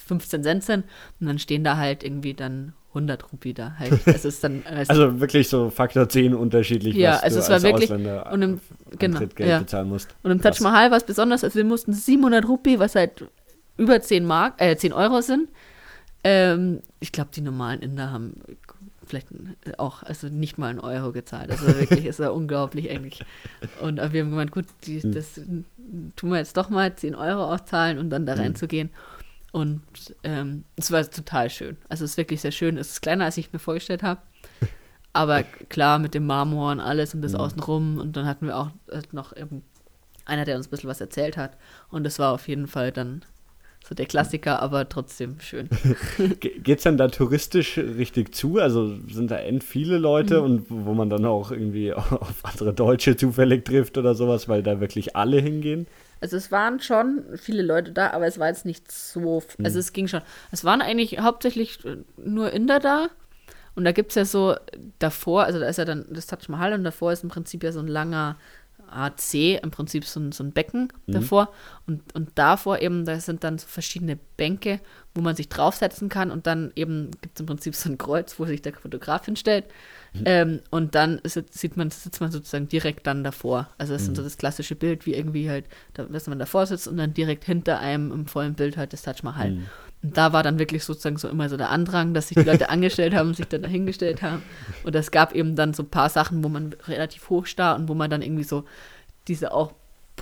15 0.06 0.40
äh, 0.40 0.42
Cent 0.42 0.64
sind. 0.64 0.84
Und 1.20 1.26
dann 1.26 1.38
stehen 1.38 1.64
da 1.64 1.76
halt 1.76 2.02
irgendwie 2.02 2.34
dann 2.34 2.72
100 2.94 3.32
Rupie 3.32 3.54
da 3.54 3.74
halt. 3.78 4.00
Es 4.06 4.24
ist 4.24 4.44
dann, 4.44 4.62
also 4.66 5.20
wirklich 5.20 5.48
so 5.48 5.70
Faktor 5.70 6.08
10 6.08 6.34
unterschiedlich, 6.34 6.94
ja, 6.94 7.14
was 7.14 7.22
also 7.22 7.38
es 7.40 7.48
war 7.48 7.54
als 7.54 7.62
wirklich, 7.62 7.90
Ausländer 7.90 8.32
und 8.32 8.42
im, 8.42 8.60
genau, 8.98 9.20
Geld 9.20 9.38
ja. 9.38 9.58
bezahlen 9.60 9.88
musst. 9.88 10.14
Und 10.22 10.30
im 10.30 10.40
Taj 10.40 10.60
Mahal 10.60 10.90
war 10.90 10.98
es 10.98 11.04
besonders, 11.04 11.44
also 11.44 11.56
wir 11.56 11.64
mussten 11.64 11.92
700 11.92 12.46
Rupie, 12.46 12.78
was 12.78 12.94
halt 12.94 13.24
über 13.76 14.00
10 14.00 14.24
Mark, 14.24 14.60
äh, 14.60 14.76
10 14.76 14.92
Euro 14.92 15.20
sind. 15.20 15.48
Ähm, 16.24 16.80
ich 17.00 17.12
glaube, 17.12 17.30
die 17.34 17.40
normalen 17.40 17.80
Inder 17.80 18.12
haben 18.12 18.34
vielleicht 19.06 19.28
auch, 19.78 20.02
also 20.02 20.28
nicht 20.28 20.58
mal 20.58 20.68
einen 20.68 20.80
Euro 20.80 21.12
gezahlt. 21.12 21.50
Also 21.50 21.66
wirklich 21.66 22.06
ist 22.06 22.20
ja 22.20 22.30
unglaublich 22.30 22.90
eigentlich. 22.90 23.20
Und 23.80 23.96
wir 23.96 24.20
haben 24.20 24.30
gemeint, 24.30 24.52
gut, 24.52 24.66
die, 24.86 25.02
hm. 25.02 25.12
das 25.12 25.40
tun 26.16 26.30
wir 26.30 26.38
jetzt 26.38 26.56
doch 26.56 26.70
mal 26.70 26.94
10 26.94 27.14
Euro 27.14 27.52
auch 27.52 27.60
zahlen 27.60 27.98
und 27.98 28.10
dann 28.10 28.26
da 28.26 28.34
hm. 28.34 28.40
reinzugehen. 28.40 28.90
Und 29.52 29.82
ähm, 30.24 30.64
es 30.76 30.90
war 30.90 31.08
total 31.08 31.50
schön. 31.50 31.76
Also 31.88 32.04
es 32.04 32.12
ist 32.12 32.16
wirklich 32.16 32.40
sehr 32.40 32.52
schön. 32.52 32.78
Es 32.78 32.90
ist 32.90 33.02
kleiner, 33.02 33.26
als 33.26 33.36
ich 33.36 33.52
mir 33.52 33.58
vorgestellt 33.58 34.02
habe. 34.02 34.20
Aber 35.12 35.42
klar, 35.42 35.98
mit 35.98 36.14
dem 36.14 36.26
Marmor 36.26 36.72
und 36.72 36.80
alles 36.80 37.14
und 37.14 37.20
das 37.20 37.32
mhm. 37.32 37.38
außenrum. 37.38 37.98
Und 37.98 38.16
dann 38.16 38.26
hatten 38.26 38.46
wir 38.46 38.56
auch 38.56 38.70
äh, 38.88 39.02
noch 39.12 39.36
eben 39.36 39.62
einer, 40.24 40.46
der 40.46 40.56
uns 40.56 40.68
ein 40.68 40.70
bisschen 40.70 40.88
was 40.88 41.00
erzählt 41.00 41.36
hat. 41.36 41.58
Und 41.90 42.04
das 42.04 42.18
war 42.18 42.32
auf 42.32 42.48
jeden 42.48 42.66
Fall 42.66 42.92
dann 42.92 43.22
so 43.86 43.94
der 43.94 44.06
Klassiker, 44.06 44.62
aber 44.62 44.88
trotzdem 44.88 45.40
schön. 45.40 45.68
Geht 46.40 46.78
es 46.78 46.84
dann 46.84 46.96
da 46.96 47.08
touristisch 47.08 47.76
richtig 47.78 48.34
zu? 48.34 48.58
Also 48.58 48.96
sind 49.08 49.30
da 49.30 49.36
end 49.36 49.64
viele 49.64 49.98
Leute 49.98 50.38
mhm. 50.38 50.44
und 50.44 50.66
wo 50.68 50.94
man 50.94 51.10
dann 51.10 51.26
auch 51.26 51.50
irgendwie 51.50 51.92
auf 51.92 52.44
andere 52.44 52.72
Deutsche 52.72 53.16
zufällig 53.16 53.64
trifft 53.64 53.98
oder 53.98 54.14
sowas, 54.14 54.48
weil 54.48 54.62
da 54.62 54.80
wirklich 54.80 55.16
alle 55.16 55.40
hingehen? 55.40 55.86
Also 56.22 56.36
es 56.36 56.52
waren 56.52 56.80
schon 56.80 57.24
viele 57.36 57.62
Leute 57.62 57.90
da, 57.92 58.10
aber 58.10 58.26
es 58.26 58.38
war 58.38 58.46
jetzt 58.46 58.64
nicht 58.64 58.90
so. 58.90 59.42
Also 59.62 59.78
es 59.80 59.92
ging 59.92 60.06
schon. 60.06 60.22
Es 60.52 60.64
waren 60.64 60.80
eigentlich 60.80 61.18
hauptsächlich 61.18 61.84
äh, 61.84 61.96
nur 62.16 62.52
Inder 62.52 62.78
da. 62.78 63.08
Und 63.74 63.84
da 63.84 63.92
gibt 63.92 64.10
es 64.10 64.14
ja 64.14 64.24
so 64.24 64.54
davor, 64.98 65.44
also 65.44 65.58
da 65.58 65.66
ist 65.66 65.78
ja 65.78 65.84
dann 65.84 66.04
das 66.10 66.26
Taj 66.26 66.48
Mahal 66.48 66.74
und 66.74 66.84
davor 66.84 67.10
ist 67.10 67.24
im 67.24 67.30
Prinzip 67.30 67.64
ja 67.64 67.72
so 67.72 67.80
ein 67.80 67.88
langer 67.88 68.36
AC, 68.92 69.34
im 69.62 69.70
Prinzip 69.70 70.04
so 70.04 70.20
ein, 70.20 70.32
so 70.32 70.44
ein 70.44 70.52
Becken 70.52 70.92
davor. 71.06 71.52
Und, 71.86 72.14
und 72.14 72.30
davor 72.34 72.80
eben, 72.80 73.04
da 73.04 73.18
sind 73.18 73.42
dann 73.44 73.58
so 73.58 73.66
verschiedene 73.66 74.18
Bänke, 74.36 74.80
wo 75.14 75.22
man 75.22 75.34
sich 75.34 75.48
draufsetzen 75.48 76.08
kann. 76.08 76.30
Und 76.30 76.46
dann 76.46 76.72
eben 76.76 77.10
gibt 77.22 77.36
es 77.36 77.40
im 77.40 77.46
Prinzip 77.46 77.74
so 77.74 77.88
ein 77.88 77.98
Kreuz, 77.98 78.38
wo 78.38 78.44
sich 78.44 78.62
der 78.62 78.74
Fotograf 78.74 79.24
hinstellt. 79.24 79.64
Ähm, 80.24 80.60
und 80.70 80.94
dann 80.94 81.20
sieht 81.24 81.76
man, 81.76 81.90
sitzt 81.90 82.20
man 82.20 82.30
sozusagen 82.30 82.68
direkt 82.68 83.06
dann 83.06 83.24
davor. 83.24 83.70
Also 83.78 83.94
das 83.94 84.02
ist 84.02 84.16
so 84.16 84.22
das 84.22 84.36
klassische 84.36 84.74
Bild, 84.74 85.06
wie 85.06 85.14
irgendwie 85.14 85.48
halt, 85.48 85.64
da, 85.94 86.04
dass 86.04 86.26
man 86.26 86.38
davor 86.38 86.66
sitzt 86.66 86.86
und 86.86 86.98
dann 86.98 87.14
direkt 87.14 87.44
hinter 87.44 87.78
einem 87.80 88.12
im 88.12 88.26
vollen 88.26 88.54
Bild 88.54 88.76
halt 88.76 88.92
das 88.92 89.02
Taj 89.02 89.22
Mahal. 89.22 89.58
Und 90.02 90.16
da 90.16 90.32
war 90.32 90.42
dann 90.42 90.58
wirklich 90.58 90.84
sozusagen 90.84 91.16
so 91.16 91.28
immer 91.28 91.48
so 91.48 91.56
der 91.56 91.70
Andrang, 91.70 92.12
dass 92.12 92.28
sich 92.28 92.36
die 92.36 92.42
Leute 92.42 92.68
angestellt 92.70 93.14
haben, 93.14 93.32
sich 93.34 93.46
dann 93.46 93.62
dahingestellt 93.62 94.20
haben. 94.20 94.42
Und 94.84 94.94
es 94.94 95.10
gab 95.10 95.34
eben 95.34 95.56
dann 95.56 95.74
so 95.74 95.82
ein 95.82 95.90
paar 95.90 96.08
Sachen, 96.08 96.44
wo 96.44 96.48
man 96.48 96.74
relativ 96.86 97.30
hoch 97.30 97.46
starr 97.46 97.76
und 97.76 97.88
wo 97.88 97.94
man 97.94 98.10
dann 98.10 98.20
irgendwie 98.20 98.44
so 98.44 98.64
diese 99.28 99.52
auch 99.52 99.72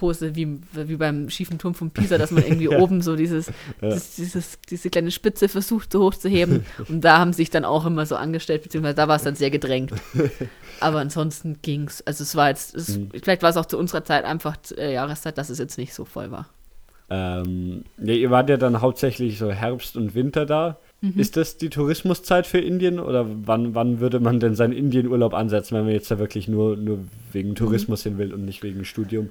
Pose 0.01 0.35
wie, 0.35 0.59
wie 0.73 0.97
beim 0.97 1.29
schiefen 1.29 1.59
Turm 1.59 1.75
von 1.75 1.91
Pisa, 1.91 2.17
dass 2.17 2.31
man 2.31 2.43
irgendwie 2.43 2.65
Ja. 2.73 2.79
oben 2.79 3.03
so 3.03 3.17
dieses, 3.17 3.51
dieses, 3.83 4.15
dieses, 4.17 4.59
diese 4.71 4.89
kleine 4.89 5.11
Spitze 5.11 5.49
versucht, 5.49 5.93
so 5.93 6.03
hoch 6.05 6.15
zu 6.15 6.29
heben. 6.31 6.65
Und 6.89 7.03
da 7.03 7.19
haben 7.19 7.35
sich 7.35 7.51
dann 7.51 7.67
auch 7.67 7.85
immer 7.85 8.07
so 8.07 8.17
angestellt, 8.17 8.63
beziehungsweise 8.63 8.95
da 8.97 9.09
war 9.09 9.17
es 9.17 9.23
dann 9.25 9.35
sehr 9.35 9.51
gedrängt. 9.51 9.93
Aber 10.81 11.01
ansonsten 11.01 11.59
ging's. 11.61 12.01
Also 12.07 12.23
es 12.23 12.35
war 12.35 12.49
jetzt, 12.49 12.75
es, 12.75 12.97
Mhm. 12.97 13.11
vielleicht 13.23 13.43
war 13.43 13.51
es 13.51 13.57
auch 13.59 13.67
zu 13.67 13.77
unserer 13.79 14.05
Zeit 14.05 14.25
einfach 14.25 14.57
äh, 14.79 14.95
Jahreszeit, 14.95 15.37
dass 15.37 15.51
es 15.51 15.59
jetzt 15.59 15.77
nicht 15.77 15.93
so 15.93 16.05
voll 16.07 16.31
war. 16.31 16.49
Ähm, 17.13 17.85
ja, 17.99 18.15
ihr 18.15 18.31
wart 18.31 18.49
ja 18.49 18.57
dann 18.57 18.81
hauptsächlich 18.81 19.39
so 19.39 19.51
Herbst 19.51 19.97
und 19.97 20.15
Winter 20.15 20.47
da. 20.47 20.79
Mhm. 21.01 21.19
Ist 21.19 21.37
das 21.37 21.57
die 21.57 21.69
Tourismuszeit 21.71 22.47
für 22.47 22.59
Indien 22.59 23.01
oder 23.01 23.27
wann, 23.47 23.75
wann 23.75 24.01
würde 24.01 24.21
man 24.21 24.39
denn 24.39 24.55
seinen 24.55 24.73
Indienurlaub 24.73 25.35
ansetzen, 25.35 25.77
wenn 25.77 25.85
man 25.85 25.93
jetzt 25.95 26.11
da 26.11 26.19
wirklich 26.19 26.47
nur, 26.47 26.77
nur 26.77 26.99
Mhm. 26.99 27.09
wegen 27.33 27.55
Tourismus 27.55 28.03
hin 28.05 28.17
will 28.19 28.33
und 28.33 28.45
nicht 28.45 28.63
wegen 28.63 28.85
Studium? 28.85 29.31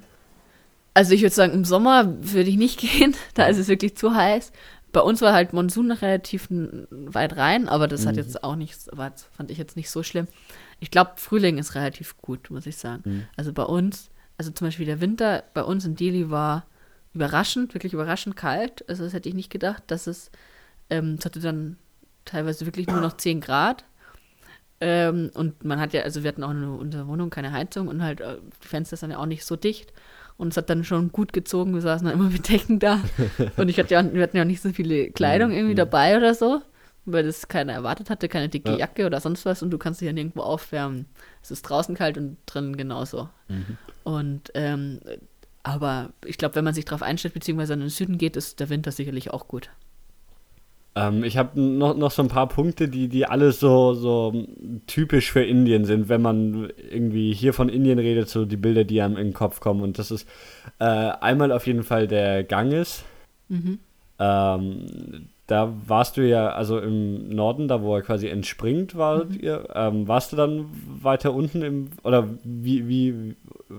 Also 0.94 1.14
ich 1.14 1.22
würde 1.22 1.34
sagen, 1.34 1.52
im 1.52 1.64
Sommer 1.64 2.06
würde 2.20 2.50
ich 2.50 2.56
nicht 2.56 2.78
gehen, 2.80 3.14
da 3.34 3.46
ist 3.46 3.58
es 3.58 3.68
wirklich 3.68 3.96
zu 3.96 4.14
heiß. 4.14 4.52
Bei 4.92 5.00
uns 5.00 5.20
war 5.20 5.32
halt 5.32 5.52
Monsun 5.52 5.92
relativ 5.92 6.48
weit 6.50 7.36
rein, 7.36 7.68
aber 7.68 7.86
das 7.86 8.06
hat 8.06 8.16
jetzt 8.16 8.42
auch 8.42 8.56
nicht, 8.56 8.88
war, 8.90 9.12
fand 9.30 9.52
ich 9.52 9.58
jetzt 9.58 9.76
nicht 9.76 9.88
so 9.88 10.02
schlimm. 10.02 10.26
Ich 10.80 10.90
glaube, 10.90 11.12
Frühling 11.16 11.58
ist 11.58 11.76
relativ 11.76 12.16
gut, 12.18 12.50
muss 12.50 12.66
ich 12.66 12.76
sagen. 12.76 13.02
Also 13.36 13.52
bei 13.52 13.62
uns, 13.62 14.10
also 14.36 14.50
zum 14.50 14.66
Beispiel 14.66 14.86
der 14.86 15.00
Winter 15.00 15.44
bei 15.54 15.62
uns 15.62 15.84
in 15.84 15.94
Delhi 15.94 16.28
war 16.30 16.66
überraschend, 17.14 17.72
wirklich 17.74 17.92
überraschend 17.92 18.36
kalt. 18.36 18.88
Also 18.88 19.04
das 19.04 19.12
hätte 19.12 19.28
ich 19.28 19.34
nicht 19.36 19.50
gedacht, 19.50 19.84
dass 19.86 20.08
es, 20.08 20.30
ähm, 20.90 21.16
es 21.18 21.24
hatte 21.24 21.38
dann 21.38 21.76
teilweise 22.24 22.66
wirklich 22.66 22.88
nur 22.88 23.00
noch 23.00 23.16
10 23.16 23.40
Grad. 23.40 23.84
Ähm, 24.80 25.30
und 25.34 25.62
man 25.64 25.78
hat 25.78 25.92
ja, 25.92 26.02
also 26.02 26.22
wir 26.22 26.28
hatten 26.28 26.42
auch 26.42 26.50
in 26.50 26.64
unserer 26.64 27.06
Wohnung 27.06 27.30
keine 27.30 27.52
Heizung 27.52 27.86
und 27.88 28.02
halt 28.02 28.20
äh, 28.20 28.38
die 28.62 28.68
Fenster 28.68 28.96
sind 28.96 29.10
ja 29.10 29.18
auch 29.18 29.26
nicht 29.26 29.44
so 29.44 29.56
dicht. 29.56 29.92
Und 30.40 30.48
es 30.48 30.56
hat 30.56 30.70
dann 30.70 30.84
schon 30.84 31.12
gut 31.12 31.34
gezogen. 31.34 31.74
Wir 31.74 31.82
saßen 31.82 32.06
dann 32.06 32.14
immer 32.18 32.30
mit 32.30 32.48
Decken 32.48 32.78
da. 32.78 33.02
Und 33.58 33.68
ich 33.68 33.78
hatte 33.78 33.92
ja, 33.92 34.12
wir 34.14 34.22
hatten 34.22 34.36
ja 34.38 34.42
auch 34.42 34.46
nicht 34.46 34.62
so 34.62 34.70
viele 34.70 35.10
Kleidung 35.10 35.50
irgendwie 35.52 35.74
dabei 35.74 36.16
oder 36.16 36.34
so, 36.34 36.62
weil 37.04 37.24
das 37.24 37.46
keiner 37.48 37.74
erwartet 37.74 38.08
hatte, 38.08 38.26
keine 38.26 38.48
dicke 38.48 38.70
Ja. 38.70 38.78
Jacke 38.78 39.04
oder 39.04 39.20
sonst 39.20 39.44
was. 39.44 39.62
Und 39.62 39.70
du 39.70 39.76
kannst 39.76 40.00
dich 40.00 40.06
ja 40.06 40.14
nirgendwo 40.14 40.40
aufwärmen. 40.40 41.04
Es 41.42 41.50
ist 41.50 41.60
draußen 41.62 41.94
kalt 41.94 42.16
und 42.16 42.38
drin 42.46 42.76
genauso. 42.78 43.28
Und 44.02 44.50
ähm, 44.54 45.00
aber 45.62 46.08
ich 46.24 46.38
glaube, 46.38 46.54
wenn 46.54 46.64
man 46.64 46.72
sich 46.72 46.86
darauf 46.86 47.02
einstellt, 47.02 47.34
beziehungsweise 47.34 47.74
in 47.74 47.80
den 47.80 47.90
Süden 47.90 48.16
geht, 48.16 48.34
ist 48.34 48.60
der 48.60 48.70
Winter 48.70 48.92
sicherlich 48.92 49.30
auch 49.30 49.46
gut. 49.46 49.68
Ähm, 50.96 51.22
ich 51.22 51.36
habe 51.36 51.60
noch, 51.60 51.96
noch 51.96 52.10
so 52.10 52.22
ein 52.22 52.28
paar 52.28 52.48
Punkte, 52.48 52.88
die, 52.88 53.08
die 53.08 53.26
alle 53.26 53.52
so, 53.52 53.94
so 53.94 54.46
typisch 54.86 55.30
für 55.30 55.42
Indien 55.44 55.84
sind, 55.84 56.08
wenn 56.08 56.22
man 56.22 56.70
irgendwie 56.90 57.32
hier 57.32 57.52
von 57.52 57.68
Indien 57.68 57.98
redet, 57.98 58.28
so 58.28 58.44
die 58.44 58.56
Bilder, 58.56 58.84
die 58.84 59.00
einem 59.00 59.16
in 59.16 59.28
den 59.28 59.34
Kopf 59.34 59.60
kommen. 59.60 59.82
Und 59.82 59.98
das 59.98 60.10
ist 60.10 60.28
äh, 60.80 60.84
einmal 60.84 61.52
auf 61.52 61.66
jeden 61.66 61.84
Fall 61.84 62.08
der 62.08 62.42
Ganges. 62.44 63.04
Mhm. 63.48 63.78
Ähm, 64.18 65.28
da 65.46 65.72
warst 65.86 66.16
du 66.16 66.28
ja, 66.28 66.50
also 66.50 66.78
im 66.78 67.28
Norden, 67.28 67.66
da 67.66 67.82
wo 67.82 67.96
er 67.96 68.02
quasi 68.02 68.28
entspringt, 68.28 68.96
war 68.96 69.24
Mhm. 69.24 69.38
ihr. 69.40 69.68
Ähm, 69.74 70.06
warst 70.06 70.32
du 70.32 70.36
dann 70.36 70.66
weiter 71.02 71.34
unten 71.34 71.62
im, 71.62 71.88
oder 72.04 72.28
wie, 72.44 72.88
wie 72.88 73.36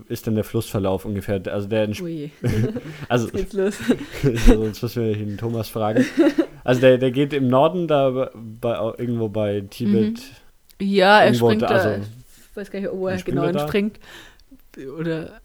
ist 0.08 0.26
denn 0.26 0.34
der 0.34 0.44
Flussverlauf 0.44 1.04
ungefähr? 1.04 1.40
Also 1.52 1.68
der 1.68 1.88
Ui, 2.00 2.30
also 3.08 3.28
geht's 3.28 3.52
los. 3.54 3.78
sonst 4.46 4.82
müssen 4.82 5.04
wir 5.04 5.16
den 5.16 5.36
Thomas 5.38 5.68
fragen. 5.68 6.04
Also 6.64 6.80
der, 6.80 6.98
der 6.98 7.10
geht 7.10 7.32
im 7.32 7.48
Norden, 7.48 7.88
da 7.88 8.30
bei, 8.34 8.74
irgendwo 8.98 9.28
bei 9.28 9.60
Tibet. 9.68 10.20
Ja, 10.80 11.20
er 11.22 11.34
springt 11.34 11.62
da- 11.62 11.68
da. 11.68 11.74
also- 11.74 12.02
ich 12.50 12.56
weiß 12.56 12.70
gar 12.70 12.80
nicht, 12.80 12.90
wo 12.92 13.08
er 13.08 13.16
genau 13.16 13.42
da? 13.42 13.50
entspringt. 13.50 13.98
Oder 14.98 15.40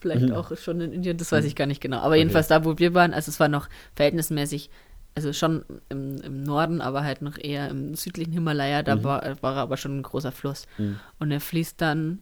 vielleicht 0.00 0.28
Mhm. 0.28 0.32
auch 0.34 0.56
schon 0.56 0.80
in 0.80 0.92
Indien, 0.92 1.16
das 1.16 1.32
weiß 1.32 1.44
ich 1.44 1.54
gar 1.56 1.66
nicht 1.66 1.80
genau. 1.80 1.98
Aber 1.98 2.16
jedenfalls 2.16 2.48
da, 2.48 2.64
wo 2.64 2.78
wir 2.78 2.92
waren, 2.94 3.14
also 3.14 3.30
es 3.30 3.40
war 3.40 3.48
noch 3.48 3.68
verhältnismäßig, 3.94 4.68
also 5.14 5.32
schon 5.32 5.64
im, 5.88 6.16
im 6.22 6.42
Norden, 6.42 6.80
aber 6.80 7.04
halt 7.04 7.22
noch 7.22 7.38
eher 7.38 7.68
im 7.70 7.94
südlichen 7.94 8.32
Himalaya, 8.32 8.82
da 8.82 8.96
Mhm. 8.96 9.04
war, 9.04 9.22
war 9.42 9.56
er 9.56 9.62
aber 9.62 9.76
schon 9.76 9.98
ein 9.98 10.02
großer 10.02 10.32
Fluss. 10.32 10.66
Mhm. 10.78 10.98
Und 11.18 11.30
er 11.30 11.40
fließt 11.40 11.80
dann, 11.80 12.18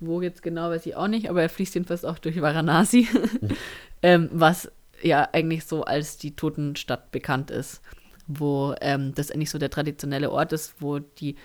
wo 0.00 0.20
jetzt 0.20 0.42
genau, 0.42 0.70
weiß 0.70 0.86
ich 0.86 0.96
auch 0.96 1.08
nicht, 1.08 1.28
aber 1.30 1.42
er 1.42 1.48
fließt 1.48 1.74
jedenfalls 1.74 2.04
auch 2.04 2.18
durch 2.18 2.40
Varanasi, 2.40 3.08
Mhm. 3.12 3.48
ähm, 4.02 4.28
was 4.32 4.70
ja 5.02 5.28
eigentlich 5.32 5.64
so 5.64 5.84
als 5.84 6.16
die 6.18 6.34
Totenstadt 6.36 7.10
bekannt 7.12 7.50
ist, 7.50 7.82
wo 8.26 8.74
ähm, 8.80 9.12
das 9.14 9.30
eigentlich 9.30 9.50
so 9.50 9.58
der 9.58 9.70
traditionelle 9.70 10.30
Ort 10.30 10.52
ist, 10.52 10.74
wo 10.80 10.98
die 10.98 11.36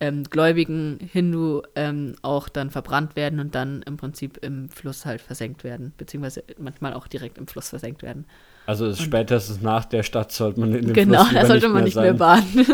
ähm, 0.00 0.22
gläubigen 0.24 0.98
Hindu 1.12 1.62
ähm, 1.74 2.14
auch 2.22 2.48
dann 2.48 2.70
verbrannt 2.70 3.16
werden 3.16 3.40
und 3.40 3.54
dann 3.54 3.82
im 3.82 3.96
Prinzip 3.96 4.38
im 4.44 4.68
Fluss 4.68 5.04
halt 5.04 5.20
versenkt 5.20 5.64
werden, 5.64 5.92
beziehungsweise 5.96 6.44
manchmal 6.58 6.92
auch 6.94 7.08
direkt 7.08 7.36
im 7.38 7.48
Fluss 7.48 7.70
versenkt 7.70 8.02
werden. 8.02 8.26
Also 8.66 8.86
ist 8.86 9.02
spätestens 9.02 9.60
nach 9.60 9.84
der 9.86 10.02
Stadt 10.04 10.30
sollte 10.30 10.60
man 10.60 10.72
in 10.74 10.86
den 10.86 10.92
genau, 10.94 11.24
Fluss 11.24 11.32
da 11.32 11.40
lieber 11.40 11.46
sollte 11.48 11.68
man 11.70 11.84
nicht 11.84 11.96
mehr 11.96 12.16
sein. 12.16 12.18
baden. 12.18 12.66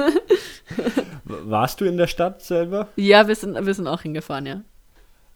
Warst 1.25 1.81
du 1.81 1.85
in 1.87 1.97
der 1.97 2.07
Stadt 2.09 2.43
selber? 2.43 2.89
ja, 2.97 3.27
wir 3.27 3.35
sind, 3.35 3.55
wir 3.65 3.75
sind 3.75 3.87
auch 3.87 4.03
hingefahren, 4.03 4.47
ja. 4.47 4.63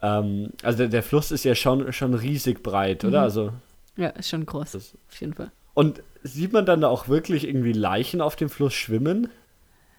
Ähm, 0.03 0.51
also 0.62 0.78
der, 0.78 0.88
der 0.88 1.03
Fluss 1.03 1.30
ist 1.30 1.44
ja 1.44 1.55
schon, 1.55 1.92
schon 1.92 2.14
riesig 2.14 2.62
breit, 2.62 3.05
oder? 3.05 3.18
Mhm. 3.18 3.24
Also 3.24 3.53
Ja, 3.96 4.09
ist 4.11 4.28
schon 4.28 4.46
groß, 4.46 4.72
Das- 4.72 4.94
auf 5.09 5.20
jeden 5.20 5.34
Fall. 5.34 5.51
und 5.74 6.03
sieht 6.22 6.53
man 6.53 6.66
dann 6.66 6.80
da 6.80 6.88
auch 6.88 7.09
wirklich 7.09 7.46
irgendwie 7.46 7.72
Leichen 7.72 8.20
auf 8.20 8.36
dem 8.36 8.49
Fluss 8.49 8.74
schwimmen? 8.74 9.28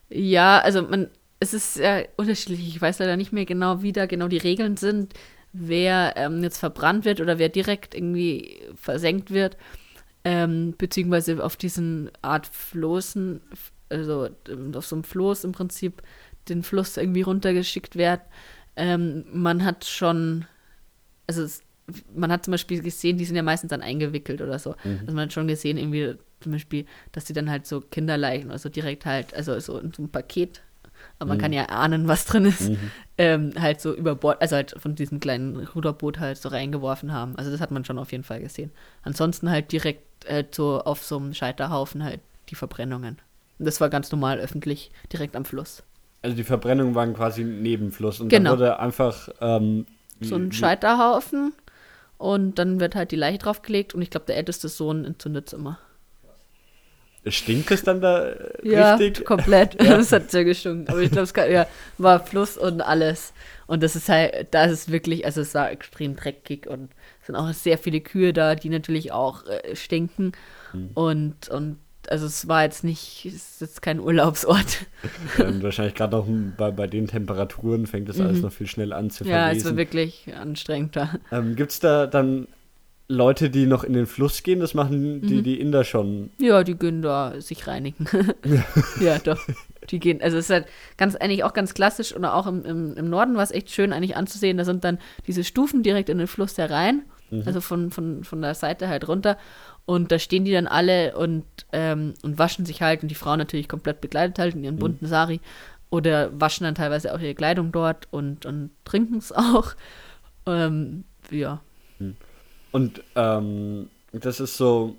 Ja, 0.09 0.59
also 0.59 0.81
man, 0.81 1.07
es 1.39 1.53
ist 1.53 1.75
sehr 1.75 2.07
unterschiedlich. 2.17 2.67
Ich 2.67 2.81
weiß 2.81 2.99
leider 2.99 3.17
nicht 3.17 3.31
mehr 3.31 3.45
genau, 3.45 3.81
wie 3.81 3.91
da 3.91 4.05
genau 4.05 4.27
die 4.27 4.37
Regeln 4.37 4.75
sind, 4.77 5.13
wer 5.53 6.13
ähm, 6.17 6.43
jetzt 6.43 6.57
verbrannt 6.57 7.05
wird 7.05 7.21
oder 7.21 7.37
wer 7.39 7.49
direkt 7.49 7.93
irgendwie 7.95 8.59
versenkt 8.75 9.31
wird, 9.31 9.57
ähm, 10.23 10.75
beziehungsweise 10.77 11.43
auf 11.43 11.55
diesen 11.57 12.11
Art 12.21 12.47
Floßen, 12.47 13.41
also 13.89 14.29
ähm, 14.49 14.73
auf 14.75 14.85
so 14.85 14.95
einem 14.95 15.03
Floß 15.03 15.43
im 15.45 15.51
Prinzip 15.53 16.01
den 16.49 16.63
Fluss 16.63 16.97
irgendwie 16.97 17.21
runtergeschickt 17.21 17.95
wird. 17.95 18.21
Ähm, 18.79 19.25
man 19.33 19.65
hat 19.65 19.83
schon, 19.85 20.45
also 21.27 21.43
es, 21.43 21.61
man 22.15 22.31
hat 22.31 22.45
zum 22.45 22.51
Beispiel 22.53 22.81
gesehen, 22.81 23.17
die 23.17 23.25
sind 23.25 23.35
ja 23.35 23.43
meistens 23.43 23.69
dann 23.69 23.81
eingewickelt 23.81 24.41
oder 24.41 24.57
so. 24.57 24.75
Also 25.01 25.15
man 25.15 25.25
hat 25.25 25.33
schon 25.33 25.47
gesehen, 25.47 25.77
irgendwie 25.77 26.15
zum 26.39 26.53
Beispiel, 26.53 26.85
dass 27.11 27.25
die 27.25 27.33
dann 27.33 27.49
halt 27.49 27.65
so 27.67 27.81
Kinderleichen, 27.81 28.51
also 28.51 28.69
direkt 28.69 29.05
halt, 29.05 29.33
also 29.33 29.59
so 29.59 29.77
in 29.79 29.91
so 29.91 30.03
einem 30.03 30.09
Paket, 30.09 30.61
aber 31.17 31.29
man 31.29 31.37
kann 31.41 31.53
ja 31.53 31.65
ahnen, 31.65 32.07
was 32.07 32.25
drin 32.25 32.45
ist, 32.45 32.71
ähm, 33.17 33.53
halt 33.59 33.81
so 33.81 33.93
über 33.93 34.15
Bord, 34.15 34.41
also 34.41 34.55
halt 34.55 34.75
von 34.77 34.95
diesem 34.95 35.19
kleinen 35.19 35.57
Ruderboot 35.67 36.19
halt 36.19 36.37
so 36.37 36.49
reingeworfen 36.49 37.11
haben. 37.11 37.35
Also 37.35 37.51
das 37.51 37.59
hat 37.59 37.71
man 37.71 37.83
schon 37.85 37.99
auf 37.99 38.11
jeden 38.13 38.23
Fall 38.23 38.39
gesehen. 38.39 38.71
Ansonsten 39.03 39.49
halt 39.49 39.71
direkt 39.71 40.03
halt 40.29 40.55
so 40.55 40.81
auf 40.81 41.03
so 41.03 41.17
einem 41.17 41.33
Scheiterhaufen 41.33 42.03
halt 42.03 42.21
die 42.49 42.55
Verbrennungen. 42.55 43.17
Und 43.57 43.65
das 43.65 43.81
war 43.81 43.89
ganz 43.89 44.11
normal 44.11 44.39
öffentlich, 44.39 44.91
direkt 45.11 45.35
am 45.35 45.43
Fluss. 45.45 45.83
Also 46.21 46.35
die 46.35 46.43
Verbrennungen 46.43 46.95
waren 46.95 47.13
quasi 47.13 47.43
neben 47.43 47.91
Fluss 47.91 48.19
und 48.19 48.29
Genau. 48.29 48.51
dann 48.51 48.59
wurde 48.59 48.79
einfach 48.79 49.29
ähm, 49.41 49.85
So 50.21 50.35
ein 50.35 50.51
Scheiterhaufen 50.51 51.53
und 52.17 52.59
dann 52.59 52.79
wird 52.79 52.95
halt 52.95 53.11
die 53.11 53.15
Leiche 53.15 53.37
draufgelegt 53.37 53.93
und 53.95 54.01
ich 54.01 54.09
glaube, 54.09 54.25
der 54.25 54.37
älteste 54.37 54.67
Sohn 54.67 55.05
entzündet 55.05 55.47
es 55.47 55.53
immer. 55.53 55.79
Stinkt 57.27 57.69
es 57.71 57.83
dann 57.83 57.99
da 58.01 58.29
äh, 58.29 58.49
Ja, 58.63 58.95
richtig? 58.95 59.25
komplett. 59.25 59.75
Das 59.79 60.11
hat 60.11 60.31
sehr 60.31 60.45
gestunken. 60.45 60.87
Aber 60.89 60.99
ich 61.01 61.11
glaube, 61.11 61.23
es 61.23 61.33
kann- 61.33 61.51
ja, 61.51 61.67
war 61.97 62.25
Fluss 62.25 62.57
und 62.57 62.81
alles. 62.81 63.33
Und 63.67 63.83
das 63.83 63.95
ist 63.95 64.07
halt, 64.09 64.47
da 64.51 64.63
ist 64.63 64.71
es 64.71 64.91
wirklich, 64.91 65.25
also 65.25 65.41
es 65.41 65.53
war 65.53 65.69
extrem 65.69 66.15
dreckig 66.15 66.65
und 66.67 66.89
es 67.21 67.27
sind 67.27 67.35
auch 67.35 67.51
sehr 67.53 67.77
viele 67.77 67.99
Kühe 68.01 68.31
da, 68.33 68.55
die 68.55 68.69
natürlich 68.69 69.11
auch 69.11 69.45
äh, 69.45 69.75
stinken. 69.75 70.31
Hm. 70.71 70.91
Und, 70.93 71.49
und 71.49 71.77
also 72.09 72.25
es 72.25 72.47
war 72.47 72.63
jetzt 72.63 72.83
nicht, 72.83 73.25
es 73.25 73.33
ist 73.35 73.61
jetzt 73.61 73.81
kein 73.81 73.99
Urlaubsort. 73.99 74.85
Und 75.37 75.63
wahrscheinlich 75.63 75.95
gerade 75.95 76.15
noch 76.17 76.27
bei, 76.57 76.71
bei 76.71 76.87
den 76.87 77.07
Temperaturen 77.07 77.87
fängt 77.87 78.09
das 78.09 78.19
alles 78.19 78.41
noch 78.41 78.51
viel 78.51 78.67
schnell 78.67 78.93
an 78.93 79.09
zu 79.09 79.23
Mhm. 79.23 79.29
Ja, 79.29 79.51
es 79.51 79.65
war 79.65 79.77
wirklich 79.77 80.25
anstrengend 80.35 80.95
da. 80.95 81.15
Ähm, 81.31 81.55
Gibt 81.55 81.71
es 81.71 81.79
da 81.79 82.07
dann 82.07 82.47
Leute, 83.11 83.49
die 83.49 83.65
noch 83.65 83.83
in 83.83 83.93
den 83.93 84.05
Fluss 84.05 84.43
gehen, 84.43 84.59
das 84.59 84.75
machen 84.75 85.21
die, 85.21 85.35
Mhm. 85.37 85.43
die 85.43 85.59
Inder 85.59 85.83
schon. 85.83 86.29
Ja, 86.39 86.63
die 86.63 86.75
gehen 86.75 87.01
da 87.01 87.41
sich 87.41 87.65
reinigen. 87.65 88.07
ja, 88.99 89.17
doch. 89.19 89.39
Die 89.89 89.99
gehen, 89.99 90.21
also 90.21 90.37
es 90.37 90.45
ist 90.45 90.51
halt 90.51 90.67
ganz, 90.97 91.15
eigentlich 91.15 91.43
auch 91.43 91.53
ganz 91.53 91.73
klassisch 91.73 92.15
oder 92.15 92.35
auch 92.35 92.45
im, 92.45 92.63
im, 92.65 92.95
im 92.95 93.09
Norden 93.09 93.35
war 93.35 93.41
es 93.43 93.49
echt 93.49 93.71
schön 93.71 93.93
eigentlich 93.93 94.15
anzusehen. 94.15 94.57
Da 94.57 94.65
sind 94.65 94.83
dann 94.83 94.99
diese 95.25 95.43
Stufen 95.43 95.81
direkt 95.81 96.09
in 96.09 96.19
den 96.19 96.27
Fluss 96.27 96.57
herein, 96.59 97.01
also 97.45 97.61
von, 97.61 97.91
von, 97.91 98.23
von 98.23 98.41
der 98.41 98.53
Seite 98.55 98.87
halt 98.89 99.07
runter. 99.07 99.37
Und 99.85 100.11
da 100.11 100.19
stehen 100.19 100.45
die 100.45 100.51
dann 100.51 100.67
alle 100.67 101.17
und, 101.17 101.45
ähm, 101.71 102.13
und 102.21 102.37
waschen 102.37 102.65
sich 102.65 102.81
halt 102.81 103.01
und 103.01 103.09
die 103.09 103.15
Frauen 103.15 103.39
natürlich 103.39 103.67
komplett 103.67 104.01
bekleidet 104.01 104.37
halt 104.37 104.55
in 104.55 104.63
ihren 104.63 104.77
bunten 104.77 105.07
Sari 105.07 105.41
oder 105.89 106.29
waschen 106.39 106.63
dann 106.63 106.75
teilweise 106.75 107.13
auch 107.13 107.19
ihre 107.19 107.35
Kleidung 107.35 107.71
dort 107.71 108.07
und, 108.11 108.45
und 108.45 108.71
trinken 108.85 109.17
es 109.17 109.31
auch. 109.35 109.73
Ähm, 110.45 111.03
ja. 111.31 111.61
Und 112.71 113.03
ähm, 113.15 113.89
das 114.11 114.39
ist 114.39 114.57
so. 114.57 114.95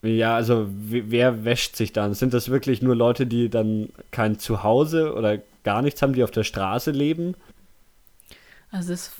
Ja, 0.00 0.36
also 0.36 0.68
wer 0.70 1.44
wäscht 1.44 1.74
sich 1.74 1.92
dann? 1.92 2.14
Sind 2.14 2.32
das 2.32 2.50
wirklich 2.50 2.82
nur 2.82 2.94
Leute, 2.94 3.26
die 3.26 3.48
dann 3.48 3.88
kein 4.12 4.38
Zuhause 4.38 5.12
oder 5.12 5.38
gar 5.64 5.82
nichts 5.82 6.00
haben, 6.02 6.12
die 6.12 6.22
auf 6.22 6.30
der 6.30 6.44
Straße 6.44 6.92
leben? 6.92 7.34
Also 8.70 8.90
das 8.90 9.14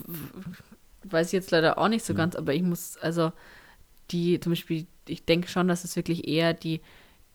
weiß 1.03 1.27
ich 1.27 1.33
jetzt 1.33 1.51
leider 1.51 1.77
auch 1.77 1.89
nicht 1.89 2.05
so 2.05 2.13
ganz, 2.13 2.35
aber 2.37 2.53
ich 2.53 2.61
muss, 2.61 2.95
also 2.95 3.33
die 4.11 4.39
zum 4.39 4.51
Beispiel, 4.51 4.85
ich 5.07 5.25
denke 5.25 5.47
schon, 5.47 5.67
dass 5.67 5.83
es 5.83 5.95
wirklich 5.95 6.27
eher 6.27 6.53
die, 6.53 6.81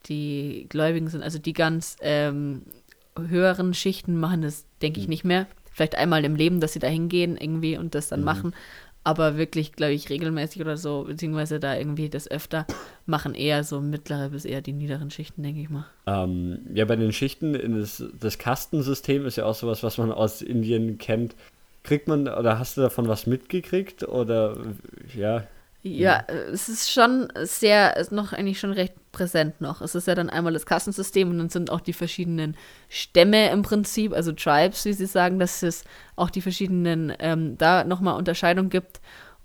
die 0.06 0.66
Gläubigen 0.68 1.08
sind, 1.08 1.22
also 1.22 1.38
die 1.38 1.52
ganz 1.52 1.96
ähm, 2.00 2.62
höheren 3.16 3.74
Schichten 3.74 4.18
machen 4.18 4.42
das, 4.42 4.66
denke 4.82 5.00
ich, 5.00 5.08
nicht 5.08 5.24
mehr. 5.24 5.46
Vielleicht 5.72 5.96
einmal 5.96 6.24
im 6.24 6.36
Leben, 6.36 6.60
dass 6.60 6.72
sie 6.72 6.78
da 6.78 6.86
hingehen 6.86 7.36
irgendwie 7.36 7.76
und 7.76 7.94
das 7.94 8.08
dann 8.08 8.22
machen. 8.22 8.54
Aber 9.06 9.36
wirklich, 9.36 9.72
glaube 9.72 9.92
ich, 9.92 10.08
regelmäßig 10.08 10.62
oder 10.62 10.78
so, 10.78 11.04
beziehungsweise 11.04 11.60
da 11.60 11.76
irgendwie 11.76 12.08
das 12.08 12.30
öfter, 12.30 12.66
machen 13.04 13.34
eher 13.34 13.62
so 13.62 13.82
mittlere 13.82 14.30
bis 14.30 14.46
eher 14.46 14.62
die 14.62 14.72
niederen 14.72 15.10
Schichten, 15.10 15.42
denke 15.42 15.60
ich 15.60 15.68
mal. 15.68 15.84
Ähm, 16.06 16.60
ja, 16.72 16.86
bei 16.86 16.96
den 16.96 17.12
Schichten, 17.12 17.52
das, 17.78 18.02
das 18.18 18.38
Kastensystem 18.38 19.26
ist 19.26 19.36
ja 19.36 19.44
auch 19.44 19.54
sowas, 19.54 19.82
was 19.82 19.98
man 19.98 20.10
aus 20.10 20.40
Indien 20.40 20.96
kennt. 20.96 21.34
Kriegt 21.82 22.08
man, 22.08 22.28
oder 22.28 22.58
hast 22.58 22.78
du 22.78 22.80
davon 22.80 23.06
was 23.06 23.26
mitgekriegt? 23.26 24.08
Oder, 24.08 24.56
ja, 25.14 25.46
Ja, 25.86 26.24
äh, 26.28 26.50
es 26.50 26.70
ist 26.70 26.90
schon 26.90 27.28
sehr, 27.42 27.98
ist 27.98 28.10
noch 28.10 28.32
eigentlich 28.32 28.58
schon 28.58 28.72
recht 28.72 28.94
präsent 29.12 29.60
noch. 29.60 29.82
Es 29.82 29.94
ist 29.94 30.06
ja 30.06 30.14
dann 30.14 30.30
einmal 30.30 30.54
das 30.54 30.64
Kassensystem 30.64 31.28
und 31.28 31.36
dann 31.36 31.50
sind 31.50 31.70
auch 31.70 31.82
die 31.82 31.92
verschiedenen 31.92 32.56
Stämme 32.88 33.50
im 33.50 33.60
Prinzip, 33.60 34.14
also 34.14 34.32
Tribes, 34.32 34.86
wie 34.86 34.94
sie 34.94 35.04
sagen, 35.04 35.38
dass 35.38 35.62
es 35.62 35.84
auch 36.16 36.30
die 36.30 36.40
verschiedenen, 36.40 37.12
ähm, 37.18 37.58
da 37.58 37.84
nochmal 37.84 38.16
Unterscheidung 38.16 38.70
gibt. 38.70 39.02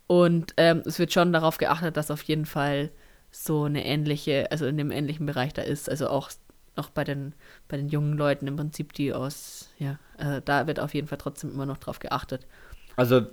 Und 0.07 0.53
ähm, 0.55 0.81
es 0.85 0.97
wird 0.97 1.11
schon 1.11 1.33
darauf 1.33 1.57
geachtet, 1.57 1.97
dass 1.97 2.09
auf 2.09 2.21
jeden 2.23 2.45
Fall 2.45 2.89
so 3.31 3.65
eine 3.65 3.85
ähnliche, 3.85 4.49
also 4.49 4.65
in 4.65 4.77
dem 4.77 4.91
ähnlichen 4.91 5.25
Bereich 5.25 5.53
da 5.53 5.61
ist. 5.61 5.89
Also 5.89 6.07
auch 6.07 6.31
noch 6.77 6.89
bei 6.89 7.03
den, 7.03 7.35
bei 7.67 7.75
den 7.75 7.89
jungen 7.89 8.17
Leuten 8.17 8.47
im 8.47 8.55
Prinzip, 8.55 8.93
die 8.93 9.13
aus, 9.13 9.69
ja, 9.77 9.99
äh, 10.17 10.41
da 10.45 10.67
wird 10.67 10.79
auf 10.79 10.93
jeden 10.93 11.09
Fall 11.09 11.17
trotzdem 11.17 11.51
immer 11.51 11.65
noch 11.65 11.77
drauf 11.79 11.99
geachtet. 11.99 12.47
also, 12.95 13.27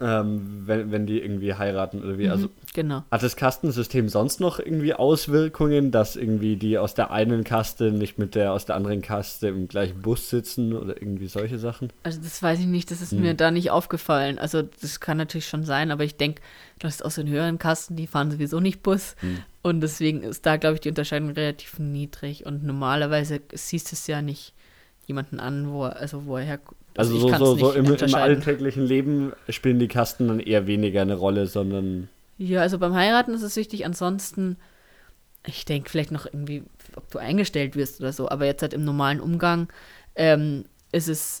ähm, 0.00 0.62
wenn, 0.66 0.90
wenn 0.90 1.06
die 1.06 1.20
irgendwie 1.20 1.54
heiraten 1.54 2.02
oder 2.02 2.18
wie, 2.18 2.28
also. 2.28 2.48
Genau. 2.74 3.04
Hat 3.10 3.22
das 3.22 3.36
Kastensystem 3.36 4.08
sonst 4.08 4.40
noch 4.40 4.58
irgendwie 4.58 4.92
Auswirkungen, 4.94 5.92
dass 5.92 6.16
irgendwie 6.16 6.56
die 6.56 6.76
aus 6.78 6.94
der 6.94 7.12
einen 7.12 7.44
Kaste 7.44 7.92
nicht 7.92 8.18
mit 8.18 8.34
der 8.34 8.52
aus 8.52 8.64
der 8.66 8.74
anderen 8.74 9.02
Kaste 9.02 9.48
im 9.48 9.68
gleichen 9.68 10.02
Bus 10.02 10.28
sitzen 10.30 10.72
oder 10.72 11.00
irgendwie 11.00 11.28
solche 11.28 11.58
Sachen? 11.58 11.92
Also 12.02 12.20
das 12.20 12.42
weiß 12.42 12.58
ich 12.58 12.66
nicht, 12.66 12.90
das 12.90 13.00
ist 13.00 13.12
Hm. 13.12 13.20
mir 13.20 13.34
da 13.34 13.52
nicht 13.52 13.70
aufgefallen. 13.70 14.38
Also 14.40 14.62
das 14.62 14.98
kann 14.98 15.16
natürlich 15.16 15.46
schon 15.46 15.64
sein, 15.64 15.92
aber 15.92 16.02
ich 16.02 16.16
denke, 16.16 16.42
du 16.80 16.88
hast 16.88 17.04
aus 17.04 17.14
den 17.14 17.28
höheren 17.28 17.58
Kasten, 17.58 17.94
die 17.94 18.08
fahren 18.08 18.32
sowieso 18.32 18.58
nicht 18.58 18.82
Bus. 18.82 19.14
Hm. 19.20 19.38
Und 19.62 19.80
deswegen 19.80 20.22
ist 20.22 20.44
da, 20.44 20.56
glaube 20.56 20.74
ich, 20.74 20.80
die 20.80 20.88
Unterscheidung 20.88 21.30
relativ 21.30 21.78
niedrig. 21.78 22.44
Und 22.44 22.64
normalerweise 22.64 23.40
siehst 23.52 23.92
du 23.92 23.94
es 23.94 24.06
ja 24.08 24.20
nicht 24.20 24.52
jemanden 25.06 25.38
an, 25.38 25.70
wo 25.70 25.84
er, 25.84 25.96
also 25.96 26.26
wo 26.26 26.36
er 26.36 26.44
her. 26.44 26.60
Also, 26.96 27.14
ich 27.16 27.36
so, 27.36 27.56
so, 27.56 27.72
im, 27.72 27.92
im 27.92 28.14
alltäglichen 28.14 28.84
Leben 28.86 29.32
spielen 29.48 29.78
die 29.78 29.88
Kasten 29.88 30.28
dann 30.28 30.40
eher 30.40 30.66
weniger 30.66 31.02
eine 31.02 31.14
Rolle, 31.14 31.46
sondern 31.46 32.08
Ja, 32.38 32.60
also 32.60 32.78
beim 32.78 32.94
Heiraten 32.94 33.34
ist 33.34 33.42
es 33.42 33.56
wichtig. 33.56 33.84
Ansonsten, 33.84 34.56
ich 35.44 35.64
denke 35.64 35.90
vielleicht 35.90 36.12
noch 36.12 36.26
irgendwie, 36.26 36.62
ob 36.94 37.10
du 37.10 37.18
eingestellt 37.18 37.74
wirst 37.74 38.00
oder 38.00 38.12
so. 38.12 38.28
Aber 38.28 38.46
jetzt 38.46 38.62
halt 38.62 38.74
im 38.74 38.84
normalen 38.84 39.20
Umgang 39.20 39.68
ähm, 40.14 40.66
ist 40.92 41.08
es, 41.08 41.40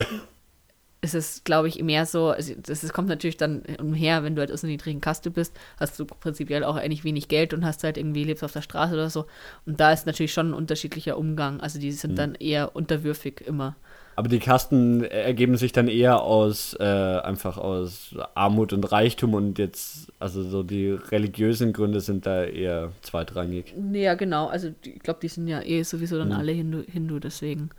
ist 1.02 1.14
es, 1.14 1.44
glaube 1.44 1.68
ich, 1.68 1.80
mehr 1.82 2.04
so, 2.04 2.30
also 2.30 2.54
das, 2.60 2.80
das 2.80 2.92
kommt 2.92 3.08
natürlich 3.08 3.36
dann 3.36 3.62
umher, 3.78 4.24
wenn 4.24 4.34
du 4.34 4.40
halt 4.40 4.50
aus 4.50 4.64
einer 4.64 4.72
niedrigen 4.72 5.00
Kaste 5.00 5.30
bist, 5.30 5.54
hast 5.78 5.96
du 6.00 6.04
prinzipiell 6.04 6.64
auch 6.64 6.76
eigentlich 6.76 7.04
wenig 7.04 7.28
Geld 7.28 7.54
und 7.54 7.64
hast 7.64 7.84
halt 7.84 7.96
irgendwie, 7.96 8.24
lebst 8.24 8.42
auf 8.42 8.52
der 8.52 8.62
Straße 8.62 8.94
oder 8.94 9.08
so. 9.08 9.26
Und 9.66 9.78
da 9.78 9.92
ist 9.92 10.06
natürlich 10.06 10.32
schon 10.32 10.50
ein 10.50 10.54
unterschiedlicher 10.54 11.16
Umgang. 11.16 11.60
Also 11.60 11.78
die 11.78 11.92
sind 11.92 12.18
dann 12.18 12.34
eher 12.34 12.74
unterwürfig 12.74 13.42
immer. 13.42 13.76
Aber 14.16 14.28
die 14.28 14.38
Kasten 14.38 15.02
ergeben 15.04 15.56
sich 15.56 15.72
dann 15.72 15.88
eher 15.88 16.22
aus 16.22 16.74
äh, 16.78 16.84
einfach 16.84 17.58
aus 17.58 18.14
Armut 18.34 18.72
und 18.72 18.84
Reichtum 18.90 19.34
und 19.34 19.58
jetzt, 19.58 20.12
also 20.20 20.42
so 20.42 20.62
die 20.62 20.90
religiösen 20.90 21.72
Gründe 21.72 22.00
sind 22.00 22.26
da 22.26 22.44
eher 22.44 22.92
zweitrangig. 23.02 23.74
Ja, 23.92 24.14
genau. 24.14 24.46
Also 24.46 24.68
ich 24.84 25.00
glaube, 25.00 25.20
die 25.20 25.28
sind 25.28 25.48
ja 25.48 25.62
eh 25.62 25.82
sowieso 25.82 26.18
dann 26.18 26.28
Mhm. 26.28 26.34
alle 26.34 26.52
Hindu, 26.52 26.82
Hindu, 26.86 27.18
deswegen. 27.18 27.70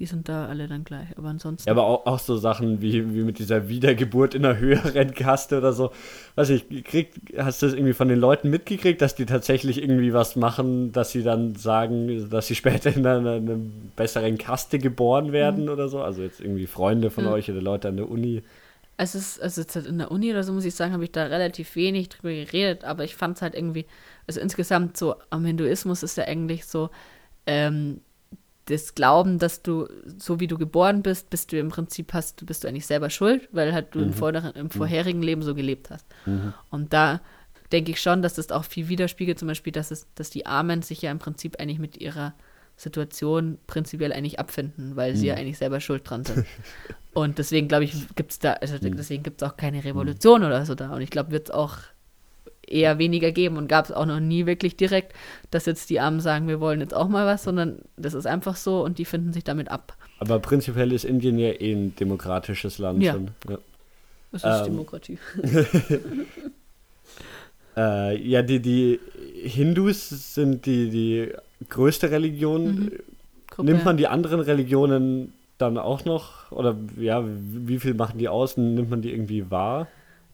Die 0.00 0.06
sind 0.06 0.30
da 0.30 0.46
alle 0.46 0.66
dann 0.66 0.82
gleich. 0.82 1.08
Aber 1.18 1.28
ansonsten. 1.28 1.68
Ja, 1.68 1.74
aber 1.74 1.84
auch, 1.84 2.06
auch 2.06 2.18
so 2.18 2.38
Sachen 2.38 2.80
wie, 2.80 3.14
wie 3.14 3.22
mit 3.22 3.38
dieser 3.38 3.68
Wiedergeburt 3.68 4.34
in 4.34 4.44
einer 4.46 4.58
höheren 4.58 5.12
Kaste 5.14 5.58
oder 5.58 5.74
so. 5.74 5.92
Weiß 6.36 6.48
ich, 6.48 6.64
krieg, 6.84 7.12
hast 7.36 7.60
du 7.60 7.66
das 7.66 7.74
irgendwie 7.74 7.92
von 7.92 8.08
den 8.08 8.18
Leuten 8.18 8.48
mitgekriegt, 8.48 9.02
dass 9.02 9.14
die 9.14 9.26
tatsächlich 9.26 9.80
irgendwie 9.82 10.14
was 10.14 10.36
machen, 10.36 10.90
dass 10.92 11.12
sie 11.12 11.22
dann 11.22 11.54
sagen, 11.54 12.30
dass 12.30 12.46
sie 12.46 12.54
später 12.56 12.90
in 12.96 13.06
einer, 13.06 13.32
einer 13.32 13.58
besseren 13.94 14.38
Kaste 14.38 14.78
geboren 14.78 15.32
werden 15.32 15.68
oder 15.68 15.88
so? 15.90 16.00
Also 16.02 16.22
jetzt 16.22 16.40
irgendwie 16.40 16.66
Freunde 16.66 17.10
von 17.10 17.24
Ja. 17.24 17.32
euch 17.32 17.50
oder 17.50 17.60
Leute 17.60 17.88
an 17.88 17.98
der 17.98 18.08
Uni. 18.10 18.42
Es 18.96 19.14
ist, 19.14 19.40
also 19.42 19.60
jetzt 19.60 19.76
halt 19.76 19.86
in 19.86 19.98
der 19.98 20.10
Uni 20.10 20.30
oder 20.30 20.44
so, 20.44 20.52
muss 20.54 20.64
ich 20.64 20.74
sagen, 20.74 20.94
habe 20.94 21.04
ich 21.04 21.12
da 21.12 21.24
relativ 21.24 21.76
wenig 21.76 22.08
drüber 22.08 22.32
geredet, 22.32 22.84
aber 22.84 23.04
ich 23.04 23.14
fand 23.16 23.36
es 23.36 23.42
halt 23.42 23.54
irgendwie, 23.54 23.84
also 24.26 24.40
insgesamt 24.40 24.96
so 24.96 25.14
am 25.28 25.44
Hinduismus 25.44 26.02
ist 26.02 26.16
ja 26.16 26.24
eigentlich 26.24 26.64
so, 26.64 26.88
ähm, 27.46 28.00
das 28.70 28.94
Glauben, 28.94 29.38
dass 29.38 29.62
du, 29.62 29.88
so 30.18 30.40
wie 30.40 30.46
du 30.46 30.56
geboren 30.58 31.02
bist, 31.02 31.30
bist 31.30 31.52
du 31.52 31.58
im 31.58 31.68
Prinzip 31.68 32.12
hast, 32.12 32.44
bist 32.46 32.64
du 32.64 32.68
eigentlich 32.68 32.86
selber 32.86 33.10
schuld, 33.10 33.48
weil 33.52 33.72
halt 33.72 33.94
du 33.94 34.00
im, 34.00 34.12
vorderen, 34.12 34.52
im 34.54 34.70
vorherigen 34.70 35.22
Leben 35.22 35.42
so 35.42 35.54
gelebt 35.54 35.90
hast. 35.90 36.06
Und 36.70 36.92
da 36.92 37.20
denke 37.72 37.92
ich 37.92 38.00
schon, 38.00 38.22
dass 38.22 38.34
das 38.34 38.50
auch 38.50 38.64
viel 38.64 38.88
widerspiegelt, 38.88 39.38
zum 39.38 39.48
Beispiel, 39.48 39.72
dass 39.72 39.90
es, 39.90 40.06
dass 40.14 40.30
die 40.30 40.46
Armen 40.46 40.82
sich 40.82 41.02
ja 41.02 41.10
im 41.10 41.18
Prinzip 41.18 41.60
eigentlich 41.60 41.78
mit 41.78 41.96
ihrer 41.98 42.34
Situation 42.76 43.58
prinzipiell 43.66 44.12
eigentlich 44.12 44.40
abfinden, 44.40 44.96
weil 44.96 45.14
sie 45.14 45.26
ja 45.26 45.34
eigentlich 45.34 45.58
selber 45.58 45.80
schuld 45.80 46.08
dran 46.08 46.24
sind. 46.24 46.46
Und 47.12 47.38
deswegen 47.38 47.68
glaube 47.68 47.84
ich, 47.84 47.94
gibt 48.14 48.32
es 48.32 48.38
da, 48.38 48.54
also 48.54 48.78
deswegen 48.78 49.22
gibt 49.22 49.42
es 49.42 49.48
auch 49.48 49.56
keine 49.56 49.84
Revolution 49.84 50.44
oder 50.44 50.64
so 50.64 50.74
da. 50.74 50.94
Und 50.94 51.02
ich 51.02 51.10
glaube, 51.10 51.32
wird 51.32 51.48
es 51.48 51.50
auch 51.50 51.78
eher 52.70 52.98
weniger 52.98 53.32
geben 53.32 53.56
und 53.56 53.68
gab 53.68 53.84
es 53.86 53.92
auch 53.92 54.06
noch 54.06 54.20
nie 54.20 54.46
wirklich 54.46 54.76
direkt, 54.76 55.12
dass 55.50 55.66
jetzt 55.66 55.90
die 55.90 56.00
Armen 56.00 56.20
sagen, 56.20 56.48
wir 56.48 56.60
wollen 56.60 56.80
jetzt 56.80 56.94
auch 56.94 57.08
mal 57.08 57.26
was, 57.26 57.42
sondern 57.44 57.80
das 57.96 58.14
ist 58.14 58.26
einfach 58.26 58.56
so 58.56 58.82
und 58.84 58.98
die 58.98 59.04
finden 59.04 59.32
sich 59.32 59.44
damit 59.44 59.70
ab. 59.70 59.96
Aber 60.18 60.38
prinzipiell 60.38 60.92
ist 60.92 61.04
Indien 61.04 61.38
ja 61.38 61.48
eh 61.48 61.72
ein 61.72 61.94
demokratisches 61.96 62.78
Land 62.78 63.02
Ja. 63.02 63.12
schon. 63.14 63.28
Ja. 63.48 63.58
Das 64.32 64.44
ist 64.44 64.66
Ähm, 64.66 64.72
Demokratie. 64.72 65.18
Äh, 67.76 68.20
ja, 68.26 68.42
die, 68.42 68.60
die 68.60 69.00
Hindus 69.44 70.34
sind 70.34 70.66
die, 70.66 70.90
die 70.90 71.32
größte 71.68 72.10
Religion. 72.10 72.90
Mhm. 73.56 73.64
Nimmt 73.64 73.84
man 73.84 73.96
die 73.96 74.08
anderen 74.08 74.40
Religionen 74.40 75.32
dann 75.58 75.78
auch 75.78 76.04
noch? 76.04 76.50
Oder 76.50 76.76
ja, 76.98 77.24
wie 77.24 77.78
viel 77.78 77.94
machen 77.94 78.18
die 78.18 78.28
aus? 78.28 78.56
Nimmt 78.56 78.90
man 78.90 79.02
die 79.02 79.12
irgendwie 79.12 79.50
wahr? 79.50 79.86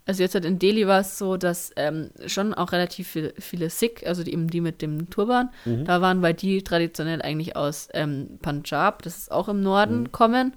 Also 0.09 0.23
jetzt 0.23 0.35
halt 0.35 0.45
in 0.45 0.59
Delhi 0.61 0.87
war 0.87 1.01
es 1.01 1.19
so, 1.19 1.37
dass 1.37 1.73
ähm, 1.77 2.11
schon 2.27 2.55
auch 2.55 2.71
relativ 2.73 3.09
viel, 3.09 3.35
viele 3.41 3.69
Sikh, 3.71 4.07
also 4.07 4.23
die, 4.23 4.33
eben 4.33 4.47
die 4.49 4.61
mit 4.61 4.81
dem 4.81 5.11
Turban, 5.11 5.51
Mhm. 5.65 5.85
da 5.85 6.01
waren, 6.01 6.23
weil 6.23 6.33
die 6.35 6.63
traditionell 6.63 7.21
eigentlich 7.23 7.57
aus 7.57 7.89
ähm, 7.93 8.39
Punjab, 8.41 9.03
das 9.03 9.17
ist 9.19 9.33
auch 9.33 9.49
im 9.49 9.63
Norden, 9.63 10.13
kommen. 10.13 10.55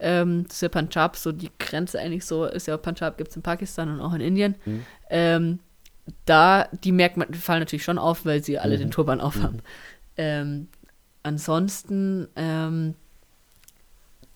Ähm, 0.00 0.44
das 0.48 0.56
ist 0.56 0.62
ja 0.62 0.68
Punjab, 0.68 1.16
so 1.16 1.30
die 1.32 1.50
Grenze 1.60 2.00
eigentlich 2.00 2.24
so, 2.24 2.44
ist 2.44 2.66
ja 2.66 2.76
Punjab 2.76 3.16
gibt 3.18 3.30
es 3.30 3.36
in 3.36 3.42
Pakistan 3.42 3.88
und 3.88 4.00
auch 4.00 4.12
in 4.14 4.20
Indien. 4.20 4.56
Mhm. 4.64 4.84
Ähm, 5.10 5.58
da, 6.24 6.68
die 6.84 6.92
merkt 6.92 7.16
man, 7.18 7.30
die 7.30 7.38
fallen 7.38 7.60
natürlich 7.60 7.84
schon 7.84 7.98
auf, 7.98 8.24
weil 8.26 8.42
sie 8.42 8.58
alle 8.58 8.74
Mhm. 8.76 8.80
den 8.80 8.90
Turban 8.90 9.20
aufhaben. 9.20 9.60
Ähm, 10.16 10.68
ansonsten, 11.22 12.26
ähm, 12.34 12.94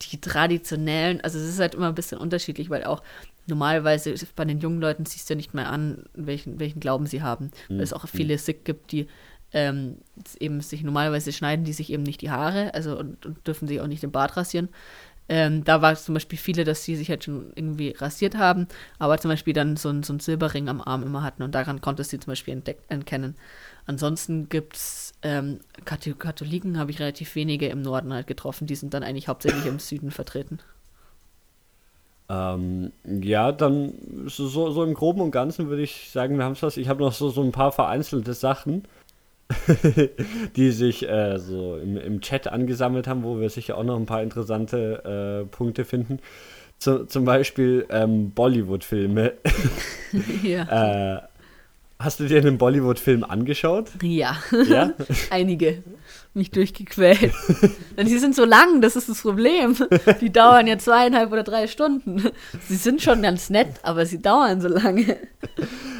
die 0.02 0.20
traditionellen, 0.20 1.20
also 1.22 1.39
es 1.39 1.44
ist 1.48 1.60
halt 1.60 1.74
immer 1.74 1.89
ein 1.89 1.94
bisschen 1.94 2.18
unterschiedlich, 2.18 2.70
weil 2.70 2.84
auch 2.84 3.02
normalerweise 3.47 4.14
bei 4.36 4.44
den 4.44 4.60
jungen 4.60 4.81
Leuten 4.81 5.06
siehst 5.06 5.28
du 5.28 5.35
ja 5.35 5.36
nicht 5.36 5.55
mehr 5.55 5.70
an, 5.70 6.05
welchen, 6.14 6.60
welchen 6.60 6.81
Glauben 6.81 7.06
sie 7.06 7.23
haben. 7.23 7.51
Weil 7.77 7.85
es 7.85 7.93
auch 7.93 8.06
viele 8.09 8.39
Sikh 8.39 8.64
gibt, 8.64 8.93
die 8.93 9.06
ähm, 9.52 9.98
eben 10.40 10.60
sich 10.60 10.82
normalerweise 10.82 11.32
schneiden 11.32 11.64
die 11.64 11.74
sich 11.74 11.93
eben 11.93 12.02
nicht 12.05 12.23
die 12.23 12.31
Haare, 12.31 12.73
also 12.74 12.98
und, 12.98 13.27
und 13.27 13.47
dürfen 13.47 13.69
sich 13.69 13.81
auch 13.81 13.86
nicht 13.86 14.02
den 14.02 14.10
Bart 14.12 14.36
rasieren. 14.36 14.69
Ähm, 15.28 15.62
da 15.62 15.81
war 15.82 15.94
zum 15.94 16.14
Beispiel 16.14 16.39
viele, 16.39 16.64
dass 16.64 16.85
sie 16.85 16.97
sich 16.97 17.09
halt 17.09 17.24
schon 17.24 17.52
irgendwie 17.55 17.90
rasiert 17.90 18.36
haben, 18.36 18.66
aber 18.98 19.19
zum 19.19 19.31
Beispiel 19.31 19.55
dann 19.55 19.77
so, 19.77 19.89
ein, 19.89 20.02
so 20.02 20.12
einen 20.12 20.20
Silberring 20.20 20.69
am 20.69 20.81
Arm 20.81 21.02
immer 21.05 21.23
hatten 21.23 21.43
und 21.43 21.55
daran 21.55 21.81
konntest 21.81 22.12
du 22.12 22.16
sie 22.16 22.20
zum 22.20 22.32
Beispiel 22.32 22.55
entdeck- 22.55 22.82
erkennen. 22.89 23.36
Ansonsten 23.86 24.48
gibt 24.48 24.77
es 24.77 25.12
ähm, 25.23 25.60
Katholiken, 25.85 26.78
habe 26.78 26.90
ich 26.90 26.98
relativ 26.98 27.35
wenige 27.35 27.69
im 27.69 27.82
Norden 27.82 28.12
halt 28.12 28.27
getroffen, 28.27 28.66
die 28.66 28.74
sind 28.74 28.94
dann 28.94 29.05
eigentlich 29.05 29.28
hauptsächlich 29.28 29.66
im 29.66 29.78
Süden 29.78 30.10
vertreten. 30.10 30.59
Ähm, 32.32 32.92
ja, 33.04 33.52
dann 33.52 33.92
so, 34.26 34.48
so 34.48 34.84
im 34.84 34.94
Groben 34.94 35.20
und 35.20 35.32
Ganzen 35.32 35.68
würde 35.68 35.82
ich 35.82 36.10
sagen, 36.10 36.38
wir 36.38 36.44
haben 36.44 36.52
es 36.52 36.62
was. 36.62 36.78
Ich 36.78 36.88
habe 36.88 37.02
noch 37.02 37.12
so, 37.12 37.28
so 37.28 37.42
ein 37.42 37.52
paar 37.52 37.72
vereinzelte 37.72 38.32
Sachen, 38.32 38.84
die 40.56 40.70
sich 40.70 41.06
äh, 41.06 41.38
so 41.38 41.76
im, 41.76 41.98
im 41.98 42.20
Chat 42.22 42.48
angesammelt 42.48 43.06
haben, 43.06 43.22
wo 43.22 43.38
wir 43.38 43.50
sicher 43.50 43.76
auch 43.76 43.84
noch 43.84 43.96
ein 43.96 44.06
paar 44.06 44.22
interessante 44.22 45.44
äh, 45.44 45.46
Punkte 45.54 45.84
finden. 45.84 46.20
Zu, 46.78 47.06
zum 47.06 47.26
Beispiel 47.26 47.86
ähm, 47.90 48.30
Bollywood-Filme. 48.32 49.34
ja. 50.42 51.16
äh, 51.16 51.22
Hast 52.02 52.18
du 52.18 52.26
dir 52.26 52.38
einen 52.38 52.58
Bollywood-Film 52.58 53.22
angeschaut? 53.22 53.90
Ja. 54.02 54.36
Ja? 54.68 54.92
Einige. 55.30 55.84
Mich 56.34 56.50
durchgequält. 56.50 57.32
die 57.98 58.18
sind 58.18 58.34
so 58.34 58.44
lang, 58.44 58.80
das 58.80 58.96
ist 58.96 59.08
das 59.08 59.22
Problem. 59.22 59.76
Die 60.20 60.32
dauern 60.32 60.66
ja 60.66 60.78
zweieinhalb 60.78 61.30
oder 61.30 61.44
drei 61.44 61.68
Stunden. 61.68 62.30
Sie 62.66 62.74
sind 62.74 63.02
schon 63.02 63.22
ganz 63.22 63.50
nett, 63.50 63.68
aber 63.82 64.04
sie 64.04 64.20
dauern 64.20 64.60
so 64.60 64.68
lange. 64.68 65.16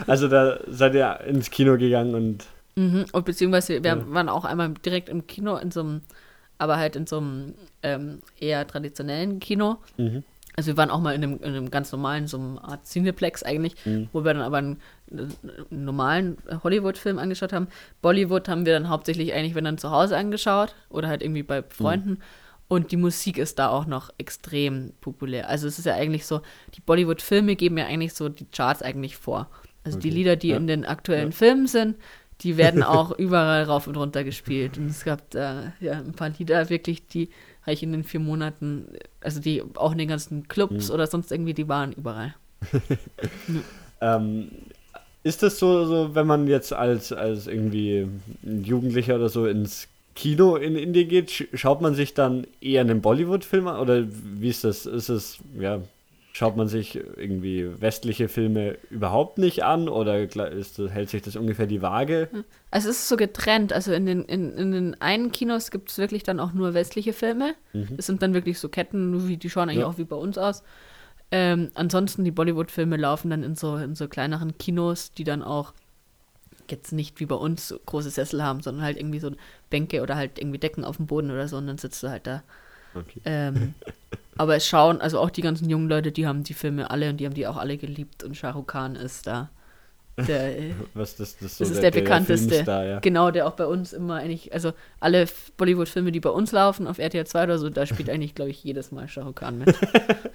Also 0.09 0.27
da 0.27 0.59
seid 0.67 0.95
ihr 0.95 1.21
ins 1.21 1.51
Kino 1.51 1.77
gegangen 1.77 2.15
und. 2.15 2.47
Mhm. 2.75 3.05
Und 3.13 3.25
beziehungsweise 3.25 3.85
wir 3.85 3.91
ja. 3.91 4.13
waren 4.13 4.29
auch 4.29 4.45
einmal 4.45 4.71
direkt 4.85 5.09
im 5.09 5.27
Kino 5.27 5.57
in 5.57 5.71
so 5.71 5.81
einem, 5.81 6.01
aber 6.59 6.79
halt 6.79 6.97
in 6.97 7.07
so 7.07 7.19
einem 7.19 7.55
ähm, 7.83 8.23
eher 8.41 8.67
traditionellen 8.67 9.39
Kino. 9.39 9.77
Mhm. 9.99 10.25
Also 10.57 10.73
wir 10.73 10.77
waren 10.77 10.91
auch 10.91 11.01
mal 11.01 11.15
in 11.15 11.23
einem, 11.23 11.39
in 11.39 11.45
einem 11.45 11.71
ganz 11.71 11.93
normalen, 11.93 12.27
so 12.27 12.39
einem 12.39 12.59
Art 12.59 12.87
Cineplex 12.87 13.43
eigentlich, 13.43 13.75
mhm. 13.87 14.09
wo 14.13 14.25
wir 14.25 14.35
dann 14.35 14.43
aber 14.43 14.59
einen, 14.59 14.81
einen 15.13 15.85
normalen 15.85 16.37
Hollywood-Film 16.63 17.19
angeschaut 17.19 17.53
haben. 17.53 17.69
Bollywood 18.01 18.49
haben 18.49 18.67
wir 18.67 18.73
dann 18.73 18.89
hauptsächlich 18.89 19.33
eigentlich, 19.33 19.55
wenn 19.55 19.65
dann 19.65 19.79
zu 19.79 19.91
Hause 19.91 20.17
angeschaut 20.17 20.75
oder 20.89 21.09
halt 21.09 21.23
irgendwie 21.23 21.43
bei 21.43 21.63
Freunden. 21.63 22.11
Mhm. 22.11 22.19
Und 22.69 22.91
die 22.91 22.97
Musik 22.97 23.37
ist 23.37 23.59
da 23.59 23.69
auch 23.69 23.87
noch 23.87 24.11
extrem 24.17 24.93
populär. 25.03 25.49
Also 25.49 25.69
es 25.69 25.79
ist 25.79 25.85
ja 25.85 25.95
eigentlich 25.95 26.25
so, 26.25 26.41
die 26.75 26.81
Bollywood-Filme 26.81 27.55
geben 27.55 27.77
ja 27.77 27.87
eigentlich 27.87 28.15
so 28.15 28.31
die 28.31 28.47
Charts 28.47 28.81
eigentlich 28.83 29.17
vor. 29.17 29.51
Also 29.85 29.99
okay. 29.99 30.09
die 30.09 30.15
Lieder, 30.15 30.37
die 30.37 30.49
ja. 30.49 30.57
in 30.57 30.67
den 30.67 30.87
aktuellen 30.87 31.33
ja. 31.33 31.37
Filmen 31.37 31.67
sind, 31.67 31.97
die 32.41 32.57
werden 32.57 32.83
auch 32.83 33.11
überall 33.13 33.65
rauf 33.65 33.87
und 33.87 33.97
runter 33.97 34.25
gespielt. 34.25 34.79
Und 34.79 34.87
es 34.87 35.05
gab 35.05 35.31
da 35.31 35.73
ja 35.81 35.99
ein 35.99 36.15
paar 36.15 36.31
Lieder 36.31 36.71
wirklich, 36.71 37.07
die 37.07 37.29
habe 37.63 37.73
ich 37.73 37.83
in 37.83 37.93
den 37.93 38.05
vier 38.05 38.21
Monaten, 38.21 38.89
also 39.21 39.41
die 39.41 39.63
auch 39.75 39.93
in 39.93 39.99
den 39.99 40.09
ganzen 40.09 40.49
Clubs 40.49 40.89
mhm. 40.89 40.95
oder 40.95 41.07
sonst 41.07 41.31
irgendwie, 41.31 41.55
die 41.55 41.69
waren 41.69 41.93
überall. 41.93 42.35
ja. 44.01 44.17
ähm, 44.17 44.51
ist 45.23 45.43
das 45.43 45.59
so, 45.59 45.85
so, 45.87 46.15
wenn 46.15 46.27
man 46.27 46.47
jetzt 46.47 46.73
als, 46.73 47.13
als 47.13 47.47
irgendwie 47.47 48.09
Jugendlicher 48.43 49.17
oder 49.17 49.29
so 49.29 49.47
ins 49.47 49.89
Kino 50.15 50.57
in 50.57 50.77
Indien 50.77 51.09
geht, 51.09 51.49
schaut 51.55 51.81
man 51.81 51.95
sich 51.95 52.15
dann 52.15 52.47
eher 52.61 52.83
einen 52.83 53.01
Bollywood-Film 53.01 53.67
an? 53.69 53.81
Oder 53.81 54.05
wie 54.09 54.49
ist 54.49 54.65
das? 54.65 54.85
Ist 54.87 55.09
es, 55.09 55.39
ja, 55.59 55.81
Schaut 56.35 56.57
man 56.57 56.67
sich 56.67 56.97
irgendwie 56.97 57.69
westliche 57.79 58.27
Filme 58.27 58.79
überhaupt 58.89 59.37
nicht 59.37 59.65
an 59.65 59.91
oder 59.91 60.19
ist, 60.19 60.79
hält 60.79 61.11
sich 61.11 61.21
das 61.21 61.37
ungefähr 61.37 61.67
die 61.67 61.83
Waage? 61.83 62.31
Also 62.71 62.89
es 62.89 63.01
ist 63.01 63.09
so 63.11 63.19
getrennt. 63.19 63.75
Also 63.75 63.93
in 63.93 64.07
den, 64.07 64.25
in, 64.25 64.57
in 64.57 64.73
den 64.73 65.01
einen 65.03 65.31
Kinos 65.31 65.71
gibt 65.71 65.91
es 65.91 65.99
wirklich 65.99 66.23
dann 66.23 66.41
auch 66.41 66.55
nur 66.55 66.73
westliche 66.73 67.13
Filme. 67.13 67.55
Mhm. 67.75 67.97
Das 67.97 68.07
sind 68.07 68.23
dann 68.23 68.33
wirklich 68.33 68.59
so 68.59 68.71
Ketten, 68.71 69.29
wie, 69.29 69.37
die 69.37 69.51
schauen 69.51 69.69
eigentlich 69.69 69.83
ja. 69.83 69.87
auch 69.87 69.99
wie 69.99 70.05
bei 70.05 70.17
uns 70.17 70.39
aus. 70.39 70.63
Ähm, 71.33 71.71
ansonsten 71.75 72.25
die 72.25 72.31
Bollywood-Filme 72.31 72.97
laufen 72.97 73.31
dann 73.31 73.43
in 73.43 73.57
so, 73.57 73.77
in 73.77 73.95
so 73.95 74.07
kleineren 74.07 74.57
Kinos, 74.59 75.13
die 75.15 75.25
dann 75.25 75.43
auch 75.43 75.73
jetzt 76.71 76.93
nicht 76.93 77.21
wie 77.21 77.27
bei 77.27 77.35
uns 77.35 77.75
große 77.87 78.11
Sessel 78.11 78.43
haben, 78.43 78.63
sondern 78.63 78.85
halt 78.85 78.99
irgendwie 78.99 79.19
so 79.19 79.33
Bänke 79.71 80.03
oder 80.03 80.15
halt 80.17 80.39
irgendwie 80.39 80.59
Decken 80.59 80.85
auf 80.85 80.99
dem 80.99 81.07
Boden 81.07 81.31
oder 81.31 81.49
so 81.49 81.57
und 81.57 81.67
dann 81.67 81.79
sitzt 81.79 82.03
du 82.03 82.09
halt 82.09 82.27
da. 82.27 82.43
Okay. 82.95 83.21
Ähm, 83.25 83.75
Aber 84.37 84.57
es 84.57 84.67
schauen, 84.67 85.01
also 85.01 85.19
auch 85.21 85.31
die 85.31 85.43
ganzen 85.43 85.69
jungen 85.69 85.89
Leute, 85.89 86.13
die 86.13 86.27
haben 86.27 86.45
die 86.45 86.55
Filme 86.55 86.91
alle 86.91 87.11
und 87.11 87.19
die 87.19 87.27
haben 87.27 87.35
die 87.35 87.47
auch 87.47 87.57
alle 87.57 87.77
geliebt 87.77 88.25
und 88.25 88.37
Shah 88.37 88.51
Rukh 88.51 88.73
Khan 88.73 88.97
ist 88.97 89.27
da. 89.27 89.51
Der, 90.19 90.53
Was 90.95 91.17
das, 91.17 91.37
das, 91.39 91.57
so 91.57 91.65
das 91.65 91.73
ist 91.73 91.83
der, 91.83 91.91
der 91.91 92.01
bekannteste. 92.01 92.65
Der 92.65 92.85
ja. 92.85 92.99
Genau, 93.01 93.31
der 93.31 93.47
auch 93.47 93.55
bei 93.55 93.67
uns 93.67 93.93
immer 93.93 94.17
eigentlich, 94.17 94.53
also 94.53 94.73
alle 95.01 95.27
Bollywood-Filme, 95.57 96.13
die 96.13 96.21
bei 96.21 96.31
uns 96.31 96.53
laufen, 96.53 96.87
auf 96.87 96.99
RTL 96.99 97.27
2 97.27 97.45
oder 97.45 97.59
so, 97.59 97.71
da 97.71 97.87
spielt 97.87 98.11
eigentlich, 98.11 98.35
glaube 98.35 98.51
ich, 98.51 98.63
jedes 98.63 98.93
Mal 98.93 99.09
Shah 99.09 99.23
Rukh 99.23 99.41
Khan 99.41 99.59
mit. 99.59 99.75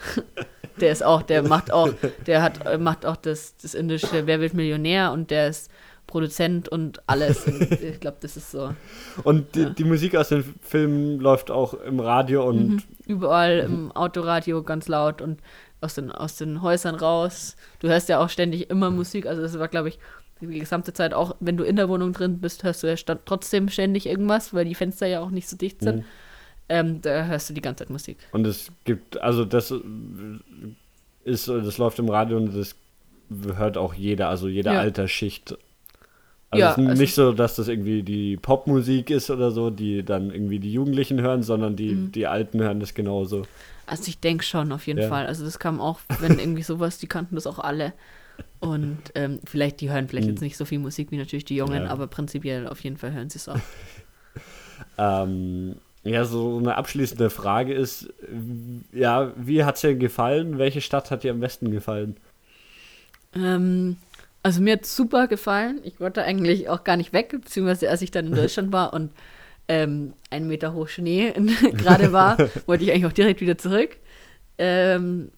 der 0.81 0.91
ist 0.91 1.03
auch, 1.03 1.21
der 1.21 1.43
macht 1.43 1.71
auch, 1.71 1.93
der 2.25 2.41
hat, 2.41 2.79
macht 2.79 3.05
auch 3.05 3.17
das, 3.17 3.55
das 3.57 3.73
indische 3.73 4.25
Wer 4.25 4.39
wird 4.39 4.53
Millionär 4.53 5.11
und 5.11 5.31
der 5.31 5.47
ist 5.47 5.71
Produzent 6.07 6.69
und 6.69 7.01
alles. 7.05 7.45
Und 7.45 7.69
ich 7.69 7.99
glaube, 7.99 8.17
das 8.21 8.37
ist 8.37 8.49
so. 8.49 8.73
Und 9.23 9.55
die, 9.55 9.63
ja. 9.63 9.69
die, 9.69 9.83
Musik 9.83 10.15
aus 10.15 10.29
den 10.29 10.55
Filmen 10.61 11.19
läuft 11.19 11.51
auch 11.51 11.73
im 11.73 11.99
Radio 11.99 12.47
und. 12.47 12.69
Mhm. 12.69 12.83
Überall 13.05 13.67
mhm. 13.67 13.73
im 13.73 13.91
Autoradio 13.91 14.63
ganz 14.63 14.87
laut 14.87 15.21
und 15.21 15.39
aus 15.81 15.95
den, 15.95 16.11
aus 16.11 16.37
den 16.37 16.61
Häusern 16.61 16.95
raus. 16.95 17.55
Du 17.79 17.87
hörst 17.87 18.09
ja 18.09 18.19
auch 18.19 18.29
ständig 18.29 18.69
immer 18.69 18.89
Musik. 18.91 19.25
Also, 19.25 19.41
das 19.41 19.57
war, 19.59 19.67
glaube 19.67 19.89
ich, 19.89 19.99
die 20.41 20.59
gesamte 20.59 20.93
Zeit 20.93 21.13
auch, 21.13 21.35
wenn 21.39 21.57
du 21.57 21.63
in 21.63 21.75
der 21.75 21.89
Wohnung 21.89 22.13
drin 22.13 22.39
bist, 22.39 22.63
hörst 22.63 22.83
du 22.83 22.87
ja 22.87 22.95
trotzdem 23.25 23.69
ständig 23.69 24.05
irgendwas, 24.05 24.53
weil 24.53 24.65
die 24.65 24.75
Fenster 24.75 25.07
ja 25.07 25.21
auch 25.21 25.31
nicht 25.31 25.49
so 25.49 25.57
dicht 25.57 25.81
sind. 25.81 25.97
Mhm. 25.97 26.05
Ähm, 26.69 27.01
da 27.01 27.25
hörst 27.25 27.49
du 27.49 27.53
die 27.53 27.61
ganze 27.61 27.83
Zeit 27.83 27.89
Musik. 27.89 28.17
Und 28.31 28.45
es 28.45 28.71
gibt, 28.83 29.19
also 29.21 29.45
das 29.45 29.73
ist, 31.23 31.47
das 31.47 31.77
läuft 31.77 31.99
im 31.99 32.09
Radio 32.09 32.37
und 32.37 32.55
das 32.55 32.75
hört 33.55 33.77
auch 33.77 33.93
jeder, 33.93 34.29
also 34.29 34.47
jede 34.47 34.71
ja. 34.71 34.79
Altersschicht 34.79 35.57
also 36.49 36.61
ja, 36.61 36.71
es 36.71 36.77
ist 36.77 36.87
also 36.87 37.01
nicht 37.01 37.13
so, 37.13 37.31
dass 37.33 37.55
das 37.55 37.67
irgendwie 37.67 38.03
die 38.03 38.37
Popmusik 38.37 39.09
ist 39.09 39.29
oder 39.29 39.51
so, 39.51 39.69
die 39.69 40.03
dann 40.03 40.31
irgendwie 40.31 40.59
die 40.59 40.71
Jugendlichen 40.71 41.19
hören, 41.19 41.43
sondern 41.43 41.75
die, 41.75 41.93
mhm. 41.93 42.11
die 42.13 42.27
Alten 42.27 42.61
hören 42.61 42.79
das 42.79 42.93
genauso. 42.93 43.43
Also 43.85 44.03
ich 44.07 44.19
denke 44.19 44.43
schon 44.43 44.71
auf 44.71 44.87
jeden 44.87 45.01
ja. 45.01 45.09
Fall. 45.09 45.25
Also 45.25 45.43
das 45.43 45.59
kam 45.59 45.81
auch, 45.81 45.99
wenn 46.19 46.39
irgendwie 46.39 46.63
sowas, 46.63 46.99
die 46.99 47.07
kannten 47.07 47.35
das 47.35 47.47
auch 47.47 47.59
alle. 47.59 47.93
Und 48.59 48.97
ähm, 49.15 49.39
vielleicht, 49.45 49.81
die 49.81 49.89
hören 49.89 50.07
vielleicht 50.07 50.27
mhm. 50.27 50.33
jetzt 50.33 50.41
nicht 50.41 50.57
so 50.57 50.65
viel 50.65 50.79
Musik 50.79 51.11
wie 51.11 51.17
natürlich 51.17 51.45
die 51.45 51.55
Jungen, 51.55 51.83
ja. 51.83 51.89
aber 51.89 52.07
prinzipiell 52.07 52.67
auf 52.67 52.79
jeden 52.81 52.97
Fall 52.97 53.13
hören 53.13 53.29
sie 53.29 53.39
es 53.39 53.49
auch. 53.49 53.59
ähm, 54.97 55.75
ja, 56.03 56.23
so 56.23 56.57
eine 56.57 56.75
abschließende 56.75 57.29
Frage 57.29 57.73
ist, 57.73 58.13
ja, 58.93 59.33
wie 59.35 59.65
hat 59.65 59.75
es 59.75 59.81
dir 59.81 59.95
gefallen? 59.95 60.57
Welche 60.57 60.81
Stadt 60.81 61.11
hat 61.11 61.23
dir 61.23 61.31
am 61.31 61.39
besten 61.39 61.71
gefallen? 61.71 62.17
Ähm, 63.35 63.97
also 64.47 64.61
mir 64.61 64.73
hat 64.73 64.85
super 64.85 65.27
gefallen. 65.27 65.81
Ich 65.83 65.99
wollte 65.99 66.23
eigentlich 66.23 66.69
auch 66.69 66.85
gar 66.85 66.95
nicht 66.95 67.11
weg, 67.11 67.31
beziehungsweise 67.31 67.89
als 67.89 68.01
ich 68.01 68.11
dann 68.11 68.27
in 68.27 68.33
Deutschland 68.33 68.71
war 68.71 68.93
und 68.93 69.11
ähm, 69.67 70.13
ein 70.29 70.47
Meter 70.47 70.73
hoch 70.73 70.87
Schnee 70.87 71.33
gerade 71.73 72.13
war, 72.13 72.37
wollte 72.65 72.85
ich 72.85 72.93
eigentlich 72.93 73.07
auch 73.07 73.11
direkt 73.11 73.41
wieder 73.41 73.57
zurück. 73.57 73.97
Ähm, 74.57 75.31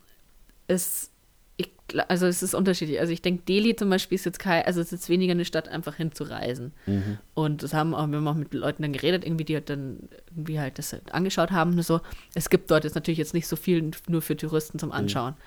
es, 0.68 1.10
ich, 1.58 1.72
also 2.08 2.28
es 2.28 2.44
ist 2.44 2.54
unterschiedlich. 2.54 3.00
Also 3.00 3.12
ich 3.12 3.24
denke, 3.24 3.42
Delhi 3.50 3.76
zum 3.76 3.90
Beispiel 3.90 4.16
ist 4.16 4.26
jetzt 4.26 4.38
kein, 4.38 4.64
also 4.66 4.80
es 4.80 4.90
ist 4.90 4.92
jetzt 4.92 5.10
weniger 5.10 5.32
eine 5.32 5.46
Stadt, 5.46 5.70
einfach 5.70 5.96
hinzureisen. 5.96 6.72
Mhm. 6.86 7.18
Und 7.34 7.64
das 7.64 7.74
haben 7.74 7.96
auch, 7.96 8.08
wir 8.08 8.18
haben 8.18 8.28
auch 8.28 8.36
mit 8.36 8.54
Leuten 8.54 8.84
dann 8.84 8.94
geredet, 8.94 9.26
irgendwie, 9.26 9.46
die 9.46 9.56
halt 9.56 9.72
dann 9.72 10.08
irgendwie 10.30 10.60
halt 10.60 10.78
das 10.78 10.94
halt 10.94 11.16
angeschaut 11.16 11.50
haben 11.50 11.72
und 11.72 11.82
so. 11.82 12.00
Es 12.36 12.52
gibt 12.52 12.70
dort 12.70 12.84
jetzt 12.84 12.94
natürlich 12.94 13.18
jetzt 13.18 13.34
nicht 13.34 13.48
so 13.48 13.56
viel 13.56 13.90
nur 14.08 14.22
für 14.22 14.38
Touristen 14.38 14.78
zum 14.78 14.90
mhm. 14.90 14.96
Anschauen. 14.96 15.32
Mhm. 15.32 15.38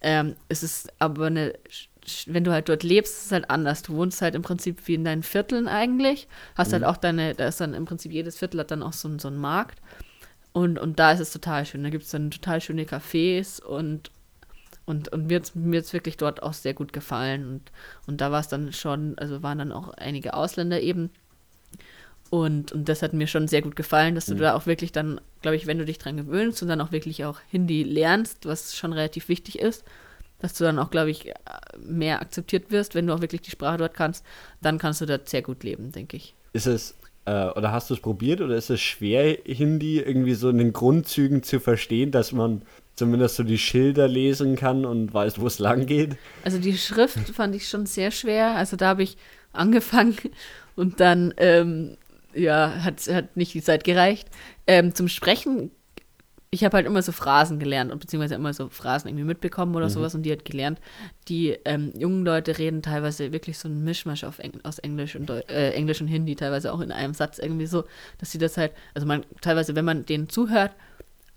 Ähm, 0.00 0.34
es 0.48 0.64
ist 0.64 0.92
aber 0.98 1.26
eine 1.26 1.54
wenn 2.26 2.44
du 2.44 2.52
halt 2.52 2.68
dort 2.68 2.82
lebst, 2.82 3.14
ist 3.14 3.26
es 3.26 3.32
halt 3.32 3.50
anders. 3.50 3.82
Du 3.82 3.94
wohnst 3.94 4.22
halt 4.22 4.34
im 4.34 4.42
Prinzip 4.42 4.86
wie 4.86 4.94
in 4.94 5.04
deinen 5.04 5.22
Vierteln 5.22 5.68
eigentlich. 5.68 6.28
Hast 6.54 6.72
halt 6.72 6.82
mhm. 6.82 6.86
halt 6.86 6.96
auch 6.96 7.00
deine, 7.00 7.34
da 7.34 7.48
ist 7.48 7.60
dann 7.60 7.74
im 7.74 7.84
Prinzip 7.84 8.12
jedes 8.12 8.38
Viertel 8.38 8.60
hat 8.60 8.70
dann 8.70 8.82
auch 8.82 8.92
so, 8.92 9.18
so 9.18 9.28
einen 9.28 9.38
Markt. 9.38 9.80
Und, 10.52 10.78
und 10.78 10.98
da 10.98 11.12
ist 11.12 11.20
es 11.20 11.32
total 11.32 11.66
schön. 11.66 11.82
Da 11.82 11.90
gibt 11.90 12.04
es 12.04 12.10
dann 12.10 12.30
total 12.30 12.60
schöne 12.60 12.84
Cafés 12.84 13.60
und, 13.60 14.10
und, 14.86 15.08
und 15.08 15.26
mir 15.26 15.36
hat 15.36 15.44
es 15.44 15.54
mir 15.54 15.92
wirklich 15.92 16.16
dort 16.16 16.42
auch 16.42 16.52
sehr 16.52 16.74
gut 16.74 16.92
gefallen. 16.92 17.46
Und, 17.48 17.72
und 18.06 18.20
da 18.20 18.30
war 18.30 18.40
es 18.40 18.48
dann 18.48 18.72
schon, 18.72 19.18
also 19.18 19.42
waren 19.42 19.58
dann 19.58 19.72
auch 19.72 19.90
einige 19.94 20.34
Ausländer 20.34 20.80
eben. 20.80 21.10
Und, 22.30 22.72
und 22.72 22.88
das 22.88 23.02
hat 23.02 23.12
mir 23.12 23.26
schon 23.26 23.48
sehr 23.48 23.62
gut 23.62 23.76
gefallen, 23.76 24.14
dass 24.14 24.26
du 24.26 24.34
mhm. 24.34 24.38
da 24.38 24.54
auch 24.54 24.66
wirklich 24.66 24.92
dann, 24.92 25.20
glaube 25.42 25.56
ich, 25.56 25.66
wenn 25.66 25.78
du 25.78 25.84
dich 25.84 25.98
dran 25.98 26.16
gewöhnst 26.16 26.62
und 26.62 26.68
dann 26.68 26.80
auch 26.80 26.92
wirklich 26.92 27.24
auch 27.24 27.40
Hindi 27.50 27.82
lernst, 27.82 28.46
was 28.46 28.76
schon 28.76 28.92
relativ 28.92 29.28
wichtig 29.28 29.58
ist, 29.58 29.84
dass 30.44 30.52
du 30.52 30.64
dann 30.64 30.78
auch, 30.78 30.90
glaube 30.90 31.10
ich, 31.10 31.32
mehr 31.78 32.20
akzeptiert 32.20 32.70
wirst, 32.70 32.94
wenn 32.94 33.06
du 33.06 33.14
auch 33.14 33.22
wirklich 33.22 33.40
die 33.40 33.50
Sprache 33.50 33.78
dort 33.78 33.94
kannst, 33.94 34.26
dann 34.60 34.76
kannst 34.76 35.00
du 35.00 35.06
dort 35.06 35.26
sehr 35.26 35.40
gut 35.40 35.64
leben, 35.64 35.90
denke 35.90 36.18
ich. 36.18 36.34
Ist 36.52 36.66
es, 36.66 36.94
äh, 37.24 37.46
oder 37.46 37.72
hast 37.72 37.88
du 37.88 37.94
es 37.94 38.00
probiert, 38.00 38.42
oder 38.42 38.54
ist 38.54 38.68
es 38.68 38.78
schwer, 38.78 39.38
Hindi 39.46 40.00
irgendwie 40.00 40.34
so 40.34 40.50
in 40.50 40.58
den 40.58 40.74
Grundzügen 40.74 41.42
zu 41.42 41.60
verstehen, 41.60 42.10
dass 42.10 42.32
man 42.32 42.60
zumindest 42.94 43.36
so 43.36 43.42
die 43.42 43.56
Schilder 43.56 44.06
lesen 44.06 44.54
kann 44.54 44.84
und 44.84 45.14
weiß, 45.14 45.40
wo 45.40 45.46
es 45.46 45.58
lang 45.60 45.86
geht? 45.86 46.18
Also 46.44 46.58
die 46.58 46.76
Schrift 46.76 47.30
fand 47.30 47.54
ich 47.54 47.66
schon 47.66 47.86
sehr 47.86 48.10
schwer. 48.10 48.50
Also 48.50 48.76
da 48.76 48.88
habe 48.88 49.02
ich 49.02 49.16
angefangen 49.54 50.18
und 50.76 51.00
dann, 51.00 51.32
ähm, 51.38 51.96
ja, 52.34 52.84
hat, 52.84 53.00
hat 53.06 53.34
nicht 53.34 53.54
die 53.54 53.62
Zeit 53.62 53.82
gereicht. 53.82 54.28
Ähm, 54.66 54.94
zum 54.94 55.08
Sprechen 55.08 55.70
ich 56.54 56.64
habe 56.64 56.76
halt 56.76 56.86
immer 56.86 57.02
so 57.02 57.12
Phrasen 57.12 57.58
gelernt 57.58 57.90
und 57.92 57.98
beziehungsweise 57.98 58.34
immer 58.36 58.52
so 58.54 58.68
Phrasen 58.68 59.08
irgendwie 59.08 59.24
mitbekommen 59.24 59.74
oder 59.74 59.86
Mhm. 59.86 59.90
sowas 59.90 60.14
und 60.14 60.22
die 60.22 60.32
hat 60.32 60.44
gelernt. 60.44 60.80
Die 61.28 61.50
ähm, 61.64 61.92
jungen 61.98 62.24
Leute 62.24 62.56
reden 62.58 62.80
teilweise 62.82 63.32
wirklich 63.32 63.58
so 63.58 63.68
ein 63.68 63.82
Mischmasch 63.84 64.24
auf 64.24 64.38
Eng 64.38 64.60
aus 64.62 64.78
Englisch 64.78 65.16
und 65.16 65.28
Deu 65.28 65.40
äh, 65.48 65.70
Englisch 65.72 66.00
und 66.00 66.06
Hindi, 66.08 66.36
teilweise 66.36 66.72
auch 66.72 66.80
in 66.80 66.92
einem 66.92 67.12
Satz 67.14 67.38
irgendwie 67.38 67.66
so, 67.66 67.84
dass 68.18 68.30
sie 68.30 68.38
das 68.38 68.56
halt, 68.56 68.72
also 68.94 69.06
man 69.06 69.24
teilweise, 69.40 69.74
wenn 69.74 69.84
man 69.84 70.06
denen 70.06 70.28
zuhört, 70.28 70.72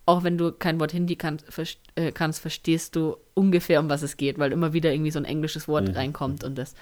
auch 0.06 0.24
wenn 0.24 0.38
du 0.38 0.52
kein 0.54 0.80
Wort 0.80 0.92
Hindi 0.92 1.16
kann, 1.18 1.40
verst 1.50 1.80
äh, 1.96 2.12
kannst, 2.12 2.40
verstehst 2.40 2.96
du 2.96 3.18
ungefähr, 3.34 3.80
um 3.82 3.90
was 3.90 4.04
es 4.04 4.16
geht, 4.18 4.40
weil 4.40 4.52
immer 4.52 4.72
wieder 4.72 4.94
irgendwie 4.94 5.12
so 5.12 5.20
ein 5.20 5.26
englisches 5.26 5.68
Wort 5.68 5.90
Mhm. 5.90 5.96
reinkommt 5.96 6.44
und 6.44 6.58
das. 6.58 6.76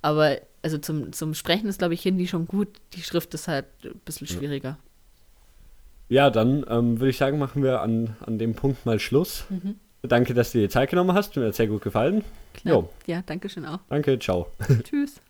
Aber 0.00 0.38
also 0.62 0.78
zum, 0.78 1.12
zum 1.12 1.34
Sprechen 1.34 1.68
ist, 1.68 1.78
glaube 1.78 1.94
ich, 1.94 2.02
Hindi 2.02 2.26
schon 2.26 2.46
gut. 2.46 2.68
Die 2.94 3.02
Schrift 3.02 3.34
ist 3.34 3.46
halt 3.48 3.66
ein 3.84 4.00
bisschen 4.04 4.26
schwieriger. 4.26 4.78
Ja, 6.08 6.30
dann 6.30 6.64
ähm, 6.68 7.00
würde 7.00 7.10
ich 7.10 7.16
sagen, 7.16 7.38
machen 7.38 7.62
wir 7.62 7.80
an, 7.80 8.16
an 8.20 8.38
dem 8.38 8.54
Punkt 8.54 8.84
mal 8.86 8.98
Schluss. 8.98 9.44
Mhm. 9.48 9.76
Danke, 10.02 10.34
dass 10.34 10.52
du 10.52 10.58
dir 10.58 10.68
Zeit 10.68 10.90
genommen 10.90 11.14
hast. 11.14 11.36
Mir 11.36 11.46
hat 11.46 11.54
sehr 11.54 11.68
gut 11.68 11.82
gefallen. 11.82 12.24
Klar. 12.54 12.74
Jo. 12.74 12.88
Ja, 13.06 13.22
danke 13.24 13.48
schön 13.48 13.64
auch. 13.64 13.78
Danke, 13.88 14.18
ciao. 14.18 14.48
Tschüss. 14.82 15.20